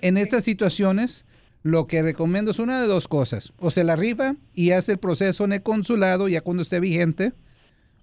en, 0.03 0.17
estas 0.17 0.45
situaciones 0.45 1.25
lo 1.65 1.89
que 1.89 2.03
recomiendo 2.03 2.53
es 2.53 2.61
una 2.61 2.81
de 2.81 2.87
dos 2.87 3.09
cosas. 3.09 3.53
O 3.59 3.73
se 3.73 3.83
la 3.83 3.97
rifa 3.97 4.37
y 4.55 4.71
hace 4.71 4.93
el 4.93 4.99
proceso 4.99 5.45
en 5.45 5.55
el 5.55 5.63
consulado 5.63 6.29
ya 6.29 6.41
cuando 6.41 6.63
esté 6.63 6.79
vigente. 6.79 7.33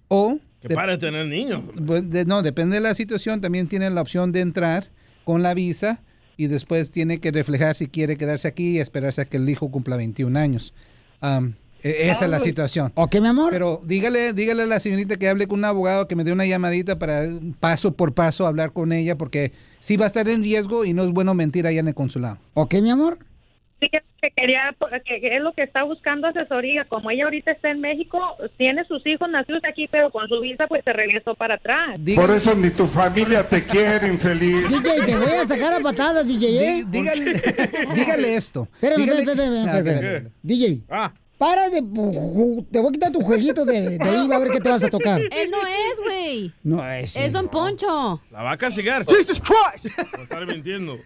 O... 0.08 0.38
Que 0.60 0.68
de- 0.68 0.74
pare 0.74 0.92
de 0.92 0.98
tener 0.98 1.26
niños. 1.26 1.62
pues, 1.86 2.08
de- 2.10 2.26
no, 2.26 2.42
depende 2.42 2.74
de 2.76 2.80
la 2.82 2.94
situación. 2.94 3.40
También 3.40 3.66
tiene 3.66 3.88
la 3.88 4.02
opción 4.02 4.30
de 4.30 4.40
entrar 4.40 4.90
con 5.24 5.42
la 5.42 5.54
visa 5.54 6.02
y 6.44 6.46
después 6.48 6.90
tiene 6.90 7.18
que 7.18 7.30
reflejar 7.30 7.74
si 7.76 7.88
quiere 7.88 8.16
quedarse 8.16 8.48
aquí 8.48 8.72
y 8.72 8.78
esperarse 8.80 9.20
a 9.22 9.24
que 9.24 9.36
el 9.36 9.48
hijo 9.48 9.70
cumpla 9.70 9.96
21 9.96 10.38
años. 10.38 10.74
E- 11.84 12.10
esa 12.10 12.24
es 12.26 12.30
la 12.30 12.36
Ay. 12.36 12.42
situación. 12.44 12.92
Ok, 12.94 13.16
mi 13.20 13.26
amor. 13.28 13.50
Pero 13.50 13.80
dígale, 13.84 14.32
dígale 14.32 14.62
a 14.62 14.66
la 14.66 14.78
señorita 14.80 15.16
que 15.16 15.28
hable 15.28 15.48
con 15.48 15.58
un 15.58 15.64
abogado 15.64 16.06
que 16.06 16.14
me 16.14 16.22
dé 16.24 16.32
una 16.32 16.46
llamadita 16.46 16.98
para 16.98 17.24
paso 17.58 17.94
por 17.94 18.14
paso 18.14 18.46
hablar 18.46 18.72
con 18.72 18.92
ella 18.92 19.18
porque 19.18 19.52
sí 19.80 19.96
va 19.96 20.04
a 20.04 20.08
estar 20.08 20.28
en 20.28 20.42
riesgo 20.42 20.84
y 20.84 20.92
no 20.92 21.02
es 21.04 21.10
bueno 21.10 21.34
mentir 21.34 21.66
allá 21.66 21.80
en 21.80 21.88
el 21.88 21.94
consulado. 21.94 22.38
Ok, 22.54 22.74
mi 22.74 22.90
amor. 22.90 23.18
Sí, 23.82 23.88
que 23.90 23.98
que 24.20 24.30
quería, 24.36 24.72
que, 25.04 25.20
que 25.20 25.36
es 25.36 25.42
lo 25.42 25.52
que 25.52 25.64
está 25.64 25.82
buscando 25.82 26.28
asesoría. 26.28 26.84
Como 26.84 27.10
ella 27.10 27.24
ahorita 27.24 27.50
está 27.50 27.70
en 27.70 27.80
México, 27.80 28.20
tiene 28.56 28.84
sus 28.84 29.04
hijos 29.04 29.28
nacidos 29.28 29.62
aquí, 29.68 29.88
pero 29.90 30.10
con 30.10 30.28
su 30.28 30.40
visa 30.40 30.68
pues 30.68 30.84
se 30.84 30.92
regresó 30.92 31.34
para 31.34 31.56
atrás. 31.56 31.98
Por 32.14 32.30
eso 32.30 32.54
ni 32.54 32.70
tu 32.70 32.86
familia 32.86 33.42
te 33.48 33.64
quiere, 33.64 34.06
infeliz. 34.06 34.70
DJ, 34.70 35.06
te 35.06 35.16
voy 35.16 35.32
a 35.32 35.44
sacar 35.44 35.74
a 35.74 35.80
patadas, 35.80 36.24
DJ. 36.28 36.46
¿eh? 36.78 36.84
dígale, 36.86 37.24
dígale 37.96 38.36
esto. 38.36 38.68
Espérame, 38.74 39.00
Dígale- 39.02 39.20
espérame, 39.22 39.54
espérame, 39.56 39.68
Ah, 39.68 39.78
espérame. 39.78 40.30
DJ. 40.42 40.82
Para 41.38 41.68
de... 41.68 41.80
Te 42.70 42.78
voy 42.78 42.88
a 42.88 42.92
quitar 42.92 43.10
tu 43.10 43.20
jueguito 43.22 43.64
de, 43.64 43.98
de 43.98 44.08
ahí, 44.08 44.28
va 44.28 44.36
a 44.36 44.38
ver 44.38 44.52
qué 44.52 44.60
te 44.60 44.68
vas 44.68 44.84
a 44.84 44.88
tocar. 44.88 45.20
Él 45.32 45.50
no 45.50 45.58
es, 45.66 46.00
güey. 46.00 46.52
No 46.62 46.88
es. 46.88 47.16
Es 47.16 47.32
Don 47.32 47.48
Poncho. 47.48 48.22
La 48.30 48.44
va 48.44 48.52
a 48.52 48.56
castigar. 48.56 49.04
Jesus 49.04 49.40
Christ. 49.40 49.92
Por 50.12 50.20
estar 50.20 50.46
mintiendo. 50.46 51.00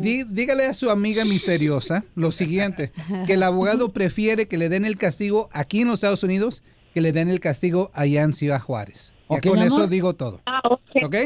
Dí- 0.00 0.24
dígale 0.28 0.66
a 0.66 0.74
su 0.74 0.90
amiga 0.90 1.24
misteriosa 1.24 2.04
lo 2.14 2.30
siguiente, 2.32 2.92
que 3.26 3.34
el 3.34 3.42
abogado 3.42 3.88
prefiere 3.92 4.46
que 4.48 4.56
le 4.58 4.68
den 4.68 4.84
el 4.84 4.96
castigo 4.96 5.48
aquí 5.52 5.80
en 5.82 5.88
los 5.88 5.94
Estados 5.94 6.22
Unidos 6.22 6.62
que 6.94 7.00
le 7.00 7.10
den 7.12 7.28
el 7.28 7.40
castigo 7.40 7.90
allá 7.92 8.22
en 8.22 8.32
Ciudad 8.32 8.60
Juárez. 8.60 9.12
Ya 9.28 9.40
con 9.40 9.58
eso 9.58 9.86
digo 9.88 10.14
todo. 10.14 10.40
Ah, 10.46 10.60
ok. 10.64 10.80
¿Ok? 11.04 11.16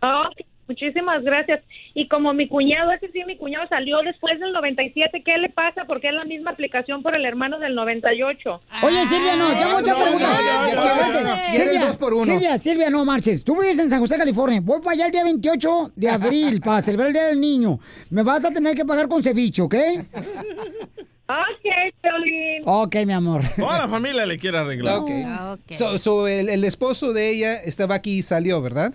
Ah, 0.00 0.28
ok. 0.30 0.46
Muchísimas 0.66 1.22
gracias. 1.22 1.60
Y 1.94 2.08
como 2.08 2.32
mi 2.32 2.48
cuñado, 2.48 2.92
ese 2.92 3.10
sí, 3.12 3.20
mi 3.26 3.36
cuñado 3.36 3.66
salió 3.68 3.98
después 4.02 4.38
del 4.40 4.52
97, 4.52 5.22
¿qué 5.24 5.38
le 5.38 5.50
pasa? 5.50 5.84
Porque 5.86 6.08
es 6.08 6.14
la 6.14 6.24
misma 6.24 6.52
aplicación 6.52 7.02
por 7.02 7.14
el 7.14 7.24
hermano 7.24 7.58
del 7.58 7.74
98. 7.74 8.60
Oye, 8.82 9.04
Silvia, 9.06 9.36
no, 9.36 9.48
tengo 9.58 9.78
muchas 9.78 9.94
preguntas. 9.94 10.38
Silvia, 11.52 12.24
Silvia, 12.24 12.58
Silvia, 12.58 12.90
no 12.90 13.04
marches. 13.04 13.44
Tú 13.44 13.60
vives 13.60 13.78
en 13.78 13.90
San 13.90 14.00
José, 14.00 14.16
California. 14.16 14.60
Voy 14.62 14.80
para 14.80 14.92
allá 14.92 15.06
el 15.06 15.12
día 15.12 15.24
28 15.24 15.92
de 15.94 16.08
abril 16.10 16.60
para 16.60 16.80
celebrar 16.82 17.08
el 17.08 17.14
Día 17.14 17.24
del 17.24 17.40
Niño. 17.40 17.78
Me 18.10 18.22
vas 18.22 18.44
a 18.44 18.50
tener 18.50 18.74
que 18.74 18.84
pagar 18.84 19.08
con 19.08 19.22
ceviche, 19.22 19.62
¿ok? 19.62 19.74
Ok, 21.26 21.94
Piolín. 22.02 22.62
Ok, 22.66 22.96
mi 23.06 23.12
amor. 23.12 23.42
Toda 23.56 23.78
la 23.78 23.88
familia 23.88 24.26
le 24.26 24.38
quiere 24.38 24.58
arreglar. 24.58 24.98
Ok. 24.98 25.72
So, 25.72 25.98
so 25.98 26.28
el, 26.28 26.48
el 26.50 26.64
esposo 26.64 27.12
de 27.12 27.30
ella 27.30 27.54
estaba 27.56 27.94
aquí 27.94 28.18
y 28.18 28.22
salió, 28.22 28.60
¿verdad? 28.60 28.92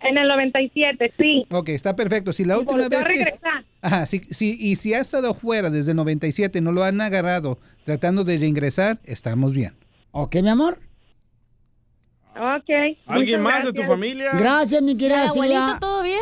En 0.00 0.16
el 0.16 0.28
97, 0.28 1.12
sí. 1.18 1.46
Ok, 1.50 1.70
está 1.70 1.96
perfecto. 1.96 2.32
Si 2.32 2.44
la 2.44 2.54
Y 2.54 2.58
última 2.58 2.84
a 2.84 2.88
vez 2.88 3.06
que... 3.06 3.14
regresar. 3.14 3.64
Ajá, 3.82 4.06
sí, 4.06 4.22
sí, 4.30 4.56
y 4.60 4.76
si 4.76 4.94
ha 4.94 5.00
estado 5.00 5.34
fuera 5.34 5.70
desde 5.70 5.90
el 5.92 5.96
97 5.96 6.58
y 6.58 6.62
no 6.62 6.70
lo 6.72 6.84
han 6.84 7.00
agarrado 7.00 7.58
tratando 7.84 8.22
de 8.24 8.38
reingresar, 8.38 8.98
estamos 9.04 9.54
bien. 9.54 9.74
Ok, 10.12 10.36
mi 10.36 10.48
amor. 10.50 10.78
Ok. 12.36 12.96
¿Alguien 13.06 13.40
más 13.42 13.58
de 13.64 13.72
tu 13.72 13.82
gracias. 13.82 13.88
familia? 13.88 14.30
Gracias, 14.34 14.82
mi 14.82 14.96
querida 14.96 15.24
¿Y 15.24 15.28
abuelito, 15.28 15.58
Silvia. 15.60 15.78
¿Todo 15.80 16.02
bien? 16.04 16.18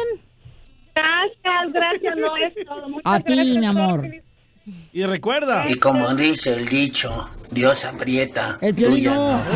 Gracias, 0.95 1.72
gracias, 1.72 2.16
no 2.16 2.37
es 2.39 2.66
todo. 2.66 2.89
Muchas 2.89 3.03
A 3.12 3.20
ti, 3.20 3.35
gracias, 3.35 3.57
mi 3.59 3.66
amor. 3.66 4.11
Y 4.93 5.05
recuerda. 5.05 5.66
Y 5.68 5.74
como 5.79 6.14
dice 6.14 6.55
el 6.55 6.66
dicho, 6.66 7.29
Dios 7.51 7.84
aprieta, 7.84 8.59
El 8.61 8.74
tuya 8.74 9.14
no. 9.14 9.40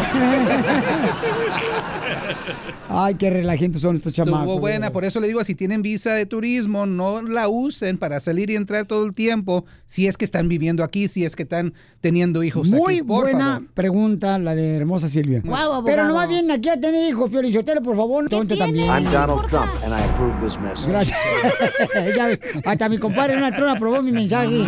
Ay, 2.88 3.14
qué 3.14 3.30
relajientos 3.30 3.82
son 3.82 3.96
estos 3.96 4.14
chamacos. 4.14 4.40
Estuvo 4.40 4.58
buena, 4.58 4.90
por 4.90 5.04
eso 5.04 5.20
le 5.20 5.28
digo, 5.28 5.44
si 5.44 5.54
tienen 5.54 5.80
visa 5.80 6.12
de 6.12 6.26
turismo, 6.26 6.86
no 6.86 7.22
la 7.22 7.48
usen 7.48 7.98
para 7.98 8.18
salir 8.18 8.50
y 8.50 8.56
entrar 8.56 8.86
todo 8.86 9.06
el 9.06 9.14
tiempo, 9.14 9.64
si 9.86 10.08
es 10.08 10.16
que 10.16 10.24
están 10.24 10.48
viviendo 10.48 10.82
aquí, 10.82 11.06
si 11.06 11.24
es 11.24 11.36
que 11.36 11.44
están 11.44 11.72
teniendo 12.00 12.42
hijos 12.42 12.68
Muy 12.68 12.94
aquí, 12.94 13.02
por 13.04 13.24
buena 13.24 13.54
favor. 13.54 13.68
pregunta 13.74 14.38
la 14.38 14.54
de 14.56 14.76
hermosa 14.76 15.08
Silvia. 15.08 15.42
Pero 15.84 16.06
no 16.08 16.14
más 16.14 16.28
bien 16.28 16.50
aquí 16.50 16.68
a 16.68 16.80
tener 16.80 17.08
hijos, 17.08 17.30
Piolichotelo, 17.30 17.80
por 17.82 17.96
favor. 17.96 18.28
Tonto 18.28 18.56
también. 18.56 18.86
I'm 18.86 19.04
Donald 19.04 19.46
Trump, 19.48 19.70
and 19.84 19.94
I 19.94 20.02
approve 20.12 20.40
this 20.42 20.58
message. 20.58 20.88
Gracias. 20.90 21.18
Hasta 22.64 22.88
mi 22.88 22.98
compadre 22.98 23.34
Donald 23.34 23.54
Trump 23.54 23.76
aprobó 23.76 24.02
mi 24.02 24.10
mensaje. 24.10 24.64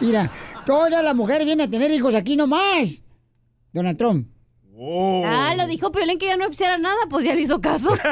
Mira, 0.00 0.30
todas 0.70 1.02
las 1.02 1.16
mujeres 1.16 1.44
vienen 1.44 1.66
a 1.66 1.70
tener 1.70 1.90
hijos 1.90 2.14
aquí 2.14 2.36
nomás. 2.36 3.02
Donald 3.72 3.98
Trump. 3.98 4.28
Ah, 5.26 5.54
lo 5.58 5.66
dijo 5.66 5.92
Piolín 5.92 6.18
que 6.18 6.24
ya 6.26 6.38
no 6.38 6.48
hiciera 6.48 6.78
nada, 6.78 6.96
pues 7.10 7.26
ya 7.26 7.34
le 7.34 7.42
hizo 7.42 7.60
caso. 7.60 7.92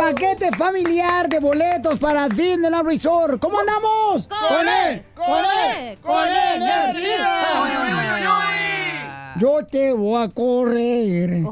Paquete 0.04 0.50
familiar 0.58 1.26
de 1.30 1.38
boletos 1.38 1.98
para 1.98 2.28
Disneyland 2.28 2.86
Resort. 2.86 3.40
¿Cómo 3.40 3.58
andamos? 3.58 4.28
¡Con 4.28 4.68
él! 4.68 5.02
¡Con 5.14 5.26
él! 5.28 5.98
¡Con 6.02 6.28
él! 6.28 6.62
energía! 6.62 7.40
Yo 9.40 9.64
te 9.64 9.94
voy 9.94 10.22
a 10.22 10.28
correr. 10.28 11.42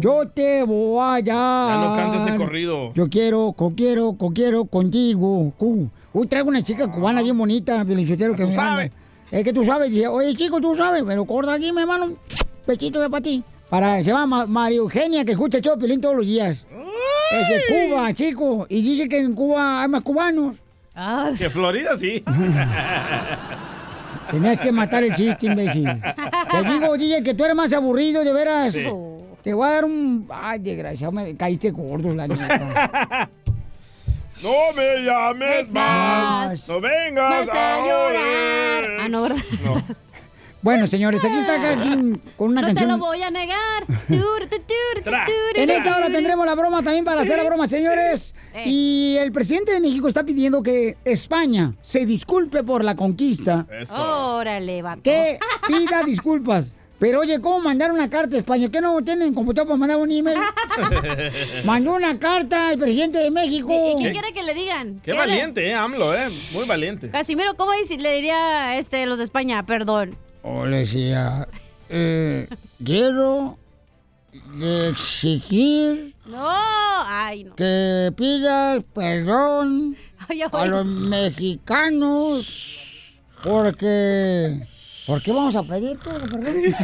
Yo 0.00 0.28
te 0.28 0.64
voy 0.64 0.98
a 1.00 1.20
Ya 1.20 1.78
no 1.80 1.94
cantes 1.94 2.26
ese 2.26 2.36
corrido. 2.36 2.92
Yo 2.94 3.08
quiero, 3.08 3.52
co 3.56 3.70
quiero, 3.76 4.14
co 4.18 4.30
quiero 4.32 4.64
contigo. 4.64 5.52
cu. 5.56 5.88
Uy, 6.12 6.26
traigo 6.26 6.48
una 6.48 6.64
chica 6.64 6.90
cubana 6.90 7.22
bien 7.22 7.38
bonita, 7.38 7.84
Pelichotero, 7.84 8.34
que 8.34 8.44
me 8.44 8.52
sabes. 8.54 8.90
Es 9.30 9.44
que 9.44 9.52
tú 9.52 9.64
sabes, 9.64 9.88
dice, 9.92 10.08
oye 10.08 10.34
chico, 10.34 10.60
tú 10.60 10.74
sabes, 10.74 11.04
pero 11.06 11.24
corta 11.26 11.52
aquí, 11.52 11.70
mi 11.72 11.80
hermano. 11.82 12.08
Pechito 12.66 12.98
de 13.00 13.08
para 13.08 13.22
ti. 13.22 13.44
Para, 13.68 13.98
se 13.98 14.10
llama 14.10 14.26
Ma- 14.26 14.46
María 14.46 14.78
Eugenia, 14.78 15.24
que 15.24 15.30
escucha 15.32 15.58
el 15.58 15.64
show 15.64 15.78
todos 15.78 16.16
los 16.16 16.26
días. 16.26 16.66
Es 17.30 17.48
de 17.48 17.62
Cuba, 17.68 18.12
chico. 18.12 18.66
Y 18.68 18.82
dice 18.82 19.08
que 19.08 19.18
en 19.18 19.34
Cuba 19.34 19.82
hay 19.82 19.88
más 19.88 20.02
cubanos. 20.02 20.56
Que 21.38 21.48
Florida 21.48 21.96
sí. 21.98 22.22
Tenías 24.30 24.60
que 24.60 24.70
matar 24.70 25.02
el 25.02 25.14
chiste, 25.14 25.46
imbécil. 25.46 25.88
Te 26.50 26.62
digo, 26.64 26.96
DJ, 26.96 27.22
que 27.22 27.34
tú 27.34 27.44
eres 27.44 27.56
más 27.56 27.72
aburrido, 27.72 28.22
de 28.22 28.32
veras. 28.32 28.74
Sí. 28.74 28.84
Te 29.42 29.54
voy 29.54 29.66
a 29.66 29.70
dar 29.70 29.84
un... 29.84 30.28
Ay, 30.30 30.58
desgraciado, 30.58 31.12
me 31.12 31.34
caíste 31.36 31.70
gordo, 31.70 32.14
la 32.14 32.28
neta. 32.28 33.30
No 34.42 34.72
me 34.74 35.02
llames 35.02 35.72
más. 35.72 36.68
No 36.68 36.80
vengas 36.80 37.46
Vas 37.46 37.54
a 37.54 37.86
llorar. 37.86 38.84
Ah, 39.00 39.08
no, 39.08 39.22
¿verdad? 39.22 39.38
Bueno, 40.62 40.86
señores, 40.86 41.24
aquí 41.24 41.36
está 41.36 41.60
cada 41.60 41.80
quien 41.80 42.20
con 42.36 42.50
una 42.50 42.60
no 42.60 42.68
te 42.68 42.74
canción. 42.74 42.98
lo 42.98 43.06
voy 43.06 43.22
a 43.22 43.30
negar. 43.30 43.86
Tur, 43.86 44.46
tu, 44.50 44.56
tur, 44.58 45.02
tu, 45.02 45.10
tur, 45.10 45.54
En 45.54 45.70
esta 45.70 45.96
hora 45.96 46.08
tendremos 46.08 46.44
la 46.44 46.54
broma 46.54 46.82
también 46.82 47.04
para 47.04 47.22
hacer 47.22 47.38
la 47.38 47.44
broma, 47.44 47.66
señores. 47.66 48.34
Eh. 48.52 48.64
Y 48.66 49.16
el 49.18 49.32
presidente 49.32 49.72
de 49.72 49.80
México 49.80 50.06
está 50.06 50.22
pidiendo 50.24 50.62
que 50.62 50.98
España 51.04 51.74
se 51.80 52.04
disculpe 52.04 52.62
por 52.62 52.84
la 52.84 52.94
conquista. 52.94 53.66
Órale, 53.90 54.82
vato. 54.82 55.02
Que 55.02 55.38
pida 55.66 56.02
disculpas. 56.04 56.74
Pero 56.98 57.20
oye, 57.20 57.40
¿cómo 57.40 57.60
mandar 57.60 57.90
una 57.90 58.10
carta 58.10 58.36
a 58.36 58.40
España? 58.40 58.68
¿Qué 58.70 58.82
no 58.82 59.00
tienen 59.02 59.32
computador 59.32 59.68
para 59.68 59.78
mandar 59.78 59.96
un 59.96 60.10
email? 60.12 60.38
Mandó 61.64 61.94
una 61.94 62.18
carta 62.18 62.68
al 62.68 62.78
presidente 62.78 63.18
de 63.20 63.30
México. 63.30 63.72
¿Y 63.98 64.02
qué 64.02 64.12
quiere 64.12 64.32
que 64.34 64.42
le 64.42 64.52
digan? 64.52 65.00
Qué 65.02 65.14
valiente, 65.14 65.66
eh, 65.66 65.72
AMLO, 65.72 66.14
eh. 66.14 66.28
Muy 66.52 66.66
valiente. 66.66 67.08
Casimiro, 67.08 67.54
¿cómo 67.56 67.72
le 67.72 68.14
diría 68.14 68.76
este, 68.78 69.06
los 69.06 69.16
de 69.16 69.24
España? 69.24 69.64
Perdón. 69.64 70.18
O 70.42 70.66
le 70.66 70.78
decía, 70.78 71.46
eh, 71.88 72.48
quiero 72.84 73.56
exigir 74.62 76.14
No, 76.26 76.38
ay, 76.48 77.44
no. 77.44 77.54
que 77.56 78.12
pidas 78.16 78.82
perdón 78.94 79.96
Ay, 80.28 80.42
a 80.50 80.66
los 80.66 80.86
mexicanos 80.86 82.66
porque... 83.42 84.66
¿Por 85.06 85.22
qué 85.22 85.32
vamos 85.32 85.56
a 85.56 85.62
pedir 85.62 85.96
todo 85.98 86.20
perdón? 86.20 86.54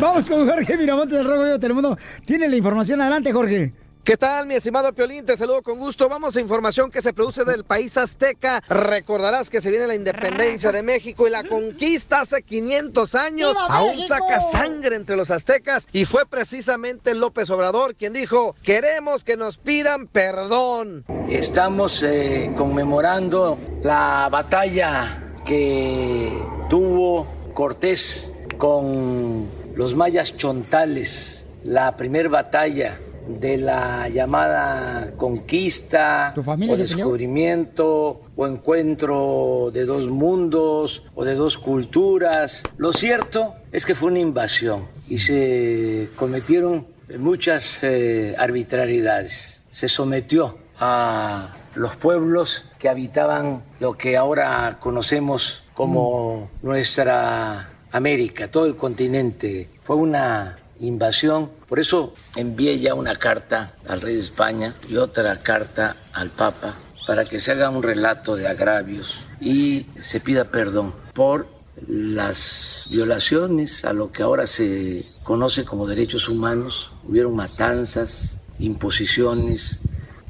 Vamos 0.00 0.28
con 0.28 0.46
Jorge 0.46 0.76
Miramontes 0.76 1.16
del 1.16 1.26
Rojo 1.26 1.42
Vivo 1.42 1.52
de 1.52 1.58
Telemundo. 1.58 1.96
Tiene 2.26 2.48
la 2.48 2.56
información. 2.56 3.00
Adelante, 3.00 3.32
Jorge. 3.32 3.72
¿Qué 4.04 4.16
tal, 4.16 4.48
mi 4.48 4.56
estimado 4.56 4.92
Piolín? 4.92 5.24
Te 5.24 5.36
saludo 5.36 5.62
con 5.62 5.78
gusto. 5.78 6.08
Vamos 6.08 6.36
a 6.36 6.40
información 6.40 6.90
que 6.90 7.00
se 7.00 7.12
produce 7.12 7.44
del 7.44 7.62
país 7.62 7.96
azteca. 7.96 8.60
Recordarás 8.68 9.48
que 9.48 9.60
se 9.60 9.70
viene 9.70 9.86
la 9.86 9.94
independencia 9.94 10.72
de 10.72 10.82
México 10.82 11.28
y 11.28 11.30
la 11.30 11.44
conquista 11.44 12.22
hace 12.22 12.42
500 12.42 13.14
años. 13.14 13.52
¡Viva 13.52 13.66
Aún 13.68 13.94
México! 13.94 14.08
saca 14.08 14.40
sangre 14.40 14.96
entre 14.96 15.14
los 15.14 15.30
aztecas 15.30 15.86
y 15.92 16.04
fue 16.04 16.26
precisamente 16.26 17.14
López 17.14 17.48
Obrador 17.50 17.94
quien 17.94 18.12
dijo, 18.12 18.56
queremos 18.64 19.22
que 19.22 19.36
nos 19.36 19.56
pidan 19.56 20.08
perdón. 20.08 21.04
Estamos 21.28 22.02
eh, 22.02 22.50
conmemorando 22.56 23.56
la 23.84 24.28
batalla 24.32 25.36
que 25.44 26.42
tuvo 26.68 27.28
Cortés 27.54 28.32
con 28.58 29.48
los 29.76 29.94
mayas 29.94 30.36
chontales, 30.36 31.46
la 31.62 31.96
primer 31.96 32.28
batalla 32.28 32.98
de 33.28 33.58
la 33.58 34.08
llamada 34.08 35.12
conquista 35.16 36.34
o 36.36 36.76
descubrimiento 36.76 38.22
o 38.36 38.46
encuentro 38.46 39.70
de 39.72 39.84
dos 39.84 40.08
mundos 40.08 41.02
o 41.14 41.24
de 41.24 41.34
dos 41.34 41.58
culturas. 41.58 42.62
Lo 42.76 42.92
cierto 42.92 43.54
es 43.70 43.86
que 43.86 43.94
fue 43.94 44.10
una 44.10 44.20
invasión 44.20 44.88
y 45.08 45.18
se 45.18 46.08
cometieron 46.16 46.86
muchas 47.18 47.78
eh, 47.82 48.34
arbitrariedades. 48.38 49.60
Se 49.70 49.88
sometió 49.88 50.58
a 50.78 51.54
los 51.74 51.96
pueblos 51.96 52.64
que 52.78 52.88
habitaban 52.88 53.62
lo 53.80 53.96
que 53.96 54.16
ahora 54.16 54.78
conocemos 54.80 55.62
como 55.74 56.50
nuestra 56.62 57.70
América, 57.92 58.48
todo 58.50 58.66
el 58.66 58.76
continente. 58.76 59.68
Fue 59.82 59.96
una 59.96 60.58
invasión. 60.86 61.50
Por 61.68 61.80
eso 61.80 62.14
envié 62.36 62.78
ya 62.78 62.94
una 62.94 63.16
carta 63.16 63.74
al 63.88 64.00
rey 64.00 64.14
de 64.14 64.20
España 64.20 64.74
y 64.88 64.96
otra 64.96 65.38
carta 65.40 65.96
al 66.12 66.30
Papa 66.30 66.76
para 67.06 67.24
que 67.24 67.40
se 67.40 67.52
haga 67.52 67.70
un 67.70 67.82
relato 67.82 68.36
de 68.36 68.46
agravios 68.46 69.20
y 69.40 69.86
se 70.00 70.20
pida 70.20 70.44
perdón 70.44 70.94
por 71.14 71.48
las 71.88 72.86
violaciones 72.90 73.84
a 73.84 73.92
lo 73.92 74.12
que 74.12 74.22
ahora 74.22 74.46
se 74.46 75.04
conoce 75.22 75.64
como 75.64 75.86
derechos 75.86 76.28
humanos. 76.28 76.90
Hubieron 77.08 77.34
matanzas, 77.34 78.38
imposiciones, 78.58 79.80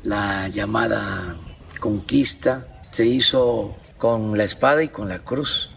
la 0.04 0.48
llamada 0.48 1.36
conquista 1.80 2.84
se 2.90 3.06
hizo 3.06 3.76
con 3.98 4.36
la 4.36 4.44
espada 4.44 4.82
y 4.82 4.88
con 4.88 5.08
la 5.08 5.20
cruz. 5.20 5.70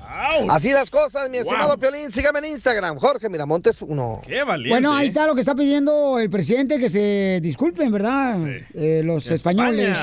Así 0.49 0.71
las 0.71 0.89
cosas, 0.89 1.29
mi 1.29 1.37
estimado 1.37 1.69
Wow. 1.69 1.79
Piolín. 1.79 2.11
Sígame 2.11 2.39
en 2.39 2.45
Instagram, 2.45 2.97
Jorge 2.97 3.29
Miramontes 3.29 3.81
uno. 3.81 4.21
Qué 4.25 4.43
valiente. 4.43 4.69
Bueno, 4.69 4.95
¿eh? 4.95 5.01
ahí 5.01 5.07
está 5.09 5.25
lo 5.27 5.35
que 5.35 5.41
está 5.41 5.55
pidiendo 5.55 6.19
el 6.19 6.29
presidente, 6.29 6.79
que 6.79 6.89
se 6.89 7.39
disculpen, 7.41 7.91
¿verdad? 7.91 8.37
Eh, 8.73 9.01
los 9.03 9.29
españoles. 9.29 9.89
El 9.89 9.95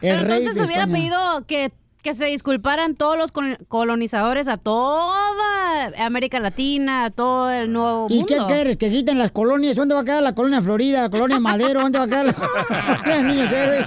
Pero 0.00 0.22
rey 0.24 0.38
entonces 0.38 0.56
de 0.56 0.64
hubiera 0.66 0.82
España. 0.84 0.94
pedido 0.98 1.46
que, 1.46 1.72
que 2.06 2.14
se 2.14 2.26
disculparan 2.26 2.94
todos 2.94 3.18
los 3.18 3.32
col- 3.32 3.58
colonizadores 3.66 4.46
a 4.46 4.56
toda 4.56 5.90
América 5.98 6.38
Latina, 6.38 7.06
a 7.06 7.10
todo 7.10 7.50
el 7.50 7.72
nuevo 7.72 8.06
¿Y 8.08 8.18
mundo. 8.18 8.26
qué 8.28 8.38
quieres? 8.54 8.76
¿Que 8.76 8.90
quiten 8.90 9.18
las 9.18 9.32
colonias? 9.32 9.74
¿Dónde 9.74 9.96
va 9.96 10.02
a 10.02 10.04
quedar 10.04 10.22
la 10.22 10.32
colonia 10.32 10.62
Florida, 10.62 11.02
la 11.02 11.10
colonia 11.10 11.40
Madero? 11.40 11.80
¿Dónde 11.80 11.98
va 11.98 12.04
a 12.04 12.06
quedar 12.06 12.26
la 12.26 12.32
colonia 13.02 13.22
Niños 13.24 13.52
Héroes? 13.52 13.86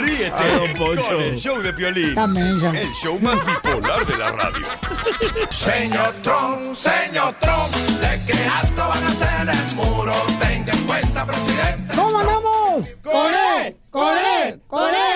Ríete 0.00 0.76
con 0.76 1.20
el 1.22 1.36
show 1.36 1.56
de 1.62 1.72
Piolín. 1.72 2.18
El 2.18 2.92
show 2.94 3.16
más 3.20 3.36
bipolar 3.46 4.04
de 4.04 4.16
la 4.18 4.30
radio. 4.32 4.66
Señor 5.50 6.12
Trump, 6.24 6.74
señor 6.74 7.32
Trump, 7.40 7.72
de 8.00 8.24
que 8.26 8.42
alto 8.44 8.88
van 8.88 9.04
a 9.04 9.06
hacer 9.06 9.48
el 9.70 9.76
muro. 9.76 10.12
Tenga 10.40 10.72
en 10.72 10.82
cuenta, 10.84 11.24
presidente. 11.24 11.94
¿Cómo 11.94 12.18
andamos? 12.18 12.88
¡Con 13.04 13.34
él! 13.34 13.76
¡Con 13.90 14.18
él! 14.18 14.60
¡Con 14.66 14.88
él! 14.88 15.07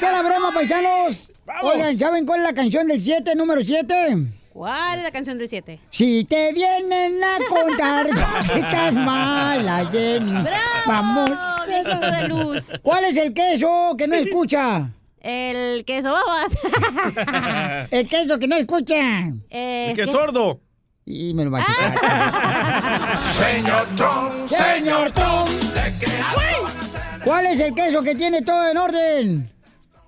Vamos 0.00 0.02
a 0.02 0.06
hacer 0.06 0.12
la 0.12 0.22
broma, 0.30 0.52
paisanos. 0.54 1.30
Oigan, 1.62 1.98
¿saben 1.98 2.24
cuál 2.24 2.40
es 2.40 2.46
la 2.46 2.52
canción 2.54 2.86
del 2.86 3.00
7, 3.00 3.34
número 3.34 3.60
7? 3.62 4.16
¿Cuál 4.52 4.98
es 4.98 5.04
la 5.04 5.10
canción 5.10 5.38
del 5.38 5.48
7? 5.48 5.80
Si 5.90 6.24
te 6.24 6.52
vienen 6.52 7.20
a 7.24 7.38
contar 7.48 8.08
cositas 8.36 8.92
malas 8.92 9.90
de 9.90 10.20
mí, 10.20 10.32
vamos. 10.86 11.30
viejito 11.66 11.98
de 11.98 12.28
luz. 12.28 12.72
¿Cuál 12.80 13.06
es 13.06 13.16
el 13.16 13.34
queso 13.34 13.96
que 13.98 14.06
no 14.06 14.14
escucha? 14.14 14.90
El 15.20 15.84
queso 15.84 16.12
babas. 16.12 16.56
El 17.90 18.06
queso 18.08 18.38
que 18.38 18.46
no 18.46 18.54
escucha. 18.56 19.30
Eh, 19.50 19.88
El 19.90 19.96
que 19.96 20.02
es 20.02 20.08
¿qué 20.08 20.12
sordo. 20.12 20.60
Y 21.06 21.34
me 21.34 21.44
lo 21.44 21.50
va 21.50 21.58
a 21.60 21.64
quitar. 21.66 23.18
Señor 23.32 23.86
Trump, 23.96 24.46
Señor 24.46 25.10
Trump. 25.12 25.48
¿Cuál 27.24 27.46
es 27.46 27.60
el 27.60 27.74
queso 27.74 28.00
que 28.00 28.14
tiene 28.14 28.42
todo 28.42 28.68
en 28.70 28.76
orden? 28.76 29.52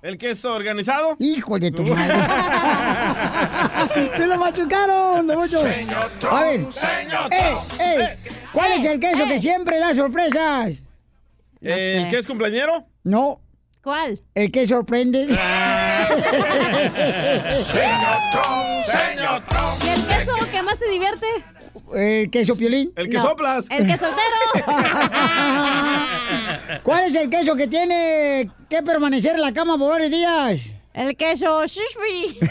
¿El 0.01 0.17
queso 0.17 0.53
organizado? 0.53 1.15
Hijo 1.19 1.59
de 1.59 1.71
tu 1.71 1.83
madre. 1.83 2.15
¡Te 4.17 4.25
lo 4.25 4.37
machucaron, 4.37 5.27
don 5.27 5.37
Poncho! 5.37 5.61
Señor 5.61 6.09
Trump, 6.19 6.33
A 6.33 6.43
ver. 6.43 6.61
señor 6.71 7.31
¡Eh, 7.31 7.55
Trump. 7.67 7.81
eh! 7.81 8.17
¿Cuál 8.51 8.71
es 8.71 8.83
el 8.85 8.99
queso 8.99 9.27
que 9.27 9.39
siempre 9.39 9.77
da 9.79 9.93
sorpresas? 9.93 10.71
No 11.59 11.71
¿El 11.75 12.03
sé. 12.03 12.07
que 12.09 12.17
es 12.17 12.25
cumpleañero? 12.25 12.87
No, 13.03 13.41
¿Cuál? 13.83 14.19
el 14.33 14.51
que 14.51 14.65
sorprende. 14.65 15.27
Señor 17.61 18.19
Trump, 18.31 18.83
señor 18.85 19.41
Trump. 19.47 19.83
¿Y 19.83 19.89
el 19.89 20.07
queso 20.07 20.31
que 20.51 20.61
más 20.63 20.79
se 20.79 20.89
divierte? 20.89 21.27
el 21.93 22.29
queso 22.31 22.55
piolín. 22.55 22.91
El 22.95 23.07
que 23.09 23.17
No. 23.17 23.23
soplas. 23.23 23.65
El 23.69 23.85
que 23.85 23.97
soltero. 23.97 24.37
¿Cuál 26.83 27.05
es 27.05 27.15
el 27.15 27.29
queso 27.29 27.55
que 27.55 27.67
tiene 27.67 28.49
que 28.69 28.81
permanecer 28.83 29.35
en 29.35 29.41
la 29.41 29.53
cama 29.53 29.77
por 29.77 29.89
varios 29.89 30.09
días? 30.11 30.61
El 30.93 31.15
queso 31.15 31.65
shishri. 31.65 32.37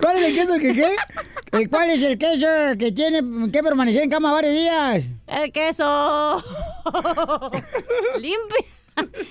¿Cuál 0.00 0.16
es 0.16 0.22
el 0.22 0.34
queso 0.34 0.54
que 0.58 0.74
qué? 0.74 0.96
Eh, 1.52 1.68
¿Cuál 1.68 1.90
es 1.90 2.02
el 2.02 2.16
queso 2.18 2.46
que 2.78 2.92
tiene 2.92 3.50
que 3.50 3.62
permanecer 3.62 4.02
en 4.02 4.10
cama 4.10 4.32
varios 4.32 4.54
días? 4.54 5.04
El 5.26 5.52
queso 5.52 6.42
limpio. 8.18 8.81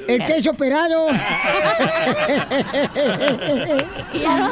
El 0.08 0.26
queso 0.26 0.52
operado. 0.52 1.08
Ya. 4.14 4.50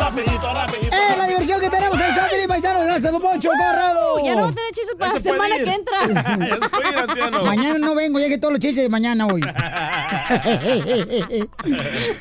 Rapidito, 0.00 0.52
rapidito. 0.52 0.96
¡Eh, 0.96 1.16
la 1.16 1.26
diversión 1.26 1.60
que 1.60 1.70
tenemos 1.70 1.98
en 2.00 2.06
el 2.06 2.14
show, 2.14 2.24
paisanos! 2.48 2.84
¡Gracias, 2.84 3.12
don 3.12 3.20
Poncho 3.22 3.50
Corrado! 3.50 4.24
Ya 4.24 4.34
no 4.34 4.42
va 4.42 4.48
a 4.48 4.52
tener 4.52 4.72
chistes 4.72 4.94
para 4.98 5.12
Ya 5.12 5.14
la 5.18 5.20
semana 5.22 5.56
ir. 5.56 5.64
que 5.64 5.70
entra. 5.72 5.96
Ya 7.16 7.26
ir. 7.26 7.42
Mañana 7.42 7.78
no 7.78 7.94
vengo, 7.94 8.18
llegué 8.18 8.38
todos 8.38 8.52
los 8.52 8.60
chistes 8.60 8.82
de 8.82 8.88
mañana 8.88 9.26
hoy. 9.26 9.40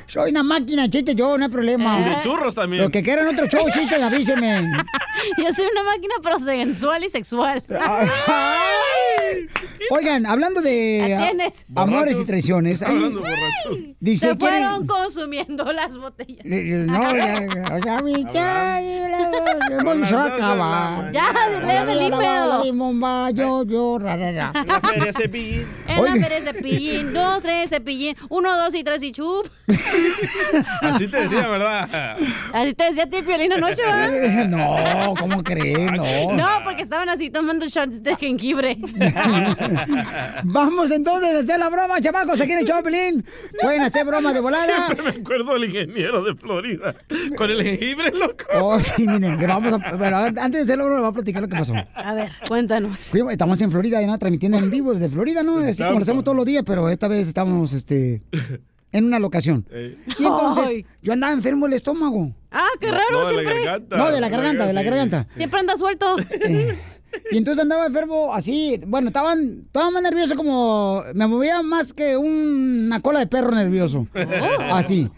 Soy 0.08 0.32
una 0.32 0.44
máquina 0.44 0.84
de 0.84 0.90
chistes, 0.90 1.16
yo, 1.16 1.38
no 1.38 1.45
hay 1.45 1.52
problema. 1.52 1.99
De 1.99 2.22
churros 2.22 2.54
también. 2.56 2.84
Lo 2.84 2.90
que 2.90 3.02
quieran 3.04 3.28
otro 3.28 3.48
show, 3.48 3.66
chistes, 3.72 4.02
avísenme. 4.02 4.72
Yo 5.38 5.52
soy 5.52 5.68
una 5.72 5.84
máquina 5.84 6.16
pero 6.22 6.40
sensual 6.40 7.04
y 7.04 7.10
sexual. 7.10 7.64
Ay. 7.70 8.08
Oigan, 9.91 10.26
hablando 10.26 10.62
de 10.62 11.16
a- 11.16 11.82
amores 11.82 12.18
y 12.20 12.26
traiciones. 12.26 12.82
Hablando 12.82 13.20
borrachos. 13.22 13.78
Dice 13.99 14.30
Se 14.30 14.36
fueron 14.36 14.86
consumiendo 14.88 15.72
las 15.74 15.98
botellas. 15.98 16.45
no, 16.45 17.16
ya, 17.16 17.40
ya, 17.54 17.80
ya, 17.86 18.02
mi- 18.02 18.24
ya, 18.34 18.80
se 20.08 20.16
va 20.16 20.24
a 20.26 20.36
acabar. 20.36 21.12
Ya, 21.12 21.32
léeme 21.66 21.94
el 21.94 22.02
email. 22.14 23.36
Yo, 23.36 23.64
yo, 23.64 23.98
ra, 23.99 24.16
ra, 24.18 24.32
ra. 24.32 24.52
La 24.66 24.80
feria 24.82 25.14
Cepillín. 25.14 25.66
En 25.88 26.04
la 26.04 26.12
feria 26.28 26.41
cepillín, 26.41 27.14
dos, 27.14 27.41
tres 27.44 27.70
cepillín, 27.70 28.16
uno, 28.30 28.56
dos 28.58 28.74
y 28.76 28.84
tres 28.84 29.02
y 29.04 29.12
chup. 29.12 29.48
Así 30.82 31.08
te 31.08 31.18
decía, 31.24 31.48
¿verdad? 31.48 32.18
Así 32.54 32.74
te 32.74 32.84
decía 32.86 33.04
a 33.04 33.08
ti, 33.08 33.22
Piolín, 33.22 33.54
anoche, 33.54 33.82
¿va? 33.86 34.08
No, 34.48 35.14
¿cómo 35.20 35.44
crees? 35.44 35.91
No. 35.91 36.34
No, 36.34 36.48
porque 36.64 36.84
estaban 36.84 37.10
así 37.10 37.30
tomando 37.30 37.68
shots 37.68 38.02
de 38.04 38.16
jengibre. 38.16 38.78
Vamos 40.44 40.91
entonces 40.91 41.35
a 41.35 41.39
hacer 41.39 41.60
la 41.60 41.69
broma, 41.69 41.99
chamacos, 42.02 42.39
aquí 42.39 42.52
en 42.52 42.60
el 42.60 42.84
Pelín. 42.84 43.26
Pueden 43.61 43.81
hacer 43.81 44.06
bromas 44.06 44.34
de 44.34 44.39
volada. 44.39 44.88
Siempre 44.88 45.11
me 45.14 45.22
acuerdo 45.22 45.53
del 45.53 45.65
ingeniero 45.65 46.23
de 46.23 46.35
Florida. 46.35 46.95
Con 47.38 47.49
el 47.49 47.64
jengibre, 47.64 48.11
loco. 48.11 48.45
Oh, 48.60 48.80
sí, 48.80 49.07
miren, 49.07 49.38
le 49.38 49.48
vamos 49.48 49.73
a... 49.73 49.95
Bueno, 49.95 50.18
antes 50.18 50.52
de 50.52 50.60
hacer 50.61 50.77
la 50.77 50.84
broma, 50.85 50.98
le 50.98 51.02
voy 51.02 51.10
a 51.11 51.14
platicar 51.14 51.41
lo 51.41 51.48
que 51.48 51.56
pasó. 51.57 51.73
A 51.95 52.14
ver, 52.14 52.31
cuéntanos. 52.48 53.14
Estamos 53.14 53.61
en 53.61 53.72
Florida, 53.72 54.02
¿no? 54.06 54.18
transmitiendo 54.18 54.57
en 54.57 54.69
vivo 54.69 54.94
desde 54.94 55.10
Florida, 55.10 55.44
¿no? 55.44 55.60
Así 55.60 55.84
como 55.84 55.99
lo 55.99 56.03
hacemos 56.03 56.23
todos 56.23 56.35
los 56.38 56.45
días, 56.45 56.64
pero 56.65 56.89
esta 56.89 57.07
vez 57.07 57.27
estamos 57.27 57.73
este, 57.73 58.22
en 58.91 59.06
una 59.06 59.19
locación. 59.19 59.65
Y 60.19 60.23
entonces, 60.23 60.65
Ay. 60.68 60.85
yo 61.02 61.14
andaba 61.14 61.34
enfermo 61.34 61.65
del 61.65 61.73
estómago. 61.73 62.31
Ah, 62.52 62.65
qué 62.80 62.89
raro, 62.91 63.03
No, 63.11 63.19
de 63.19 63.23
la 63.26 63.30
siempre. 63.41 63.64
garganta. 63.64 63.98
No, 63.98 64.11
de 64.11 64.22
la 64.22 64.30
garganta, 64.30 64.65
de 64.68 64.73
la 64.73 64.81
Sí. 64.81 64.85
garganta. 64.88 65.26
Siempre 65.35 65.60
anda 65.60 65.77
suelto. 65.77 66.15
Y 67.31 67.38
entonces 67.38 67.61
andaba 67.64 67.85
enfermo 67.88 68.34
así, 68.34 68.80
bueno, 68.88 69.07
estaban, 69.07 69.64
estaba 69.65 69.91
más 69.91 70.02
nervioso 70.02 70.35
como, 70.35 71.03
me 71.14 71.27
movía 71.27 71.61
más 71.61 71.94
que 71.94 72.18
una 72.18 72.99
cola 73.02 73.19
de 73.19 73.27
perro 73.27 73.52
nervioso. 73.52 74.07
Así. 74.72 75.10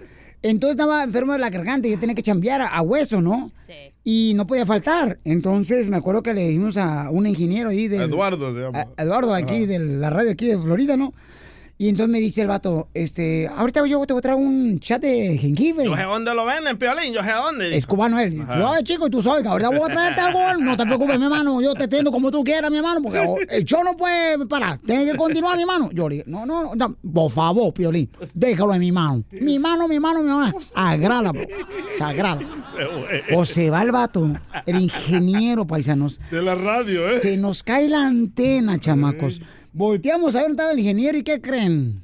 Entonces 0.41 0.75
estaba 0.75 1.03
enfermo 1.03 1.33
de 1.33 1.39
la 1.39 1.49
garganta 1.49 1.87
y 1.87 1.91
yo 1.91 1.99
tenía 1.99 2.15
que 2.15 2.23
chambear 2.23 2.61
a, 2.61 2.67
a 2.67 2.81
hueso, 2.81 3.21
¿no? 3.21 3.51
Sí. 3.55 3.73
Y 4.05 4.33
no 4.35 4.47
podía 4.47 4.65
faltar. 4.65 5.19
Entonces 5.25 5.89
me 5.89 5.97
acuerdo 5.97 6.23
que 6.23 6.33
le 6.33 6.47
dijimos 6.47 6.77
a 6.77 7.09
un 7.09 7.27
ingeniero 7.27 7.69
ahí 7.69 7.87
de... 7.89 7.97
Eduardo 7.97 8.53
se 8.53 8.59
llama. 8.61 8.79
a- 8.97 9.01
Eduardo 9.03 9.33
aquí 9.33 9.65
de 9.65 9.79
la 9.79 10.09
radio 10.09 10.31
aquí 10.31 10.47
de 10.47 10.57
Florida, 10.57 10.95
¿no? 10.95 11.13
Y 11.81 11.87
entonces 11.87 12.11
me 12.11 12.19
dice 12.19 12.41
el 12.41 12.47
vato, 12.47 12.89
este, 12.93 13.47
ahorita 13.47 13.87
yo 13.87 14.05
te 14.05 14.11
voy 14.11 14.19
a 14.19 14.21
traer 14.21 14.37
un 14.37 14.81
chat 14.81 15.01
de 15.01 15.37
jengibre. 15.37 15.85
Yo 15.85 15.95
sé 15.95 16.03
dónde 16.03 16.35
lo 16.35 16.43
venden, 16.43 16.77
Piolín. 16.77 17.13
Yo 17.13 17.23
sé 17.23 17.31
dónde. 17.31 17.73
Es 17.73 17.85
cubano 17.85 18.19
él. 18.19 18.45
Ay, 18.49 18.83
chico, 18.83 19.09
tú 19.09 19.21
sabes 19.21 19.43
que 19.43 19.47
ahorita 19.47 19.69
voy 19.69 19.83
a 19.83 19.85
traerte 19.85 20.19
algo. 20.19 20.57
No 20.57 20.75
te 20.75 20.85
preocupes, 20.85 21.17
mi 21.17 21.23
hermano. 21.23 21.61
Yo 21.61 21.73
te 21.75 21.85
atiendo 21.85 22.11
como 22.11 22.31
tú 22.31 22.43
quieras, 22.43 22.69
mi 22.69 22.79
hermano, 22.79 23.01
porque 23.01 23.23
el 23.51 23.63
show 23.63 23.81
no 23.81 23.95
puede 23.95 24.45
parar. 24.45 24.77
Tiene 24.85 25.09
que 25.09 25.17
continuar, 25.17 25.55
mi 25.55 25.61
hermano. 25.61 25.89
Yo 25.93 26.09
le 26.09 26.15
dije, 26.15 26.29
no, 26.29 26.45
no, 26.45 26.75
no, 26.75 26.93
por 27.13 27.31
favor, 27.31 27.73
Piolín, 27.73 28.09
déjalo 28.33 28.73
en 28.73 28.81
mi 28.81 28.91
mano. 28.91 29.23
Mi 29.31 29.57
mano, 29.57 29.87
mi 29.87 30.01
mano, 30.01 30.21
mi 30.21 30.29
mano. 30.31 30.57
Agrada, 30.75 31.31
bro. 31.31 31.47
Sagrada. 31.97 32.41
O 33.33 33.45
se 33.45 33.69
va 33.69 33.83
el 33.83 33.91
vato, 33.91 34.29
el 34.65 34.81
ingeniero, 34.81 35.65
paisanos. 35.65 36.19
De 36.29 36.41
la 36.41 36.55
radio, 36.55 37.09
¿eh? 37.09 37.19
Se 37.21 37.37
nos 37.37 37.63
cae 37.63 37.87
la 37.87 38.05
antena, 38.05 38.77
chamacos. 38.81 39.41
Volteamos 39.71 40.35
a 40.35 40.39
ver 40.39 40.47
dónde 40.47 40.61
estaba 40.61 40.71
el 40.71 40.79
ingeniero 40.79 41.17
y 41.17 41.23
¿qué 41.23 41.41
creen? 41.41 42.01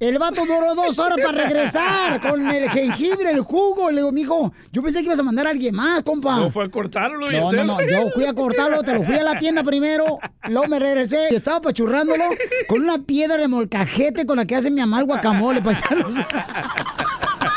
El 0.00 0.16
vato 0.18 0.46
duró 0.46 0.76
dos 0.76 0.96
horas 1.00 1.18
para 1.22 1.42
regresar 1.42 2.20
con 2.20 2.48
el 2.50 2.70
jengibre, 2.70 3.30
el 3.30 3.40
jugo. 3.40 3.90
Le 3.90 3.96
digo, 3.96 4.12
mijo, 4.12 4.52
yo 4.72 4.80
pensé 4.82 5.00
que 5.00 5.06
ibas 5.06 5.18
a 5.18 5.24
mandar 5.24 5.48
a 5.48 5.50
alguien 5.50 5.74
más, 5.74 6.02
compa. 6.02 6.36
No 6.36 6.50
fue 6.50 6.64
a 6.64 6.68
cortarlo 6.68 7.30
No, 7.30 7.52
no, 7.52 7.64
no, 7.64 7.80
yo 7.82 8.08
fui 8.10 8.24
a 8.24 8.32
cortarlo, 8.32 8.82
te 8.82 8.94
lo 8.94 9.02
fui 9.02 9.16
a 9.16 9.24
la 9.24 9.36
tienda 9.38 9.64
primero, 9.64 10.18
luego 10.48 10.68
me 10.68 10.78
regresé 10.78 11.28
y 11.32 11.34
estaba 11.34 11.60
pachurrándolo 11.60 12.24
con 12.68 12.82
una 12.82 12.98
piedra 12.98 13.38
de 13.38 13.48
molcajete 13.48 14.24
con 14.24 14.36
la 14.36 14.46
que 14.46 14.54
hace 14.54 14.70
mi 14.70 14.80
mamá 14.80 15.00
el 15.00 15.06
guacamole, 15.06 15.62
paisanos. 15.62 16.14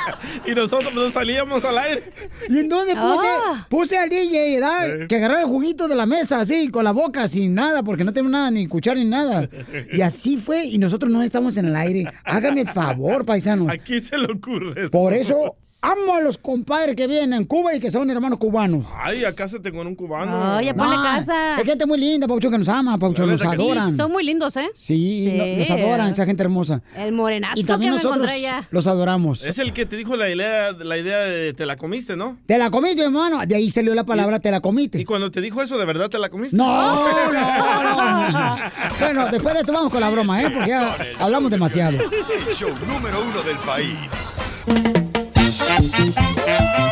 Y 0.46 0.52
nosotros 0.56 0.94
no 0.94 1.10
salíamos 1.12 1.64
al 1.64 1.78
aire. 1.78 2.12
Y 2.50 2.60
entonces 2.60 2.96
puse, 2.96 3.28
Ah. 3.28 3.66
puse 3.70 3.98
al 3.98 4.10
DJ, 4.10 4.56
¿verdad? 4.60 5.00
Sí. 5.02 5.08
Que 5.08 5.16
agarrara 5.18 5.42
el 5.42 5.48
juguito 5.48 5.88
de 5.88 5.96
la 5.96 6.06
mesa, 6.06 6.40
así, 6.40 6.70
con 6.70 6.84
la 6.84 6.92
boca, 6.92 7.28
sin 7.28 7.54
nada, 7.54 7.84
porque 7.84 8.04
no 8.04 8.12
tengo 8.14 8.30
nada, 8.30 8.50
ni 8.52 8.68
cuchara, 8.68 8.98
ni 9.00 9.06
nada. 9.06 9.48
Y 9.94 10.02
así 10.02 10.38
fue, 10.38 10.66
y 10.66 10.78
nosotros 10.78 11.12
no 11.12 11.22
estamos 11.22 11.58
en 11.58 11.66
el 11.66 11.76
aire. 11.76 12.06
Hágame 12.24 12.62
el 12.62 12.68
favor, 12.70 13.26
paisanos. 13.26 13.70
¿A 13.70 13.78
quién 13.78 14.02
se 14.04 14.18
le 14.18 14.32
ocurre 14.32 14.82
eso? 14.84 14.92
Por 14.92 15.14
eso 15.14 15.56
amo 15.84 16.16
a 16.16 16.22
los 16.22 16.38
compadres 16.38 16.96
que 16.96 17.08
vienen 17.08 17.34
en 17.34 17.46
Cuba 17.46 17.76
y 17.76 17.80
que 17.80 17.92
son 17.92 18.10
hermanos 18.10 18.40
cubanos. 18.40 18.86
Ay, 18.96 19.24
acá 19.26 19.48
se 19.48 19.60
tengo 19.60 19.82
un 19.82 19.96
cubano. 19.96 20.58
Oye, 20.58 20.74
ponle 20.74 20.96
No, 20.98 21.04
casa. 21.04 21.60
Es 21.60 21.66
gente 21.66 21.86
muy 21.86 22.00
linda, 22.00 22.28
Paucho, 22.28 22.50
que 22.50 22.58
nos 22.58 22.70
ama, 22.70 22.98
Paucho, 22.98 23.26
nos 23.26 23.44
adoran. 23.44 23.92
Sí, 23.92 23.98
son 23.98 24.12
muy 24.12 24.24
lindos, 24.24 24.56
¿eh? 24.58 24.70
Sí, 24.76 25.30
Sí. 25.32 25.38
no- 25.38 25.46
nos 25.58 25.70
adoran, 25.72 26.10
esa 26.12 26.26
gente 26.26 26.44
hermosa. 26.44 26.82
El 26.96 27.12
morenazo 27.14 27.60
Y 27.60 27.64
también 27.64 27.92
que 27.94 27.98
me 27.98 28.04
nosotros 28.04 28.28
encontré 28.28 28.48
allá. 28.48 28.68
los 28.72 28.88
adoramos. 28.88 29.44
Es 29.46 29.58
el 29.60 29.74
que 29.74 29.86
te 29.92 29.98
dijo 29.98 30.16
la 30.16 30.30
idea, 30.30 30.72
la 30.72 30.98
idea 30.98 31.18
de 31.18 31.54
te 31.54 31.66
la 31.66 31.76
comiste, 31.76 32.16
¿no? 32.16 32.38
Te 32.46 32.58
la 32.58 32.72
comiste, 32.72 33.02
hermano. 33.04 33.42
De 33.46 33.56
ahí 33.58 33.70
salió 33.70 33.94
la 33.94 34.06
palabra 34.06 34.40
te 34.40 34.50
la 34.50 34.60
Y 34.60 34.62
comiste. 34.62 35.06
cuando 35.06 35.30
te 35.30 35.42
dijo 35.42 35.62
eso, 35.62 35.78
¿de 35.78 35.84
verdad 35.84 36.08
te 36.10 36.18
la 36.18 36.30
comiste? 36.30 36.56
No, 36.62 37.30
no, 37.30 38.30
no. 38.30 38.58
Bueno, 39.02 39.28
después 39.30 39.54
de 39.54 39.60
esto 39.60 39.74
vamos 39.74 39.92
con 39.92 40.00
la 40.00 40.10
broma, 40.10 40.42
¿eh? 40.44 40.50
Porque 40.50 40.70
ya 40.70 40.96
hablamos 41.20 41.52
demasiado. 41.52 41.98
El 42.00 42.54
show 42.56 42.70
número 42.88 43.22
uno 43.22 43.42
del 43.42 43.58
país. 43.58 44.38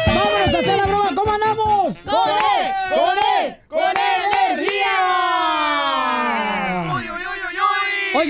¡Vámonos 0.06 0.54
a 0.54 0.60
hacer 0.60 0.76
la 0.78 0.86
broma! 0.86 1.10
¿Cómo 1.16 1.32
andamos? 1.32 1.98
¡Con 2.04 2.30
él! 2.30 2.72
¡Con 2.90 3.18
él! 3.18 3.56
¡Con 3.70 3.80
energía! 3.80 4.09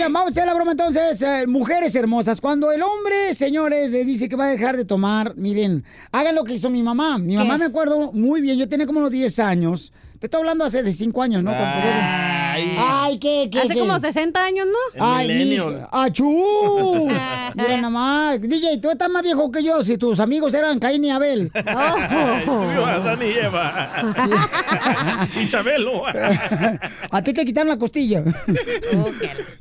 Oigan, 0.10 0.14
vamos 0.14 0.30
a 0.30 0.31
hacer 0.31 0.48
la 0.48 0.56
broma 0.56 0.72
entonces. 0.72 1.22
eh, 1.22 1.45
mujeres 1.45 1.94
hermosas, 1.94 2.41
cuando 2.41 2.72
el 2.72 2.81
hombre, 2.81 3.36
señores, 3.36 3.91
le 3.91 4.03
dice 4.03 4.27
que 4.27 4.36
va 4.36 4.45
a 4.45 4.49
dejar 4.49 4.76
de 4.76 4.84
tomar, 4.84 5.36
miren, 5.38 5.84
hagan 6.11 6.34
lo 6.34 6.44
que 6.44 6.53
hizo 6.56 6.68
mi 6.72 6.81
mamá. 6.81 7.19
Mi 7.19 7.38
mamá 7.38 7.60
me 7.60 7.65
acuerdo 7.65 8.11
muy 8.11 8.41
bien, 8.41 8.57
yo 8.57 8.68
tenía 8.68 8.88
como 8.88 8.99
unos 9.02 9.11
10 9.11 9.38
años. 9.38 9.94
Te 10.19 10.27
estoy 10.27 10.39
hablando 10.39 10.65
hace 10.65 10.83
de 10.83 10.91
5 10.91 11.21
años, 11.21 11.43
¿no? 11.43 11.51
Ay. 11.55 12.75
Ay, 12.77 13.19
¿qué, 13.19 13.49
qué, 13.49 13.61
Hace 13.61 13.73
qué? 13.73 13.79
como 13.79 13.97
60 13.97 14.43
años, 14.43 14.67
¿no? 14.67 14.73
El 14.93 15.01
Ay, 15.01 15.45
mi... 15.45 15.57
¡Achú! 15.91 17.07
Mira 17.55 17.75
nada 17.77 17.89
más. 17.89 18.41
DJ, 18.41 18.79
tú 18.79 18.89
estás 18.89 19.09
más 19.09 19.23
viejo 19.23 19.49
que 19.49 19.63
yo 19.63 19.81
si 19.81 19.97
tus 19.97 20.19
amigos 20.19 20.53
eran 20.53 20.77
Caín 20.77 21.05
y 21.05 21.11
Abel. 21.11 21.49
Ay, 21.53 22.43
tú 22.43 22.51
ibas 22.63 22.87
a 22.89 22.95
Adán 22.95 23.19
y 23.21 23.31
Eva. 23.31 25.29
y 25.41 25.47
Chabelo. 25.47 26.03
A 27.11 27.21
ti 27.23 27.33
te 27.33 27.45
quitaron 27.45 27.69
la 27.69 27.77
costilla. 27.77 28.21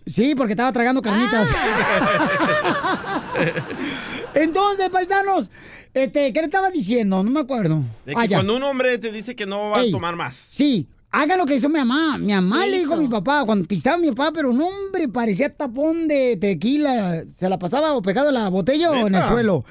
Sí, 0.06 0.35
porque 0.35 0.55
estaba 0.55 0.72
tragando 0.72 1.01
carnitas. 1.01 1.55
Entonces, 4.35 4.89
paisanos, 4.90 5.51
este, 6.05 6.33
¿qué 6.33 6.41
le 6.41 6.47
estaba 6.47 6.70
diciendo? 6.70 7.23
No 7.23 7.31
me 7.31 7.41
acuerdo. 7.41 7.83
De 8.07 8.15
que 8.15 8.20
Ah, 8.20 8.27
ya. 8.27 8.37
cuando 8.39 8.57
un 8.57 8.62
hombre 8.62 8.99
te 8.99 9.12
dice 9.12 9.35
que 9.37 9.47
no 9.47 9.70
va 9.70 9.83
Ey. 9.83 9.89
a 9.89 9.93
tomar 9.93 10.16
más. 10.16 10.47
Sí, 10.51 10.87
haga 11.11 11.37
lo 11.37 11.47
que 11.47 11.55
hizo 11.55 11.69
mi 11.69 11.79
mamá. 11.79 12.19
Mi 12.19 12.33
mamá 12.33 12.65
¿Qué 12.65 12.70
le 12.70 12.79
dijo 12.79 12.95
a 12.95 12.97
mi 12.99 13.09
papá, 13.09 13.45
cuando 13.45 13.66
pistaba 13.66 13.97
a 13.97 14.01
mi 14.01 14.09
papá, 14.09 14.33
pero 14.35 14.51
un 14.51 14.61
hombre 14.61 15.09
parecía 15.09 15.55
tapón 15.55 16.09
de 16.09 16.37
tequila. 16.37 17.23
Se 17.37 17.49
la 17.49 17.59
pasaba 17.59 17.95
o 17.95 18.03
pegado 18.03 18.29
en 18.29 18.35
la 18.35 18.49
botella 18.49 18.91
o 18.91 19.07
en 19.07 19.15
el 19.15 19.25
suelo. 19.25 19.65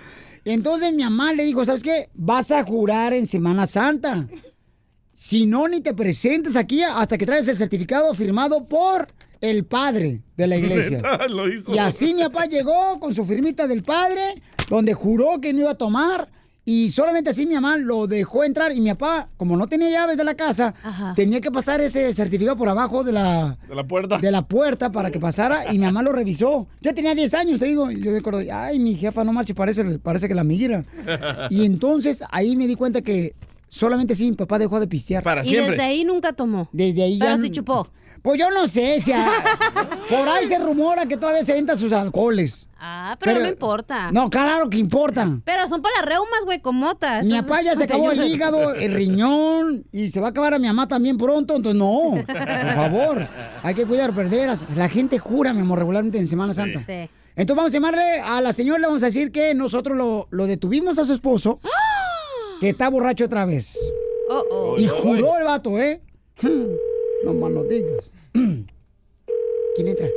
Entonces 0.46 0.94
mi 0.94 1.04
mamá 1.04 1.34
le 1.34 1.44
dijo, 1.44 1.66
¿sabes 1.66 1.84
qué? 1.84 2.10
Vas 2.14 2.52
a 2.52 2.64
jurar 2.64 3.14
en 3.14 3.28
Semana 3.28 3.68
Santa. 3.68 4.28
Si 5.14 5.46
no, 5.46 5.68
ni 5.68 5.82
te 5.82 5.94
presentes 5.94 6.56
aquí 6.56 6.84
hasta 6.84 7.18
que 7.18 7.26
traes 7.26 7.48
el 7.48 7.56
certificado 7.58 8.14
firmado 8.14 8.66
por 8.66 9.08
el 9.42 9.66
padre 9.66 10.22
de 10.36 10.48
la 10.48 10.58
iglesia. 10.58 11.00
Lo 11.30 11.52
hizo. 11.52 11.74
Y 11.74 11.78
así 11.78 12.14
mi 12.14 12.24
papá 12.24 12.46
llegó 12.46 13.00
con 13.00 13.14
su 13.16 13.26
firmita 13.26 13.68
del 13.68 13.84
padre, 13.84 14.42
donde 14.70 14.94
juró 14.94 15.40
que 15.42 15.54
no 15.54 15.60
iba 15.62 15.72
a 15.72 15.76
tomar. 15.76 16.30
Y 16.70 16.90
solamente 16.90 17.30
así 17.30 17.46
mi 17.46 17.54
mamá 17.54 17.78
lo 17.78 18.08
dejó 18.08 18.44
entrar. 18.44 18.74
Y 18.74 18.82
mi 18.82 18.90
papá, 18.90 19.30
como 19.38 19.56
no 19.56 19.68
tenía 19.68 19.90
llaves 19.90 20.18
de 20.18 20.26
la 20.26 20.36
casa, 20.36 20.76
Ajá. 20.84 21.14
tenía 21.16 21.40
que 21.40 21.50
pasar 21.50 21.80
ese 21.80 22.12
certificado 22.12 22.58
por 22.58 22.68
abajo 22.68 23.06
de 23.06 23.14
la, 23.14 23.58
De 23.70 23.74
la 23.76 23.86
puerta. 23.86 24.18
de 24.18 24.32
la 24.32 24.42
puerta 24.46 24.92
para 24.92 25.10
que 25.10 25.18
pasara. 25.18 25.74
Y 25.74 25.80
mi 25.80 25.86
mamá 25.86 26.04
lo 26.04 26.12
revisó. 26.12 26.68
Yo 26.82 26.94
tenía 26.94 27.16
10 27.16 27.34
años, 27.36 27.60
te 27.60 27.68
digo. 27.68 27.90
Y 27.90 28.02
yo 28.02 28.12
me 28.12 28.18
acuerdo, 28.18 28.42
ay, 28.52 28.80
mi 28.80 28.96
jefa 28.96 29.24
no 29.24 29.32
marche, 29.32 29.56
parece, 29.56 29.86
parece 30.00 30.28
que 30.28 30.36
la 30.36 30.44
migra. 30.44 30.84
Y 31.50 31.64
entonces 31.64 32.22
ahí 32.32 32.58
me 32.58 32.68
di 32.68 32.76
cuenta 32.76 33.02
que 33.02 33.34
solamente 33.70 34.14
sí 34.14 34.30
mi 34.30 34.36
papá 34.36 34.60
dejó 34.60 34.82
de 34.82 34.88
pistear. 34.88 35.24
Para 35.24 35.46
Y 35.46 35.50
siempre. 35.50 35.72
desde 35.72 35.84
ahí 35.84 36.04
nunca 36.04 36.34
tomó. 36.34 36.68
Desde 36.74 37.02
ahí 37.04 37.18
Pero 37.18 37.38
ya. 37.38 37.42
sí 37.42 37.50
chupó. 37.50 37.88
Pues 38.28 38.42
yo 38.42 38.52
no 38.52 38.68
sé, 38.68 39.00
si 39.00 39.14
a- 39.14 39.26
por 40.10 40.28
ahí 40.28 40.48
se 40.48 40.60
rumora 40.60 41.06
que 41.06 41.16
todavía 41.16 41.44
se 41.44 41.54
ventan 41.54 41.78
sus 41.78 41.94
alcoholes. 41.94 42.68
Ah, 42.78 43.16
pero, 43.18 43.32
Pero- 43.36 43.46
no 43.46 43.50
importa. 43.50 44.12
No, 44.12 44.30
claro 44.30 44.70
que 44.70 44.78
importa. 44.78 45.40
Pero 45.46 45.66
son 45.70 45.82
para 45.82 46.02
reumas, 46.02 46.42
güey, 46.44 46.60
con 46.60 46.76
motas. 46.76 47.26
Mi 47.26 47.40
papá 47.40 47.62
ya 47.62 47.74
se 47.78 47.86
acabó 47.86 48.12
el 48.12 48.22
hígado, 48.26 48.74
el 48.74 48.94
riñón 48.94 49.86
y 49.94 50.10
se 50.10 50.20
va 50.20 50.28
a 50.28 50.30
acabar 50.32 50.54
a 50.56 50.60
mi 50.60 50.68
mamá 50.68 50.90
también 50.90 51.18
pronto, 51.18 51.56
entonces 51.56 51.80
no, 51.80 52.16
por 52.28 52.76
favor, 52.76 53.28
hay 53.64 53.74
que 53.74 53.86
cuidar, 53.86 54.12
pero 54.14 54.28
de 54.28 54.36
veras, 54.36 54.66
la 54.76 54.90
gente 54.90 55.20
jura, 55.20 55.54
mi 55.54 55.62
amor, 55.62 55.80
regularmente 55.80 56.18
en 56.18 56.28
Semana 56.28 56.54
Santa. 56.54 56.82
Sí. 56.82 57.10
Entonces 57.38 57.56
vamos 57.56 57.72
a 57.72 57.76
llamarle 57.78 58.20
a 58.20 58.42
la 58.42 58.52
señora, 58.52 58.80
le 58.80 58.88
vamos 58.88 59.04
a 59.04 59.06
decir 59.06 59.32
que 59.32 59.54
nosotros 59.54 59.96
lo, 59.96 60.28
lo 60.32 60.48
detuvimos 60.48 61.00
a 61.00 61.06
su 61.06 61.14
esposo, 61.14 61.62
que 62.60 62.68
está 62.68 62.90
borracho 62.90 63.24
otra 63.24 63.46
vez. 63.46 63.80
Oh, 64.30 64.44
oh. 64.52 64.78
Y 64.78 64.86
juró 64.90 65.38
el 65.38 65.46
vato, 65.46 65.80
¿eh? 65.80 66.02
No 67.24 67.34
más 67.34 67.52
no 67.52 67.64
digas. 67.64 68.12
¿Quién 68.34 69.88
entra? 69.88 70.08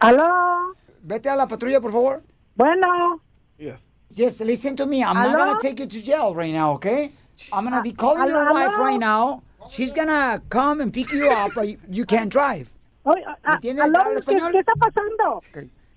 ¿Aló? 0.00 0.74
Vete 1.02 1.28
a 1.28 1.36
la 1.36 1.46
patrulla, 1.46 1.80
por 1.80 1.92
favor. 1.92 2.22
Bueno. 2.54 3.20
Yes, 4.14 4.40
listen 4.40 4.74
to 4.76 4.86
me. 4.86 5.02
I'm 5.02 5.14
not 5.14 5.28
¿Aló? 5.34 5.38
gonna 5.38 5.58
take 5.60 5.78
you 5.78 5.86
to 5.86 6.00
jail 6.02 6.34
right 6.34 6.52
now, 6.52 6.72
okay? 6.74 7.10
I'm 7.52 7.64
gonna 7.64 7.82
be 7.82 7.92
calling 7.92 8.22
¿Aló, 8.22 8.44
your 8.44 8.52
wife 8.52 8.78
right 8.78 8.98
now. 8.98 9.42
She's 9.68 9.92
gonna 9.92 10.40
come 10.48 10.80
and 10.80 10.92
pick 10.92 11.12
you 11.12 11.28
up, 11.28 11.52
but 11.54 11.66
you, 11.90 12.06
can't 12.06 12.30
drive. 12.30 12.70
Oye, 13.04 13.22
a- 13.44 13.54
¿Entiendes? 13.56 13.84
¿aló? 13.84 13.98
¿Habla 14.00 14.14
¿Qué, 14.14 14.20
español? 14.20 14.52
qué 14.52 14.58
está 14.60 14.72
pasando? 14.78 15.42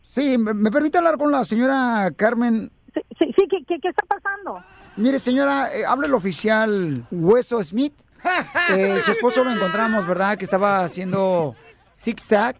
Sí, 0.03 0.37
¿me, 0.37 0.53
me 0.53 0.69
permite 0.71 0.97
hablar 0.97 1.17
con 1.17 1.31
la 1.31 1.45
señora 1.45 2.11
Carmen? 2.15 2.71
Sí, 2.93 3.01
sí, 3.19 3.25
sí, 3.37 3.47
¿qué, 3.49 3.63
qué, 3.67 3.79
qué 3.79 3.87
está 3.89 4.05
pasando? 4.07 4.61
Mire, 4.97 5.19
señora, 5.19 5.73
eh, 5.73 5.85
habla 5.85 6.07
el 6.07 6.13
oficial 6.13 7.05
Hueso 7.11 7.63
Smith. 7.63 7.93
Eh, 8.71 8.99
su 9.03 9.11
esposo 9.11 9.43
lo 9.43 9.51
encontramos, 9.51 10.05
¿verdad? 10.05 10.37
Que 10.37 10.43
estaba 10.43 10.83
haciendo 10.83 11.55
zigzag. 11.95 12.55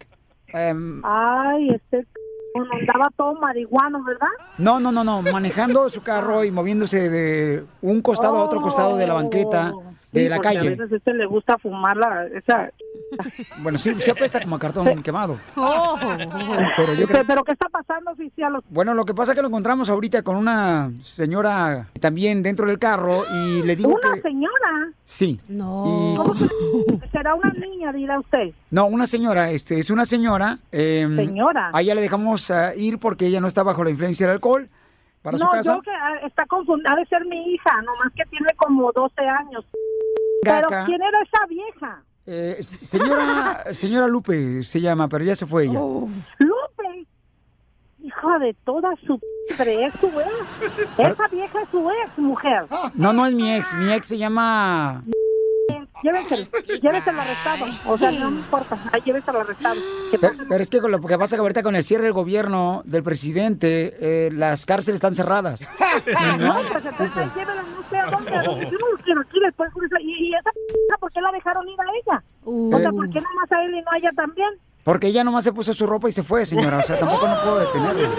Em, 0.47 1.01
Ay, 1.05 1.69
este 1.69 2.07
andaba 2.55 3.09
todo 3.15 3.33
marihuano, 3.35 4.03
¿verdad? 4.03 4.27
no, 4.57 4.79
no, 4.79 4.91
no, 4.91 5.03
no, 5.03 5.21
manejando 5.21 5.89
su 5.89 6.01
carro 6.01 6.43
y 6.43 6.51
moviéndose 6.51 7.09
de 7.09 7.63
un 7.81 8.01
costado 8.01 8.37
a 8.37 8.43
otro 8.43 8.59
costado 8.61 8.97
de 8.97 9.07
la 9.07 9.13
banqueta 9.13 9.71
de 10.11 10.23
Sí, 10.23 10.29
la 10.29 10.35
porque 10.37 10.47
A 10.47 10.53
calle. 10.53 10.69
veces 10.71 10.91
a 10.91 10.95
este 10.95 11.13
le 11.13 11.25
gusta 11.27 11.57
fumar 11.57 11.95
la, 11.97 12.25
esa... 12.27 12.71
Bueno, 13.61 13.77
sí, 13.77 13.93
se 13.99 14.11
apesta 14.11 14.41
como 14.41 14.55
a 14.55 14.59
cartón 14.59 15.01
quemado. 15.03 15.39
Oh. 15.55 15.95
Pero 16.77 16.93
yo 16.93 17.07
creo- 17.07 17.23
¿Pero 17.27 17.43
qué 17.43 17.51
está 17.51 17.67
pasando, 17.69 18.11
oficial? 18.11 18.53
Bueno, 18.69 18.93
lo 18.93 19.05
que 19.05 19.13
pasa 19.13 19.31
es 19.31 19.35
que 19.35 19.41
lo 19.41 19.47
encontramos 19.49 19.89
ahorita 19.89 20.21
con 20.23 20.35
una 20.35 20.91
señora 21.03 21.87
también 21.99 22.41
dentro 22.43 22.65
del 22.67 22.79
carro 22.79 23.23
y 23.33 23.63
le 23.63 23.75
digo 23.75 23.89
¿Una 23.89 24.13
que... 24.15 24.21
señora? 24.21 24.91
Sí. 25.05 25.39
No. 25.47 25.83
Y 25.87 27.09
¿Será 27.11 27.33
una 27.35 27.51
niña, 27.53 27.91
dirá 27.91 28.19
usted? 28.19 28.51
No, 28.71 28.85
una 28.87 29.07
señora, 29.07 29.51
este, 29.51 29.79
es 29.79 29.89
una 29.89 30.05
señora. 30.05 30.59
eh, 30.71 31.07
Señora. 31.15 31.71
A 31.73 31.81
ella 31.81 31.95
le 31.95 32.01
dejamos 32.01 32.49
ah, 32.51 32.75
ir 32.75 32.99
porque 32.99 33.25
ella 33.27 33.41
no 33.41 33.47
está 33.47 33.63
bajo 33.63 33.83
la 33.83 33.89
influencia 33.89 34.27
del 34.27 34.35
alcohol 34.35 34.69
para 35.23 35.37
no, 35.37 35.43
su 35.45 35.49
casa. 35.49 35.75
yo 35.75 35.81
que 35.81 35.91
ah, 35.91 36.25
está 36.27 36.45
confundida, 36.45 36.91
ha 36.93 36.95
de 36.95 37.05
ser 37.07 37.25
mi 37.25 37.53
hija, 37.53 37.81
nomás 37.81 38.13
que 38.15 38.23
tiene 38.29 38.47
como 38.55 38.91
12 38.91 39.21
años. 39.21 39.65
Pero 40.43 40.69
Gaca. 40.69 40.85
¿quién 40.85 41.01
era 41.01 41.21
esa 41.21 41.45
vieja? 41.47 42.03
Eh, 42.25 42.57
señora, 42.61 43.63
señora 43.73 44.07
Lupe 44.07 44.63
se 44.63 44.81
llama, 44.81 45.07
pero 45.07 45.23
ya 45.25 45.35
se 45.35 45.45
fue 45.45 45.65
ella. 45.65 45.79
Oh. 45.81 46.07
Lupe, 46.37 47.07
hija 48.03 48.39
de 48.39 48.53
toda 48.65 48.89
su 49.05 49.19
es 49.49 49.93
su 49.99 50.07
ex. 50.07 50.89
Esa 50.97 51.27
vieja 51.27 51.61
es 51.61 51.69
su 51.69 51.89
ex 51.89 52.17
mujer. 52.17 52.65
No, 52.93 53.13
no 53.13 53.25
es 53.25 53.33
mi 53.33 53.51
ex, 53.51 53.73
mi 53.75 53.91
ex 53.91 54.07
se 54.07 54.17
llama... 54.17 55.03
Lléveselo, 56.03 56.45
lléveselo 56.81 57.21
arrestado. 57.21 57.65
O 57.87 57.97
sea, 57.97 58.11
no 58.11 58.31
me 58.31 58.39
importa, 58.39 58.79
ahí 58.91 59.01
lléveselo 59.05 59.41
arrestado. 59.41 59.75
Pero, 60.11 60.33
pero 60.47 60.61
es 60.61 60.69
que 60.69 60.79
con 60.79 60.91
lo 60.91 60.99
que 61.01 61.17
pasa 61.17 61.35
que 61.35 61.41
ahorita 61.41 61.63
con 61.63 61.75
el 61.75 61.83
cierre 61.83 62.03
del 62.03 62.13
gobierno 62.13 62.81
del 62.85 63.03
presidente, 63.03 63.97
eh, 63.99 64.29
las 64.31 64.65
cárceles 64.65 64.95
están 64.95 65.15
cerradas. 65.15 65.67
No 66.39 66.55
pues 66.71 66.85
entonces 66.85 67.35
llévela, 67.35 67.63
no 67.63 67.89
sé 67.89 67.97
a 67.97 68.05
dónde. 68.09 68.33
a 68.35 68.43
dónde. 68.43 68.65
Yo 68.65 68.71
no 68.71 69.03
quiero 69.03 69.21
aquí 69.21 69.39
después. 69.43 69.69
Y, 70.01 70.27
y 70.27 70.33
esa 70.33 70.51
¿por 70.99 71.11
qué 71.11 71.21
la 71.21 71.31
dejaron 71.31 71.67
ir 71.67 71.79
a 71.79 71.83
ella? 71.83 72.23
O 72.45 72.79
sea. 72.79 72.91
¿por 72.91 73.09
qué 73.09 73.21
nomás 73.21 73.51
a 73.51 73.63
él 73.63 73.75
y 73.75 73.81
no 73.81 73.91
a 73.91 73.97
ella 73.97 74.11
también? 74.15 74.49
Porque 74.83 75.07
ella 75.07 75.23
nomás 75.23 75.43
se 75.43 75.53
puso 75.53 75.73
su 75.73 75.85
ropa 75.85 76.09
y 76.09 76.11
se 76.11 76.23
fue, 76.23 76.45
señora. 76.45 76.77
O 76.77 76.81
sea, 76.81 76.97
tampoco 76.97 77.27
no 77.27 77.35
puedo 77.43 77.59
detenerla. 77.65 78.09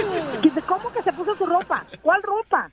¿Cómo 0.67 0.93
que 0.93 1.03
se 1.03 1.13
puso 1.13 1.35
su 1.37 1.47
ropa? 1.47 1.85
¿Cuál 2.03 2.23
ropa? 2.23 2.71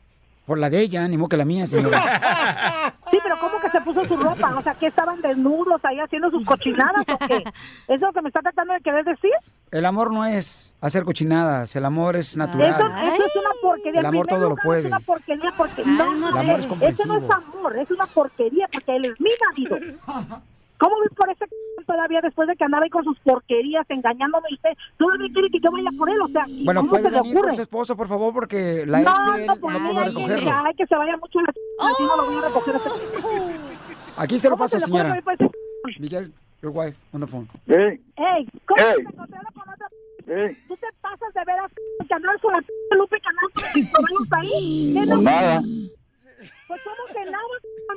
Por 0.48 0.58
la 0.60 0.70
de 0.70 0.80
ella, 0.80 1.06
ni 1.10 1.18
modo 1.18 1.28
que 1.28 1.36
la 1.36 1.44
mía, 1.44 1.68
señora. 1.68 2.94
Sí, 3.12 3.18
pero 3.24 3.40
¿cómo 3.40 3.58
que 3.62 3.70
se 3.70 3.80
puso 3.80 4.04
su 4.04 4.18
ropa? 4.18 4.54
O 4.58 4.62
sea, 4.62 4.74
¿que 4.76 4.88
estaban 4.88 5.22
desnudos 5.22 5.80
ahí 5.86 5.98
haciendo 5.98 6.30
sus 6.30 6.44
cochinadas 6.46 7.06
o 7.08 7.18
qué? 7.20 7.36
¿Eso 7.38 7.54
es 7.88 8.02
lo 8.02 8.12
que 8.12 8.22
me 8.22 8.28
está 8.28 8.42
tratando 8.42 8.74
de 8.74 8.82
querer 8.82 9.06
decir? 9.06 9.32
El 9.72 9.86
amor 9.86 10.12
no 10.12 10.26
es 10.26 10.76
hacer 10.82 11.06
cochinadas, 11.06 11.74
el 11.78 11.86
amor 11.86 12.18
es 12.18 12.36
natural. 12.36 12.70
Eso, 12.70 12.86
eso 13.14 13.26
es 13.26 13.36
una 13.38 13.50
porquería. 13.62 14.00
El 14.02 14.06
amor 14.06 14.28
todo 14.28 14.50
lo 14.50 14.56
puede. 14.58 14.82
Es 14.82 14.86
una 14.88 15.00
porquería 15.00 15.52
porque 15.56 15.86
no, 15.86 16.30
El 16.30 16.38
amor 16.38 16.60
es 16.60 16.68
Eso 16.82 17.06
no 17.06 17.18
es 17.18 17.32
amor, 17.32 17.78
es 17.78 17.92
una 17.92 18.08
porquería 18.08 18.68
porque 18.74 18.96
él 18.98 19.06
es 19.06 19.22
mi 19.22 19.30
marido. 19.48 19.78
¿Cómo 20.80 21.00
ves 21.02 21.12
por 21.16 21.30
ese 21.30 21.46
c- 21.48 21.86
todavía 21.86 22.20
después 22.22 22.48
de 22.48 22.56
que 22.56 22.64
andaba 22.64 22.84
ahí 22.84 22.90
con 22.90 23.04
sus 23.04 23.18
porquerías 23.20 23.86
engañándome 23.90 24.48
y 24.52 24.56
usted 24.56 24.70
todavía 24.98 25.28
quiere 25.34 25.50
que 25.50 25.60
yo 25.60 25.72
vaya 25.72 25.90
por 25.98 26.10
él? 26.10 26.22
O 26.22 26.28
sea, 26.28 26.46
Bueno, 26.66 26.82
¿cómo 26.82 26.90
puede 26.92 27.04
se 27.04 27.12
le 27.12 27.18
venir 27.22 27.38
ocurre? 27.38 27.56
su 27.56 27.62
esposo, 27.62 27.96
por 27.98 28.08
favor, 28.08 28.34
porque 28.34 28.84
la 28.86 29.02
ex 29.02 29.10
no, 29.10 29.34
de 29.34 29.42
él 29.42 29.48
no, 29.48 29.56
no, 29.56 29.62
pues, 29.62 29.78
pudo 29.80 30.00
ay, 30.00 30.08
recogerlo. 30.10 30.52
Ay, 30.54 30.74
que 30.76 30.86
se 30.86 30.96
vaya 30.96 31.18
mucho 31.18 31.40
la 31.42 31.52
ch... 31.54 31.58
Así 31.80 32.04
no 32.04 32.18
lo 32.18 32.26
voy 32.28 32.36
a 32.44 32.48
recoger. 32.48 32.76
a 32.76 32.78
ese- 32.78 33.78
Aquí 34.18 34.40
se 34.40 34.50
lo 34.50 34.56
¿Cómo 34.56 34.64
paso, 34.66 34.80
se 34.80 34.88
puede 34.90 35.04
señora. 35.04 35.22
por 35.22 35.34
ese- 35.34 36.00
Miguel, 36.00 36.34
your 36.62 36.72
wife, 36.76 36.98
on 37.14 37.22
the 37.22 37.28
phone. 37.28 37.48
Ey, 37.68 38.00
¿cómo 38.66 38.78
Ey. 38.88 38.96
que 38.98 39.04
se 39.04 39.14
con 39.14 39.24
otra 39.24 39.88
p- 40.26 40.58
Tú 40.68 40.76
te 40.78 40.88
pasas 41.02 41.34
de 41.34 41.42
veras 41.46 41.72
que 42.08 42.14
andas 42.14 42.42
con 42.42 42.52
la 42.52 42.62
Lupe 42.98 43.18
andas 43.24 43.92
con 43.94 44.40
ahí. 44.40 44.94
¿Qué 44.94 45.06
no? 45.06 45.22
Nada. 45.22 45.62
Pues 46.68 46.82
cómo 46.84 47.14
que 47.14 47.32
nada, 47.32 47.44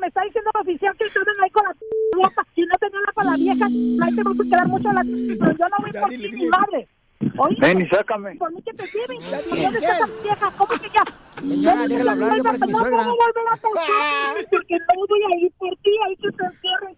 me 0.01 0.07
está 0.07 0.23
diciendo 0.23 0.51
el 0.55 0.61
oficial 0.61 0.97
que 0.97 1.05
estaban 1.05 1.29
ahí 1.43 1.51
con 1.51 1.65
la 1.65 1.75
ropa. 2.23 2.47
No 2.71 2.77
tenía 2.79 3.01
nada 3.01 3.13
para 3.15 3.31
la 3.33 3.37
vieja, 3.37 3.67
ahí 3.67 4.15
te 4.15 4.23
vas 4.23 4.35
a 4.41 4.45
quedar 4.45 4.69
mucho 4.69 4.89
a 4.89 4.93
la 4.93 5.03
pero 5.03 5.53
yo 5.59 5.69
no 5.69 5.77
voy 5.81 5.93
por 5.93 6.09
ti, 6.09 6.19
mi 6.19 6.47
madre. 6.47 6.89
Oye, 7.37 7.57
Ven 7.61 7.81
y 7.83 7.89
sácame. 7.89 8.37
por 8.37 8.51
mí 8.53 8.63
que 8.63 8.73
te 8.73 8.85
lleven. 8.87 9.19
¿Dónde 9.19 9.79
está 9.79 9.99
esa 9.99 10.23
vieja? 10.23 10.51
¿Cómo 10.57 10.67
que 10.81 10.89
ya? 10.89 11.05
Señora, 11.41 11.87
déjala 11.87 12.13
hablar, 12.13 12.37
ya 12.37 12.43
parece 12.43 12.67
mi 12.67 12.73
no 12.73 12.79
suegra. 12.79 12.97
puedo 13.03 13.11
volver 13.17 13.45
a 13.51 13.57
pensar, 13.57 14.47
porque 14.51 14.77
no 14.79 15.07
voy 15.09 15.21
a 15.33 15.37
ir 15.45 15.53
por 15.59 15.71
ti, 15.83 15.91
ahí 16.07 16.17
que 16.17 16.31
te 16.33 16.45
encierren. 16.45 16.97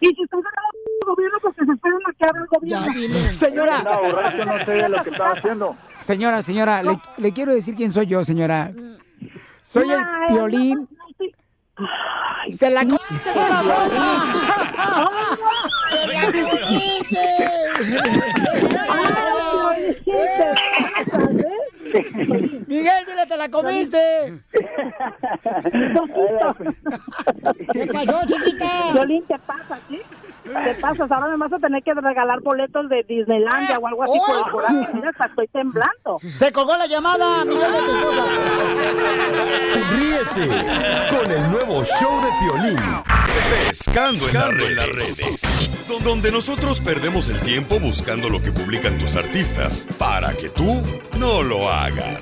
Y 0.00 0.06
si 0.14 0.22
estás 0.22 0.40
ganando 0.40 0.78
el 1.02 1.06
gobierno, 1.06 1.38
pues 1.42 1.54
que 1.56 1.64
se 1.66 1.72
esperen 1.72 1.98
a 2.06 2.12
que 2.12 2.24
abra 2.24 2.40
el 2.40 2.46
gobierno. 2.48 3.30
Señora. 3.32 3.76
Estaba 3.78 4.00
borracho, 4.00 4.44
no 4.44 4.64
sabía 4.64 4.88
lo 4.88 5.02
que 5.04 5.10
estaba 5.10 5.30
haciendo. 5.32 5.76
Señora, 6.00 6.42
señora, 6.42 6.82
le, 6.82 6.98
le 7.18 7.32
quiero 7.32 7.52
decir 7.54 7.74
quién 7.74 7.92
soy 7.92 8.06
yo, 8.06 8.24
señora. 8.24 8.72
Soy 9.64 9.90
el 9.90 10.00
Ay, 11.78 12.54
violín 12.54 12.54
de 12.54 12.70
la... 12.70 12.84
co- 12.84 12.98
Miguel, 22.66 23.04
dile, 23.06 23.26
te 23.26 23.36
la 23.36 23.48
comiste. 23.48 24.42
¿Qué 27.72 27.86
pasó, 27.92 28.20
chiquita? 28.26 28.92
Violín, 28.92 29.24
¿te 29.26 29.38
pasa, 29.40 29.78
sí? 29.88 30.00
Te 30.64 30.74
pasas, 30.74 31.10
ahora 31.10 31.28
me 31.28 31.36
vas 31.36 31.52
a 31.52 31.58
tener 31.58 31.82
que 31.82 31.92
regalar 31.94 32.40
boletos 32.40 32.88
de 32.88 33.02
Disneylandia 33.08 33.78
o 33.78 33.86
algo 33.86 34.02
así 34.04 34.18
por 34.26 34.36
el 34.36 34.52
coraje. 34.52 34.88
Mira, 34.94 35.10
hasta 35.10 35.26
estoy 35.26 35.48
temblando. 35.48 36.18
Se 36.38 36.52
colgó 36.52 36.76
la 36.76 36.86
llamada, 36.86 37.44
Miguel 37.44 37.72
de 37.72 37.78
tu 37.78 37.90
esposa. 37.98 38.24
Ríete 39.90 40.48
con 41.10 41.30
el 41.30 41.50
nuevo 41.50 41.84
show 41.84 42.20
de 42.22 42.28
Piolín. 42.40 42.80
Pescando, 43.68 44.28
en, 44.28 44.76
las 44.76 44.86
redes. 44.86 45.70
Don- 45.88 46.02
Donde 46.02 46.32
nosotros 46.32 46.80
perdemos 46.80 47.28
el 47.30 47.40
tiempo 47.40 47.78
buscando 47.78 48.28
lo 48.28 48.40
que 48.42 48.52
publican 48.52 48.96
tus 48.98 49.16
artistas 49.16 49.86
para 49.98 50.34
que 50.34 50.48
tú 50.48 50.82
no 51.18 51.42
lo 51.42 51.68
hagas. 51.70 52.20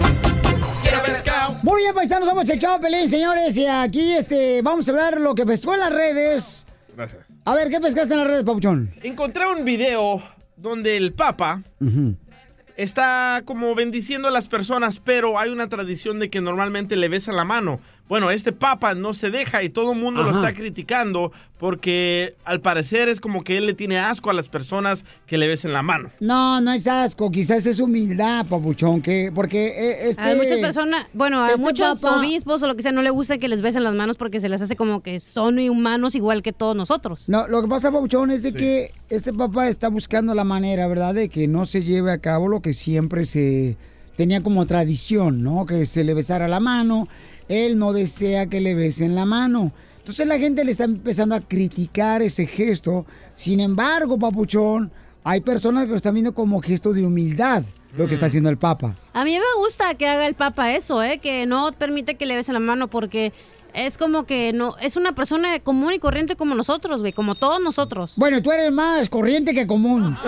Muy 1.63 1.83
bien, 1.83 1.95
paisanos, 1.95 2.29
somos 2.29 2.49
el 2.49 2.59
Chavo 2.59 2.81
Pelín, 2.81 3.09
señores. 3.09 3.57
Y 3.57 3.67
aquí 3.67 4.13
este, 4.13 4.63
vamos 4.63 4.89
a 4.89 4.91
hablar 4.91 5.21
lo 5.21 5.35
que 5.35 5.47
pescó 5.47 5.75
en 5.75 5.81
las 5.81 5.93
redes. 5.93 6.67
Gracias. 6.97 7.26
A 7.47 7.55
ver, 7.55 7.71
¿qué 7.71 7.79
pescaste 7.81 8.13
en 8.13 8.19
las 8.19 8.27
redes, 8.27 8.43
Papuchón? 8.43 8.93
Encontré 9.05 9.47
un 9.47 9.65
video 9.65 10.21
donde 10.57 10.97
el 10.97 11.13
Papa 11.13 11.63
está 12.77 13.43
como 13.45 13.73
bendiciendo 13.77 14.27
a 14.27 14.33
las 14.33 14.49
personas, 14.49 14.99
pero 14.99 15.39
hay 15.39 15.51
una 15.51 15.69
tradición 15.69 16.19
de 16.19 16.29
que 16.29 16.41
normalmente 16.41 16.97
le 16.97 17.09
besan 17.09 17.37
la 17.37 17.45
mano. 17.45 17.79
Bueno, 18.09 18.31
este 18.31 18.53
Papa 18.53 18.95
no 18.95 19.15
se 19.15 19.31
deja 19.31 19.65
y 19.65 19.69
todo 19.69 19.93
el 19.93 19.99
mundo 19.99 20.23
lo 20.23 20.31
está 20.31 20.53
criticando 20.53 21.33
porque 21.59 22.35
al 22.45 22.61
parecer 22.61 23.09
es 23.09 23.19
como 23.19 23.43
que 23.43 23.57
él 23.59 23.67
le 23.67 23.75
tiene 23.75 23.99
asco 23.99 24.31
a 24.31 24.33
las 24.33 24.49
personas 24.49 25.05
que 25.27 25.39
le 25.39 25.49
besen 25.49 25.73
la 25.73 25.83
mano. 25.83 26.11
No, 26.21 26.61
no 26.61 26.73
es 26.73 26.87
asco, 26.87 27.31
quizás 27.33 27.67
es 27.67 27.81
humildad, 27.81 28.47
Papuchón, 28.47 29.03
que, 29.03 29.33
porque 29.35 29.69
eh, 29.69 30.09
este... 30.11 30.23
Hay 30.23 30.37
muchas 30.37 30.59
personas, 30.61 31.07
bueno, 31.15 31.43
a 31.43 31.49
este 31.51 31.61
muchos 31.61 32.01
papa- 32.01 32.21
obispos 32.21 32.63
o 32.63 32.69
lo 32.69 32.77
que 32.77 32.83
sea 32.83 32.93
no 32.93 33.03
le 33.03 33.11
gusta 33.11 33.39
que 33.39 33.49
les 33.49 33.61
besen 33.61 33.83
las 33.83 33.95
manos 33.95 34.17
porque 34.17 34.39
se 34.39 34.49
les 34.49 34.63
hace 34.63 34.77
como 34.77 35.03
que 35.03 35.19
son 35.19 35.59
humanos 35.59 36.15
igual 36.15 36.43
que 36.43 36.53
todos 36.53 36.77
nosotros. 36.77 37.29
No, 37.29 37.49
lo 37.49 37.61
que 37.63 37.69
pasa, 37.69 37.91
Papuchón, 37.91 38.31
es 38.31 38.43
de 38.45 38.53
que 38.53 38.93
este 39.09 39.33
papá 39.33 39.67
está 39.69 39.89
buscando 39.89 40.33
la 40.35 40.45
manera, 40.45 40.87
¿verdad?, 40.87 41.15
de 41.15 41.29
que 41.29 41.49
no 41.49 41.67
se 41.67 41.83
lleve 41.83 42.13
a 42.13 42.19
cabo 42.19 42.47
lo 42.49 42.61
que 42.61 42.73
siempre 42.75 43.25
se 43.25 43.77
tenía 44.17 44.43
como 44.43 44.65
tradición, 44.67 45.43
¿no? 45.43 45.67
Que 45.67 45.87
se 45.87 46.05
le 46.05 46.15
besara 46.15 46.47
la 46.49 46.61
mano. 46.61 47.09
Él 47.49 47.79
no 47.79 47.93
desea 47.93 48.47
que 48.47 48.61
le 48.61 48.75
besen 48.75 49.15
la 49.15 49.25
mano. 49.25 49.73
Entonces 49.99 50.27
la 50.27 50.39
gente 50.39 50.65
le 50.65 50.71
está 50.71 50.85
empezando 50.85 51.35
a 51.35 51.41
criticar 51.41 52.23
ese 52.23 52.47
gesto. 52.47 53.07
Sin 53.35 53.59
embargo, 53.61 54.19
Papuchón, 54.19 54.93
hay 55.25 55.41
personas 55.41 55.85
que 55.85 55.91
lo 55.91 55.97
están 55.97 56.15
viendo 56.15 56.33
como 56.33 56.61
gesto 56.63 56.93
de 56.93 57.05
humildad, 57.05 57.65
lo 57.97 58.07
que 58.07 58.15
está 58.15 58.27
haciendo 58.27 58.49
el 58.49 58.57
Papa. 58.59 58.95
A 59.13 59.25
mí 59.25 59.33
me 59.33 59.63
gusta 59.63 59.95
que 59.95 60.07
haga 60.07 60.27
el 60.27 60.35
Papa 60.35 60.75
eso, 60.75 61.03
¿eh? 61.03 61.19
Que 61.19 61.47
no 61.47 61.73
permite 61.73 62.15
que 62.15 62.27
le 62.27 62.37
besen 62.37 62.53
la 62.55 62.61
mano 62.61 62.89
porque 62.89 63.33
Es 63.75 63.99
como 63.99 64.25
que 64.25 64.53
no, 64.55 64.75
es 64.81 64.97
una 64.97 65.15
persona 65.15 65.59
común 65.61 65.93
y 65.93 65.99
corriente 65.99 66.35
como 66.35 66.55
nosotros, 66.55 67.01
güey, 67.03 67.13
como 67.13 67.35
todos 67.35 67.61
nosotros. 67.61 68.15
Bueno, 68.17 68.41
tú 68.41 68.51
eres 68.51 68.73
más 68.73 69.09
corriente 69.11 69.53
que 69.53 69.67
común. 69.67 70.17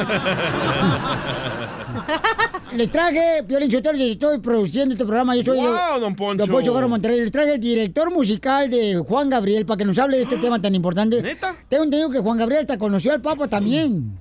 Les 2.75 2.91
traje, 2.91 3.43
Piolín 3.47 3.71
Sotelo, 3.71 3.97
y 3.99 4.13
estoy 4.13 4.39
produciendo 4.39 4.93
este 4.95 5.05
programa. 5.05 5.35
Yo 5.37 5.43
soy 5.43 5.59
Wow, 5.59 6.01
don 6.01 6.15
Poncho. 6.15 6.45
Don 6.45 6.51
Poncho 6.55 6.75
Garro 6.75 6.89
Monterrey. 6.89 7.21
Les 7.21 7.33
traje 7.33 7.55
el 7.55 7.61
director 7.61 8.13
musical 8.13 8.69
de 8.71 8.97
Juan 8.97 9.31
Gabriel 9.31 9.65
para 9.65 9.79
que 9.79 9.85
nos 9.85 9.99
hable 9.99 10.19
de 10.19 10.25
este 10.25 10.37
tema 10.37 10.61
tan 10.61 10.75
importante. 10.75 11.23
¿Neta? 11.23 11.57
Tengo 11.69 11.85
entendido 11.85 12.11
que 12.11 12.19
Juan 12.19 12.37
Gabriel 12.39 12.63
hasta 12.63 12.79
conoció 12.79 13.13
al 13.13 13.23
Papa 13.23 13.49
también. 13.49 14.19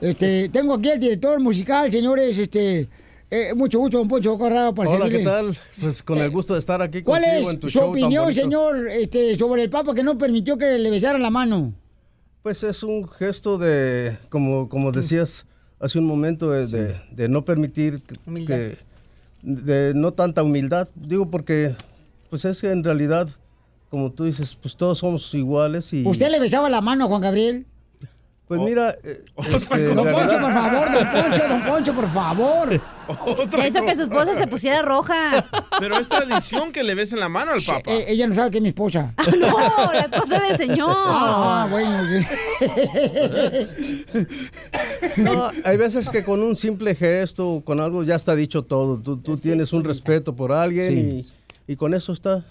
Este, 0.00 0.48
tengo 0.48 0.74
aquí 0.74 0.88
el 0.88 0.98
director 0.98 1.38
musical, 1.40 1.90
señores, 1.92 2.38
este... 2.38 2.88
eh, 3.30 3.52
mucho 3.54 3.78
gusto, 3.78 3.98
don 3.98 4.08
Poncho 4.08 4.38
Corrado, 4.38 4.74
para 4.74 4.88
Hola, 4.88 5.10
¿qué 5.10 5.18
tal? 5.18 5.54
Pues 5.78 6.02
con 6.02 6.16
el 6.16 6.30
gusto 6.30 6.54
de 6.54 6.60
estar 6.60 6.80
aquí 6.80 7.02
¿Cuál 7.02 7.22
contigo 7.22 7.48
es 7.48 7.54
en 7.54 7.60
tu 7.60 7.68
su 7.68 7.78
show 7.78 7.90
opinión, 7.90 8.34
señor, 8.34 8.88
este, 8.88 9.36
sobre 9.36 9.64
el 9.64 9.68
Papa 9.68 9.94
que 9.94 10.02
no 10.02 10.16
permitió 10.16 10.56
que 10.56 10.78
le 10.78 10.90
besaran 10.90 11.20
la 11.20 11.28
mano? 11.28 11.74
Pues 12.42 12.62
es 12.62 12.82
un 12.82 13.06
gesto 13.06 13.58
de, 13.58 14.16
como, 14.30 14.70
como 14.70 14.90
decías 14.90 15.44
hace 15.80 15.98
un 15.98 16.06
momento, 16.06 16.50
de, 16.50 16.66
de- 16.66 17.00
de 17.12 17.28
no 17.28 17.44
permitir 17.44 18.02
que- 18.46 18.78
de 19.42 19.92
no 19.94 20.12
tanta 20.12 20.42
humildad. 20.42 20.88
Digo 20.94 21.30
porque, 21.30 21.74
pues 22.30 22.44
es 22.44 22.60
que 22.60 22.70
en 22.70 22.82
realidad, 22.84 23.28
como 23.90 24.10
tú 24.10 24.24
dices, 24.24 24.56
pues 24.60 24.76
todos 24.76 24.98
somos 24.98 25.32
iguales 25.34 25.92
y... 25.92 26.04
¿Usted 26.06 26.30
le 26.30 26.40
besaba 26.40 26.68
la 26.68 26.80
mano 26.80 27.04
a 27.04 27.08
Juan 27.08 27.20
Gabriel? 27.22 27.66
Pues 28.48 28.60
mira, 28.60 28.96
eh, 29.04 29.24
este, 29.36 29.94
Don 29.94 30.10
Poncho, 30.10 30.40
por 30.40 30.52
favor, 30.52 30.90
don 30.90 31.06
Poncho, 31.10 31.48
don 31.48 31.62
Poncho, 31.64 31.94
por 31.94 32.08
favor. 32.12 32.80
Que 33.50 33.68
hizo 33.68 33.84
que 33.84 33.96
su 33.96 34.02
esposa 34.02 34.34
se 34.34 34.46
pusiera 34.46 34.82
roja. 34.82 35.46
Pero 35.78 35.98
es 35.98 36.08
tradición 36.08 36.72
que 36.72 36.82
le 36.82 36.94
besen 36.94 37.20
la 37.20 37.28
mano 37.28 37.52
al 37.52 37.62
Papa. 37.62 37.90
Eh, 37.90 38.04
ella 38.08 38.26
no 38.26 38.34
sabe 38.34 38.50
que 38.50 38.58
es 38.58 38.62
mi 38.62 38.68
esposa. 38.68 39.14
No, 39.38 39.92
la 39.92 40.00
esposa 40.00 40.38
del 40.40 40.56
señor. 40.56 40.94
Ah, 40.94 41.66
bueno. 41.70 42.26
No, 45.16 45.48
hay 45.64 45.76
veces 45.76 46.10
que 46.10 46.24
con 46.24 46.42
un 46.42 46.56
simple 46.56 46.94
gesto, 46.94 47.62
con 47.64 47.80
algo 47.80 48.02
ya 48.02 48.16
está 48.16 48.34
dicho 48.34 48.64
todo. 48.64 48.98
Tú, 48.98 49.16
tú 49.18 49.38
tienes 49.38 49.72
un 49.72 49.84
respeto 49.84 50.36
por 50.36 50.52
alguien 50.52 50.98
y, 50.98 51.26
y 51.72 51.76
con 51.76 51.94
eso 51.94 52.12
está. 52.12 52.44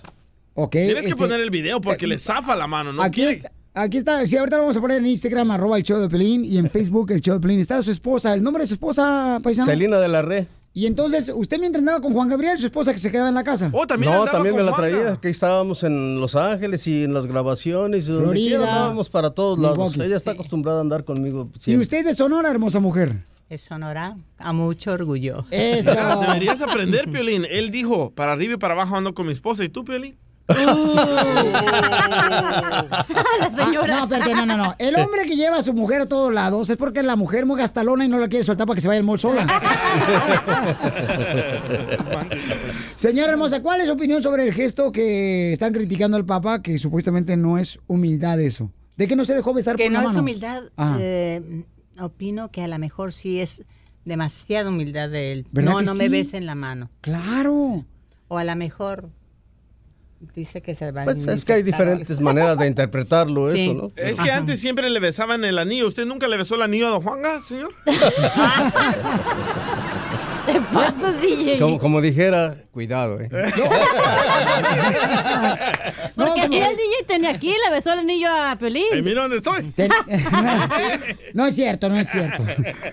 Ok. 0.56 0.72
Tienes 0.72 1.04
que 1.04 1.10
este, 1.10 1.16
poner 1.16 1.40
el 1.40 1.52
video 1.52 1.80
porque 1.80 2.08
le 2.08 2.18
zafa 2.18 2.56
la 2.56 2.66
mano, 2.66 2.92
¿no? 2.92 3.04
Aquí 3.04 3.42
aquí 3.78 3.98
está. 3.98 4.26
Sí, 4.26 4.38
ahorita 4.38 4.58
lo 4.58 4.64
vamos 4.64 4.78
a 4.78 4.82
poner 4.82 5.00
en 5.00 5.08
Instagram, 5.08 5.52
arroba 5.52 5.78
el 5.78 5.84
show 5.84 6.00
de 6.00 6.10
Pelín, 6.10 6.44
y 6.44 6.58
en 6.58 6.70
Facebook 6.70 7.12
el 7.12 7.22
show 7.22 7.36
de 7.36 7.42
Pelín. 7.42 7.60
Está 7.60 7.82
su 7.82 7.92
esposa, 7.92 8.34
el 8.34 8.44
nombre 8.44 8.64
de 8.64 8.68
su 8.68 8.74
esposa, 8.74 9.40
paisano. 9.42 9.72
Celina 9.72 10.00
de 10.00 10.08
la 10.08 10.22
Re. 10.22 10.48
Y 10.74 10.86
entonces, 10.86 11.32
usted 11.34 11.60
mientras 11.60 11.82
andaba 11.82 12.02
con 12.02 12.14
Juan 12.14 12.30
Gabriel, 12.30 12.60
su 12.60 12.68
esposa 12.68 12.92
que 12.94 13.00
se 13.00 13.10
quedaba 13.10 13.30
en 13.30 13.34
la 13.34 13.44
casa. 13.44 13.72
Oh, 13.74 13.84
no, 13.98 14.26
también 14.26 14.56
me 14.56 14.62
la 14.62 14.76
traía. 14.76 15.16
Que 15.16 15.30
estábamos 15.30 15.82
en 15.82 16.20
Los 16.20 16.36
Ángeles 16.36 16.86
y 16.86 17.04
en 17.04 17.16
las 17.16 17.26
grabaciones. 17.26 18.08
Y 18.08 18.12
donde 18.12 18.26
Florida, 18.26 18.58
quiera 18.58 18.74
andábamos 18.74 19.10
para 19.10 19.32
todos 19.32 19.58
lados. 19.58 19.78
Milwaukee. 19.78 20.04
Ella 20.04 20.18
está 20.18 20.32
acostumbrada 20.32 20.78
a 20.78 20.82
andar 20.82 21.04
conmigo. 21.04 21.50
Y 21.66 21.78
usted 21.78 22.06
de 22.06 22.14
Sonora, 22.14 22.52
hermosa 22.52 22.80
mujer. 22.80 23.24
Es 23.50 23.62
Sonora, 23.62 24.18
a 24.38 24.54
mucho 24.54 24.92
orgullo. 24.92 25.46
Eso. 25.50 25.90
Deberías 26.22 26.62
aprender, 26.62 27.10
Piolín. 27.10 27.48
Él 27.50 27.72
dijo, 27.72 28.12
para 28.12 28.34
arriba 28.34 28.54
y 28.54 28.58
para 28.58 28.76
abajo 28.76 28.96
ando 28.98 29.16
con 29.16 29.26
mi 29.26 29.32
esposa. 29.32 29.64
¿Y 29.64 29.70
tú, 29.70 29.84
Piolín? 29.84 30.16
la 33.40 33.52
señora. 33.52 33.96
Ah, 33.96 34.00
no, 34.00 34.04
espérate, 34.16 34.34
no, 34.36 34.46
no, 34.46 34.58
no. 34.58 34.76
El 34.78 34.96
hombre 34.96 35.24
que 35.26 35.36
lleva 35.36 35.58
a 35.58 35.64
su 35.64 35.74
mujer 35.74 36.02
a 36.02 36.06
todos 36.08 36.34
lados 36.34 36.70
es 36.70 36.78
porque 36.78 37.04
la 37.04 37.16
mujer 37.16 37.46
muy 37.46 37.58
gastalona 37.60 38.06
y 38.06 38.08
no 38.08 38.20
la 38.20 38.28
quiere 38.28 38.44
soltar 38.46 38.68
para 38.68 38.76
que 38.76 38.82
se 38.82 38.88
vaya 38.88 39.00
al 39.00 39.06
mall 39.06 39.20
sola. 39.20 39.46
Señora 42.96 43.32
hermosa, 43.34 43.62
¿cuál 43.62 43.82
es 43.82 43.88
su 43.88 43.94
opinión 43.94 44.24
sobre 44.24 44.44
el 44.48 44.54
gesto 44.54 44.92
que 44.92 45.54
están 45.54 45.74
criticando 45.74 46.18
al 46.18 46.26
Papa, 46.26 46.62
que 46.62 46.78
supuestamente 46.78 47.38
no 47.38 47.58
es 47.58 47.80
humildad 47.88 48.40
eso? 48.40 48.72
¿De 48.96 49.08
que 49.08 49.16
no 49.16 49.26
se 49.26 49.36
dejó 49.36 49.54
besar 49.54 49.76
Que 49.76 49.86
por 49.86 49.94
no 49.94 50.00
la 50.00 50.06
es 50.06 50.10
mano? 50.14 50.22
humildad. 50.22 50.64
Eh, 51.00 51.64
opino 52.00 52.50
que 52.52 52.64
a 52.64 52.68
lo 52.68 52.80
mejor 52.80 53.12
sí 53.14 53.40
es 53.40 53.64
demasiada 54.06 54.70
humildad 54.70 55.10
de 55.10 55.32
él. 55.34 55.48
¿Verdad 55.52 55.72
No, 55.74 55.78
que 55.80 55.86
no 55.86 55.94
me 55.96 56.06
sí? 56.06 56.10
besen 56.10 56.46
la 56.46 56.56
mano. 56.56 56.90
Claro. 57.02 57.86
O 58.30 58.38
a 58.38 58.44
lo 58.44 58.56
mejor 58.56 59.10
dice 60.36 60.62
que 60.62 60.76
se 60.76 60.92
va 60.92 61.04
a 61.04 61.06
Pues 61.06 61.26
es 61.28 61.46
que 61.46 61.54
hay 61.54 61.64
diferentes 61.64 62.20
maneras 62.20 62.58
de 62.58 62.68
interpretarlo, 62.68 63.52
Sí. 63.54 63.70
eso, 63.70 63.74
¿no? 63.74 63.92
Es 63.96 64.20
que 64.20 64.32
antes 64.32 64.60
siempre 64.60 64.90
le 64.90 65.00
besaban 65.00 65.46
el 65.46 65.58
anillo. 65.60 65.88
¿Usted 65.88 66.06
nunca 66.06 66.28
le 66.28 66.36
besó 66.38 66.56
el 66.56 66.64
anillo 66.64 66.88
a 66.88 66.92
Don 66.92 67.02
Juanga, 67.02 67.42
señor? 67.42 67.74
¿Qué 70.48 70.60
pasa, 70.74 71.12
CJ? 71.12 71.60
Como, 71.60 71.78
como 71.78 72.02
dijera, 72.02 72.56
cuidado, 72.72 73.20
¿eh? 73.20 73.30
Porque 76.16 76.42
No, 76.42 76.48
si 76.48 76.58
como- 76.60 76.70
el 76.70 76.76
DJ 76.78 77.04
tenía 77.08 77.30
aquí, 77.32 77.50
le 77.50 77.72
besó 77.72 77.94
el 77.94 78.00
anillo 78.00 78.30
a 78.32 78.56
Piolín. 78.58 78.86
Ay, 78.94 79.02
mira 79.02 79.22
dónde 79.24 79.38
estoy. 79.38 79.64
Ten- 79.76 79.92
no 81.34 81.46
es 81.46 81.56
cierto, 81.56 81.90
no 81.90 81.98
es 81.98 82.10
cierto. 82.10 82.44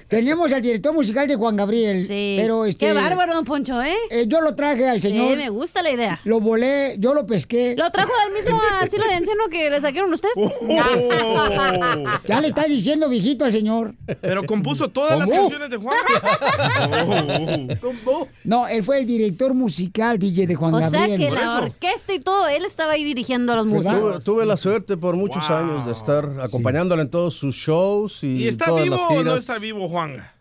Tenemos 0.09 0.53
al 0.53 0.61
director 0.63 0.93
musical 0.93 1.27
de 1.29 1.37
Juan 1.37 1.57
Gabriel. 1.57 1.99
Sí. 1.99 2.37
Pero 2.39 2.67
este. 2.67 2.87
Qué 2.87 2.93
bárbaro, 2.93 3.35
don 3.35 3.45
Poncho, 3.45 3.83
¿eh? 3.83 3.95
eh, 4.11 4.25
yo 4.27 4.41
lo 4.41 4.55
traje 4.55 4.89
al 4.89 5.01
señor. 5.01 5.31
Sí, 5.31 5.37
me 5.37 5.49
gusta 5.49 5.83
la 5.83 5.91
idea. 5.91 6.21
Lo 6.25 6.41
volé, 6.41 6.97
yo 6.99 7.15
lo 7.15 7.27
pesqué. 7.27 7.75
¿Lo 7.77 7.91
trajo 7.91 8.13
del 8.25 8.33
mismo 8.35 8.61
asilo 8.83 9.07
de 9.07 9.15
anciano 9.15 9.45
que 9.51 9.71
le 9.71 9.81
sacaron 9.81 10.11
a 10.11 10.15
usted? 10.15 10.29
Ya 12.27 12.41
le 12.41 12.49
está 12.49 12.65
diciendo 12.65 13.09
viejito 13.09 13.45
al 13.45 13.53
señor. 13.53 13.95
Pero 14.21 14.45
compuso 14.45 14.89
todas 14.89 15.19
las 15.19 15.29
¿Cómo? 15.29 15.43
canciones 15.43 15.71
de 15.71 15.77
Juanga. 15.77 17.44
No, 18.45 18.67
él 18.69 18.83
fue 18.83 18.99
el 18.99 19.07
director 19.07 19.55
musical 19.55 20.19
DJ 20.19 20.47
de 20.47 20.55
Juan 20.55 20.75
O 20.75 20.81
sea 20.81 20.91
Gabriel. 20.91 21.19
que 21.19 21.31
la 21.31 21.59
orquesta 21.59 22.15
y 22.15 22.21
todo, 22.21 22.47
él 22.49 22.65
estaba 22.65 22.93
ahí 22.93 23.05
dirigiendo 23.05 23.53
a 23.53 23.57
los 23.57 23.65
Tuve, 23.67 23.75
músicos. 23.77 24.25
tuve 24.25 24.47
la 24.47 24.57
suerte 24.57 24.97
por 24.97 25.17
muchos 25.17 25.49
años 25.51 25.87
de 25.87 25.93
estar 25.93 26.39
acompañándole 26.41 27.03
en 27.03 27.11
todos 27.11 27.35
sus 27.35 27.55
shows 27.55 28.19
y, 28.23 28.45
¿Y 28.45 28.49
está 28.49 28.67
todas 28.67 28.85
vivo 28.85 28.97
las 28.97 29.11
o 29.19 29.23
no 29.25 29.35
está 29.37 29.59
vivo 29.59 29.89
Juanga? 29.89 30.35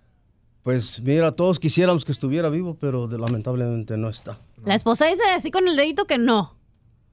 Pues 0.63 1.01
mira, 1.01 1.31
todos 1.33 1.59
quisiéramos 1.59 2.05
que 2.05 2.11
estuviera 2.13 2.47
vivo, 2.49 2.77
pero 2.79 3.07
de- 3.07 3.17
lamentablemente 3.19 3.97
no 3.97 4.09
está. 4.09 4.37
La 4.63 4.75
esposa 4.75 5.07
dice 5.07 5.23
así 5.35 5.51
con 5.51 5.67
el 5.67 5.75
dedito 5.75 6.05
que 6.05 6.17
no. 6.17 6.55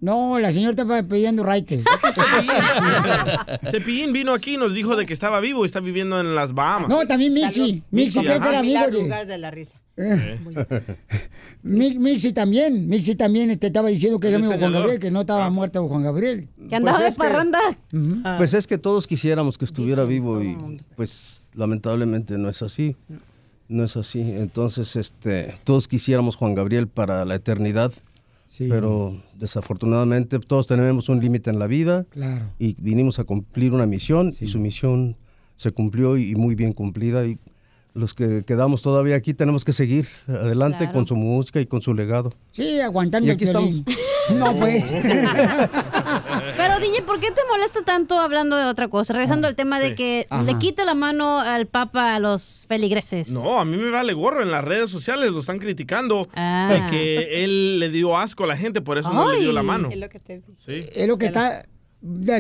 No, 0.01 0.39
la 0.39 0.51
señora 0.53 0.71
está 0.71 1.03
pidiendo 1.03 1.43
raite. 1.43 1.83
Cepillín 3.71 4.13
vino 4.13 4.33
aquí 4.33 4.55
y 4.55 4.57
nos 4.57 4.73
dijo 4.75 4.97
de 4.97 5.07
que 5.07 5.13
estaba 5.13 5.41
vivo 5.41 5.63
y 5.65 5.67
está 5.67 5.81
viviendo 5.81 6.19
en 6.21 6.35
las 6.35 6.55
Bahamas. 6.55 6.89
No, 6.89 7.07
también 7.07 7.35
Mixi. 7.35 7.83
Mixi 7.91 8.21
creo 8.21 8.41
que 8.41 8.49
era 8.49 8.61
amigo 8.61 8.79
de... 8.81 8.87
arrugas 8.87 9.27
de 9.29 9.39
la 9.39 9.51
risa. 9.51 9.75
Eh. 9.97 10.39
Mi- 11.63 11.99
Mixi 11.99 12.33
también. 12.33 12.89
Mixi 12.89 13.15
también 13.15 13.57
te 13.59 13.67
estaba 13.67 13.89
diciendo 13.91 14.19
que 14.19 14.29
era 14.29 14.39
El 14.39 14.45
amigo 14.45 14.55
de 14.55 14.61
Juan. 14.61 14.73
Gabriel, 14.73 15.01
que 15.01 15.11
no 15.11 15.21
estaba 15.21 15.51
muerto 15.51 15.87
Juan 15.87 16.03
Gabriel. 16.03 16.49
Que 16.69 16.77
andaba 16.77 16.97
Pues 16.99 17.05
de 17.05 17.09
es 17.11 17.17
que- 17.17 17.23
parranda. 17.23 18.39
Pues 18.39 18.55
es 18.55 18.67
que 18.67 18.79
todos 18.79 19.07
quisiéramos 19.07 19.59
que 19.59 19.67
estuviera 19.67 20.05
vivo 20.05 20.43
y 20.43 20.57
pues 20.97 21.47
lamentablemente 21.55 22.39
no 22.39 22.49
es 22.49 22.63
así. 22.63 22.97
No 23.69 23.85
es 23.85 23.97
así. 23.97 24.21
Entonces, 24.21 24.97
este, 24.97 25.55
todos 25.65 25.87
quisiéramos 25.87 26.37
Juan 26.37 26.55
Gabriel 26.55 26.89
para 26.89 27.25
la 27.25 27.35
eternidad, 27.37 27.93
pero 28.59 29.23
desafortunadamente 29.39 30.39
todos 30.41 30.67
tenemos 30.67 31.09
un 31.09 31.21
límite 31.21 31.51
en 31.51 31.59
la 31.59 31.67
vida 31.67 32.05
Claro. 32.11 32.47
y 32.59 32.75
vinimos 32.81 33.19
a 33.19 33.25
cumplir 33.25 33.73
una 33.73 33.87
misión 33.87 34.33
y 34.41 34.49
su 34.49 34.59
misión 34.59 35.17
se 35.57 35.71
cumplió 35.73 36.17
y, 36.17 36.31
y 36.31 36.35
muy 36.35 36.55
bien 36.55 36.73
cumplida 36.73 37.25
y 37.27 37.39
los 37.93 38.15
que 38.15 38.45
quedamos 38.45 38.83
todavía 38.83 39.17
aquí 39.17 39.35
tenemos 39.35 39.65
que 39.65 39.73
seguir 39.73 40.07
adelante 40.29 40.79
Claro. 40.79 40.93
con 40.93 41.07
su 41.07 41.17
música 41.17 41.61
y 41.61 41.67
con 41.67 41.81
su 41.83 41.93
legado. 41.93 42.33
Sí, 42.53 42.81
aguantando 42.81 43.27
Y 43.27 43.31
el 43.31 43.37
aquí 43.37 43.45
violín. 43.47 43.85
No, 44.39 44.55
pues. 44.57 44.85
DJ, 46.81 47.03
¿por 47.03 47.21
qué 47.21 47.31
te 47.31 47.41
molesta 47.51 47.83
tanto 47.83 48.19
hablando 48.19 48.57
de 48.57 48.65
otra 48.65 48.89
cosa? 48.89 49.13
Regresando 49.13 49.47
al 49.47 49.55
tema 49.55 49.79
de 49.81 49.95
que 49.95 50.27
Ajá. 50.31 50.43
le 50.43 50.59
quite 50.59 50.85
la 50.85 50.95
mano 50.95 51.39
al 51.41 51.67
Papa 51.67 52.15
a 52.15 52.19
los 52.21 52.65
feligreses. 52.69 53.31
No, 53.31 53.59
a 53.61 53.65
mí 53.65 53.77
me 53.77 53.91
vale 53.91 54.13
gorro. 54.13 54.43
En 54.43 54.51
las 54.51 54.65
redes 54.65 54.91
sociales 54.91 55.31
lo 55.31 55.41
están 55.41 55.59
criticando 55.59 56.29
Ah. 56.35 56.69
de 56.73 56.91
que 56.91 57.45
él 57.45 57.79
le 57.79 57.89
dio 57.91 58.17
asco 58.17 58.45
a 58.45 58.47
la 58.47 58.57
gente, 58.57 58.81
por 58.81 58.99
eso 58.99 59.13
no 59.13 59.31
le 59.31 59.41
dio 59.41 59.53
la 59.53 59.63
mano. 59.63 59.89
Es 59.91 59.99
lo 59.99 60.09
que 60.09 60.21
te 60.21 60.43
Sí. 60.67 60.85
Es 60.95 61.07
lo 61.07 61.19
que 61.19 61.27
está... 61.27 61.65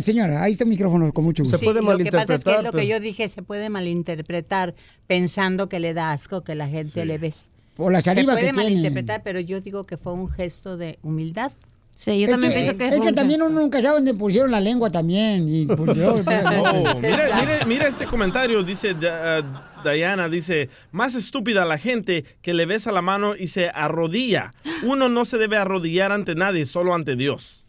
Señora, 0.00 0.42
ahí 0.42 0.52
está 0.52 0.64
el 0.64 0.70
micrófono 0.70 1.12
con 1.12 1.24
mucho 1.24 1.42
gusto. 1.42 1.58
Sí, 1.58 1.66
Lo 1.66 1.98
que 1.98 2.10
pasa 2.10 2.34
es 2.34 2.44
que 2.44 2.54
es 2.56 2.62
lo 2.64 2.72
que 2.72 2.86
yo 2.86 2.98
dije, 2.98 3.28
se 3.28 3.42
puede 3.42 3.68
malinterpretar 3.68 4.74
pensando 5.06 5.68
que 5.68 5.80
le 5.80 5.92
da 5.92 6.12
asco 6.12 6.42
que 6.42 6.54
la 6.54 6.66
gente 6.66 7.04
le 7.04 7.18
ves. 7.18 7.50
Por 7.76 7.92
la 7.92 8.00
saliva 8.00 8.34
se 8.34 8.40
puede 8.40 8.46
que 8.46 8.52
malinterpretar, 8.54 9.22
pero 9.22 9.38
yo 9.40 9.60
digo 9.60 9.84
que 9.84 9.96
fue 9.98 10.12
un 10.14 10.28
gesto 10.30 10.76
de 10.78 10.98
humildad. 11.02 11.52
Sí, 12.00 12.24
es 12.24 12.30
que, 12.34 12.86
es 12.88 13.00
que 13.00 13.12
también 13.12 13.42
uno 13.42 13.60
nunca 13.60 13.82
sabe 13.82 13.96
dónde 13.96 14.14
pusieron 14.14 14.50
la 14.50 14.58
lengua 14.60 14.90
también. 14.90 15.46
Y, 15.48 15.66
yo- 15.66 15.74
Oh, 15.76 16.98
mira, 16.98 17.28
mira- 17.40 17.64
mira 17.66 17.88
este 17.88 18.06
comentario, 18.06 18.62
dice 18.62 18.92
uh, 18.94 19.86
Diana, 19.86 20.30
dice, 20.30 20.70
más 20.92 21.14
estúpida 21.14 21.66
la 21.66 21.76
gente 21.76 22.24
que 22.40 22.54
le 22.54 22.64
besa 22.64 22.90
la 22.90 23.02
mano 23.02 23.36
y 23.36 23.48
se 23.48 23.68
arrodilla. 23.68 24.54
Uno 24.82 25.10
no 25.10 25.26
se 25.26 25.36
debe 25.36 25.58
arrodillar 25.58 26.10
ante 26.10 26.34
nadie, 26.34 26.64
solo 26.64 26.94
ante 26.94 27.16
Dios. 27.16 27.66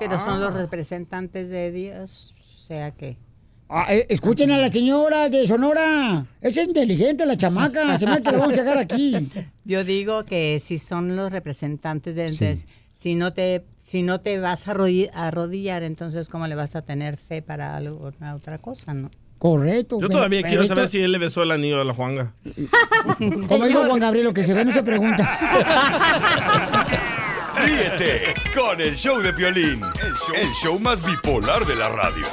Pero 0.00 0.18
son 0.18 0.40
los 0.40 0.54
representantes 0.54 1.50
de 1.50 1.70
Dios, 1.70 2.34
o 2.54 2.58
sea 2.58 2.92
que... 2.92 3.18
Ah, 3.70 3.84
eh, 3.90 4.06
escuchen 4.08 4.50
a 4.52 4.56
la 4.58 4.72
señora 4.72 5.28
de 5.28 5.46
Sonora. 5.46 6.24
Es 6.40 6.56
inteligente 6.56 7.26
la 7.26 7.36
chamaca. 7.36 7.98
Se 7.98 8.06
me 8.06 8.22
que 8.22 8.32
la 8.32 8.38
vamos 8.38 8.56
a 8.56 8.62
dejar 8.62 8.78
aquí. 8.78 9.30
Yo 9.66 9.84
digo 9.84 10.24
que 10.24 10.58
si 10.60 10.78
son 10.78 11.14
los 11.16 11.30
representantes 11.30 12.14
de 12.14 12.22
entonces, 12.22 12.64
Si 12.98 13.14
no 13.14 13.32
te, 13.32 13.64
si 13.78 14.02
no 14.02 14.20
te 14.20 14.40
vas 14.40 14.66
a 14.66 14.74
arrodi- 14.74 15.08
a 15.14 15.28
arrodillar, 15.28 15.84
entonces 15.84 16.28
¿cómo 16.28 16.48
le 16.48 16.56
vas 16.56 16.74
a 16.74 16.82
tener 16.82 17.16
fe 17.16 17.42
para 17.42 17.76
algo, 17.76 18.10
una 18.20 18.34
otra 18.34 18.58
cosa, 18.58 18.92
no? 18.92 19.08
Correcto. 19.38 20.00
Yo 20.00 20.08
todavía 20.08 20.40
pero 20.40 20.48
quiero 20.48 20.62
esto- 20.64 20.74
saber 20.74 20.88
si 20.88 21.00
él 21.00 21.12
le 21.12 21.18
besó 21.18 21.44
el 21.44 21.52
anillo 21.52 21.80
a 21.80 21.84
la 21.84 21.94
Juanga. 21.94 22.34
Como 23.48 23.66
dijo 23.66 23.84
Juan 23.84 24.00
Gabriel, 24.00 24.24
lo 24.26 24.34
que 24.34 24.42
se 24.42 24.52
ve 24.52 24.64
no 24.64 24.74
se 24.74 24.82
pregunta. 24.82 25.38
Ríete 27.64 28.34
con 28.52 28.80
el 28.80 28.96
show 28.96 29.18
de 29.20 29.32
Piolín, 29.32 29.80
el 29.80 30.14
show, 30.14 30.34
el 30.42 30.52
show 30.54 30.78
más 30.80 31.00
bipolar 31.00 31.64
de 31.66 31.76
la 31.76 31.88
radio. 31.90 32.26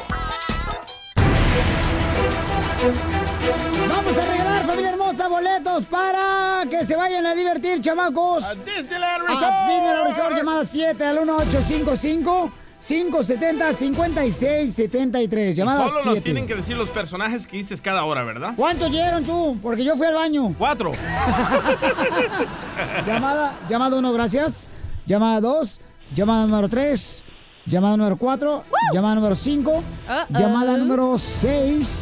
Boletos 5.30 5.86
para 5.86 6.64
que 6.70 6.84
se 6.86 6.96
vayan 6.96 7.26
a 7.26 7.34
divertir, 7.34 7.82
chamacos. 7.82 8.44
A 8.44 8.54
Disneyland 8.56 9.28
Resort. 9.28 9.44
A 9.44 9.68
Disneyland 9.68 10.08
Resort, 10.08 10.38
llamada 10.38 10.66
7 10.66 11.04
al 11.04 11.16
1855 11.18 12.52
570 12.88 13.74
5673 13.74 15.56
Llamada 15.56 15.88
solo 15.88 15.94
nos 15.96 16.04
7. 16.04 16.22
tienen 16.22 16.46
que 16.46 16.54
decir 16.56 16.78
los 16.78 16.90
personajes 16.90 17.48
que 17.48 17.58
dices 17.58 17.82
cada 17.82 18.04
hora, 18.04 18.24
¿verdad? 18.24 18.54
¿Cuántos 18.56 18.92
dieron 18.92 19.24
tú? 19.24 19.58
Porque 19.64 19.84
yo 19.84 19.98
fui 19.98 20.06
al 20.06 20.14
baño. 20.14 20.54
Cuatro. 20.58 20.94
llamada, 23.06 23.58
llamada 23.68 23.98
1, 23.98 24.14
gracias. 24.14 24.68
Llamada 25.08 25.42
2, 25.42 25.80
llamada 26.16 26.46
número 26.46 26.70
3, 26.70 27.24
llamada 27.66 27.98
número 27.98 28.18
4, 28.18 28.64
llamada 28.94 29.16
número 29.16 29.36
5, 29.36 29.84
llamada 30.30 30.78
número 30.78 31.18
6. 31.18 32.00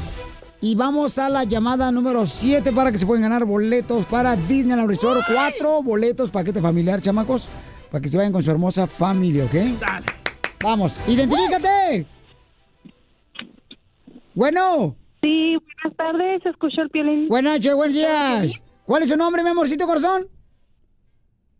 Y 0.63 0.75
vamos 0.75 1.17
a 1.17 1.27
la 1.27 1.43
llamada 1.43 1.91
número 1.91 2.25
7 2.25 2.71
para 2.71 2.89
que 2.89 2.97
se 2.97 3.05
puedan 3.05 3.23
ganar 3.23 3.43
boletos 3.43 4.05
para 4.05 4.33
Disneyland 4.37 4.87
Resort. 4.87 5.23
Cuatro 5.27 5.83
boletos, 5.83 6.31
paquete 6.31 6.61
familiar, 6.61 7.01
chamacos, 7.01 7.49
para 7.91 8.01
que 8.01 8.07
se 8.07 8.15
vayan 8.15 8.31
con 8.31 8.41
su 8.41 8.49
hermosa 8.49 8.87
familia, 8.87 9.43
¿ok? 9.43 9.55
Vamos, 10.63 10.97
identifícate. 11.05 12.05
Bueno. 14.33 14.95
Sí, 15.21 15.57
buenas 15.57 15.97
tardes, 15.97 16.45
escucho 16.45 16.81
el 16.81 16.89
piolín. 16.91 17.27
Buenas 17.27 17.55
noches, 17.55 17.75
buenos 17.75 17.95
días. 17.97 18.53
¿Cuál 18.85 19.03
es 19.03 19.09
su 19.09 19.17
nombre, 19.17 19.43
mi 19.43 19.49
amorcito 19.49 19.85
corazón? 19.85 20.29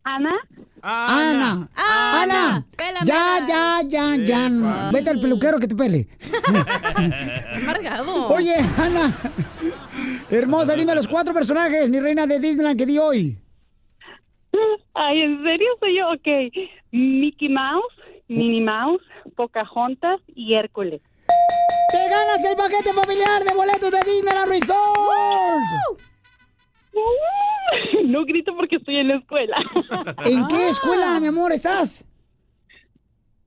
Ana. 0.04 0.36
Ana. 0.82 1.70
Ana. 1.76 2.66
Ya, 3.06 3.46
ya, 3.48 3.82
ya, 3.88 4.16
ya. 4.18 4.50
no. 4.50 4.92
Vete 4.92 5.12
al 5.12 5.20
peluquero 5.20 5.60
que 5.60 5.68
te 5.68 5.76
pele. 5.76 6.08
Amargado. 7.56 8.28
Oye, 8.28 8.56
Ana. 8.78 9.14
Hermosa, 10.30 10.76
dime 10.76 10.94
los 10.94 11.08
cuatro 11.08 11.34
personajes, 11.34 11.90
mi 11.90 12.00
reina 12.00 12.28
de 12.28 12.40
Disneyland, 12.40 12.78
que 12.78 12.86
di 12.86 12.98
hoy. 13.00 13.38
Ay, 14.94 15.22
¿en 15.22 15.44
serio 15.44 15.68
soy 15.80 15.98
yo? 15.98 16.10
Ok. 16.10 16.70
Mickey 16.92 17.50
Mouse, 17.50 17.96
Minnie 18.28 18.62
Mouse, 18.62 19.04
Pocahontas 19.36 20.20
y 20.36 20.54
Hércules. 20.54 21.02
¡Te 21.92 22.10
ganas 22.10 22.44
el 22.46 22.56
paquete 22.56 22.94
familiar 22.94 23.44
de 23.44 23.54
boletos 23.54 23.92
de 23.92 24.00
Disneyland 24.00 24.50
Resort! 24.50 26.13
No 28.06 28.26
grito 28.26 28.56
porque 28.56 28.78
estoy 28.78 28.98
en 28.98 29.08
la 29.10 29.16
escuela. 29.18 29.56
¿En 30.26 30.48
qué 30.48 30.70
escuela, 30.70 31.20
mi 31.20 31.28
amor, 31.28 31.52
estás? 31.52 32.06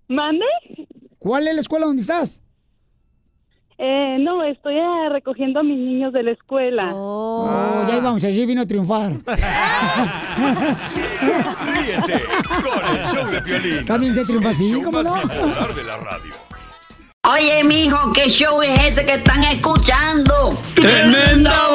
¿Mande? 0.09 0.44
¿Cuál 1.18 1.48
es 1.48 1.55
la 1.55 1.60
escuela 1.60 1.86
donde 1.86 2.02
estás? 2.02 2.40
Eh, 3.78 4.16
no, 4.20 4.43
estoy 4.43 4.77
eh, 4.78 5.09
recogiendo 5.10 5.60
a 5.60 5.62
mis 5.62 5.77
niños 5.77 6.10
de 6.12 6.23
la 6.23 6.31
escuela. 6.31 6.93
Oh, 6.94 7.85
ya 7.86 7.97
íbamos, 7.97 8.24
allí 8.24 8.47
vino 8.47 8.62
a 8.62 8.66
triunfar. 8.66 9.12
Ríete 11.62 12.23
con 12.47 12.97
el 12.97 13.05
show 13.05 13.27
de 13.31 13.43
Piolín, 13.43 13.85
También 13.85 14.14
se 14.14 14.24
triunfa 14.24 14.51
así, 14.51 14.70
show 14.73 14.82
¿cómo 14.85 15.02
más 15.02 15.05
no? 15.05 15.14
bipolar 15.14 15.74
de 15.74 15.85
la 15.85 15.97
radio. 15.98 16.35
Oye, 17.35 17.64
mijo, 17.64 18.12
¿qué 18.14 18.31
show 18.31 18.62
es 18.62 18.82
ese 18.86 19.05
que 19.05 19.14
están 19.14 19.43
escuchando? 19.44 20.56
¡Tremenda 20.74 21.74